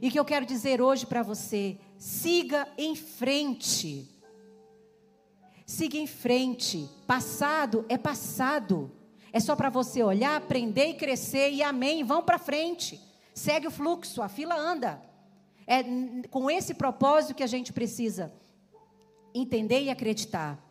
E 0.02 0.12
que 0.12 0.20
eu 0.20 0.26
quero 0.26 0.46
dizer 0.46 0.82
hoje 0.82 1.06
para 1.06 1.24
você: 1.24 1.78
siga 1.98 2.68
em 2.78 2.96
frente. 2.96 4.10
Siga 5.66 5.98
em 5.98 6.06
frente. 6.06 6.88
Passado 7.08 7.86
é 7.90 7.98
passado. 7.98 8.92
É 9.32 9.40
só 9.40 9.56
para 9.56 9.70
você 9.70 10.04
olhar, 10.04 10.36
aprender 10.36 10.88
e 10.88 10.94
crescer 10.94 11.52
e 11.52 11.64
amém. 11.64 12.04
Vão 12.04 12.22
para 12.22 12.38
frente. 12.38 13.02
Segue 13.34 13.68
o 13.68 13.72
fluxo, 13.72 14.22
a 14.22 14.30
fila 14.30 14.56
anda. 14.56 15.02
É 15.68 15.84
com 16.30 16.50
esse 16.50 16.74
propósito 16.74 17.36
que 17.36 17.44
a 17.44 17.48
gente 17.48 17.74
precisa 17.74 18.32
entender 19.34 19.82
e 19.82 19.90
acreditar. 19.90 20.65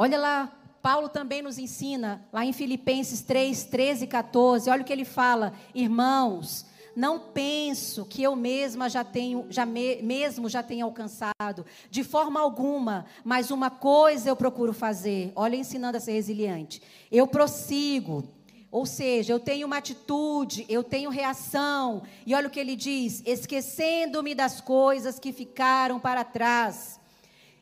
Olha 0.00 0.16
lá, 0.16 0.52
Paulo 0.80 1.08
também 1.08 1.42
nos 1.42 1.58
ensina, 1.58 2.24
lá 2.32 2.44
em 2.44 2.52
Filipenses 2.52 3.20
3, 3.20 3.64
13 3.64 4.04
e 4.04 4.06
14, 4.06 4.70
olha 4.70 4.82
o 4.82 4.84
que 4.84 4.92
ele 4.92 5.04
fala: 5.04 5.52
Irmãos, 5.74 6.64
não 6.94 7.18
penso 7.18 8.04
que 8.04 8.22
eu 8.22 8.36
mesma 8.36 8.88
já 8.88 9.02
tenho, 9.02 9.46
já 9.50 9.66
me, 9.66 10.00
mesmo 10.00 10.48
já 10.48 10.62
tenha 10.62 10.84
alcançado, 10.84 11.66
de 11.90 12.04
forma 12.04 12.38
alguma, 12.38 13.06
mas 13.24 13.50
uma 13.50 13.70
coisa 13.70 14.28
eu 14.28 14.36
procuro 14.36 14.72
fazer. 14.72 15.32
Olha, 15.34 15.56
ensinando 15.56 15.96
a 15.96 16.00
ser 16.00 16.12
resiliente. 16.12 16.80
Eu 17.10 17.26
prossigo, 17.26 18.22
ou 18.70 18.86
seja, 18.86 19.32
eu 19.32 19.40
tenho 19.40 19.66
uma 19.66 19.78
atitude, 19.78 20.64
eu 20.68 20.84
tenho 20.84 21.10
reação. 21.10 22.04
E 22.24 22.36
olha 22.36 22.46
o 22.46 22.50
que 22.50 22.60
ele 22.60 22.76
diz: 22.76 23.20
esquecendo-me 23.26 24.32
das 24.32 24.60
coisas 24.60 25.18
que 25.18 25.32
ficaram 25.32 25.98
para 25.98 26.22
trás 26.22 26.97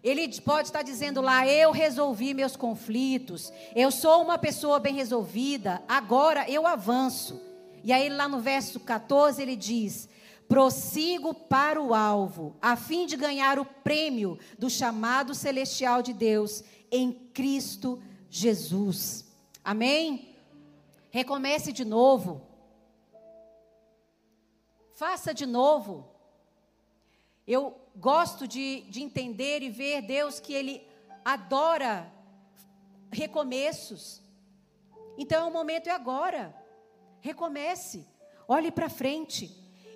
ele 0.06 0.40
pode 0.40 0.68
estar 0.68 0.82
dizendo 0.82 1.20
lá: 1.20 1.46
eu 1.48 1.72
resolvi 1.72 2.32
meus 2.32 2.54
conflitos, 2.54 3.52
eu 3.74 3.90
sou 3.90 4.22
uma 4.22 4.38
pessoa 4.38 4.78
bem 4.78 4.94
resolvida, 4.94 5.82
agora 5.88 6.48
eu 6.48 6.64
avanço. 6.64 7.40
E 7.82 7.92
aí, 7.92 8.08
lá 8.08 8.28
no 8.28 8.38
verso 8.38 8.78
14, 8.78 9.42
ele 9.42 9.56
diz: 9.56 10.08
prossigo 10.48 11.34
para 11.34 11.82
o 11.82 11.92
alvo, 11.92 12.56
a 12.62 12.76
fim 12.76 13.04
de 13.04 13.16
ganhar 13.16 13.58
o 13.58 13.64
prêmio 13.64 14.38
do 14.56 14.70
chamado 14.70 15.34
celestial 15.34 16.02
de 16.02 16.12
Deus 16.12 16.62
em 16.88 17.12
Cristo 17.12 18.00
Jesus. 18.30 19.26
Amém? 19.64 20.36
Recomece 21.10 21.72
de 21.72 21.84
novo. 21.84 22.42
Faça 24.94 25.34
de 25.34 25.46
novo. 25.46 26.15
Eu 27.46 27.78
gosto 27.94 28.46
de, 28.48 28.82
de 28.88 29.02
entender 29.02 29.62
e 29.62 29.70
ver 29.70 30.02
Deus 30.02 30.40
que 30.40 30.52
Ele 30.52 30.86
adora 31.24 32.12
recomeços. 33.10 34.20
Então, 35.16 35.48
o 35.48 35.52
momento 35.52 35.86
é 35.86 35.92
agora. 35.92 36.54
Recomece. 37.20 38.06
Olhe 38.48 38.70
para 38.70 38.88
frente. 38.88 39.50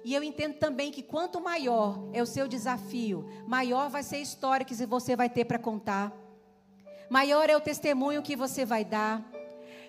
E 0.05 0.15
eu 0.15 0.23
entendo 0.23 0.55
também 0.55 0.91
que 0.91 1.03
quanto 1.03 1.41
maior 1.41 2.09
é 2.13 2.23
o 2.23 2.27
seu 2.27 2.49
desafio, 2.49 3.29
maior 3.47 3.91
vai 3.91 4.03
ser 4.03 4.17
a 4.17 4.21
história 4.21 4.65
que 4.65 4.75
você 4.87 5.15
vai 5.15 5.29
ter 5.29 5.45
para 5.45 5.59
contar. 5.59 6.13
Maior 7.11 7.51
é 7.51 7.57
o 7.57 7.61
testemunho 7.61 8.23
que 8.23 8.37
você 8.37 8.65
vai 8.65 8.85
dar. 8.85 9.23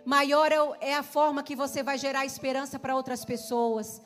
Maior 0.03 0.51
é, 0.51 0.89
é 0.89 0.95
a 0.95 1.03
forma 1.03 1.43
que 1.43 1.55
você 1.55 1.81
vai 1.83 1.97
gerar 1.97 2.25
esperança 2.25 2.79
para 2.79 2.95
outras 2.95 3.23
pessoas 3.23 4.01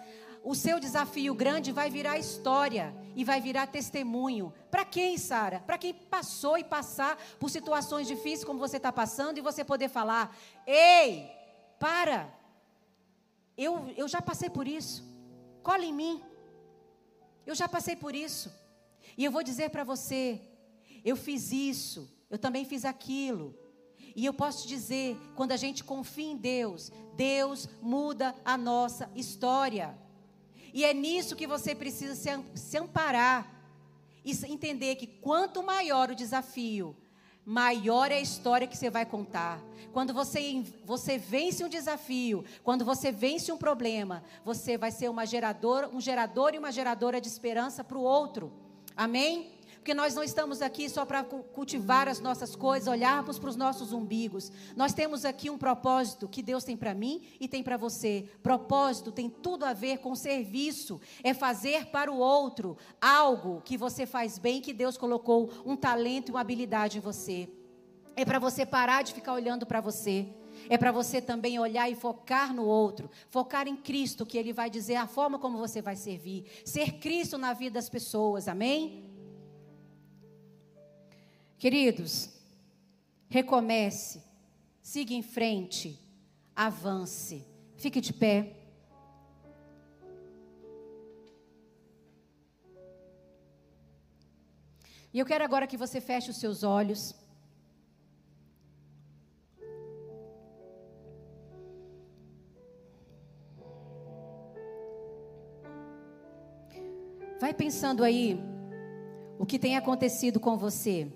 o 0.45 0.53
seu 0.53 0.79
desafio 0.79 1.33
grande 1.33 1.71
vai 1.71 1.89
virar 1.89 2.19
história 2.19 2.95
e 3.15 3.23
vai 3.23 3.41
virar 3.41 3.65
testemunho. 3.65 4.53
Para 4.69 4.85
quem, 4.85 5.17
Sara? 5.17 5.59
Para 5.61 5.77
quem 5.79 5.91
passou 5.91 6.55
e 6.55 6.63
passar 6.63 7.17
por 7.39 7.49
situações 7.49 8.05
difíceis 8.05 8.43
como 8.43 8.59
você 8.59 8.77
está 8.77 8.91
passando 8.91 9.39
e 9.39 9.41
você 9.41 9.63
poder 9.63 9.89
falar: 9.89 10.37
Ei, 10.67 11.27
para! 11.79 12.31
Eu, 13.57 13.91
eu 13.97 14.07
já 14.07 14.21
passei 14.21 14.49
por 14.49 14.67
isso. 14.67 15.03
Cola 15.63 15.83
em 15.83 15.91
mim. 15.91 16.21
Eu 17.43 17.55
já 17.55 17.67
passei 17.67 17.95
por 17.95 18.13
isso. 18.13 18.53
E 19.17 19.25
eu 19.25 19.31
vou 19.31 19.41
dizer 19.41 19.71
para 19.71 19.83
você: 19.83 20.39
eu 21.03 21.15
fiz 21.15 21.51
isso, 21.51 22.07
eu 22.29 22.37
também 22.37 22.65
fiz 22.65 22.85
aquilo. 22.85 23.57
E 24.15 24.25
eu 24.25 24.33
posso 24.33 24.67
dizer, 24.67 25.17
quando 25.35 25.51
a 25.51 25.57
gente 25.57 25.83
confia 25.83 26.31
em 26.31 26.37
Deus, 26.37 26.91
Deus 27.15 27.67
muda 27.81 28.35
a 28.45 28.55
nossa 28.57 29.09
história. 29.15 29.97
E 30.75 30.83
é 30.83 30.93
nisso 30.93 31.37
que 31.37 31.47
você 31.47 31.73
precisa 31.73 32.13
se, 32.15 32.29
se 32.53 32.77
amparar 32.77 33.49
e 34.25 34.31
entender 34.45 34.95
que 34.95 35.07
quanto 35.07 35.63
maior 35.63 36.11
o 36.11 36.15
desafio, 36.15 36.93
maior 37.45 38.11
é 38.11 38.15
a 38.15 38.21
história 38.21 38.67
que 38.67 38.75
você 38.75 38.89
vai 38.89 39.05
contar. 39.05 39.63
Quando 39.93 40.13
você, 40.13 40.65
você 40.83 41.17
vence 41.17 41.63
um 41.63 41.69
desafio, 41.69 42.43
quando 42.61 42.83
você 42.83 43.09
vence 43.09 43.53
um 43.53 43.57
problema, 43.57 44.21
você 44.43 44.77
vai 44.77 44.91
ser 44.91 45.09
uma 45.09 45.25
geradora, 45.25 45.87
um 45.87 46.01
gerador 46.01 46.53
e 46.53 46.59
uma 46.59 46.73
geradora 46.73 47.21
de 47.21 47.29
esperança 47.29 47.81
para 47.81 47.97
o 47.97 48.01
outro. 48.01 48.51
Amém? 48.97 49.51
Porque 49.85 49.93
nós 49.93 50.15
não 50.15 50.23
estamos 50.23 50.63
aqui 50.63 50.89
só 50.89 51.05
para 51.05 51.23
cultivar 51.23 52.07
as 52.07 52.19
nossas 52.19 52.55
coisas, 52.55 52.87
olharmos 52.87 53.37
para 53.37 53.51
os 53.51 53.55
nossos 53.55 53.93
umbigos. 53.93 54.51
Nós 54.75 54.95
temos 54.95 55.23
aqui 55.23 55.47
um 55.47 55.59
propósito 55.59 56.27
que 56.27 56.41
Deus 56.41 56.63
tem 56.63 56.75
para 56.75 56.95
mim 56.95 57.21
e 57.39 57.47
tem 57.47 57.61
para 57.61 57.77
você. 57.77 58.27
Propósito 58.41 59.11
tem 59.11 59.29
tudo 59.29 59.63
a 59.63 59.73
ver 59.73 59.99
com 59.99 60.15
serviço, 60.15 60.99
é 61.23 61.35
fazer 61.35 61.85
para 61.91 62.11
o 62.11 62.17
outro 62.17 62.75
algo 62.99 63.61
que 63.61 63.77
você 63.77 64.07
faz 64.07 64.39
bem, 64.39 64.59
que 64.59 64.73
Deus 64.73 64.97
colocou 64.97 65.51
um 65.63 65.75
talento 65.75 66.29
e 66.29 66.31
uma 66.31 66.41
habilidade 66.41 66.97
em 66.97 67.01
você. 67.01 67.47
É 68.15 68.25
para 68.25 68.39
você 68.39 68.65
parar 68.65 69.03
de 69.03 69.13
ficar 69.13 69.33
olhando 69.33 69.67
para 69.67 69.81
você. 69.81 70.25
É 70.67 70.79
para 70.79 70.91
você 70.91 71.21
também 71.21 71.59
olhar 71.59 71.87
e 71.91 71.93
focar 71.93 72.55
no 72.55 72.65
outro, 72.65 73.07
focar 73.29 73.67
em 73.67 73.75
Cristo, 73.75 74.25
que 74.25 74.35
Ele 74.35 74.51
vai 74.51 74.67
dizer 74.67 74.95
a 74.95 75.05
forma 75.05 75.37
como 75.37 75.59
você 75.59 75.79
vai 75.79 75.95
servir, 75.95 76.45
ser 76.65 76.93
Cristo 76.93 77.37
na 77.37 77.53
vida 77.53 77.75
das 77.75 77.87
pessoas, 77.87 78.47
amém? 78.47 79.14
Queridos, 81.65 82.29
recomece, 83.27 84.21
siga 84.83 85.15
em 85.15 85.23
frente, 85.23 85.99
avance. 86.55 87.43
Fique 87.75 87.99
de 87.99 88.13
pé. 88.13 88.55
E 95.11 95.17
eu 95.17 95.25
quero 95.25 95.43
agora 95.43 95.65
que 95.65 95.75
você 95.75 95.99
feche 95.99 96.29
os 96.29 96.37
seus 96.37 96.61
olhos. 96.61 97.15
Vai 107.41 107.55
pensando 107.55 108.03
aí 108.03 108.39
o 109.39 109.47
que 109.47 109.57
tem 109.57 109.75
acontecido 109.75 110.39
com 110.39 110.55
você. 110.55 111.11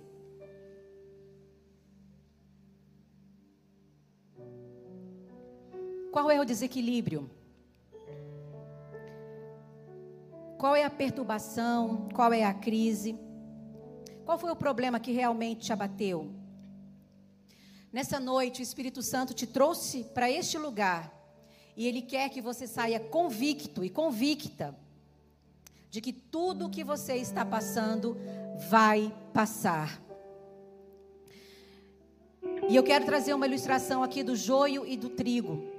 Qual 6.11 6.31
é 6.31 6.39
o 6.39 6.45
desequilíbrio? 6.45 7.29
Qual 10.57 10.75
é 10.75 10.83
a 10.83 10.89
perturbação? 10.89 12.09
Qual 12.13 12.33
é 12.33 12.43
a 12.43 12.53
crise? 12.53 13.17
Qual 14.25 14.37
foi 14.37 14.51
o 14.51 14.55
problema 14.55 14.99
que 14.99 15.11
realmente 15.11 15.67
te 15.67 15.73
abateu? 15.73 16.31
Nessa 17.93 18.19
noite, 18.19 18.61
o 18.61 18.63
Espírito 18.63 19.01
Santo 19.01 19.33
te 19.33 19.47
trouxe 19.47 20.03
para 20.03 20.29
este 20.29 20.57
lugar 20.57 21.13
e 21.75 21.87
ele 21.87 22.01
quer 22.01 22.29
que 22.29 22.41
você 22.41 22.67
saia 22.67 22.99
convicto 22.99 23.83
e 23.83 23.89
convicta 23.89 24.75
de 25.89 26.01
que 26.01 26.11
tudo 26.11 26.65
o 26.65 26.69
que 26.69 26.83
você 26.83 27.15
está 27.15 27.45
passando 27.45 28.17
vai 28.69 29.13
passar. 29.33 30.01
E 32.67 32.75
eu 32.75 32.83
quero 32.83 33.05
trazer 33.05 33.33
uma 33.33 33.47
ilustração 33.47 34.03
aqui 34.03 34.21
do 34.21 34.35
joio 34.35 34.85
e 34.85 34.95
do 34.97 35.09
trigo. 35.09 35.78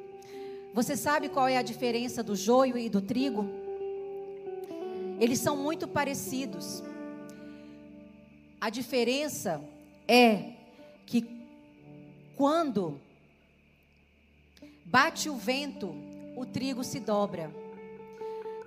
Você 0.72 0.96
sabe 0.96 1.28
qual 1.28 1.48
é 1.48 1.56
a 1.56 1.62
diferença 1.62 2.22
do 2.22 2.36
joio 2.36 2.78
e 2.78 2.88
do 2.88 3.00
trigo? 3.00 3.44
Eles 5.18 5.40
são 5.40 5.56
muito 5.56 5.88
parecidos. 5.88 6.82
A 8.60 8.70
diferença 8.70 9.60
é 10.06 10.52
que 11.06 11.26
quando 12.36 13.00
bate 14.84 15.28
o 15.28 15.36
vento, 15.36 15.94
o 16.36 16.46
trigo 16.46 16.84
se 16.84 17.00
dobra. 17.00 17.50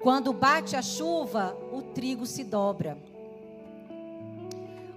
Quando 0.02 0.34
bate 0.34 0.76
a 0.76 0.82
chuva, 0.82 1.58
o 1.72 1.82
trigo 1.82 2.26
se 2.26 2.44
dobra. 2.44 2.98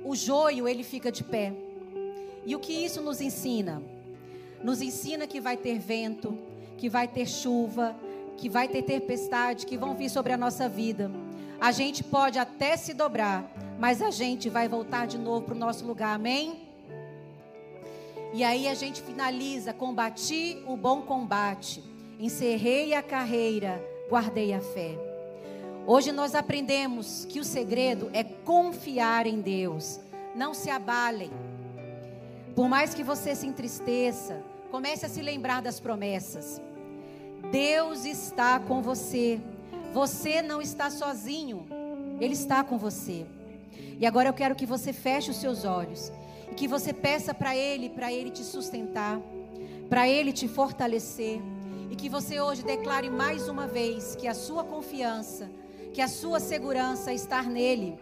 O 0.05 0.17
joio, 0.17 0.67
ele 0.67 0.83
fica 0.83 1.13
de 1.13 1.23
pé. 1.23 1.53
E 2.45 2.55
o 2.57 2.59
que 2.61 2.73
isso 2.73 3.01
nos 3.01 3.21
ensina? 3.21 3.81
Nos 4.63 4.83
ensina 4.83 5.27
que 5.27 5.41
vai 5.41 5.57
ter 5.57 5.79
vento, 5.79 6.37
que 6.77 6.89
vai 6.89 7.09
ter 7.09 7.27
chuva, 7.27 7.97
que 8.37 8.49
vai 8.49 8.69
ter 8.69 8.83
tempestade, 8.83 9.67
que 9.67 9.77
vão 9.77 9.95
vir 9.95 10.11
sobre 10.11 10.33
a 10.33 10.37
nossa 10.37 10.69
vida. 10.69 11.11
A 11.61 11.73
gente 11.73 12.05
pode 12.05 12.39
até 12.39 12.77
se 12.77 12.93
dobrar, 12.93 13.51
mas 13.79 14.03
a 14.03 14.11
gente 14.11 14.49
vai 14.49 14.69
voltar 14.69 15.07
de 15.07 15.19
novo 15.19 15.47
para 15.47 15.55
o 15.55 15.59
nosso 15.59 15.87
lugar, 15.87 16.15
amém? 16.15 16.67
E 18.33 18.45
aí 18.45 18.69
a 18.69 18.75
gente 18.75 19.01
finaliza: 19.01 19.73
combati 19.73 20.63
o 20.67 20.77
bom 20.77 21.03
combate, 21.03 21.83
encerrei 22.19 22.93
a 22.95 23.03
carreira, 23.03 23.83
guardei 24.11 24.53
a 24.53 24.61
fé. 24.61 24.99
Hoje 25.87 26.13
nós 26.13 26.35
aprendemos 26.35 27.25
que 27.27 27.39
o 27.39 27.45
segredo 27.45 28.11
é 28.13 28.25
confiar 28.25 29.27
em 29.27 29.41
Deus. 29.41 30.01
Não 30.35 30.53
se 30.53 30.69
abalem. 30.69 31.31
Por 32.55 32.69
mais 32.69 32.93
que 32.93 33.05
você 33.05 33.35
se 33.35 33.47
entristeça, 33.47 34.43
comece 34.71 35.07
a 35.07 35.09
se 35.09 35.23
lembrar 35.23 35.63
das 35.63 35.79
promessas. 35.79 36.61
Deus 37.51 38.05
está 38.05 38.59
com 38.59 38.83
você. 38.83 39.41
Você 39.93 40.43
não 40.43 40.61
está 40.61 40.91
sozinho. 40.91 41.67
Ele 42.21 42.35
está 42.35 42.65
com 42.65 42.79
você. 42.79 43.27
E 43.99 44.07
agora 44.07 44.29
eu 44.29 44.35
quero 44.35 44.55
que 44.55 44.67
você 44.67 44.93
feche 44.93 45.31
os 45.31 45.37
seus 45.39 45.65
olhos 45.65 46.13
e 46.51 46.55
que 46.55 46.69
você 46.69 46.93
peça 46.93 47.33
para 47.33 47.57
Ele, 47.57 47.89
para 47.89 48.13
Ele 48.13 48.31
te 48.31 48.43
sustentar, 48.43 49.21
para 49.89 50.09
Ele 50.09 50.33
te 50.33 50.49
fortalecer. 50.49 51.41
E 51.91 51.97
que 51.97 52.09
você 52.09 52.41
hoje 52.41 52.63
declare 52.63 53.09
mais 53.09 53.49
uma 53.49 53.67
vez 53.67 54.17
que 54.17 54.27
a 54.27 54.35
sua 54.35 54.65
confiança, 54.65 55.51
que 55.95 56.03
a 56.03 56.09
sua 56.09 56.41
segurança 56.41 57.13
está 57.13 57.43
nele. 57.43 57.97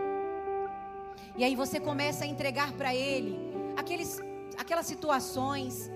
E 1.36 1.44
aí 1.44 1.54
você 1.54 1.78
começa 1.78 2.24
a 2.24 2.26
entregar 2.26 2.72
para 2.72 2.94
Ele 2.94 3.36
aqueles 3.76 4.20
aquelas 4.56 4.86
situações, 4.86 5.90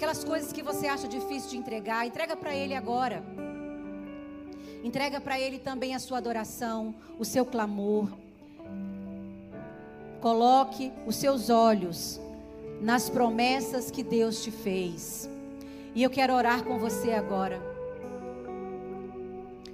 aquelas 0.00 0.24
coisas 0.24 0.50
que 0.50 0.62
você 0.62 0.86
acha 0.86 1.06
difícil 1.06 1.50
de 1.50 1.58
entregar, 1.58 2.06
entrega 2.06 2.34
para 2.34 2.56
Ele 2.56 2.74
agora. 2.74 3.22
Entrega 4.82 5.20
para 5.20 5.38
Ele 5.38 5.58
também 5.58 5.94
a 5.94 5.98
sua 5.98 6.16
adoração, 6.16 6.94
o 7.18 7.24
seu 7.24 7.44
clamor. 7.44 8.08
Coloque 10.22 10.90
os 11.06 11.16
seus 11.16 11.50
olhos 11.50 12.18
nas 12.80 13.10
promessas 13.10 13.90
que 13.90 14.02
Deus 14.02 14.42
te 14.42 14.50
fez. 14.50 15.28
E 15.94 16.02
eu 16.02 16.08
quero 16.08 16.32
orar 16.32 16.64
com 16.64 16.78
você 16.78 17.12
agora. 17.12 17.60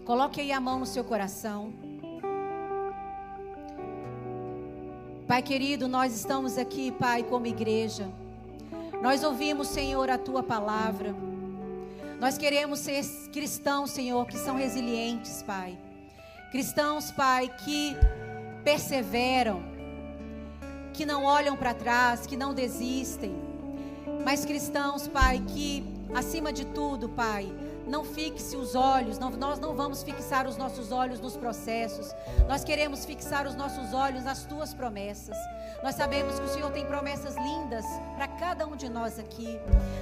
Coloque 0.04 0.40
aí 0.40 0.50
a 0.50 0.58
mão 0.58 0.80
no 0.80 0.86
seu 0.86 1.04
coração. 1.04 1.72
Pai 5.28 5.40
querido, 5.40 5.86
nós 5.86 6.12
estamos 6.12 6.58
aqui, 6.58 6.90
Pai, 6.90 7.22
como 7.22 7.46
igreja. 7.46 8.08
Nós 9.02 9.22
ouvimos, 9.22 9.68
Senhor, 9.68 10.10
a 10.10 10.18
tua 10.18 10.42
palavra. 10.42 11.14
Nós 12.18 12.38
queremos 12.38 12.80
ser 12.80 13.04
cristãos, 13.32 13.90
Senhor, 13.90 14.26
que 14.26 14.38
são 14.38 14.56
resilientes, 14.56 15.42
Pai. 15.42 15.78
Cristãos, 16.50 17.10
Pai, 17.10 17.52
que 17.64 17.94
perseveram, 18.64 19.62
que 20.92 21.04
não 21.04 21.24
olham 21.24 21.56
para 21.56 21.74
trás, 21.74 22.26
que 22.26 22.36
não 22.36 22.54
desistem. 22.54 23.34
Mas 24.24 24.44
cristãos, 24.44 25.06
Pai, 25.06 25.42
que 25.46 25.84
acima 26.14 26.52
de 26.52 26.64
tudo, 26.64 27.08
Pai, 27.10 27.52
não 27.86 28.04
fixe 28.04 28.56
os 28.56 28.74
olhos, 28.74 29.18
não, 29.18 29.30
nós 29.30 29.58
não 29.58 29.74
vamos 29.74 30.02
fixar 30.02 30.46
os 30.46 30.56
nossos 30.56 30.90
olhos 30.90 31.20
nos 31.20 31.36
processos. 31.36 32.12
Nós 32.48 32.64
queremos 32.64 33.04
fixar 33.04 33.46
os 33.46 33.54
nossos 33.54 33.94
olhos 33.94 34.24
nas 34.24 34.44
tuas 34.44 34.74
promessas. 34.74 35.36
Nós 35.82 35.94
sabemos 35.94 36.38
que 36.38 36.46
o 36.46 36.48
Senhor 36.48 36.70
tem 36.72 36.84
promessas 36.84 37.36
lindas 37.36 37.84
para 38.16 38.26
cada 38.26 38.66
um 38.66 38.76
de 38.76 38.88
nós 38.88 39.18
aqui. 39.18 39.58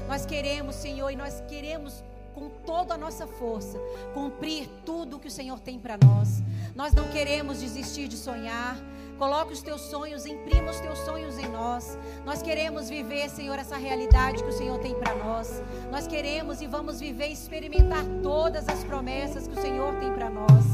Nós 0.09 0.24
queremos, 0.24 0.77
Senhor, 0.77 1.11
e 1.11 1.16
nós 1.16 1.43
queremos 1.47 2.02
com 2.35 2.48
toda 2.66 2.94
a 2.94 2.98
nossa 2.98 3.27
força 3.27 3.78
cumprir 4.12 4.69
tudo 4.85 5.16
o 5.16 5.20
que 5.20 5.28
o 5.28 5.31
Senhor 5.31 5.61
tem 5.61 5.78
para 5.78 5.97
nós. 5.97 6.43
Nós 6.74 6.93
não 6.93 7.09
queremos 7.09 7.61
desistir 7.61 8.09
de 8.09 8.16
sonhar. 8.16 8.77
Coloque 9.18 9.52
os 9.52 9.62
teus 9.62 9.80
sonhos, 9.80 10.26
imprima 10.26 10.70
os 10.70 10.80
teus 10.80 10.98
sonhos 10.98 11.38
em 11.38 11.48
nós. 11.48 11.96
Nós 12.24 12.42
queremos 12.42 12.88
viver, 12.88 13.28
Senhor, 13.30 13.58
essa 13.58 13.76
realidade 13.76 14.42
que 14.42 14.48
o 14.48 14.52
Senhor 14.52 14.78
tem 14.78 14.94
para 14.94 15.14
nós. 15.14 15.62
Nós 15.90 16.06
queremos 16.06 16.60
e 16.60 16.66
vamos 16.66 16.98
viver 16.98 17.28
e 17.28 17.32
experimentar 17.32 18.04
todas 18.22 18.68
as 18.68 18.82
promessas 18.82 19.46
que 19.46 19.56
o 19.56 19.62
Senhor 19.62 19.94
tem 19.96 20.12
para 20.12 20.28
nós. 20.28 20.64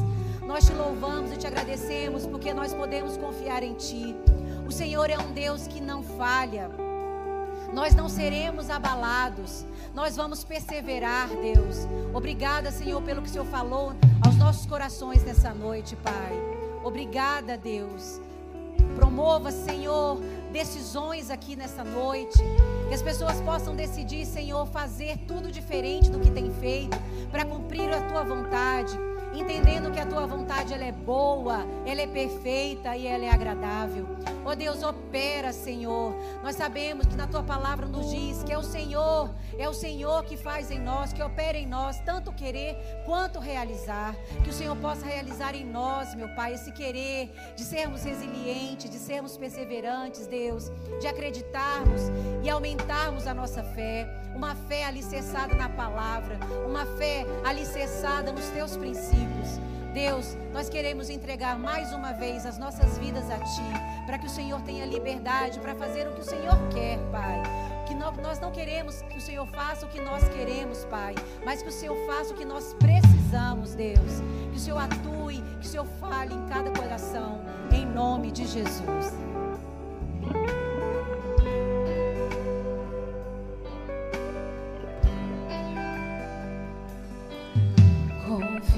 Nós 0.46 0.66
te 0.66 0.72
louvamos 0.72 1.32
e 1.32 1.36
te 1.36 1.46
agradecemos 1.46 2.26
porque 2.26 2.52
nós 2.54 2.72
podemos 2.72 3.16
confiar 3.16 3.62
em 3.62 3.74
Ti. 3.74 4.16
O 4.66 4.72
Senhor 4.72 5.10
é 5.10 5.18
um 5.18 5.32
Deus 5.32 5.66
que 5.66 5.80
não 5.80 6.02
falha. 6.02 6.70
Nós 7.72 7.94
não 7.94 8.08
seremos 8.08 8.70
abalados. 8.70 9.64
Nós 9.94 10.16
vamos 10.16 10.44
perseverar, 10.44 11.28
Deus. 11.28 11.86
Obrigada, 12.14 12.72
Senhor, 12.72 13.02
pelo 13.02 13.22
que 13.22 13.28
o 13.28 13.30
Senhor 13.30 13.46
falou 13.46 13.92
aos 14.24 14.36
nossos 14.36 14.66
corações 14.66 15.22
nessa 15.22 15.52
noite, 15.52 15.94
Pai. 15.96 16.32
Obrigada, 16.82 17.56
Deus. 17.56 18.20
Promova, 18.94 19.50
Senhor, 19.50 20.20
decisões 20.52 21.30
aqui 21.30 21.56
nessa 21.56 21.84
noite. 21.84 22.38
Que 22.88 22.94
as 22.94 23.02
pessoas 23.02 23.40
possam 23.40 23.74
decidir, 23.74 24.24
Senhor, 24.26 24.66
fazer 24.66 25.18
tudo 25.26 25.50
diferente 25.50 26.10
do 26.10 26.18
que 26.18 26.30
tem 26.30 26.50
feito 26.50 26.98
para 27.30 27.44
cumprir 27.44 27.88
a 27.92 28.00
tua 28.08 28.24
vontade 28.24 29.09
entendendo 29.40 29.90
que 29.90 29.98
a 29.98 30.06
tua 30.06 30.26
vontade 30.26 30.74
ela 30.74 30.84
é 30.84 30.92
boa, 30.92 31.66
ela 31.86 32.00
é 32.00 32.06
perfeita 32.06 32.96
e 32.96 33.06
ela 33.06 33.24
é 33.24 33.30
agradável. 33.30 34.06
Oh 34.44 34.54
Deus, 34.54 34.82
opera, 34.82 35.52
Senhor. 35.52 36.14
Nós 36.42 36.56
sabemos 36.56 37.06
que 37.06 37.16
na 37.16 37.26
tua 37.26 37.42
palavra 37.42 37.86
nos 37.86 38.10
diz 38.10 38.42
que 38.42 38.52
é 38.52 38.58
o 38.58 38.62
Senhor, 38.62 39.30
é 39.58 39.68
o 39.68 39.72
Senhor 39.72 40.24
que 40.24 40.36
faz 40.36 40.70
em 40.70 40.78
nós, 40.78 41.12
que 41.12 41.22
opera 41.22 41.56
em 41.56 41.66
nós, 41.66 42.00
tanto 42.00 42.32
querer 42.32 42.76
quanto 43.04 43.38
realizar. 43.38 44.14
Que 44.42 44.50
o 44.50 44.52
Senhor 44.52 44.76
possa 44.76 45.06
realizar 45.06 45.54
em 45.54 45.64
nós, 45.64 46.14
meu 46.14 46.28
Pai, 46.34 46.54
esse 46.54 46.72
querer 46.72 47.32
de 47.56 47.62
sermos 47.62 48.02
resilientes, 48.02 48.90
de 48.90 48.98
sermos 48.98 49.36
perseverantes, 49.36 50.26
Deus, 50.26 50.70
de 51.00 51.06
acreditarmos 51.06 52.02
e 52.42 52.50
aumentarmos 52.50 53.26
a 53.26 53.34
nossa 53.34 53.62
fé, 53.62 54.08
uma 54.34 54.54
fé 54.54 54.84
alicerçada 54.84 55.54
na 55.54 55.68
palavra, 55.68 56.38
uma 56.66 56.86
fé 56.86 57.24
alicerçada 57.44 58.32
nos 58.32 58.46
teus 58.46 58.76
princípios. 58.76 59.58
Deus, 59.92 60.36
nós 60.52 60.68
queremos 60.68 61.10
entregar 61.10 61.58
mais 61.58 61.92
uma 61.92 62.12
vez 62.12 62.46
as 62.46 62.58
nossas 62.58 62.96
vidas 62.98 63.28
a 63.28 63.38
Ti, 63.38 64.06
para 64.06 64.18
que 64.18 64.26
o 64.26 64.30
Senhor 64.30 64.60
tenha 64.62 64.86
liberdade 64.86 65.58
para 65.58 65.74
fazer 65.74 66.06
o 66.06 66.12
que 66.12 66.20
o 66.20 66.24
Senhor 66.24 66.56
quer, 66.72 66.98
Pai. 67.10 67.42
Que 67.86 67.94
nós 67.94 68.38
não 68.38 68.52
queremos 68.52 69.02
que 69.02 69.18
o 69.18 69.20
Senhor 69.20 69.46
faça 69.48 69.84
o 69.84 69.88
que 69.88 70.00
nós 70.00 70.28
queremos, 70.28 70.84
Pai, 70.84 71.14
mas 71.44 71.62
que 71.62 71.68
o 71.68 71.72
Senhor 71.72 71.96
faça 72.06 72.32
o 72.32 72.36
que 72.36 72.44
nós 72.44 72.74
precisamos, 72.74 73.74
Deus. 73.74 74.20
Que 74.52 74.56
o 74.56 74.60
Senhor 74.60 74.78
atue, 74.78 75.42
que 75.60 75.66
o 75.66 75.68
Senhor 75.68 75.86
fale 75.98 76.34
em 76.34 76.46
cada 76.46 76.70
coração, 76.70 77.40
em 77.72 77.84
nome 77.84 78.30
de 78.30 78.46
Jesus. 78.46 79.12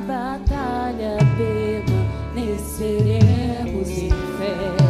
batalha 0.00 1.16
permaneceremos 2.34 3.88
em 3.88 4.10
fé. 4.10 4.85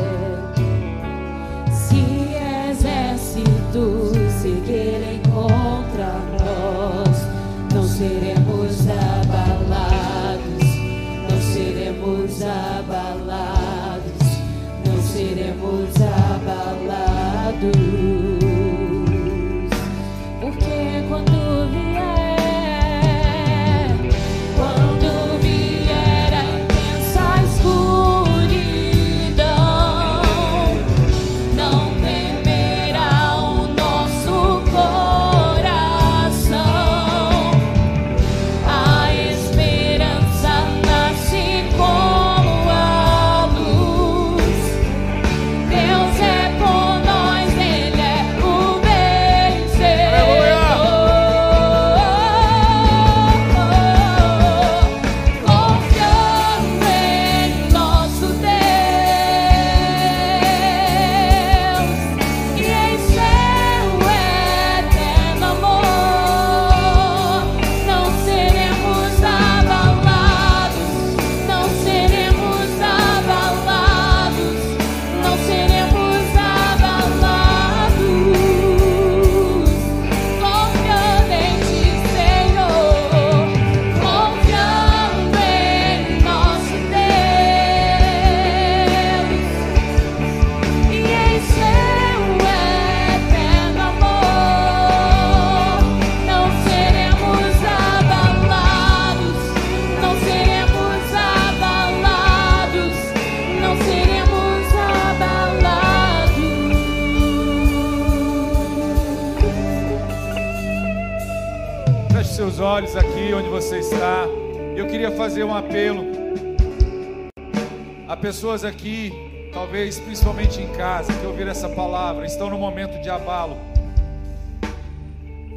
Talvez 119.77 120.01
principalmente 120.01 120.59
em 120.59 120.69
casa, 120.69 121.13
que 121.13 121.27
ouviram 121.27 121.51
essa 121.51 121.69
palavra, 121.69 122.25
estão 122.25 122.49
no 122.49 122.57
momento 122.57 122.99
de 123.03 123.11
abalo. 123.11 123.59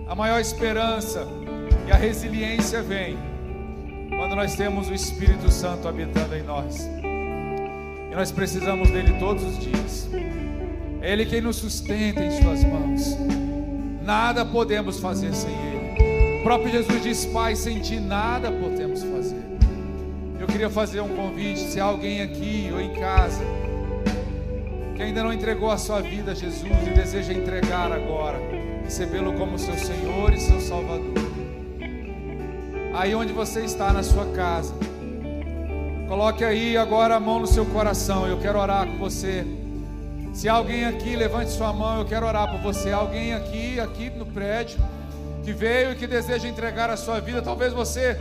A 0.09 0.13
maior 0.13 0.41
esperança 0.41 1.25
e 1.87 1.91
a 1.91 1.95
resiliência 1.95 2.81
vem 2.81 3.17
quando 4.09 4.35
nós 4.35 4.57
temos 4.57 4.89
o 4.89 4.93
Espírito 4.93 5.49
Santo 5.49 5.87
habitando 5.87 6.35
em 6.35 6.43
nós. 6.43 6.85
E 8.11 8.13
nós 8.13 8.29
precisamos 8.29 8.89
dele 8.89 9.17
todos 9.19 9.41
os 9.41 9.57
dias. 9.57 10.09
É 11.01 11.13
ele 11.13 11.25
quem 11.25 11.39
nos 11.39 11.55
sustenta 11.55 12.21
em 12.21 12.41
suas 12.41 12.61
mãos. 12.65 13.17
Nada 14.03 14.43
podemos 14.43 14.99
fazer 14.99 15.33
sem 15.33 15.49
ele. 15.49 16.41
O 16.41 16.43
próprio 16.43 16.69
Jesus 16.69 17.01
diz: 17.01 17.25
Pai, 17.27 17.55
sem 17.55 17.79
ti 17.79 18.01
nada 18.01 18.51
podemos 18.51 19.01
fazer. 19.01 19.45
Eu 20.37 20.47
queria 20.47 20.69
fazer 20.69 20.99
um 20.99 21.15
convite, 21.15 21.61
se 21.61 21.79
há 21.79 21.85
alguém 21.85 22.21
aqui 22.21 22.69
ou 22.73 22.81
em 22.81 22.93
casa 22.95 23.58
que 24.99 25.03
ainda 25.03 25.23
não 25.23 25.31
entregou 25.31 25.71
a 25.71 25.77
sua 25.77 26.01
vida 26.01 26.31
a 26.31 26.35
Jesus 26.35 26.69
e 26.85 26.89
deseja 26.89 27.31
entregar 27.31 27.89
agora, 27.89 28.37
recebê-lo 28.83 29.31
como 29.35 29.57
seu 29.57 29.77
Senhor 29.77 30.33
e 30.33 30.41
seu 30.41 30.59
Salvador. 30.59 31.13
Aí 32.93 33.15
onde 33.15 33.31
você 33.31 33.61
está 33.61 33.93
na 33.93 34.03
sua 34.03 34.25
casa, 34.33 34.73
coloque 36.05 36.43
aí 36.43 36.75
agora 36.75 37.15
a 37.15 37.19
mão 37.19 37.39
no 37.39 37.47
seu 37.47 37.65
coração. 37.67 38.27
Eu 38.27 38.39
quero 38.39 38.59
orar 38.59 38.87
com 38.87 38.97
você. 38.97 39.45
Se 40.33 40.49
alguém 40.49 40.83
aqui, 40.83 41.15
levante 41.15 41.51
sua 41.51 41.71
mão, 41.71 41.99
eu 41.99 42.05
quero 42.05 42.25
orar 42.25 42.51
por 42.51 42.59
você. 42.59 42.91
Alguém 42.91 43.33
aqui, 43.33 43.79
aqui 43.79 44.09
no 44.09 44.25
prédio, 44.25 44.79
que 45.45 45.53
veio 45.53 45.93
e 45.93 45.95
que 45.95 46.07
deseja 46.07 46.45
entregar 46.45 46.89
a 46.89 46.97
sua 46.97 47.21
vida, 47.21 47.41
talvez 47.41 47.71
você 47.71 48.17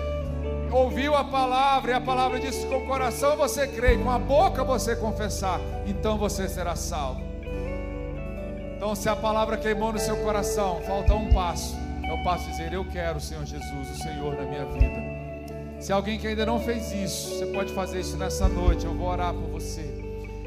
ouviu 0.71 1.15
a 1.15 1.25
palavra 1.25 1.93
e 1.93 1.95
a 1.95 2.01
palavra 2.01 2.39
disse 2.39 2.67
com 2.67 2.79
o 2.79 2.87
coração 2.87 3.37
você 3.37 3.67
crê, 3.67 3.97
com 3.97 4.11
a 4.11 4.19
boca 4.19 4.63
você 4.65 4.95
confessar, 4.95 5.61
então 5.87 6.19
você 6.19 6.49
será 6.49 6.77
salvo. 6.77 7.29
Então, 8.77 8.95
se 8.95 9.09
a 9.09 9.17
palavra 9.17 9.57
queimou 9.57 9.93
no 9.93 9.99
seu 9.99 10.17
coração, 10.19 10.81
falta 10.83 11.13
um 11.13 11.33
passo. 11.33 11.77
É 12.05 12.13
o 12.13 12.23
passo 12.23 12.45
de 12.45 12.53
dizer: 12.53 12.73
Eu 12.73 12.85
quero, 12.85 13.21
Senhor 13.21 13.45
Jesus, 13.45 13.91
o 13.91 14.03
Senhor 14.03 14.37
na 14.37 14.43
minha 14.43 14.65
vida. 14.67 15.19
Se 15.81 15.93
alguém 15.93 16.19
que 16.19 16.29
ainda 16.29 16.47
não 16.47 16.61
fez 16.61 16.93
isso, 16.93 17.31
você 17.31 17.47
pode 17.47 17.73
fazer 17.73 18.01
isso 18.01 18.17
nessa 18.17 18.49
noite. 18.49 18.87
Eu 18.87 18.95
vou 18.95 19.09
orar 19.09 19.35
por 19.35 19.49
você. 19.51 19.85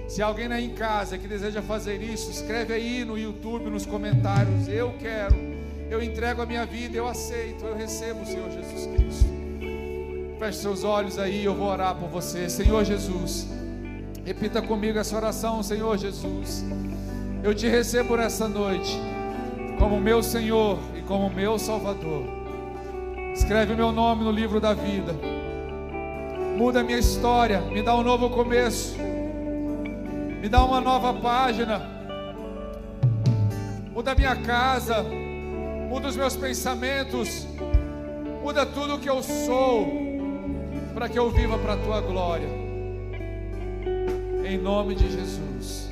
Se 0.07 0.21
alguém 0.21 0.51
aí 0.51 0.65
em 0.65 0.73
casa 0.73 1.17
que 1.17 1.27
deseja 1.27 1.61
fazer 1.61 2.01
isso, 2.01 2.31
escreve 2.31 2.73
aí 2.73 3.03
no 3.03 3.17
YouTube, 3.17 3.69
nos 3.69 3.85
comentários: 3.85 4.67
Eu 4.67 4.93
quero, 4.97 5.35
eu 5.89 6.01
entrego 6.01 6.41
a 6.41 6.45
minha 6.45 6.65
vida, 6.65 6.95
eu 6.97 7.07
aceito, 7.07 7.65
eu 7.65 7.75
recebo 7.75 8.21
o 8.21 8.25
Senhor 8.25 8.49
Jesus 8.49 8.87
Cristo. 8.87 9.40
Feche 10.41 10.57
seus 10.57 10.83
olhos 10.83 11.19
aí, 11.19 11.45
eu 11.45 11.53
vou 11.53 11.67
orar 11.67 11.93
por 11.93 12.09
você. 12.09 12.49
Senhor 12.49 12.83
Jesus, 12.83 13.47
repita 14.25 14.59
comigo 14.59 14.97
essa 14.97 15.15
oração, 15.15 15.61
Senhor 15.61 15.95
Jesus. 15.99 16.65
Eu 17.43 17.53
te 17.53 17.67
recebo 17.67 18.17
nessa 18.17 18.47
noite 18.47 18.99
como 19.77 20.01
meu 20.01 20.23
Senhor 20.23 20.79
e 20.97 21.01
como 21.03 21.29
meu 21.29 21.59
Salvador. 21.59 22.23
Escreve 23.35 23.75
meu 23.75 23.91
nome 23.91 24.23
no 24.23 24.31
livro 24.31 24.59
da 24.59 24.73
vida. 24.73 25.13
Muda 26.57 26.79
a 26.79 26.83
minha 26.83 26.97
história, 26.97 27.61
me 27.61 27.83
dá 27.83 27.95
um 27.95 28.01
novo 28.01 28.27
começo. 28.31 28.97
Me 28.97 30.49
dá 30.49 30.65
uma 30.65 30.81
nova 30.81 31.13
página. 31.13 31.87
Muda 33.93 34.13
a 34.13 34.15
minha 34.15 34.35
casa, 34.37 35.05
muda 35.87 36.07
os 36.07 36.15
meus 36.15 36.35
pensamentos, 36.35 37.45
muda 38.41 38.65
tudo 38.65 38.95
o 38.95 38.99
que 38.99 39.07
eu 39.07 39.21
sou, 39.21 40.00
para 40.93 41.09
que 41.09 41.17
eu 41.17 41.29
viva 41.29 41.57
para 41.57 41.73
a 41.73 41.77
tua 41.77 42.01
glória. 42.01 42.47
Em 44.45 44.57
nome 44.57 44.95
de 44.95 45.09
Jesus. 45.09 45.89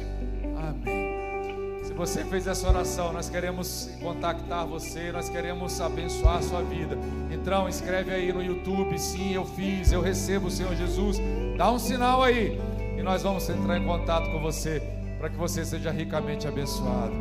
Amém. 0.57 1.79
Se 1.83 1.93
você 1.93 2.23
fez 2.25 2.45
essa 2.45 2.67
oração, 2.67 3.13
nós 3.13 3.29
queremos 3.29 3.89
contactar 4.01 4.65
você, 4.65 5.11
nós 5.11 5.29
queremos 5.29 5.79
abençoar 5.79 6.37
a 6.37 6.41
sua 6.41 6.61
vida. 6.61 6.97
Então, 7.31 7.69
escreve 7.69 8.11
aí 8.11 8.33
no 8.33 8.43
YouTube, 8.43 8.97
sim, 8.99 9.33
eu 9.33 9.45
fiz, 9.45 9.91
eu 9.91 10.01
recebo 10.01 10.47
o 10.47 10.51
Senhor 10.51 10.75
Jesus. 10.75 11.17
Dá 11.57 11.71
um 11.71 11.79
sinal 11.79 12.21
aí 12.21 12.59
e 12.97 13.01
nós 13.01 13.23
vamos 13.23 13.49
entrar 13.49 13.77
em 13.77 13.85
contato 13.85 14.29
com 14.31 14.39
você 14.41 14.81
para 15.17 15.29
que 15.29 15.37
você 15.37 15.63
seja 15.63 15.91
ricamente 15.91 16.47
abençoado. 16.47 17.13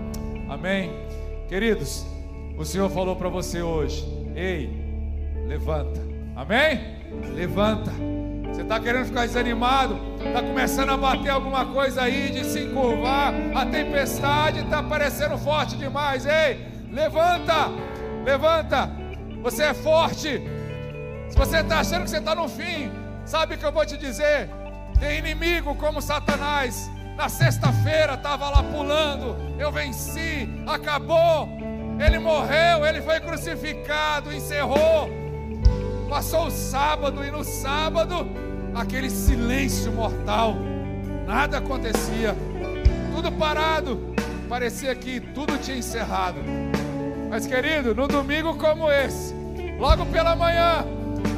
Amém. 0.49 0.91
Queridos, 1.49 2.05
o 2.57 2.65
Senhor 2.65 2.91
falou 2.91 3.15
para 3.15 3.29
você 3.29 3.63
hoje: 3.63 4.05
"Ei, 4.35 4.71
levanta". 5.47 6.01
Amém? 6.35 6.98
Levanta. 7.35 7.93
Você 8.59 8.63
está 8.63 8.81
querendo 8.81 9.07
ficar 9.07 9.27
desanimado? 9.27 9.99
Está 10.25 10.43
começando 10.43 10.91
a 10.91 10.97
bater 10.97 11.31
alguma 11.31 11.67
coisa 11.67 12.03
aí 12.03 12.31
de 12.31 12.45
se 12.45 12.61
encurvar? 12.61 13.33
A 13.55 13.67
tempestade 13.67 14.61
está 14.61 14.83
parecendo 14.83 15.39
forte 15.39 15.77
demais. 15.77 16.27
Ei, 16.27 16.67
levanta! 16.91 17.69
Levanta! 18.25 18.91
Você 19.43 19.63
é 19.63 19.75
forte. 19.75 20.43
Se 21.29 21.37
você 21.37 21.59
está 21.59 21.81
achando 21.81 22.05
que 22.05 22.11
você 22.11 22.19
está 22.19 22.35
no 22.35 22.49
fim, 22.49 22.91
sabe 23.25 23.55
o 23.55 23.59
que 23.59 23.65
eu 23.65 23.73
vou 23.73 23.87
te 23.87 23.97
dizer? 23.97 24.51
Tem 24.99 25.19
inimigo 25.19 25.75
como 25.77 26.03
Satanás 26.03 26.91
Na 27.17 27.29
sexta-feira 27.29 28.15
estava 28.15 28.49
lá 28.49 28.63
pulando, 28.63 29.37
eu 29.59 29.73
venci, 29.73 30.49
acabou. 30.67 31.49
Ele 31.99 32.19
morreu, 32.21 32.87
ele 32.87 33.03
foi 33.03 33.19
crucificado, 33.19 34.33
encerrou. 34.33 35.11
Passou 36.09 36.47
o 36.47 36.51
sábado 36.51 37.23
e 37.23 37.31
no 37.31 37.45
sábado, 37.45 38.27
aquele 38.75 39.11
silêncio 39.11 39.93
mortal. 39.93 40.57
Nada 41.27 41.59
acontecia. 41.59 42.35
Tudo 43.15 43.31
parado. 43.33 44.15
Parecia 44.49 44.95
que 44.95 45.21
tudo 45.21 45.59
tinha 45.59 45.77
encerrado. 45.77 46.39
Mas, 47.29 47.47
querido, 47.47 47.95
no 47.95 48.09
domingo 48.09 48.55
como 48.55 48.91
esse, 48.91 49.35
logo 49.79 50.07
pela 50.07 50.35
manhã, 50.35 50.83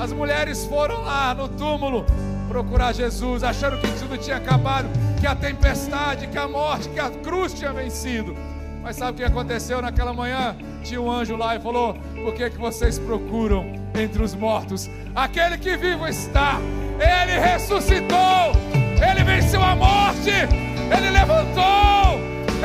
as 0.00 0.12
mulheres 0.12 0.64
foram 0.66 1.02
lá 1.02 1.34
no 1.34 1.48
túmulo 1.48 2.06
procurar 2.48 2.94
Jesus, 2.94 3.42
achando 3.42 3.80
que 3.80 3.88
tudo 3.98 4.16
tinha 4.18 4.36
acabado, 4.36 4.88
que 5.20 5.26
a 5.26 5.34
tempestade, 5.34 6.28
que 6.28 6.38
a 6.38 6.46
morte, 6.46 6.88
que 6.88 7.00
a 7.00 7.10
cruz 7.10 7.52
tinha 7.52 7.72
vencido. 7.72 8.36
Mas 8.82 8.96
sabe 8.96 9.12
o 9.12 9.14
que 9.16 9.24
aconteceu 9.24 9.82
naquela 9.82 10.12
manhã? 10.12 10.56
Tinha 10.82 11.00
um 11.00 11.10
anjo 11.10 11.36
lá 11.36 11.56
e 11.56 11.60
falou: 11.60 11.94
Por 12.24 12.34
que, 12.34 12.50
que 12.50 12.58
vocês 12.58 12.98
procuram 12.98 13.72
entre 13.94 14.22
os 14.22 14.34
mortos? 14.34 14.88
Aquele 15.14 15.58
que 15.58 15.76
vivo 15.76 16.06
está, 16.06 16.58
ele 16.98 17.38
ressuscitou, 17.38 18.52
ele 18.74 19.24
venceu 19.24 19.62
a 19.62 19.74
morte, 19.74 20.30
ele 20.30 21.10
levantou, 21.10 22.18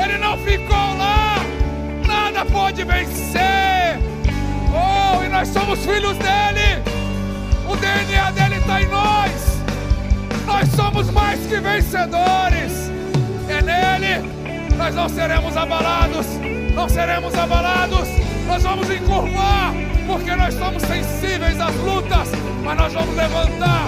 ele 0.03 0.17
não 0.17 0.37
ficou 0.37 0.97
lá, 0.97 1.35
nada 2.07 2.45
pode 2.45 2.83
vencer. 2.83 3.99
Oh, 4.73 5.23
e 5.23 5.29
nós 5.29 5.47
somos 5.49 5.79
filhos 5.79 6.17
dele, 6.17 6.83
o 7.67 7.75
DNA 7.75 8.31
dele 8.31 8.55
está 8.57 8.81
em 8.81 8.87
nós, 8.87 9.61
nós 10.45 10.67
somos 10.69 11.09
mais 11.11 11.39
que 11.47 11.59
vencedores, 11.59 12.91
é 13.47 13.61
nele. 13.61 14.35
Nós 14.77 14.93
não 14.93 15.07
seremos 15.07 15.55
abalados, 15.55 16.25
não 16.76 16.89
seremos 16.89 17.34
abalados, 17.34 18.07
nós 18.47 18.61
vamos 18.61 18.89
encurvar, 18.89 19.73
porque 20.06 20.35
nós 20.35 20.53
somos 20.53 20.84
sensíveis 20.84 21.60
às 21.60 21.73
lutas, 21.76 22.30
mas 22.64 22.77
nós 22.77 22.93
vamos 22.93 23.15
levantar, 23.15 23.88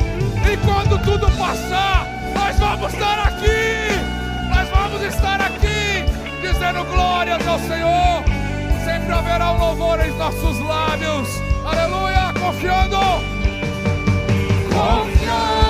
e 0.51 0.57
quando 0.65 0.97
tudo 1.03 1.29
passar, 1.37 2.07
nós 2.33 2.57
vamos 2.57 2.93
estar 2.93 3.27
aqui, 3.27 3.91
nós 4.49 4.69
vamos 4.69 5.01
estar 5.03 5.41
aqui, 5.41 6.05
dizendo 6.41 6.85
glórias 6.85 7.45
ao 7.45 7.59
Senhor, 7.59 8.23
sempre 8.85 9.13
haverá 9.13 9.51
um 9.51 9.57
louvor 9.59 9.99
em 9.99 10.11
nossos 10.13 10.57
lábios, 10.59 11.27
aleluia, 11.65 12.33
confiando, 12.39 12.97
Confiando 14.69 15.66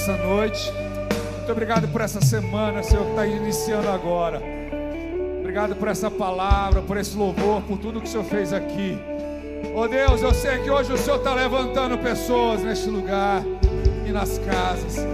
essa 0.00 0.16
noite. 0.16 0.72
Muito 1.36 1.52
obrigado 1.52 1.86
por 1.88 2.00
essa 2.00 2.22
semana, 2.22 2.82
Senhor, 2.82 3.04
que 3.04 3.10
está 3.10 3.26
iniciando 3.26 3.90
agora. 3.90 4.40
Obrigado 5.40 5.76
por 5.76 5.88
essa 5.88 6.10
palavra, 6.10 6.80
por 6.80 6.96
esse 6.96 7.14
louvor, 7.14 7.60
por 7.62 7.78
tudo 7.78 8.00
que 8.00 8.06
o 8.06 8.10
Senhor 8.10 8.24
fez 8.24 8.50
aqui. 8.54 8.98
Oh 9.74 9.86
Deus, 9.86 10.22
eu 10.22 10.32
sei 10.32 10.58
que 10.60 10.70
hoje 10.70 10.90
o 10.90 10.96
Senhor 10.96 11.18
está 11.18 11.34
levantando 11.34 11.98
pessoas 11.98 12.62
neste 12.62 12.88
lugar 12.88 13.44
e 14.06 14.10
nas 14.10 14.38
casas. 14.38 15.04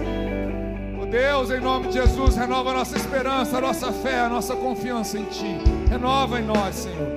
Oh 1.01 1.05
Deus, 1.05 1.51
em 1.51 1.59
nome 1.59 1.87
de 1.87 1.95
Jesus, 1.95 2.37
renova 2.37 2.69
a 2.69 2.73
nossa 2.75 2.95
esperança, 2.95 3.57
a 3.57 3.61
nossa 3.61 3.91
fé, 3.91 4.21
a 4.21 4.29
nossa 4.29 4.55
confiança 4.55 5.19
em 5.19 5.25
Ti. 5.25 5.57
Renova 5.89 6.39
em 6.39 6.43
nós, 6.43 6.75
Senhor. 6.75 7.09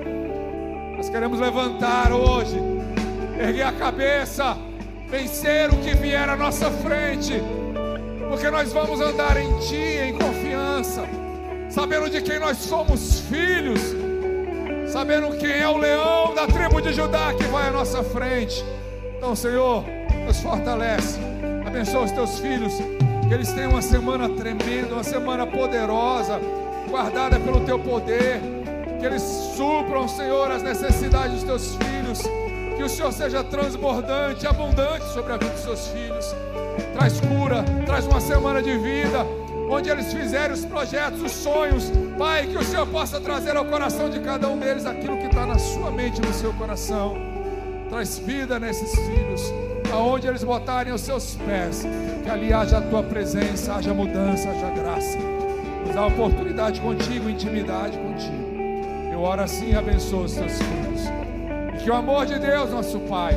Nós 0.97 1.07
queremos 1.07 1.39
levantar 1.39 2.11
hoje, 2.11 2.57
erguer 3.39 3.63
a 3.63 3.71
cabeça, 3.71 4.57
vencer 5.09 5.69
o 5.69 5.77
que 5.77 5.93
vier 5.93 6.27
à 6.27 6.35
nossa 6.35 6.69
frente, 6.69 7.41
porque 8.31 8.49
nós 8.49 8.71
vamos 8.71 9.01
andar 9.01 9.35
em 9.35 9.59
Ti, 9.59 9.75
em 9.75 10.17
confiança, 10.17 11.03
sabendo 11.69 12.09
de 12.09 12.21
quem 12.21 12.39
nós 12.39 12.55
somos 12.59 13.19
filhos, 13.29 13.81
sabendo 14.87 15.35
quem 15.35 15.51
é 15.51 15.67
o 15.67 15.75
leão 15.75 16.33
da 16.33 16.47
tribo 16.47 16.81
de 16.81 16.93
Judá 16.93 17.33
que 17.33 17.43
vai 17.43 17.67
à 17.67 17.71
nossa 17.71 18.01
frente. 18.01 18.63
Então, 19.17 19.35
Senhor, 19.35 19.83
nos 20.25 20.39
fortalece, 20.39 21.19
abençoa 21.67 22.05
os 22.05 22.11
Teus 22.11 22.39
filhos, 22.39 22.73
que 23.27 23.33
eles 23.33 23.51
tenham 23.51 23.71
uma 23.71 23.81
semana 23.81 24.29
tremenda, 24.29 24.93
uma 24.93 25.03
semana 25.03 25.45
poderosa, 25.45 26.39
guardada 26.89 27.37
pelo 27.37 27.59
Teu 27.65 27.79
poder. 27.79 28.39
Que 28.97 29.07
eles 29.07 29.23
supram, 29.57 30.07
Senhor, 30.07 30.49
as 30.49 30.63
necessidades 30.63 31.43
dos 31.43 31.43
teus 31.43 31.75
filhos, 31.75 32.21
que 32.81 32.85
o 32.85 32.89
Senhor 32.89 33.13
seja 33.13 33.43
transbordante, 33.43 34.47
abundante 34.47 35.05
sobre 35.13 35.33
a 35.33 35.37
vida 35.37 35.51
dos 35.51 35.61
seus 35.61 35.87
filhos. 35.89 36.35
Traz 36.95 37.21
cura, 37.21 37.63
traz 37.85 38.07
uma 38.07 38.19
semana 38.19 38.59
de 38.59 38.75
vida, 38.75 39.23
onde 39.69 39.87
eles 39.87 40.11
fizerem 40.11 40.51
os 40.51 40.65
projetos, 40.65 41.21
os 41.21 41.31
sonhos, 41.31 41.91
Pai, 42.17 42.47
que 42.47 42.57
o 42.57 42.63
Senhor 42.63 42.87
possa 42.87 43.21
trazer 43.21 43.55
ao 43.55 43.65
coração 43.65 44.09
de 44.09 44.19
cada 44.19 44.47
um 44.47 44.57
deles 44.57 44.87
aquilo 44.87 45.15
que 45.17 45.27
está 45.27 45.45
na 45.45 45.59
sua 45.59 45.91
mente, 45.91 46.19
no 46.21 46.33
seu 46.33 46.51
coração. 46.53 47.15
Traz 47.87 48.17
vida 48.17 48.59
nesses 48.59 48.95
filhos, 48.95 49.53
aonde 49.93 50.25
eles 50.25 50.43
botarem 50.43 50.91
os 50.91 51.01
seus 51.01 51.35
pés, 51.35 51.85
que 52.23 52.29
ali 52.31 52.51
haja 52.51 52.79
a 52.79 52.81
tua 52.81 53.03
presença, 53.03 53.75
haja 53.75 53.93
mudança, 53.93 54.49
haja 54.49 54.69
graça. 54.71 55.19
Nos 55.85 55.93
dá 55.93 56.07
oportunidade 56.07 56.81
contigo, 56.81 57.29
intimidade 57.29 57.95
contigo. 57.95 59.13
Eu 59.13 59.21
oro 59.21 59.43
assim 59.43 59.69
e 59.69 59.75
abençoo 59.75 60.23
os 60.23 60.33
teus 60.33 60.53
filhos. 60.53 61.20
Que 61.83 61.89
o 61.89 61.95
amor 61.95 62.27
de 62.27 62.37
Deus, 62.37 62.69
nosso 62.69 62.99
Pai, 63.01 63.33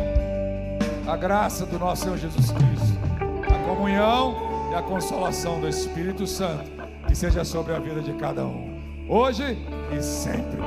a 1.07 1.17
graça 1.17 1.65
do 1.65 1.79
nosso 1.79 2.05
Senhor 2.05 2.19
Jesus 2.19 2.51
Cristo, 2.51 2.99
a 3.43 3.69
comunhão 3.69 4.71
e 4.71 4.75
a 4.75 4.83
consolação 4.83 5.61
do 5.61 5.69
Espírito 5.69 6.27
Santo, 6.27 6.71
que 7.07 7.15
seja 7.15 7.43
sobre 7.43 7.75
a 7.75 7.79
vida 7.79 8.03
de 8.03 8.13
cada 8.15 8.45
um, 8.45 9.07
hoje 9.09 9.59
e 9.91 10.03
sempre. 10.03 10.61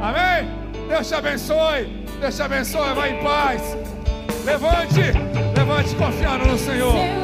Amém? 0.00 0.48
Deus 0.88 1.06
te 1.06 1.14
abençoe. 1.14 2.06
Deus 2.18 2.34
te 2.34 2.42
abençoe. 2.42 2.94
Vai 2.94 3.18
em 3.18 3.22
paz. 3.22 3.76
Levante, 4.44 5.00
levante 5.54 5.94
confiando 5.96 6.46
no 6.46 6.56
Senhor. 6.56 7.17